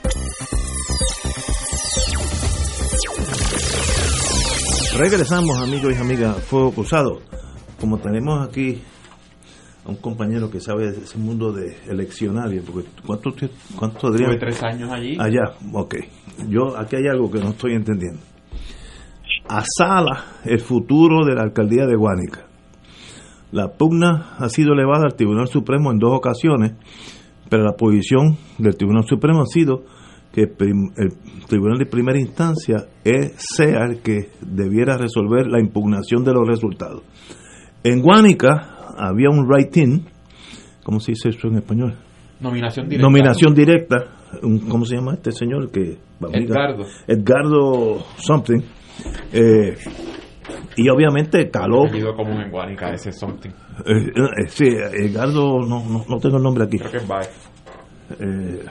Regresamos, 4.97 5.57
amigos 5.57 5.93
y 5.97 6.01
amigas, 6.01 6.37
Fuego 6.43 6.71
Cruzado. 6.73 7.19
Como 7.79 7.97
tenemos 7.99 8.45
aquí 8.45 8.81
a 9.85 9.89
un 9.89 9.95
compañero 9.95 10.51
que 10.51 10.59
sabe 10.59 10.91
de 10.91 10.97
ese 10.99 11.17
mundo 11.17 11.53
de 11.53 11.77
eleccionario, 11.87 12.61
porque 12.63 12.89
¿cuánto, 13.05 13.31
cuánto? 13.77 14.11
Tuve 14.11 14.37
tres 14.37 14.61
años 14.61 14.91
allí. 14.91 15.17
Allá, 15.17 15.55
ok. 15.73 15.95
Yo, 16.49 16.77
aquí 16.77 16.97
hay 16.97 17.07
algo 17.07 17.31
que 17.31 17.39
no 17.39 17.51
estoy 17.51 17.73
entendiendo. 17.73 18.19
Asala 19.47 20.25
el 20.43 20.59
futuro 20.59 21.25
de 21.25 21.35
la 21.35 21.43
alcaldía 21.43 21.85
de 21.85 21.95
Guánica. 21.95 22.45
La 23.51 23.69
pugna 23.69 24.35
ha 24.37 24.49
sido 24.49 24.73
elevada 24.73 25.05
al 25.05 25.15
Tribunal 25.15 25.47
Supremo 25.47 25.91
en 25.91 25.99
dos 25.99 26.11
ocasiones, 26.13 26.73
pero 27.49 27.63
la 27.63 27.73
posición 27.73 28.37
del 28.57 28.75
Tribunal 28.75 29.05
Supremo 29.05 29.41
ha 29.41 29.45
sido 29.45 29.83
que 30.31 30.43
el 30.43 31.13
Tribunal 31.47 31.77
de 31.77 31.85
Primera 31.85 32.19
Instancia 32.19 32.85
es, 33.03 33.33
sea 33.37 33.85
el 33.85 34.01
que 34.01 34.29
debiera 34.41 34.97
resolver 34.97 35.47
la 35.47 35.59
impugnación 35.59 36.23
de 36.23 36.33
los 36.33 36.47
resultados. 36.47 37.03
En 37.83 38.01
Guánica 38.01 38.77
había 38.97 39.29
un 39.29 39.45
write-in, 39.47 40.05
¿cómo 40.83 40.99
se 40.99 41.11
dice 41.13 41.29
eso 41.29 41.47
en 41.47 41.55
español? 41.57 41.95
Nominación 42.39 42.87
directa. 42.87 43.07
Nominación 43.07 43.53
directa, 43.53 43.97
un- 44.43 44.59
¿cómo 44.69 44.85
se 44.85 44.95
llama 44.95 45.13
este 45.15 45.31
señor? 45.31 45.69
que 45.71 45.97
Edgardo. 46.33 46.85
Edgardo 47.07 48.03
something. 48.17 48.61
eh, 49.33 49.75
y 50.77 50.89
obviamente 50.89 51.49
caló. 51.49 51.83
Común 52.15 52.41
en 52.41 52.49
Guanica, 52.51 52.93
ese 52.93 53.09
es 53.09 53.19
something. 53.19 53.49
Eh, 53.85 54.07
eh, 54.15 54.47
sí, 54.47 54.65
Edgardo, 54.65 55.59
no, 55.59 55.83
no, 55.87 56.05
no 56.07 56.17
tengo 56.19 56.37
el 56.37 56.43
nombre 56.43 56.63
aquí. 56.65 56.77
Creo 56.77 56.91
que 56.91 56.97
es. 56.97 57.05
Eh, 58.19 58.65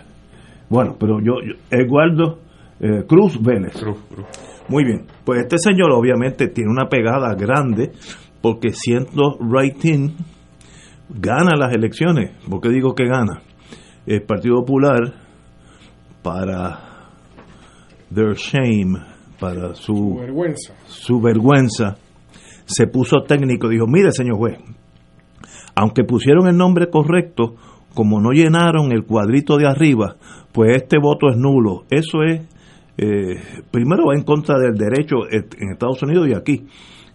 bueno, 0.71 0.97
pero 0.99 1.19
yo, 1.21 1.35
yo 1.45 1.55
Eduardo 1.71 2.39
eh, 2.81 3.05
Cruz 3.07 3.39
Vélez. 3.43 3.75
Muy 4.69 4.85
bien, 4.85 5.07
pues 5.25 5.41
este 5.43 5.59
señor 5.59 5.93
obviamente 5.93 6.49
tiene 6.49 6.71
una 6.71 6.89
pegada 6.89 7.35
grande 7.35 7.91
porque 8.41 8.71
siendo 8.71 9.37
writing 9.41 10.11
gana 11.11 11.57
las 11.57 11.75
elecciones. 11.75 12.31
¿Por 12.49 12.61
qué 12.61 12.71
digo 12.71 12.95
que 12.95 13.05
gana? 13.05 13.43
El 14.07 14.23
Partido 14.23 14.65
Popular 14.65 15.13
para 16.23 16.79
their 18.15 18.35
shame, 18.35 18.99
para 19.39 19.75
su, 19.75 20.17
vergüenza. 20.19 20.75
su 20.87 21.21
vergüenza, 21.21 21.97
se 22.65 22.87
puso 22.87 23.23
técnico, 23.27 23.69
dijo, 23.69 23.87
mire 23.87 24.13
señor 24.13 24.37
juez, 24.37 24.59
aunque 25.75 26.05
pusieron 26.05 26.47
el 26.49 26.57
nombre 26.57 26.89
correcto, 26.91 27.57
como 27.95 28.21
no 28.21 28.31
llenaron 28.31 28.93
el 28.93 29.05
cuadrito 29.05 29.57
de 29.57 29.67
arriba, 29.67 30.17
pues 30.53 30.77
este 30.77 30.99
voto 30.99 31.29
es 31.31 31.37
nulo. 31.37 31.85
Eso 31.91 32.23
es, 32.23 32.43
eh, 32.99 33.37
primero 33.71 34.07
va 34.07 34.15
en 34.15 34.25
contra 34.25 34.59
del 34.59 34.75
derecho 34.75 35.29
en 35.31 35.73
Estados 35.73 36.03
Unidos 36.03 36.29
y 36.29 36.35
aquí, 36.35 36.67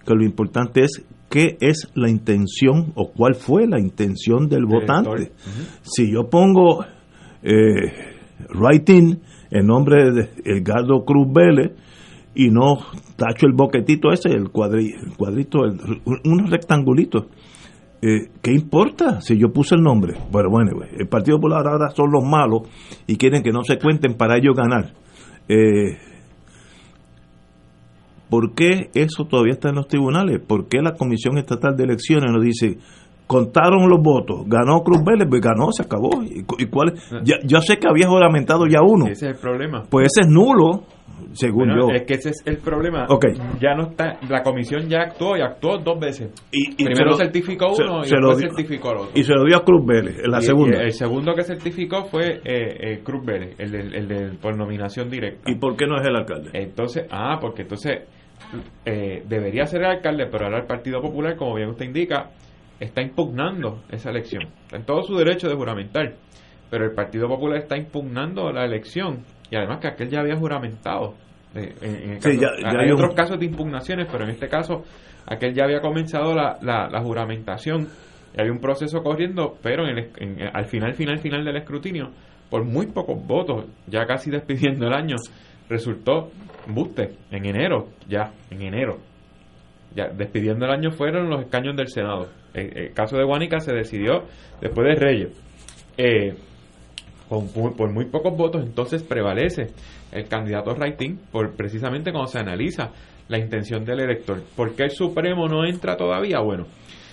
que 0.06 0.14
lo 0.14 0.24
importante 0.24 0.82
es 0.82 1.06
qué 1.30 1.58
es 1.60 1.90
la 1.96 2.10
intención 2.10 2.94
o 2.96 3.12
cuál 3.12 3.36
fue 3.36 3.68
la 3.68 3.80
intención 3.80 4.48
del 4.48 4.66
votante. 4.66 5.32
Si 5.82 6.12
yo 6.12 6.30
pongo 6.30 6.86
eh, 7.44 7.92
writing 8.54 9.20
en 9.52 9.68
nombre 9.68 10.12
de 10.12 10.30
Edgardo 10.44 11.04
Cruz 11.06 11.28
Vélez 11.34 11.72
y 12.36 12.50
no 12.50 12.78
tacho 13.16 13.48
el 13.48 13.54
boquetito 13.54 14.12
ese, 14.12 14.30
el, 14.30 14.50
cuadri, 14.50 14.94
el 14.94 15.16
cuadrito, 15.16 15.66
el, 15.66 16.02
un 16.06 16.48
rectangulito, 16.50 17.28
Eh, 18.02 18.30
¿Qué 18.42 18.52
importa 18.52 19.22
si 19.22 19.38
yo 19.38 19.52
puse 19.52 19.76
el 19.76 19.82
nombre? 19.82 20.16
Bueno, 20.32 20.50
bueno, 20.50 20.72
el 20.98 21.08
Partido 21.08 21.38
Popular 21.38 21.66
ahora 21.68 21.90
son 21.90 22.12
los 22.12 22.24
malos 22.24 22.64
y 23.08 23.16
quieren 23.16 23.42
que 23.42 23.52
no 23.52 23.64
se 23.64 23.80
cuenten 23.80 24.16
para 24.16 24.38
ellos 24.38 24.56
ganar. 24.56 24.94
Eh, 25.48 25.98
¿Por 28.30 28.54
qué 28.54 28.90
eso 28.94 29.26
todavía 29.26 29.54
está 29.54 29.70
en 29.70 29.76
los 29.76 29.88
tribunales? 29.88 30.40
¿Por 30.40 30.68
qué 30.68 30.82
la 30.82 30.94
Comisión 30.94 31.38
Estatal 31.38 31.76
de 31.76 31.84
Elecciones 31.84 32.32
nos 32.32 32.44
dice, 32.44 32.80
contaron 33.28 33.90
los 33.90 34.02
votos, 34.02 34.44
ganó 34.48 34.82
Cruz 34.84 35.04
Vélez, 35.04 35.28
pues 35.30 35.42
ganó, 35.42 35.72
se 35.72 35.84
acabó? 35.84 36.10
¿Y, 36.24 36.46
y 36.60 36.66
cuál? 36.68 36.94
Ya, 37.24 37.36
yo 37.44 37.60
sé 37.62 37.78
que 37.78 37.88
había 37.88 38.08
juramentado 38.08 38.66
ya 38.68 38.80
uno. 38.82 39.06
Ese 39.08 39.30
es 39.30 39.36
el 39.36 39.42
problema. 39.42 39.84
Pues 39.90 40.08
ese 40.14 40.26
es 40.28 40.32
nulo, 40.32 40.84
según 41.34 41.68
Bueno, 41.70 41.88
yo. 41.90 41.94
Es 41.96 42.04
que 42.04 42.14
ese 42.16 42.30
es 42.30 42.44
el 42.46 42.58
problema. 42.58 43.08
Ya 43.60 43.74
no 43.76 43.90
está, 43.90 44.20
la 44.30 44.44
comisión 44.44 44.88
ya 44.88 45.00
actuó 45.02 45.36
y 45.38 45.42
actuó 45.42 45.78
dos 45.80 46.00
veces. 46.00 46.32
y 46.52 46.76
Primero 46.76 46.96
se 46.98 47.06
lo- 47.06 47.18
certificó 47.18 47.74
se- 47.74 47.84
uno 47.84 48.02
y 48.02 48.06
se 48.06 48.16
después 48.16 48.38
dio- 48.38 48.48
certificó 48.50 48.92
el 48.92 48.98
otro. 48.98 49.12
Y 49.16 49.24
se 49.24 49.34
lo 49.34 49.44
dio 49.46 49.58
a 49.58 49.64
Cruz 49.64 49.86
Vélez, 49.86 50.20
en 50.24 50.32
la 50.32 50.42
segunda. 50.42 50.82
el 50.82 50.92
segundo 50.92 51.34
que 51.34 51.44
certificó 51.44 52.06
fue 52.06 52.42
eh, 52.44 52.78
eh, 52.94 53.00
Cruz 53.04 53.26
Vélez, 53.26 53.56
el, 53.58 53.72
del- 53.72 53.96
el 53.96 54.08
del- 54.08 54.38
por 54.38 54.56
nominación 54.58 55.10
directa. 55.10 55.50
¿Y 55.50 55.56
por 55.56 55.76
qué 55.76 55.88
no 55.88 55.96
es 56.00 56.06
el 56.08 56.16
alcalde? 56.16 56.50
Entonces, 56.54 57.08
ah, 57.12 57.38
porque 57.42 57.64
entonces 57.64 58.04
eh, 58.86 59.24
debería 59.28 59.66
ser 59.66 59.82
el 59.82 59.88
alcalde, 59.88 60.28
pero 60.32 60.46
ahora 60.46 60.60
el 60.60 60.68
Partido 60.68 61.02
Popular, 61.02 61.36
como 61.36 61.56
bien 61.56 61.70
usted 61.70 61.86
indica, 61.86 62.30
está 62.80 63.02
impugnando 63.02 63.82
esa 63.90 64.10
elección. 64.10 64.44
Está 64.66 64.78
en 64.78 64.86
todo 64.86 65.04
su 65.04 65.16
derecho 65.18 65.48
de 65.50 65.56
juramentar, 65.56 66.14
pero 66.70 66.86
el 66.86 66.92
Partido 66.94 67.28
Popular 67.28 67.60
está 67.60 67.78
impugnando 67.78 68.52
la 68.52 68.66
elección 68.66 69.24
y 69.50 69.56
además 69.56 69.80
que 69.80 69.88
aquel 69.88 70.10
ya 70.10 70.20
había 70.22 70.36
juramentado. 70.36 71.14
Eh, 71.56 71.74
en- 71.82 72.22
Sí, 72.22 72.38
ya- 72.38 72.50
ya 72.62 72.70
hay 72.70 72.86
hay 72.86 72.92
un- 72.92 72.96
otros 73.02 73.16
casos 73.16 73.40
de 73.40 73.46
impugnaciones, 73.46 74.08
pero 74.12 74.26
en 74.26 74.32
este 74.32 74.48
caso 74.50 74.84
aquel 75.26 75.54
ya 75.54 75.64
había 75.64 75.80
comenzado 75.80 76.34
la, 76.36 76.58
la, 76.62 76.90
la 76.90 77.02
juramentación 77.02 77.88
y 78.38 78.42
hay 78.42 78.50
un 78.50 78.60
proceso 78.60 79.02
corriendo, 79.02 79.56
pero 79.62 79.88
en 79.88 79.98
el 79.98 80.10
en- 80.18 80.50
al 80.54 80.66
final, 80.66 80.94
final, 80.96 81.18
final 81.20 81.46
del 81.46 81.56
escrutinio, 81.56 82.12
por 82.50 82.64
muy 82.66 82.88
pocos 82.88 83.26
votos, 83.26 83.66
ya 83.88 84.06
casi 84.06 84.30
despidiendo 84.32 84.88
el 84.88 84.94
año, 84.94 85.16
resultó 85.70 86.30
buste 86.68 87.12
en 87.32 87.46
enero, 87.46 87.88
ya, 88.10 88.32
en 88.52 88.62
enero. 88.62 88.98
Ya, 89.96 90.08
despidiendo 90.10 90.66
el 90.66 90.72
año 90.72 90.92
fueron 90.92 91.30
los 91.30 91.42
escaños 91.42 91.76
del 91.76 91.88
Senado. 91.88 92.28
El, 92.54 92.92
caso 92.94 93.18
de 93.18 93.24
Guánica 93.24 93.60
se 93.60 93.74
decidió 93.74 94.26
después 94.62 94.88
de 94.88 94.96
Reyes. 94.96 95.42
Eh, 95.98 96.36
con, 97.30 97.48
por 97.50 97.92
muy 97.92 98.06
pocos 98.06 98.36
votos, 98.38 98.64
entonces 98.64 99.04
prevalece 99.04 99.68
el 100.12 100.28
candidato 100.28 100.74
Raitín, 100.76 101.20
por 101.32 101.56
precisamente 101.56 102.12
cuando 102.12 102.28
se 102.28 102.40
analiza 102.40 102.92
la 103.28 103.40
intención 103.40 103.84
del 103.84 104.02
elector. 104.02 104.42
¿Por 104.56 104.76
qué 104.76 104.84
el 104.84 104.92
Supremo 104.92 105.48
no 105.48 105.66
entra 105.66 105.98
todavía? 105.98 106.40
Bueno, 106.42 106.68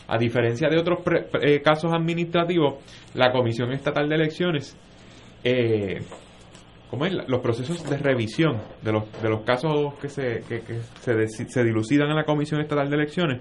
a 0.09 0.19
diferencia 0.19 0.69
de 0.69 0.79
otros 0.79 0.99
eh, 1.41 1.63
casos 1.63 1.93
administrativos, 1.93 2.75
la 3.15 3.33
Comisión 3.33 3.73
Estatal 3.73 4.09
de 4.09 4.15
Elecciones, 4.15 4.77
eh, 5.45 6.01
¿cómo 6.93 7.07
es? 7.07 7.13
Los 7.27 7.41
procesos 7.41 7.83
de 7.91 7.97
revisión 7.97 8.59
de 8.83 8.93
los, 8.93 9.11
de 9.23 9.29
los 9.31 9.41
casos 9.43 9.95
que, 9.95 10.09
se, 10.09 10.43
que, 10.49 10.61
que 10.61 10.75
se, 11.01 11.27
se 11.49 11.65
dilucidan 11.65 12.11
en 12.11 12.17
la 12.17 12.25
Comisión 12.25 12.61
Estatal 12.61 12.89
de 12.89 12.97
Elecciones, 12.97 13.41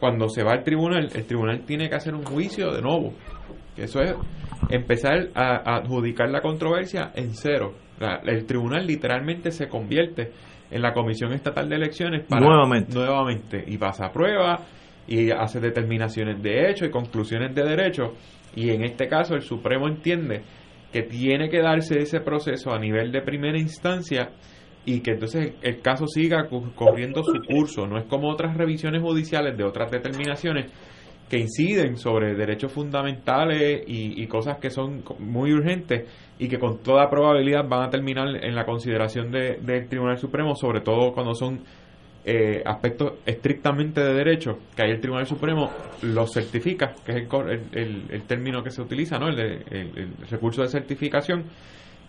cuando 0.00 0.28
se 0.28 0.42
va 0.42 0.52
al 0.54 0.64
tribunal, 0.64 1.08
el 1.14 1.24
tribunal 1.26 1.60
tiene 1.66 1.88
que 1.90 1.94
hacer 1.96 2.14
un 2.14 2.24
juicio 2.24 2.72
de 2.72 2.80
nuevo. 2.82 3.12
Eso 3.76 4.00
es 4.00 4.14
empezar 4.70 5.28
a, 5.34 5.56
a 5.70 5.76
adjudicar 5.76 6.30
la 6.30 6.40
controversia 6.40 7.12
en 7.14 7.34
cero. 7.34 7.74
La- 8.00 8.20
el 8.24 8.46
tribunal 8.46 8.86
literalmente 8.86 9.50
se 9.50 9.68
convierte 9.68 10.32
en 10.70 10.82
la 10.82 10.92
Comisión 10.92 11.32
Estatal 11.32 11.68
de 11.68 11.76
Elecciones 11.76 12.24
para 12.28 12.44
Nuevamente. 12.44 12.94
nuevamente 12.94 13.64
y 13.66 13.76
pasa 13.78 14.06
a 14.06 14.12
prueba 14.12 14.60
y 15.06 15.30
hace 15.30 15.60
determinaciones 15.60 16.42
de 16.42 16.70
hecho 16.70 16.84
y 16.84 16.90
conclusiones 16.90 17.54
de 17.54 17.62
derecho 17.64 18.14
y 18.54 18.70
en 18.70 18.84
este 18.84 19.08
caso 19.08 19.34
el 19.34 19.42
Supremo 19.42 19.88
entiende 19.88 20.42
que 20.92 21.02
tiene 21.02 21.48
que 21.48 21.60
darse 21.60 21.98
ese 22.00 22.20
proceso 22.20 22.72
a 22.72 22.78
nivel 22.78 23.12
de 23.12 23.20
primera 23.22 23.58
instancia 23.58 24.30
y 24.84 25.00
que 25.00 25.12
entonces 25.12 25.52
el, 25.60 25.80
caso 25.80 26.06
siga 26.06 26.48
corriendo 26.74 27.22
su 27.22 27.34
curso. 27.46 27.86
No 27.86 27.98
es 27.98 28.04
como 28.06 28.30
otras 28.30 28.56
revisiones 28.56 29.02
judiciales 29.02 29.56
de 29.56 29.64
otras 29.64 29.90
determinaciones 29.90 30.72
que 31.28 31.38
inciden 31.38 31.98
sobre 31.98 32.34
derechos 32.34 32.72
fundamentales 32.72 33.82
y, 33.86 34.22
y 34.22 34.26
cosas 34.28 34.56
que 34.58 34.70
son 34.70 35.04
muy 35.18 35.52
urgentes 35.52 36.08
y 36.38 36.48
que 36.48 36.58
con 36.58 36.82
toda 36.82 37.10
probabilidad 37.10 37.68
van 37.68 37.82
a 37.82 37.90
terminar 37.90 38.28
en 38.42 38.54
la 38.54 38.64
consideración 38.64 39.30
de- 39.30 39.58
del 39.60 39.88
Tribunal 39.88 40.16
Supremo, 40.16 40.54
sobre 40.54 40.80
todo 40.80 41.12
cuando 41.12 41.34
son 41.34 41.60
eh, 42.24 42.62
aspectos 42.64 43.14
estrictamente 43.24 44.00
de 44.02 44.12
derecho, 44.14 44.58
que 44.76 44.82
ahí 44.82 44.90
el 44.90 45.00
Tribunal 45.00 45.26
Supremo 45.26 45.70
los 46.02 46.32
certifica, 46.32 46.94
que 47.04 47.12
es 47.12 47.16
el, 47.18 47.60
el, 47.72 48.02
el- 48.10 48.22
término 48.24 48.62
que 48.62 48.70
se 48.70 48.82
utiliza, 48.82 49.18
¿no? 49.18 49.28
el, 49.28 49.36
de- 49.36 49.64
el- 49.70 50.14
recurso 50.30 50.62
de 50.62 50.68
certificación, 50.68 51.44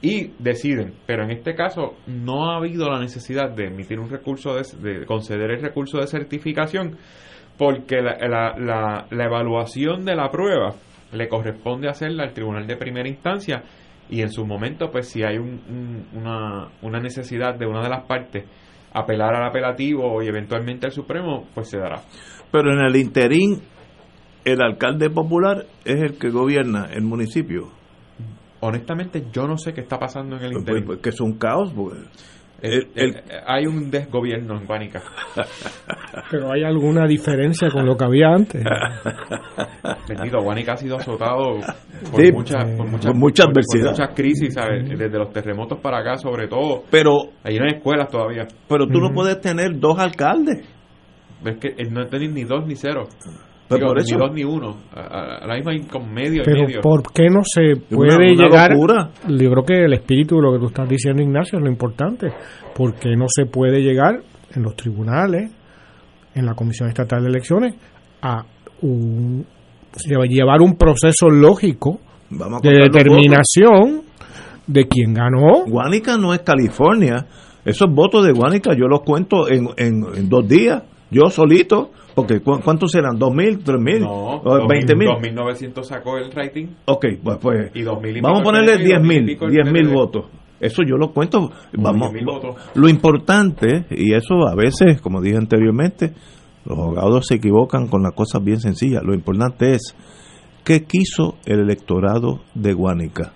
y 0.02 0.32
deciden. 0.40 0.94
Pero 1.06 1.24
en 1.24 1.32
este 1.32 1.56
caso 1.56 1.96
no 2.08 2.50
ha 2.52 2.58
habido 2.58 2.90
la 2.90 3.00
necesidad 3.00 3.50
de 3.52 3.66
emitir 3.68 4.00
un 4.00 4.10
recurso, 4.10 4.56
de, 4.56 4.64
de 5.00 5.06
conceder 5.06 5.52
el 5.52 5.62
recurso 5.62 6.00
de 6.00 6.08
certificación, 6.08 6.98
porque 7.58 8.02
la, 8.02 8.18
la, 8.28 8.58
la, 8.58 9.06
la 9.12 9.26
evaluación 9.26 10.06
de 10.06 10.16
la 10.16 10.30
prueba 10.32 10.74
le 11.12 11.28
corresponde 11.28 11.90
hacerla 11.90 12.24
al 12.24 12.34
tribunal 12.34 12.66
de 12.68 12.78
primera 12.78 13.10
instancia 13.10 13.64
y 14.10 14.22
en 14.22 14.30
su 14.32 14.46
momento 14.46 14.90
pues 14.90 15.10
si 15.10 15.24
hay 15.24 15.38
un- 15.38 15.60
un- 15.70 16.08
una, 16.22 16.70
una 16.82 17.00
necesidad 17.00 17.56
de 17.56 17.66
una 17.66 17.82
de 17.84 17.90
las 17.90 18.06
partes 18.06 18.46
apelar 18.94 19.36
al 19.36 19.48
apelativo 19.48 20.22
y 20.24 20.28
eventualmente 20.28 20.88
al 20.88 20.92
Supremo 20.92 21.46
pues 21.54 21.70
se 21.70 21.78
dará 21.78 22.02
Pero 22.52 22.72
en 22.74 22.80
el 22.80 22.96
interín, 22.96 23.62
el 24.46 24.62
alcalde 24.62 25.10
popular 25.10 25.66
es 25.86 26.02
el 26.02 26.18
que 26.18 26.30
gobierna 26.30 26.88
el 26.92 27.04
municipio. 27.04 27.70
honestamente 28.62 29.26
yo 29.32 29.48
no 29.48 29.58
sé 29.58 29.74
qué 29.74 29.82
está 29.82 29.98
pasando 30.00 30.36
en 30.38 30.44
el 30.44 30.52
Pues, 30.52 30.62
interín 30.62 30.86
pues, 30.86 31.00
que 31.00 31.10
es 31.10 31.22
un 31.22 31.38
caos. 31.38 31.72
porque 31.74 32.00
Eh, 32.62 32.80
el- 32.96 33.16
eh, 33.16 33.22
hay 33.48 33.66
un 33.66 33.90
desgobierno 33.90 34.58
en 34.60 34.66
Guánica 34.66 35.02
Pero 36.32 36.52
hay 36.52 36.64
alguna 36.64 37.06
diferencia 37.08 37.70
con 37.70 37.86
lo 37.86 37.96
que 37.96 38.04
había 38.06 38.28
antes. 38.34 38.64
Bendito, 40.08 40.40
Guánica 40.42 40.74
ha 40.74 40.78
sido 40.78 40.98
azotado 40.98 41.60
por, 42.12 42.26
Sí, 42.26 42.32
muchas 42.32 42.66
por 42.76 42.88
muchas 42.88 43.12
por 43.12 43.16
mucha 43.20 43.44
por- 43.46 43.54
por 43.54 43.62
adversidad. 43.64 43.92
muchas 43.92 44.16
crisis, 44.16 44.54
¿sabes? 44.54 44.90
Desde 44.90 45.18
los 45.18 45.32
terremotos 45.32 45.80
para 45.80 46.00
acá, 46.00 46.18
sobre 46.18 46.48
todo. 46.48 46.84
Pero, 46.92 47.12
Ahí 47.44 47.58
no 47.58 47.66
hay 47.66 47.78
escuelas 47.78 48.10
todavía. 48.10 48.48
pero 48.68 48.86
tú 48.88 49.00
no 49.00 49.12
puedes 49.14 49.40
tener 49.42 49.80
dos 49.80 49.98
alcaldes. 50.00 50.66
Es 51.46 51.58
que 51.58 51.70
eh, 51.70 51.90
no 51.90 52.06
tenéis 52.08 52.32
ni 52.34 52.44
dos 52.44 52.66
ni 52.68 52.76
cero. 52.76 53.04
Pero 53.70 53.78
Digo, 53.82 53.88
por 53.90 54.00
eso- 54.00 54.16
Ni 54.16 54.20
dos 54.20 54.34
ni 54.34 54.44
uno. 54.44 54.76
Ahora 54.94 55.56
mismo 55.56 55.70
hay 55.72 55.80
como 55.82 56.08
medio 56.08 56.42
y 56.42 56.46
Pero 56.46 56.64
medio. 56.64 56.82
¿por 56.82 57.04
qué 57.14 57.28
no 57.30 57.42
se 57.44 57.76
puede 57.78 58.16
una 58.34 58.44
llegar? 58.44 58.72
locura. 58.72 59.10
Yo 59.28 59.52
creo 59.52 59.64
que 59.64 59.86
el 59.86 59.94
espíritu 59.94 60.36
de 60.38 60.42
lo 60.42 60.54
que 60.54 60.60
tú 60.60 60.66
estás 60.68 60.90
diciendo, 60.90 61.22
Ignacio, 61.22 61.60
es 61.60 61.64
lo 61.64 61.70
importante. 61.70 62.34
¿Por 62.76 62.96
qué 62.96 63.16
no 63.16 63.26
se 63.30 63.46
puede 63.46 63.82
llegar 63.82 64.22
en 64.56 64.64
los 64.64 64.76
tribunales, 64.76 65.52
en 66.34 66.46
la 66.46 66.56
Comisión 66.56 66.90
Estatal 66.90 67.22
de 67.22 67.30
Elecciones, 67.30 67.76
a 68.24 68.44
un, 68.82 69.46
llevar 70.28 70.62
un 70.62 70.76
proceso 70.76 71.30
lógico 71.30 72.00
Vamos 72.32 72.62
a 72.64 72.68
de 72.70 72.76
determinación 72.76 74.02
de 74.68 74.88
quién 74.88 75.14
ganó? 75.14 75.66
Guánica 75.68 76.18
no 76.18 76.34
es 76.34 76.40
California. 76.40 77.26
Esos 77.66 77.94
votos 77.94 78.26
de 78.26 78.32
Guánica 78.32 78.72
yo 78.74 78.88
los 78.88 79.02
cuento 79.02 79.48
en, 79.50 79.68
en, 79.78 80.04
en 80.16 80.30
dos 80.30 80.48
días, 80.48 80.84
yo 81.12 81.30
solito. 81.30 81.92
Porque 82.16 82.40
¿cu- 82.42 82.60
¿cuántos 82.64 82.92
serán? 82.92 83.18
¿Dos 83.18 83.34
mil? 83.34 83.60
¿Tres 83.64 83.80
mil? 83.80 84.02
No, 84.02 84.38
¿O 84.44 84.68
¿Veinte 84.68 84.96
mil? 84.96 85.08
2.900 85.10 85.84
sacó 85.84 86.18
el 86.18 86.32
rating. 86.32 86.68
Ok, 86.86 87.06
pues, 87.24 87.38
pues 87.42 87.72
Y 87.76 87.82
2.000 87.84 88.18
y 88.18 88.22
vamos 88.22 88.42
a 88.42 88.44
ponerle 88.44 88.78
PNP 88.78 88.84
y 88.84 88.88
10 88.88 89.00
2.000 89.00 89.04
y 89.04 89.26
mil, 89.26 89.52
10 89.52 89.72
mil 89.72 89.88
votos. 89.90 90.26
Eso 90.60 90.82
yo 90.84 90.98
lo 90.98 91.12
cuento. 91.14 91.50
Vamos, 91.74 92.12
10.000 92.12 92.26
votos. 92.26 92.56
lo 92.76 92.90
importante, 92.90 93.86
y 93.92 94.14
eso 94.14 94.46
a 94.48 94.56
veces, 94.56 95.02
como 95.02 95.22
dije 95.22 95.38
anteriormente, 95.38 96.14
los 96.66 96.78
abogados 96.78 97.28
se 97.28 97.36
equivocan 97.36 97.88
con 97.88 98.04
las 98.04 98.14
cosas 98.14 98.44
bien 98.44 98.60
sencillas. 98.60 99.02
Lo 99.04 99.14
importante 99.14 99.74
es 99.74 99.96
qué 100.66 100.84
quiso 100.84 101.36
el 101.46 101.62
electorado 101.62 102.42
de 102.56 102.74
Guánica. 102.74 103.32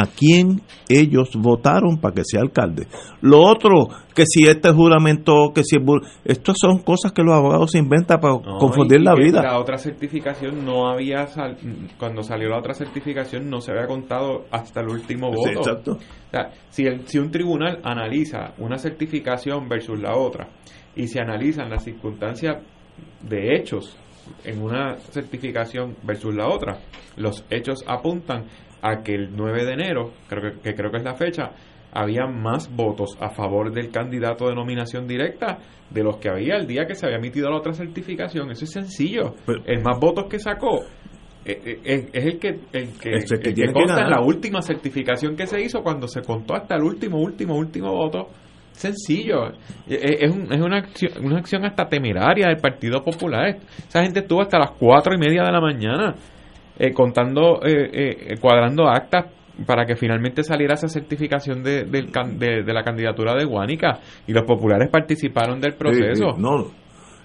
A 0.00 0.06
quién 0.06 0.60
ellos 0.88 1.30
votaron 1.36 1.98
para 1.98 2.14
que 2.14 2.22
sea 2.24 2.40
alcalde. 2.40 2.86
Lo 3.20 3.40
otro, 3.42 3.88
que 4.14 4.24
si 4.26 4.44
este 4.46 4.70
juramento, 4.72 5.52
que 5.52 5.62
si 5.64 5.76
Estas 6.24 6.54
son 6.60 6.78
cosas 6.82 7.10
que 7.12 7.22
los 7.22 7.34
abogados 7.34 7.72
se 7.72 7.78
inventan 7.78 8.20
para 8.20 8.34
No, 8.34 8.58
confundir 8.58 9.00
la 9.00 9.14
vida. 9.14 9.42
La 9.42 9.58
otra 9.58 9.76
certificación 9.78 10.64
no 10.64 10.88
había. 10.88 11.26
sal- 11.26 11.56
cuando 11.98 12.22
salió 12.22 12.48
la 12.48 12.58
otra 12.58 12.74
certificación 12.74 13.50
no 13.50 13.60
se 13.60 13.72
había 13.72 13.86
contado 13.88 14.44
hasta 14.52 14.80
el 14.82 14.88
último 14.88 15.30
Sí, 15.32 15.36
voto. 15.36 15.50
exacto. 15.70 15.92
O 15.92 16.30
sea, 16.30 16.50
si, 16.70 16.84
el, 16.84 17.06
si 17.08 17.18
un 17.18 17.30
tribunal 17.30 17.80
analiza 17.82 18.52
una 18.58 18.78
certificación 18.78 19.68
versus 19.68 19.98
la 20.00 20.14
otra 20.16 20.48
y 20.94 21.08
se 21.08 21.20
analizan 21.20 21.70
las 21.70 21.82
circunstancias 21.84 22.62
de 23.28 23.56
hechos 23.56 23.96
en 24.44 24.62
una 24.62 24.96
certificación 24.98 25.96
versus 26.02 26.34
la 26.34 26.48
otra, 26.48 26.78
los 27.16 27.44
hechos 27.50 27.82
apuntan 27.86 28.44
a 28.82 29.02
que 29.02 29.14
el 29.14 29.30
9 29.36 29.64
de 29.64 29.72
enero, 29.72 30.12
creo 30.28 30.52
que, 30.54 30.60
que 30.60 30.74
creo 30.74 30.90
que 30.90 30.98
es 30.98 31.04
la 31.04 31.14
fecha, 31.14 31.50
había 31.92 32.26
más 32.26 32.70
votos 32.74 33.16
a 33.20 33.30
favor 33.30 33.72
del 33.72 33.90
candidato 33.90 34.48
de 34.48 34.54
nominación 34.54 35.06
directa 35.08 35.58
de 35.90 36.02
los 36.04 36.18
que 36.18 36.28
había 36.28 36.56
el 36.56 36.66
día 36.66 36.84
que 36.86 36.94
se 36.94 37.06
había 37.06 37.18
emitido 37.18 37.48
la 37.50 37.56
otra 37.56 37.72
certificación. 37.72 38.50
Eso 38.50 38.64
es 38.64 38.72
sencillo. 38.72 39.34
el 39.66 39.82
más 39.82 39.98
votos 39.98 40.26
que 40.28 40.38
sacó 40.38 40.80
eh, 41.46 41.60
eh, 41.64 41.80
es, 41.84 42.08
es 42.12 42.24
el 42.26 42.38
que 42.38 42.48
el 42.72 42.88
que, 43.00 43.10
Es 43.14 43.22
el 43.22 43.28
que 43.28 43.34
el 43.34 43.40
que 43.40 43.52
tiene 43.54 43.68
que 43.68 43.72
consta 43.72 43.92
en 43.94 44.04
ganar. 44.04 44.20
la 44.20 44.26
última 44.26 44.60
certificación 44.60 45.34
que 45.34 45.46
se 45.46 45.60
hizo 45.62 45.80
cuando 45.82 46.06
se 46.06 46.20
contó 46.20 46.54
hasta 46.54 46.74
el 46.76 46.82
último, 46.82 47.18
último, 47.18 47.56
último 47.56 47.90
voto. 47.92 48.28
Sencillo. 48.72 49.48
Eh, 49.88 50.18
Es, 50.20 50.30
un- 50.30 50.52
es 50.52 50.60
una, 50.60 50.76
acción, 50.78 51.12
una 51.24 51.38
acción 51.38 51.64
hasta 51.64 51.88
temeraria 51.88 52.48
del 52.48 52.58
Partido 52.58 53.02
Popular. 53.02 53.56
Esa 53.88 54.02
gente 54.04 54.20
estuvo 54.20 54.42
hasta 54.42 54.58
las 54.58 54.72
cuatro 54.72 55.14
y 55.14 55.18
media 55.18 55.42
de 55.42 55.52
la 55.52 55.60
mañana 55.60 56.14
eh, 56.78 56.92
contando, 56.92 57.60
eh, 57.64 57.90
eh, 57.92 58.36
cuadrando 58.40 58.88
actas 58.88 59.26
para 59.66 59.84
que 59.84 59.96
finalmente 59.96 60.44
saliera 60.44 60.74
esa 60.74 60.88
certificación 60.88 61.62
de, 61.62 61.84
del 61.84 62.10
can- 62.12 62.38
de, 62.38 62.62
de 62.62 62.72
la 62.72 62.84
candidatura 62.84 63.34
de 63.34 63.44
Guánica 63.44 63.98
y 64.26 64.32
los 64.32 64.44
populares 64.44 64.88
participaron 64.88 65.60
del 65.60 65.74
proceso. 65.74 66.36
No, 66.38 66.70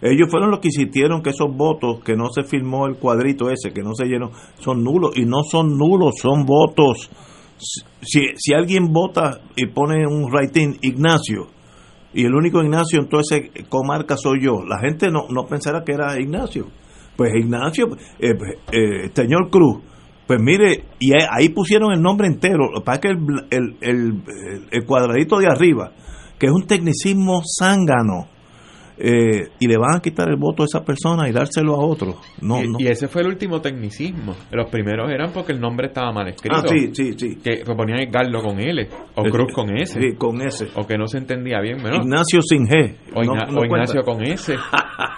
ellos 0.01 0.27
fueron 0.29 0.49
los 0.51 0.59
que 0.59 0.67
insistieron 0.69 1.21
que 1.21 1.29
esos 1.29 1.55
votos, 1.55 2.03
que 2.03 2.15
no 2.15 2.29
se 2.29 2.43
firmó 2.43 2.87
el 2.87 2.95
cuadrito 2.95 3.49
ese, 3.49 3.71
que 3.71 3.81
no 3.83 3.93
se 3.93 4.05
llenó, 4.05 4.31
son 4.59 4.83
nulos. 4.83 5.15
Y 5.15 5.25
no 5.25 5.43
son 5.43 5.77
nulos, 5.77 6.15
son 6.21 6.43
votos. 6.45 7.09
Si, 8.01 8.21
si 8.35 8.53
alguien 8.53 8.91
vota 8.91 9.39
y 9.55 9.67
pone 9.67 10.05
un 10.05 10.25
writing 10.29 10.77
Ignacio, 10.81 11.47
y 12.13 12.25
el 12.25 12.33
único 12.35 12.61
Ignacio 12.61 12.99
en 12.99 13.07
toda 13.07 13.21
esa 13.21 13.37
comarca 13.69 14.17
soy 14.17 14.41
yo, 14.43 14.63
la 14.67 14.79
gente 14.79 15.09
no, 15.09 15.27
no 15.29 15.45
pensará 15.45 15.83
que 15.85 15.93
era 15.93 16.19
Ignacio. 16.19 16.65
Pues 17.15 17.31
Ignacio, 17.35 17.87
eh, 18.19 18.33
eh, 18.71 19.09
señor 19.13 19.49
Cruz, 19.49 19.81
pues 20.25 20.39
mire, 20.41 20.85
y 20.99 21.11
ahí- 21.13 21.49
pusieron 21.49 21.91
el 21.93 22.01
nombre 22.01 22.27
entero. 22.27 22.71
Lo 22.73 22.81
que 22.99 23.09
el, 23.09 23.17
el, 23.51 23.75
el- 23.81 24.21
el 24.71 24.85
cuadradito 24.85 25.37
de 25.37 25.47
arriba, 25.47 25.91
que 26.39 26.47
es 26.47 26.51
un 26.51 26.65
tecnicismo 26.65 27.41
zángano, 27.59 28.27
eh, 28.97 29.49
y 29.59 29.67
le 29.67 29.77
van 29.77 29.95
a 29.97 29.99
quitar 30.01 30.29
el 30.29 30.35
voto 30.37 30.63
a 30.63 30.65
esa 30.65 30.83
persona 30.83 31.27
y 31.27 31.31
dárselo 31.31 31.73
a 31.75 31.85
otro. 31.85 32.17
No, 32.41 32.61
y, 32.63 32.67
no. 32.67 32.79
y 32.79 32.87
ese 32.87 33.07
fue 33.07 33.21
el 33.23 33.27
último 33.29 33.59
tecnicismo. 33.61 34.35
Los 34.51 34.69
primeros 34.69 35.09
eran 35.11 35.31
porque 35.33 35.51
el 35.53 35.59
nombre 35.59 35.87
estaba 35.87 36.11
mal 36.11 36.27
escrito. 36.27 36.55
Ah, 36.57 36.63
sí, 36.67 36.89
sí, 36.93 37.13
sí. 37.17 37.37
Que 37.43 37.63
ponían 37.65 37.99
Garlo 38.11 38.41
con 38.41 38.59
L 38.59 38.87
o 39.15 39.25
Eh, 39.25 39.29
Cruz 39.31 39.51
con 39.53 39.75
S. 39.75 39.99
sí, 39.99 40.15
con 40.17 40.41
S. 40.41 40.67
O 40.75 40.85
que 40.85 40.97
no 40.97 41.07
se 41.07 41.17
entendía 41.17 41.59
bien. 41.61 41.77
bueno. 41.81 41.97
Ignacio 41.97 42.41
sin 42.41 42.67
G. 42.67 42.95
O, 43.15 43.23
No- 43.23 43.33
Igna- 43.33 43.51
no 43.51 43.59
o 43.61 43.65
Ignacio 43.65 44.03
con 44.03 44.21
S. 44.23 44.55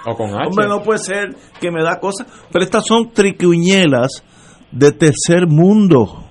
o 0.06 0.16
con 0.16 0.30
H. 0.30 0.48
Hombre, 0.48 0.68
no 0.68 0.82
puede 0.82 1.00
ser 1.00 1.36
que 1.60 1.70
me 1.72 1.84
da 1.84 2.00
cosas. 2.00 2.28
Pero 2.52 2.64
estas 2.64 2.86
son 2.86 3.12
triquiñuelas 3.12 4.24
de 4.72 4.92
tercer 4.92 5.48
mundo. 5.48 6.25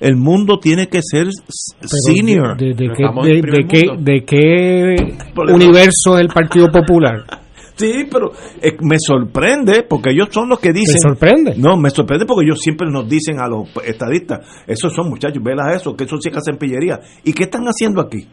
El 0.00 0.16
mundo 0.16 0.58
tiene 0.60 0.86
que 0.88 1.00
ser 1.02 1.26
Pero 1.26 1.88
senior. 2.06 2.56
¿De, 2.56 2.74
de 2.74 2.88
qué, 2.96 3.04
de, 3.22 3.42
de 3.42 3.66
qué, 3.66 3.82
de 3.98 4.24
qué 4.24 5.52
universo 5.52 6.16
es 6.16 6.20
el 6.20 6.28
Partido 6.28 6.68
Popular? 6.70 7.24
Sí, 7.78 8.08
pero 8.10 8.32
eh, 8.60 8.76
me 8.80 8.96
sorprende 8.98 9.84
porque 9.88 10.10
ellos 10.10 10.26
son 10.32 10.48
los 10.48 10.58
que 10.58 10.72
dicen. 10.72 10.96
¿Te 10.96 11.00
sorprende? 11.00 11.54
No, 11.56 11.76
me 11.76 11.90
sorprende 11.90 12.26
porque 12.26 12.44
ellos 12.44 12.58
siempre 12.58 12.90
nos 12.90 13.08
dicen 13.08 13.38
a 13.38 13.46
los 13.46 13.68
estadistas: 13.86 14.40
esos 14.66 14.92
son 14.92 15.08
muchachos, 15.08 15.40
velas 15.40 15.76
eso, 15.76 15.94
que 15.94 16.02
eso 16.02 16.16
sí 16.20 16.28
que 16.28 16.38
hacen 16.38 16.56
pillería. 16.56 16.98
¿Y 17.22 17.32
qué 17.32 17.44
están 17.44 17.62
haciendo 17.66 18.00
aquí? 18.00 18.26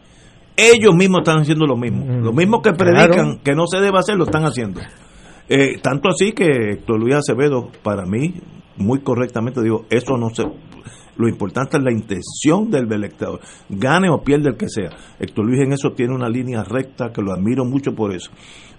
Ellos 0.56 0.92
mismos 0.96 1.20
están 1.20 1.42
haciendo 1.42 1.64
lo 1.64 1.76
mismo. 1.76 2.04
Lo 2.22 2.32
mismo 2.32 2.60
que 2.60 2.72
predican 2.72 3.08
Claro. 3.08 3.40
que 3.44 3.54
no 3.54 3.68
se 3.68 3.78
debe 3.78 3.96
hacer, 3.98 4.16
lo 4.16 4.24
están 4.24 4.42
haciendo. 4.46 4.80
Eh, 5.48 5.78
tanto 5.80 6.08
así 6.08 6.32
que 6.32 6.72
Héctor 6.72 6.98
Luis 6.98 7.14
Acevedo, 7.14 7.70
para 7.84 8.04
mí, 8.04 8.34
muy 8.78 8.98
correctamente 9.02 9.62
digo: 9.62 9.84
eso 9.90 10.16
no 10.16 10.30
se. 10.30 10.42
Lo 11.18 11.28
importante 11.28 11.76
es 11.78 11.82
la 11.82 11.92
intención 11.92 12.70
del 12.70 12.92
elector, 12.92 13.40
gane 13.70 14.10
o 14.10 14.22
pierda 14.22 14.50
el 14.50 14.56
que 14.56 14.68
sea. 14.68 14.90
Héctor 15.18 15.46
Luis 15.46 15.62
en 15.62 15.72
eso 15.72 15.92
tiene 15.92 16.14
una 16.14 16.28
línea 16.28 16.62
recta 16.62 17.10
que 17.12 17.22
lo 17.22 17.32
admiro 17.32 17.64
mucho 17.64 17.94
por 17.94 18.12
eso. 18.14 18.30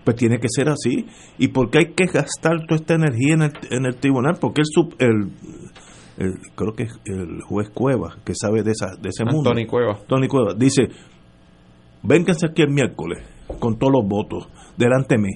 Pues 0.03 0.15
tiene 0.17 0.39
que 0.39 0.47
ser 0.49 0.69
así. 0.69 1.05
¿Y 1.37 1.47
por 1.49 1.69
qué 1.69 1.79
hay 1.79 1.93
que 1.93 2.05
gastar 2.05 2.65
toda 2.67 2.75
esta 2.79 2.93
energía 2.95 3.33
en 3.33 3.41
el, 3.41 3.51
en 3.71 3.85
el 3.85 3.95
tribunal? 3.95 4.37
Porque 4.39 4.61
el, 4.61 4.65
sub- 4.67 4.95
el, 4.99 5.31
el- 6.17 6.39
creo 6.55 6.73
que 6.73 6.83
es 6.83 6.93
el 7.05 7.41
juez 7.41 7.69
Cueva, 7.73 8.15
que 8.23 8.33
sabe 8.35 8.61
de, 8.63 8.71
esa, 8.71 8.95
de 9.01 9.09
ese 9.09 9.25
mundo. 9.25 9.49
Tony 9.49 9.65
Cueva. 9.65 9.99
Tony 10.07 10.27
Cueva 10.27 10.53
dice, 10.55 10.87
vénganse 12.03 12.45
aquí 12.45 12.61
el 12.61 12.69
miércoles 12.69 13.23
con 13.59 13.77
todos 13.77 13.93
los 13.93 14.07
votos 14.07 14.47
delante 14.77 15.15
de 15.15 15.21
mí. 15.21 15.31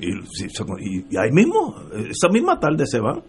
Y, 0.00 0.10
si- 0.32 0.46
y- 0.46 1.06
y 1.10 1.16
ahí 1.16 1.30
mismo, 1.32 1.74
esa 2.10 2.28
misma 2.28 2.58
tarde 2.60 2.86
se 2.86 3.00
van. 3.00 3.22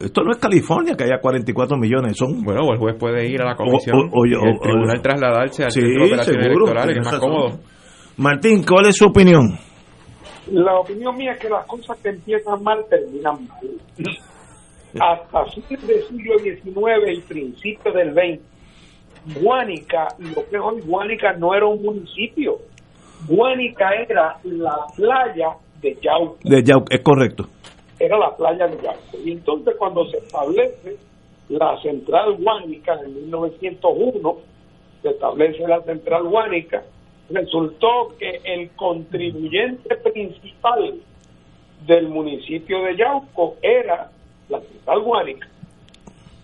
Esto 0.00 0.22
no 0.22 0.30
es 0.32 0.38
California, 0.38 0.94
que 0.96 1.04
haya 1.04 1.18
44 1.20 1.76
millones, 1.76 2.16
son... 2.16 2.42
Bueno, 2.42 2.60
o 2.68 2.72
el 2.72 2.78
juez 2.78 2.96
puede 2.98 3.26
ir 3.28 3.42
a 3.42 3.46
la 3.46 3.56
comisión 3.56 4.08
O- 4.12 4.20
o- 4.20 4.26
y 4.26 4.34
o- 4.34 4.42
el 4.44 4.56
o- 4.56 4.60
tribunal 4.60 5.02
trasladarse 5.02 5.64
al 5.64 5.70
Sí, 5.72 5.80
centro 5.80 5.98
de 6.04 6.06
operaciones 6.10 6.44
seguro, 6.46 6.64
electorales, 6.66 6.94
que 6.94 7.00
es 7.00 7.04
más 7.06 7.14
razón. 7.14 7.30
cómodo. 7.30 7.58
Martín, 8.16 8.62
¿cuál 8.64 8.86
es 8.86 8.96
su 8.96 9.06
opinión? 9.06 9.58
La 10.52 10.78
opinión 10.78 11.16
mía 11.16 11.32
es 11.32 11.38
que 11.38 11.48
las 11.48 11.66
cosas 11.66 11.98
que 12.02 12.10
empiezan 12.10 12.62
mal 12.62 12.84
terminan 12.88 13.34
mal. 13.48 13.60
Hasta 15.00 15.44
fines 15.46 15.86
del 15.86 16.02
siglo 16.04 16.38
XIX 16.38 17.18
y 17.18 17.20
principios 17.22 17.94
del 17.94 18.12
XX, 18.12 19.40
Guánica, 19.42 20.06
lo 20.18 20.34
que 20.48 20.56
es 20.56 20.62
hoy 20.62 20.80
Guánica 20.86 21.32
no 21.38 21.54
era 21.54 21.66
un 21.66 21.82
municipio. 21.82 22.58
Guánica 23.26 23.86
era 24.08 24.36
la 24.44 24.76
playa 24.94 25.56
de 25.80 25.96
Yauco, 26.00 26.38
De 26.44 26.62
Yauco, 26.62 26.86
es 26.90 27.00
correcto. 27.02 27.48
Era 27.98 28.18
la 28.18 28.36
playa 28.36 28.66
de 28.66 28.82
Yauco. 28.82 29.18
Y 29.24 29.32
entonces 29.32 29.74
cuando 29.78 30.06
se 30.10 30.18
establece 30.18 30.96
la 31.48 31.80
central 31.82 32.36
Guánica 32.36 33.00
en 33.04 33.14
1901, 33.14 34.36
se 35.02 35.08
establece 35.10 35.66
la 35.68 35.82
central 35.82 36.24
Guánica, 36.24 36.82
resultó 37.30 38.14
que 38.18 38.40
el 38.44 38.70
contribuyente 38.70 39.96
principal 39.96 40.94
del 41.86 42.08
municipio 42.08 42.82
de 42.82 42.96
Yauco 42.96 43.56
era 43.62 44.10
la 44.48 44.60
central 44.60 45.00
Guánica. 45.00 45.48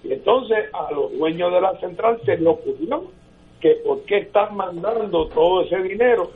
Y 0.05 0.13
entonces 0.13 0.67
a 0.73 0.93
los 0.93 1.17
dueños 1.19 1.53
de 1.53 1.61
la 1.61 1.79
central 1.81 2.21
se 2.25 2.37
le 2.37 2.49
ocurrió 2.49 3.05
que 3.61 3.75
por 3.85 4.03
qué 4.05 4.19
están 4.19 4.57
mandando 4.57 5.27
todo 5.29 5.63
ese 5.63 5.83
dinero 5.83 6.31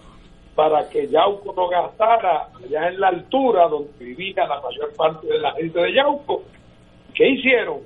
para 0.55 0.89
que 0.89 1.09
Yauco 1.09 1.53
no 1.55 1.69
gastara 1.69 2.49
allá 2.55 2.89
en 2.89 3.01
la 3.01 3.09
altura 3.09 3.69
donde 3.69 3.93
vivía 3.99 4.47
la 4.47 4.61
mayor 4.61 4.95
parte 4.97 5.27
de 5.27 5.39
la 5.39 5.53
gente 5.53 5.81
de 5.81 5.95
Yauco. 5.95 6.43
¿Qué 7.15 7.29
hicieron? 7.29 7.81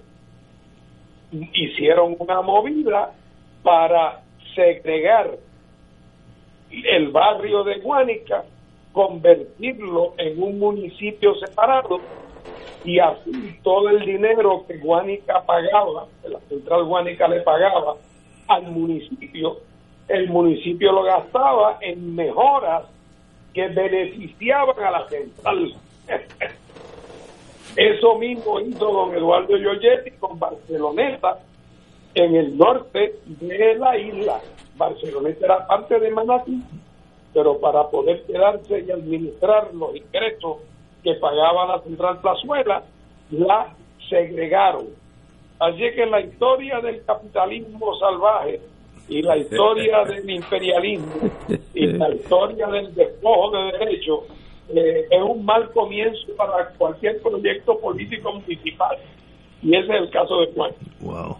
Hicieron 1.30 2.16
una 2.18 2.40
movida 2.42 3.12
para 3.62 4.22
segregar 4.54 5.30
el 6.70 7.08
barrio 7.08 7.64
de 7.64 7.78
Guánica, 7.80 8.44
convertirlo 8.92 10.14
en 10.18 10.42
un 10.42 10.58
municipio 10.58 11.34
separado 11.36 12.00
y 12.84 12.98
así 12.98 13.58
todo 13.62 13.88
el 13.90 14.04
dinero 14.04 14.64
que 14.66 14.78
Guánica 14.78 15.42
pagaba, 15.44 16.06
que 16.22 16.28
la 16.28 16.40
central 16.48 16.84
Guánica 16.84 17.28
le 17.28 17.40
pagaba 17.42 17.96
al 18.48 18.62
municipio, 18.70 19.58
el 20.08 20.28
municipio 20.28 20.92
lo 20.92 21.02
gastaba 21.02 21.78
en 21.80 22.14
mejoras 22.14 22.84
que 23.52 23.68
beneficiaban 23.68 24.78
a 24.82 24.90
la 24.90 25.08
central. 25.08 25.74
Eso 27.76 28.18
mismo 28.18 28.60
hizo 28.60 28.90
don 28.90 29.14
Eduardo 29.14 29.56
Giorgetti 29.56 30.10
con 30.12 30.38
Barceloneta 30.38 31.38
en 32.14 32.34
el 32.34 32.56
norte 32.56 33.14
de 33.26 33.74
la 33.76 33.96
isla. 33.96 34.40
Barceloneta 34.76 35.44
era 35.44 35.66
parte 35.66 36.00
de 36.00 36.10
Manatí, 36.10 36.62
pero 37.34 37.58
para 37.60 37.88
poder 37.88 38.24
quedarse 38.24 38.80
y 38.80 38.90
administrar 38.90 39.72
los 39.74 39.94
ingresos 39.94 40.58
que 41.04 41.14
pagaba 41.14 41.66
la 41.66 41.82
central 41.82 42.20
Plazuela, 42.20 42.82
la 43.30 43.74
segregaron. 44.08 44.86
Así 45.60 45.82
que 45.94 46.06
la 46.06 46.20
historia 46.20 46.80
del 46.80 47.04
capitalismo 47.04 47.96
salvaje 47.98 48.60
y 49.08 49.22
la 49.22 49.36
historia 49.36 50.04
del 50.08 50.28
imperialismo 50.30 51.12
y 51.74 51.86
la 51.86 52.14
historia 52.14 52.66
del 52.68 52.94
despojo 52.94 53.50
de 53.56 53.78
derechos 53.78 54.20
eh, 54.70 55.06
es 55.10 55.22
un 55.22 55.44
mal 55.44 55.70
comienzo 55.72 56.34
para 56.36 56.68
cualquier 56.76 57.20
proyecto 57.22 57.78
político 57.78 58.34
municipal. 58.34 58.96
Y 59.62 59.76
ese 59.76 59.92
es 59.92 60.02
el 60.02 60.10
caso 60.10 60.40
de 60.40 60.52
Juan. 60.54 60.70
Wow. 61.00 61.36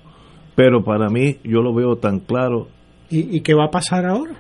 Pero 0.56 0.82
para 0.82 1.08
mí, 1.08 1.36
yo 1.44 1.60
lo 1.60 1.72
veo 1.74 1.96
tan 1.96 2.20
claro, 2.20 2.68
¿Y, 3.10 3.36
y 3.36 3.40
qué 3.42 3.54
va 3.54 3.66
a 3.66 3.70
pasar 3.70 4.04
ahora? 4.04 4.34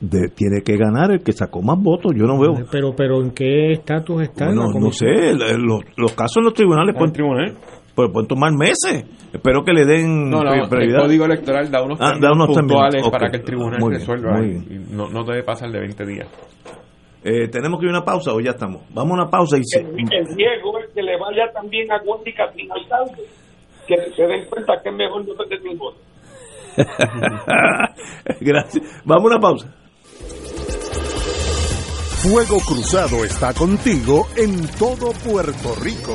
de, 0.00 0.28
tiene 0.28 0.62
que 0.62 0.76
ganar 0.76 1.12
el 1.12 1.22
que 1.22 1.32
sacó 1.32 1.62
más 1.62 1.78
votos. 1.78 2.12
Yo 2.16 2.24
no 2.24 2.38
veo. 2.38 2.66
Pero, 2.70 2.94
pero 2.96 3.22
¿en 3.22 3.32
qué 3.32 3.72
estatus 3.72 4.22
está 4.22 4.46
Bueno, 4.46 4.68
no 4.80 4.90
sé, 4.92 5.34
los, 5.34 5.82
los 5.96 6.12
casos 6.12 6.38
en 6.38 6.44
los 6.44 6.54
tribunales 6.54 6.96
pueden, 6.96 7.56
pues, 8.06 8.12
pueden 8.12 8.28
tomar 8.28 8.52
meses. 8.52 9.04
Espero 9.32 9.62
que 9.64 9.72
le 9.72 9.84
den 9.84 10.28
No, 10.30 10.42
no, 10.42 10.50
pri- 10.50 10.60
el 10.62 10.68
prioridad. 10.68 11.00
código 11.02 11.24
electoral 11.26 11.70
da 11.70 11.82
unos, 11.82 11.98
Ah, 12.00 12.14
da 12.20 12.32
unos 12.32 12.48
puntuales 12.48 13.08
para 13.08 13.30
que 13.30 13.36
el 13.38 13.44
tribunal 13.44 13.78
Muy 13.80 13.90
bien, 13.90 14.00
resuelva. 14.00 14.32
muy 14.38 14.46
y- 14.46 14.50
bien. 14.50 14.86
y 14.90 14.94
no, 14.94 15.08
no 15.08 15.24
debe 15.24 15.42
pasar 15.42 15.70
de 15.70 15.78
20 15.80 16.04
días. 16.06 16.28
Eh, 17.22 17.48
¿Tenemos 17.48 17.78
que 17.78 17.86
ir 17.86 17.92
a 17.92 17.98
una 17.98 18.04
pausa 18.04 18.32
o 18.32 18.40
ya 18.40 18.52
estamos? 18.52 18.82
Vamos 18.94 19.12
a 19.12 19.22
una 19.22 19.30
pausa 19.30 19.58
y 19.58 19.62
se- 19.64 19.80
El, 19.80 19.88
el 20.12 20.26
riesgo 20.36 20.78
es 20.80 20.90
que 20.94 21.02
le 21.02 21.18
vaya 21.18 21.52
también 21.52 21.90
a 21.92 21.98
Guánica 22.02 22.50
sin 22.56 22.70
alcalde, 22.72 23.22
que 23.86 23.96
se 24.16 24.22
den 24.22 24.44
cuenta 24.48 24.72
que 24.82 24.88
es 24.88 24.94
mejor 24.96 25.26
no 25.28 25.34
perder 25.34 25.60
voto. 25.76 25.98
Gracias. 28.40 29.02
Vamos 29.04 29.24
a 29.24 29.34
una 29.34 29.38
pausa. 29.40 29.74
Fuego 32.22 32.58
Cruzado 32.66 33.24
está 33.24 33.52
contigo 33.54 34.26
en 34.36 34.66
todo 34.78 35.12
Puerto 35.24 35.74
Rico. 35.82 36.14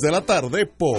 de 0.00 0.10
la 0.10 0.20
tarde 0.22 0.66
por 0.66 0.98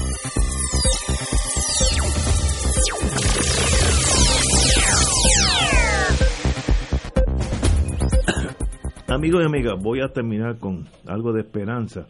Amigos 9.13 9.41
y 9.43 9.45
amigas, 9.45 9.73
voy 9.81 9.99
a 10.01 10.07
terminar 10.07 10.57
con 10.57 10.87
algo 11.05 11.33
de 11.33 11.41
esperanza. 11.41 12.07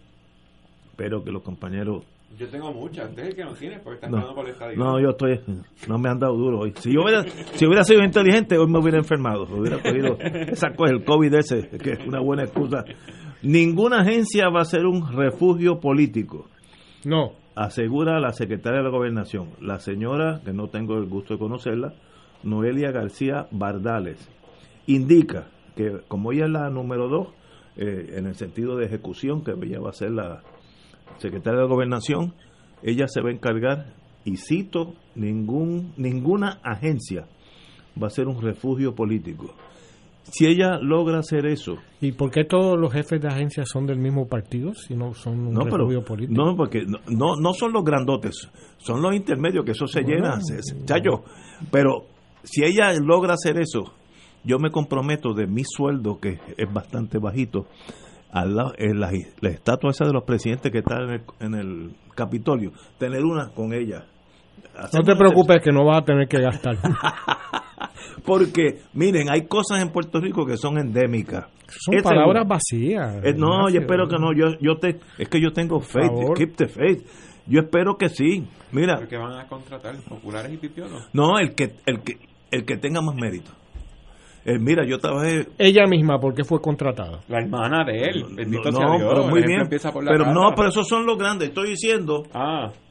Espero 0.91 1.23
que 1.23 1.31
los 1.31 1.41
compañeros 1.41 2.03
Yo 2.37 2.47
tengo 2.47 2.71
muchas. 2.71 3.09
Usted 3.09 3.23
es 3.23 3.29
el 3.29 3.35
que 3.35 3.43
no 3.43 3.53
tiene 3.53 3.79
porque 3.79 3.95
está 3.95 4.07
No, 4.07 4.17
esperando 4.17 4.35
por 4.35 4.45
el 4.45 4.51
estadio. 4.51 4.77
no, 4.77 4.99
yo 4.99 5.09
estoy, 5.09 5.39
no 5.87 5.97
me 5.97 6.09
han 6.09 6.19
dado 6.19 6.35
duro 6.35 6.59
hoy. 6.59 6.73
Si 6.75 6.93
yo 6.93 7.01
hubiera, 7.01 7.23
si 7.23 7.65
hubiera 7.65 7.83
sido 7.83 8.03
inteligente, 8.03 8.55
hoy 8.57 8.67
me 8.67 8.77
hubiera 8.79 8.99
enfermado. 8.99 9.47
Hubiera 9.51 9.81
cogido 9.81 10.17
esa 10.19 10.73
cosa, 10.73 10.93
el 10.93 11.03
COVID 11.03 11.33
ese, 11.33 11.67
que 11.79 11.93
es 11.93 12.05
una 12.07 12.19
buena 12.21 12.43
excusa. 12.43 12.83
Ninguna 13.41 14.01
agencia 14.01 14.49
va 14.49 14.61
a 14.61 14.65
ser 14.65 14.85
un 14.85 15.11
refugio 15.11 15.79
político. 15.79 16.47
No. 17.03 17.31
Asegura 17.55 18.19
la 18.19 18.31
secretaria 18.31 18.77
de 18.77 18.83
la 18.85 18.91
gobernación, 18.91 19.49
la 19.59 19.79
señora, 19.79 20.39
que 20.45 20.53
no 20.53 20.67
tengo 20.67 20.97
el 20.97 21.07
gusto 21.09 21.33
de 21.33 21.39
conocerla, 21.39 21.93
Noelia 22.43 22.91
García 22.91 23.47
Bardales. 23.51 24.29
Indica 24.85 25.47
que 25.75 26.01
como 26.07 26.31
ella 26.31 26.45
es 26.45 26.51
la 26.51 26.69
número 26.69 27.07
dos, 27.07 27.27
eh, 27.77 28.15
en 28.17 28.25
el 28.27 28.35
sentido 28.35 28.75
de 28.77 28.85
ejecución, 28.85 29.43
que 29.43 29.51
ella 29.51 29.79
va 29.79 29.89
a 29.89 29.93
ser 29.93 30.11
la 30.11 30.41
secretaria 31.17 31.61
de 31.61 31.67
gobernación, 31.67 32.33
ella 32.83 33.07
se 33.07 33.21
va 33.21 33.29
a 33.29 33.33
encargar, 33.33 33.93
y 34.25 34.37
cito, 34.37 34.93
ningún, 35.15 35.93
ninguna 35.97 36.59
agencia 36.63 37.25
va 38.01 38.07
a 38.07 38.09
ser 38.09 38.27
un 38.27 38.41
refugio 38.41 38.93
político. 38.95 39.53
Si 40.23 40.45
ella 40.45 40.77
logra 40.79 41.17
hacer 41.19 41.45
eso, 41.47 41.77
¿Y 41.99 42.11
por 42.11 42.29
qué 42.31 42.43
todos 42.45 42.79
los 42.79 42.93
jefes 42.93 43.19
de 43.21 43.27
agencias 43.27 43.67
son 43.69 43.85
del 43.87 43.97
mismo 43.97 44.27
partido 44.27 44.73
si 44.75 44.95
no 44.95 45.13
son 45.13 45.47
un 45.47 45.53
no, 45.53 45.63
pero, 45.63 45.77
refugio 45.79 46.03
político? 46.05 46.41
no, 46.45 46.55
porque 46.55 46.83
no, 46.85 46.99
no, 47.07 47.35
no 47.41 47.53
son 47.53 47.73
los 47.73 47.83
grandotes, 47.83 48.49
son 48.77 49.01
los 49.01 49.13
intermedios, 49.15 49.65
que 49.65 49.71
eso 49.71 49.87
se 49.87 50.01
Bueno. 50.03 50.15
llena, 50.17 50.41
se- 50.41 50.61
se- 50.61 50.85
chayo. 50.85 51.23
Pero 51.71 52.05
si 52.43 52.63
ella 52.63 52.93
logra 52.93 53.33
hacer 53.33 53.59
eso, 53.59 53.93
yo 54.43 54.59
me 54.59 54.69
comprometo 54.71 55.33
de 55.33 55.47
mi 55.47 55.63
sueldo, 55.63 56.19
que 56.19 56.39
es 56.57 56.73
bastante 56.73 57.17
bajito, 57.19 57.67
a 58.31 58.45
la, 58.45 58.71
en 58.77 58.99
la, 58.99 59.11
la 59.41 59.49
estatua 59.49 59.91
esa 59.91 60.05
de 60.05 60.13
los 60.13 60.23
presidentes 60.23 60.71
que 60.71 60.79
está 60.79 60.95
en 61.03 61.09
el, 61.09 61.21
en 61.39 61.53
el 61.55 61.95
Capitolio, 62.15 62.71
tener 62.97 63.23
una 63.25 63.49
con 63.49 63.73
ella. 63.73 64.05
No 64.93 65.03
te 65.03 65.15
preocupes 65.15 65.61
que 65.63 65.71
no 65.71 65.85
vas 65.85 66.01
a 66.01 66.05
tener 66.05 66.27
que 66.27 66.39
gastar. 66.41 66.77
Porque, 68.25 68.81
miren, 68.93 69.29
hay 69.29 69.47
cosas 69.47 69.81
en 69.81 69.89
Puerto 69.89 70.19
Rico 70.19 70.45
que 70.45 70.57
son 70.57 70.77
endémicas. 70.77 71.45
Son 71.67 71.95
Es 71.95 72.03
palabras 72.03 72.43
seguro. 72.43 72.45
vacías. 72.47 73.25
Eh, 73.25 73.33
no, 73.35 73.69
yo 73.69 73.81
espero 73.81 74.07
que 74.07 74.17
no. 74.17 74.33
Yo, 74.33 74.57
yo 74.59 74.77
te, 74.77 74.99
es 75.17 75.29
que 75.29 75.41
yo 75.41 75.51
tengo 75.51 75.79
faith. 75.79 76.11
Keep 76.37 76.55
the 76.55 76.67
faith. 76.67 77.05
Yo 77.47 77.61
espero 77.61 77.97
que 77.97 78.09
sí. 78.09 78.45
Mira, 78.71 78.97
Porque 78.97 79.17
van 79.17 79.39
a 79.39 79.47
contratar 79.47 79.95
populares 80.07 80.53
y 80.53 80.57
pipiolos. 80.57 81.09
no, 81.13 81.39
el 81.39 81.55
que, 81.55 81.73
el 81.85 82.01
que, 82.01 82.17
el 82.51 82.65
que 82.65 82.77
tenga 82.77 83.01
más 83.01 83.15
mérito. 83.15 83.51
Eh, 84.43 84.57
mira, 84.59 84.83
yo 84.87 84.97
trabajé. 84.97 85.47
Ella 85.59 85.85
misma, 85.85 86.19
¿por 86.19 86.33
qué 86.33 86.43
fue 86.43 86.59
contratada? 86.59 87.19
La 87.27 87.39
hermana 87.39 87.83
de 87.85 88.01
él, 88.05 88.25
bendito 88.35 88.71
No, 88.71 88.77
sea 88.77 88.87
Dios. 88.97 89.07
pero 89.07 89.23
el 89.25 89.29
muy 89.29 89.43
bien. 89.43 89.61
empieza 89.61 89.91
por 89.91 90.03
la 90.03 90.11
Pero 90.11 90.33
no, 90.33 90.51
pero 90.55 90.69
esos 90.69 90.87
son 90.87 91.05
los 91.05 91.15
grandes. 91.17 91.49
Estoy 91.49 91.69
diciendo. 91.69 92.23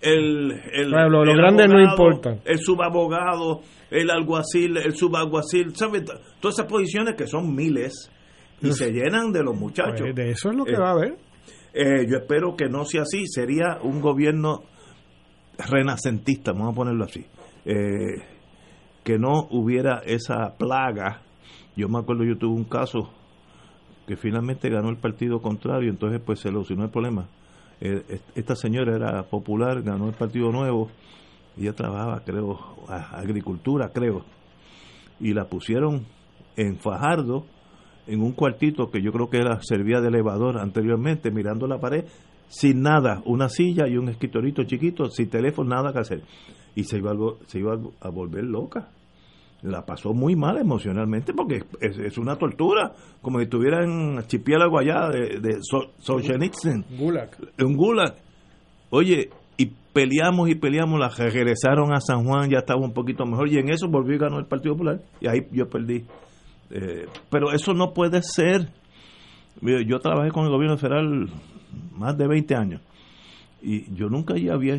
El, 0.00 0.52
el, 0.72 0.90
lo- 0.90 1.08
los 1.24 1.28
el 1.28 1.36
grandes 1.36 1.68
no 1.68 1.80
importan. 1.80 2.40
El 2.44 2.58
subabogado, 2.60 3.62
el 3.90 4.10
alguacil, 4.10 4.76
el 4.76 4.94
subaguacil, 4.94 5.74
¿sabes? 5.74 6.04
Todas 6.40 6.56
esas 6.58 6.66
posiciones 6.70 7.14
que 7.16 7.26
son 7.26 7.52
miles 7.54 8.10
y 8.62 8.70
se 8.72 8.92
llenan 8.92 9.32
de 9.32 9.42
los 9.42 9.56
muchachos. 9.58 10.00
Pues 10.02 10.14
de 10.14 10.30
eso 10.30 10.50
es 10.50 10.56
lo 10.56 10.64
que 10.64 10.74
Eh, 10.74 10.78
va 10.78 10.90
a 10.90 10.92
haber. 10.92 11.16
eh, 11.74 12.06
yo 12.08 12.18
espero 12.18 12.54
que 12.54 12.68
no 12.68 12.84
sea 12.84 13.02
así. 13.02 13.26
Sería 13.26 13.78
un 13.82 14.00
gobierno 14.00 14.62
renacentista, 15.68 16.52
vamos 16.52 16.72
a 16.72 16.76
ponerlo 16.76 17.04
así. 17.04 17.26
Eh, 17.64 18.22
que 19.02 19.18
no 19.18 19.48
hubiera 19.50 20.02
esa 20.06 20.54
plaga. 20.56 21.22
Yo 21.80 21.88
me 21.88 21.98
acuerdo, 21.98 22.24
yo 22.24 22.36
tuve 22.36 22.54
un 22.54 22.64
caso 22.64 23.10
que 24.06 24.16
finalmente 24.16 24.68
ganó 24.68 24.88
el 24.90 24.96
partido 24.98 25.40
contrario, 25.40 25.88
entonces 25.90 26.20
pues 26.24 26.40
se 26.40 26.48
solucionó 26.48 26.84
el 26.84 26.90
problema. 26.90 27.26
Eh, 27.80 28.04
est- 28.08 28.36
esta 28.36 28.54
señora 28.54 28.94
era 28.96 29.22
popular, 29.22 29.82
ganó 29.82 30.08
el 30.08 30.14
Partido 30.14 30.50
Nuevo, 30.52 30.90
ella 31.56 31.72
trabajaba, 31.72 32.20
creo, 32.24 32.58
agricultura, 32.88 33.90
creo. 33.92 34.24
y 35.20 35.32
la 35.34 35.44
pusieron 35.44 36.06
en 36.56 36.76
Fajardo, 36.78 37.44
en 38.06 38.20
un 38.22 38.32
cuartito 38.32 38.90
que 38.90 39.02
yo 39.02 39.12
creo 39.12 39.28
que 39.30 39.36
era 39.38 39.58
servía 39.62 40.00
de 40.00 40.08
elevador 40.08 40.58
anteriormente, 40.58 41.30
mirando 41.30 41.66
la 41.66 41.78
pared, 41.78 42.04
sin 42.48 42.80
nada, 42.82 43.22
una 43.26 43.48
silla 43.48 43.86
y 43.86 43.96
un 43.96 44.08
escritorito 44.08 44.64
chiquito, 44.64 45.08
sin 45.10 45.28
teléfono, 45.30 45.70
nada 45.70 45.92
que 45.92 45.98
hacer. 46.00 46.22
Y 46.74 46.84
se 46.84 46.98
iba 46.98 47.12
se 47.46 47.58
iba 47.58 47.74
a 48.00 48.08
volver 48.10 48.44
loca. 48.44 48.88
La 49.62 49.84
pasó 49.84 50.14
muy 50.14 50.36
mal 50.36 50.56
emocionalmente 50.58 51.34
porque 51.34 51.62
es, 51.80 51.98
es 51.98 52.16
una 52.18 52.36
tortura, 52.36 52.92
como 53.20 53.38
si 53.38 53.44
estuviera 53.44 53.84
en 53.84 54.16
archipiélago 54.18 54.78
allá 54.78 55.08
de, 55.10 55.38
de 55.38 55.58
So- 55.60 55.90
Solzhenitsyn. 55.98 56.84
Gulag. 56.98 57.30
Un 57.62 57.76
gulag. 57.76 58.14
Oye, 58.88 59.28
y 59.58 59.66
peleamos 59.92 60.48
y 60.48 60.54
peleamos, 60.54 60.98
la 60.98 61.10
regresaron 61.10 61.92
a 61.92 62.00
San 62.00 62.24
Juan, 62.24 62.48
ya 62.48 62.58
estaba 62.60 62.80
un 62.80 62.94
poquito 62.94 63.26
mejor, 63.26 63.48
y 63.48 63.58
en 63.58 63.68
eso 63.68 63.86
volvió 63.88 64.14
y 64.16 64.18
ganó 64.18 64.38
el 64.38 64.46
Partido 64.46 64.74
Popular, 64.74 65.00
y 65.20 65.28
ahí 65.28 65.46
yo 65.52 65.68
perdí. 65.68 66.04
Eh, 66.70 67.06
pero 67.28 67.52
eso 67.52 67.74
no 67.74 67.92
puede 67.92 68.22
ser. 68.22 68.68
Yo 69.86 69.98
trabajé 69.98 70.30
con 70.30 70.44
el 70.44 70.50
gobierno 70.50 70.78
federal 70.78 71.28
más 71.96 72.16
de 72.16 72.26
20 72.26 72.54
años, 72.54 72.80
y 73.62 73.94
yo 73.94 74.08
nunca 74.08 74.34
ya 74.36 74.54
había, 74.54 74.78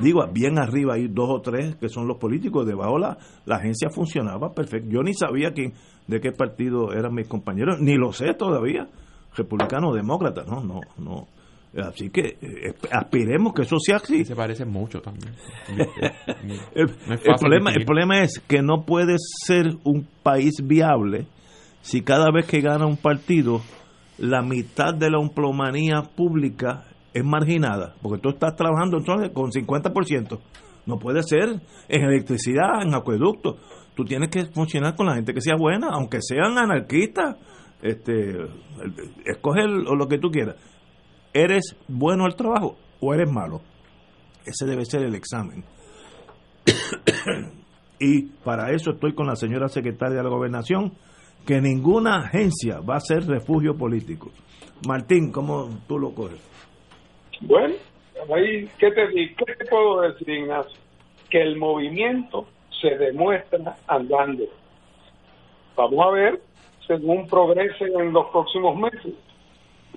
digo, 0.00 0.24
bien 0.32 0.58
arriba 0.58 0.94
hay 0.94 1.08
dos 1.08 1.28
o 1.30 1.40
tres 1.40 1.76
que 1.76 1.88
son 1.88 2.06
los 2.06 2.18
políticos, 2.18 2.66
debajo 2.66 2.98
la, 2.98 3.18
la 3.46 3.56
agencia 3.56 3.90
funcionaba 3.90 4.54
perfecto. 4.54 4.88
Yo 4.90 5.02
ni 5.02 5.14
sabía 5.14 5.52
quién, 5.52 5.72
de 6.06 6.20
qué 6.20 6.32
partido 6.32 6.92
eran 6.92 7.14
mis 7.14 7.28
compañeros, 7.28 7.80
ni 7.80 7.96
lo 7.96 8.12
sé 8.12 8.34
todavía, 8.34 8.88
republicano 9.36 9.90
o 9.90 9.94
demócrata, 9.94 10.44
no, 10.44 10.62
no, 10.62 10.80
no. 10.98 11.28
Así 11.74 12.10
que 12.10 12.36
eh, 12.42 12.74
aspiremos 12.90 13.54
que 13.54 13.62
eso 13.62 13.78
sea 13.78 13.96
así. 13.96 14.26
Se 14.26 14.36
parecen 14.36 14.68
mucho 14.68 15.00
también. 15.00 15.34
El, 16.74 16.86
No 17.08 17.36
problema, 17.38 17.72
el 17.72 17.84
problema 17.86 18.22
es 18.22 18.40
que 18.46 18.60
no 18.60 18.84
puede 18.84 19.16
ser 19.18 19.76
un 19.84 20.06
país 20.22 20.56
viable 20.62 21.26
si 21.80 22.02
cada 22.02 22.30
vez 22.30 22.46
que 22.46 22.60
gana 22.60 22.86
un 22.86 22.98
partido 22.98 23.62
la 24.18 24.42
mitad 24.42 24.94
de 24.94 25.10
la 25.10 25.18
emplomanía 25.20 26.02
pública 26.14 26.84
es 27.14 27.24
marginada, 27.24 27.94
porque 28.02 28.20
tú 28.20 28.30
estás 28.30 28.56
trabajando 28.56 28.98
entonces 28.98 29.30
con 29.32 29.50
50%. 29.50 30.38
No 30.86 30.98
puede 30.98 31.22
ser 31.22 31.60
en 31.88 32.02
electricidad, 32.02 32.82
en 32.82 32.94
acueducto. 32.94 33.56
Tú 33.94 34.04
tienes 34.04 34.30
que 34.30 34.46
funcionar 34.46 34.96
con 34.96 35.06
la 35.06 35.14
gente 35.14 35.32
que 35.32 35.40
sea 35.40 35.54
buena, 35.56 35.88
aunque 35.92 36.18
sean 36.20 36.58
anarquistas. 36.58 37.36
Este, 37.82 38.36
escoge 39.24 39.66
lo 39.66 40.08
que 40.08 40.18
tú 40.18 40.30
quieras. 40.30 40.56
¿Eres 41.32 41.76
bueno 41.88 42.24
al 42.24 42.34
trabajo 42.34 42.76
o 43.00 43.14
eres 43.14 43.30
malo? 43.30 43.60
Ese 44.44 44.66
debe 44.66 44.84
ser 44.84 45.02
el 45.02 45.14
examen. 45.14 45.64
y 48.00 48.22
para 48.44 48.72
eso 48.72 48.92
estoy 48.92 49.14
con 49.14 49.26
la 49.26 49.36
señora 49.36 49.68
secretaria 49.68 50.16
de 50.16 50.22
la 50.22 50.30
gobernación, 50.30 50.92
que 51.46 51.60
ninguna 51.60 52.24
agencia 52.26 52.80
va 52.80 52.96
a 52.96 53.00
ser 53.00 53.26
refugio 53.26 53.76
político. 53.76 54.30
Martín, 54.86 55.30
¿cómo 55.30 55.68
tú 55.86 55.98
lo 55.98 56.14
coges? 56.14 56.40
Bueno, 57.42 57.74
ahí, 58.34 58.68
¿qué 58.78 58.90
te, 58.92 59.08
qué 59.10 59.54
te 59.58 59.64
puedo 59.66 60.02
decir, 60.02 60.28
Ignacio? 60.28 60.78
Que 61.28 61.42
el 61.42 61.56
movimiento 61.56 62.46
se 62.80 62.96
demuestra 62.96 63.76
andando. 63.88 64.44
Vamos 65.74 66.06
a 66.06 66.10
ver, 66.10 66.40
según 66.86 67.26
progrese 67.26 67.84
en 67.84 68.12
los 68.12 68.26
próximos 68.26 68.76
meses, 68.76 69.14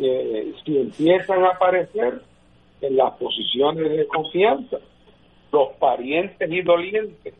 eh, 0.02 0.54
si 0.64 0.78
empiezan 0.78 1.44
a 1.44 1.50
aparecer 1.50 2.22
en 2.82 2.98
las 2.98 3.14
posiciones 3.14 3.92
de 3.92 4.08
confianza 4.08 4.78
los 5.52 5.70
parientes 5.80 6.52
y 6.52 6.62
dolientes 6.62 7.34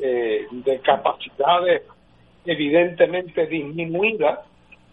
eh, 0.00 0.46
de 0.50 0.78
capacidades 0.80 1.82
evidentemente 2.44 3.46
disminuidas, 3.46 4.40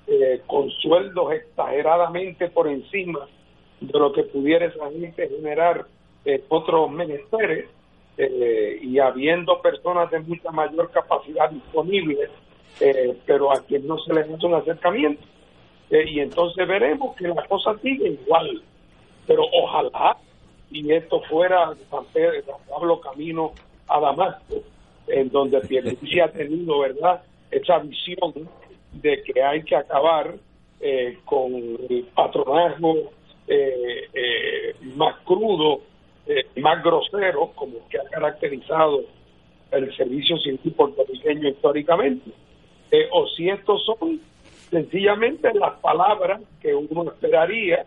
eh, 0.08 0.42
con 0.48 0.70
sueldos 0.72 1.34
exageradamente 1.34 2.50
por 2.50 2.68
encima 2.68 3.28
de 3.80 4.00
lo 4.00 4.12
que 4.12 4.24
pudiera 4.24 4.66
esa 4.66 4.90
gente 4.92 5.30
generar 5.30 5.86
eh, 6.26 6.44
otros 6.50 6.92
menesteres 6.92 7.68
eh, 8.18 8.80
y 8.82 9.00
habiendo 9.00 9.62
personas 9.62 10.10
de 10.12 10.20
mucha 10.20 10.52
mayor 10.52 10.90
capacidad 10.92 11.50
disponible, 11.50 12.30
eh, 12.80 13.18
pero 13.26 13.52
a 13.52 13.62
quien 13.62 13.86
no 13.88 13.98
se 14.00 14.14
les 14.14 14.30
hace 14.30 14.46
un 14.46 14.54
acercamiento. 14.56 15.24
Eh, 15.90 16.06
y 16.10 16.20
entonces 16.20 16.68
veremos 16.68 17.16
que 17.16 17.28
la 17.28 17.46
cosa 17.48 17.78
sigue 17.80 18.10
igual. 18.10 18.62
Pero 19.28 19.44
ojalá, 19.64 20.18
y 20.72 20.92
esto 20.92 21.22
fuera 21.30 21.74
San 21.90 22.06
Pedro, 22.14 22.44
San 22.46 22.68
Pablo 22.70 23.00
camino 23.00 23.52
a 23.88 24.00
Damasco, 24.00 24.56
en 25.08 25.30
donde 25.30 25.60
Pierluisi 25.68 26.20
ha 26.20 26.32
tenido, 26.32 26.80
¿verdad?, 26.80 27.24
esa 27.52 27.80
visión 27.80 28.50
de 28.94 29.22
que 29.24 29.44
hay 29.44 29.64
que 29.64 29.76
acabar 29.76 30.36
eh, 30.80 31.18
con 31.26 31.54
el 31.54 32.08
patronazgo 32.14 33.12
eh, 33.48 34.10
eh, 34.14 34.76
más 34.96 35.16
crudo, 35.24 35.82
eh, 36.28 36.46
más 36.62 36.84
grosero, 36.84 37.52
como 37.56 37.88
que 37.90 38.00
ha 38.00 38.04
caracterizado 38.06 39.04
el 39.72 39.96
servicio 39.96 40.38
civil 40.38 40.74
puertorriqueño 40.76 41.50
históricamente, 41.50 42.32
eh, 42.92 43.08
o 43.12 43.28
si 43.28 43.50
estos 43.50 43.84
son 43.86 44.20
sencillamente 44.70 45.54
las 45.54 45.74
palabras 45.80 46.42
que 46.62 46.74
uno 46.74 47.12
esperaría 47.12 47.86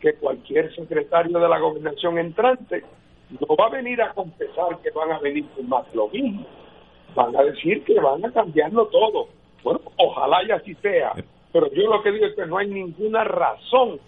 que 0.00 0.14
cualquier 0.14 0.74
secretario 0.74 1.38
de 1.38 1.48
la 1.48 1.58
gobernación 1.58 2.18
entrante 2.18 2.84
no 3.30 3.56
va 3.56 3.66
a 3.66 3.70
venir 3.70 4.00
a 4.00 4.12
confesar 4.12 4.78
que 4.82 4.90
van 4.90 5.12
a 5.12 5.18
venir 5.18 5.44
con 5.56 5.68
más 5.68 5.84
lo 5.94 6.08
mismo, 6.08 6.46
van 7.14 7.34
a 7.36 7.42
decir 7.42 7.82
que 7.84 7.98
van 8.00 8.24
a 8.24 8.32
cambiarlo 8.32 8.86
todo. 8.86 9.28
Bueno, 9.62 9.80
ojalá 9.96 10.44
y 10.44 10.50
así 10.50 10.74
sea, 10.76 11.12
pero 11.52 11.70
yo 11.72 11.90
lo 11.90 12.02
que 12.02 12.12
digo 12.12 12.26
es 12.26 12.34
que 12.34 12.46
no 12.46 12.58
hay 12.58 12.68
ninguna 12.68 13.24
razón 13.24 13.98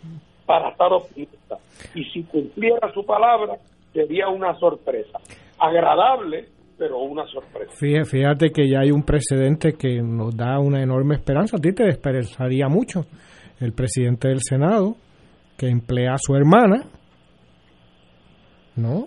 para 0.51 0.71
estar 0.71 0.93
optimista. 0.93 1.59
Y 1.95 2.03
si 2.07 2.25
cumpliera 2.25 2.93
su 2.93 3.07
palabra, 3.07 3.55
sería 3.93 4.27
una 4.27 4.53
sorpresa. 4.59 5.21
Agradable, 5.61 6.47
pero 6.77 6.99
una 6.99 7.25
sorpresa. 7.27 7.71
Fíjate, 7.79 8.05
fíjate 8.05 8.51
que 8.51 8.69
ya 8.69 8.81
hay 8.81 8.91
un 8.91 9.05
precedente 9.05 9.75
que 9.75 10.03
nos 10.03 10.37
da 10.37 10.59
una 10.59 10.83
enorme 10.83 11.15
esperanza. 11.15 11.57
A 11.57 11.61
ti 11.61 11.73
te 11.73 11.85
desesperanzaría 11.85 12.67
mucho. 12.67 13.03
El 13.61 13.73
presidente 13.75 14.27
del 14.27 14.41
Senado, 14.41 14.97
que 15.57 15.69
emplea 15.69 16.15
a 16.15 16.19
su 16.19 16.35
hermana, 16.35 16.83
¿no? 18.75 19.07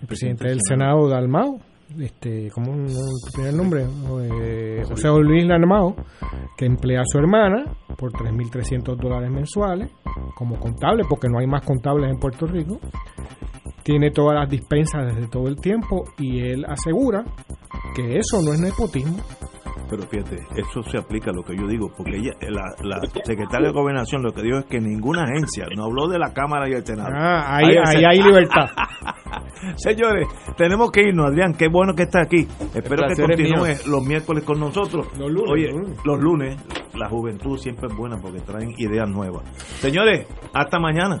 El 0.00 0.06
presidente 0.06 0.48
del 0.48 0.60
Senado, 0.66 1.10
Dalmao, 1.10 1.58
este, 1.98 2.50
¿cómo 2.50 2.74
no, 2.74 2.88
tu 2.88 3.32
primer 3.32 3.54
nombre? 3.54 3.86
Eh, 4.22 4.82
José 4.88 5.08
Luis 5.08 5.46
Dalmao, 5.46 5.94
que 6.56 6.66
emplea 6.66 7.00
a 7.00 7.04
su 7.06 7.18
hermana 7.18 7.64
por 7.96 8.12
3.300 8.12 8.96
dólares 8.96 9.30
mensuales 9.30 9.90
como 10.34 10.58
contable, 10.58 11.04
porque 11.08 11.28
no 11.28 11.38
hay 11.38 11.46
más 11.46 11.64
contables 11.64 12.10
en 12.10 12.18
Puerto 12.18 12.46
Rico. 12.46 12.80
Tiene 13.84 14.10
todas 14.10 14.34
las 14.40 14.48
dispensas 14.48 15.06
desde 15.14 15.28
todo 15.28 15.46
el 15.46 15.56
tiempo 15.56 16.04
y 16.18 16.40
él 16.40 16.64
asegura 16.66 17.22
que 17.94 18.16
eso 18.16 18.40
no 18.42 18.52
es 18.54 18.60
nepotismo. 18.60 19.18
Pero 19.90 20.02
fíjate, 20.04 20.38
eso 20.56 20.82
se 20.90 20.96
aplica 20.96 21.30
a 21.30 21.34
lo 21.34 21.42
que 21.42 21.54
yo 21.54 21.66
digo, 21.68 21.92
porque 21.94 22.16
ella, 22.16 22.30
la, 22.48 22.62
la 22.82 22.98
secretaria 23.24 23.68
de 23.68 23.72
gobernación 23.74 24.22
lo 24.22 24.32
que 24.32 24.40
dijo 24.42 24.56
es 24.58 24.64
que 24.64 24.80
ninguna 24.80 25.24
agencia, 25.24 25.66
no 25.76 25.84
habló 25.84 26.08
de 26.08 26.18
la 26.18 26.32
Cámara 26.32 26.66
y 26.68 26.72
el 26.72 26.84
Senado. 26.84 27.10
Ah, 27.14 27.56
ahí, 27.56 27.76
ahí 27.86 28.02
hay 28.04 28.22
libertad. 28.22 28.66
Señores, 29.76 30.26
tenemos 30.56 30.90
que 30.90 31.02
irnos, 31.02 31.26
Adrián, 31.26 31.52
qué 31.54 31.68
bueno 31.68 31.94
que 31.94 32.04
está 32.04 32.22
aquí. 32.22 32.48
Espero 32.74 33.06
que 33.08 33.14
placer 33.14 33.30
es 33.32 33.36
continúe 33.36 33.66
mío. 33.66 33.76
los 33.86 34.02
miércoles 34.06 34.44
con 34.44 34.58
nosotros. 34.58 35.06
Los 35.18 35.30
lunes, 35.30 35.50
Oye, 35.52 35.66
los 35.70 35.74
lunes. 35.76 35.98
los 36.04 36.20
lunes, 36.20 36.56
la 36.94 37.08
juventud 37.10 37.58
siempre 37.58 37.88
es 37.88 37.94
buena 37.96 38.16
porque 38.16 38.40
traen 38.40 38.72
ideas 38.78 39.08
nuevas. 39.08 39.44
Señores, 39.80 40.26
hasta 40.54 40.78
mañana. 40.80 41.20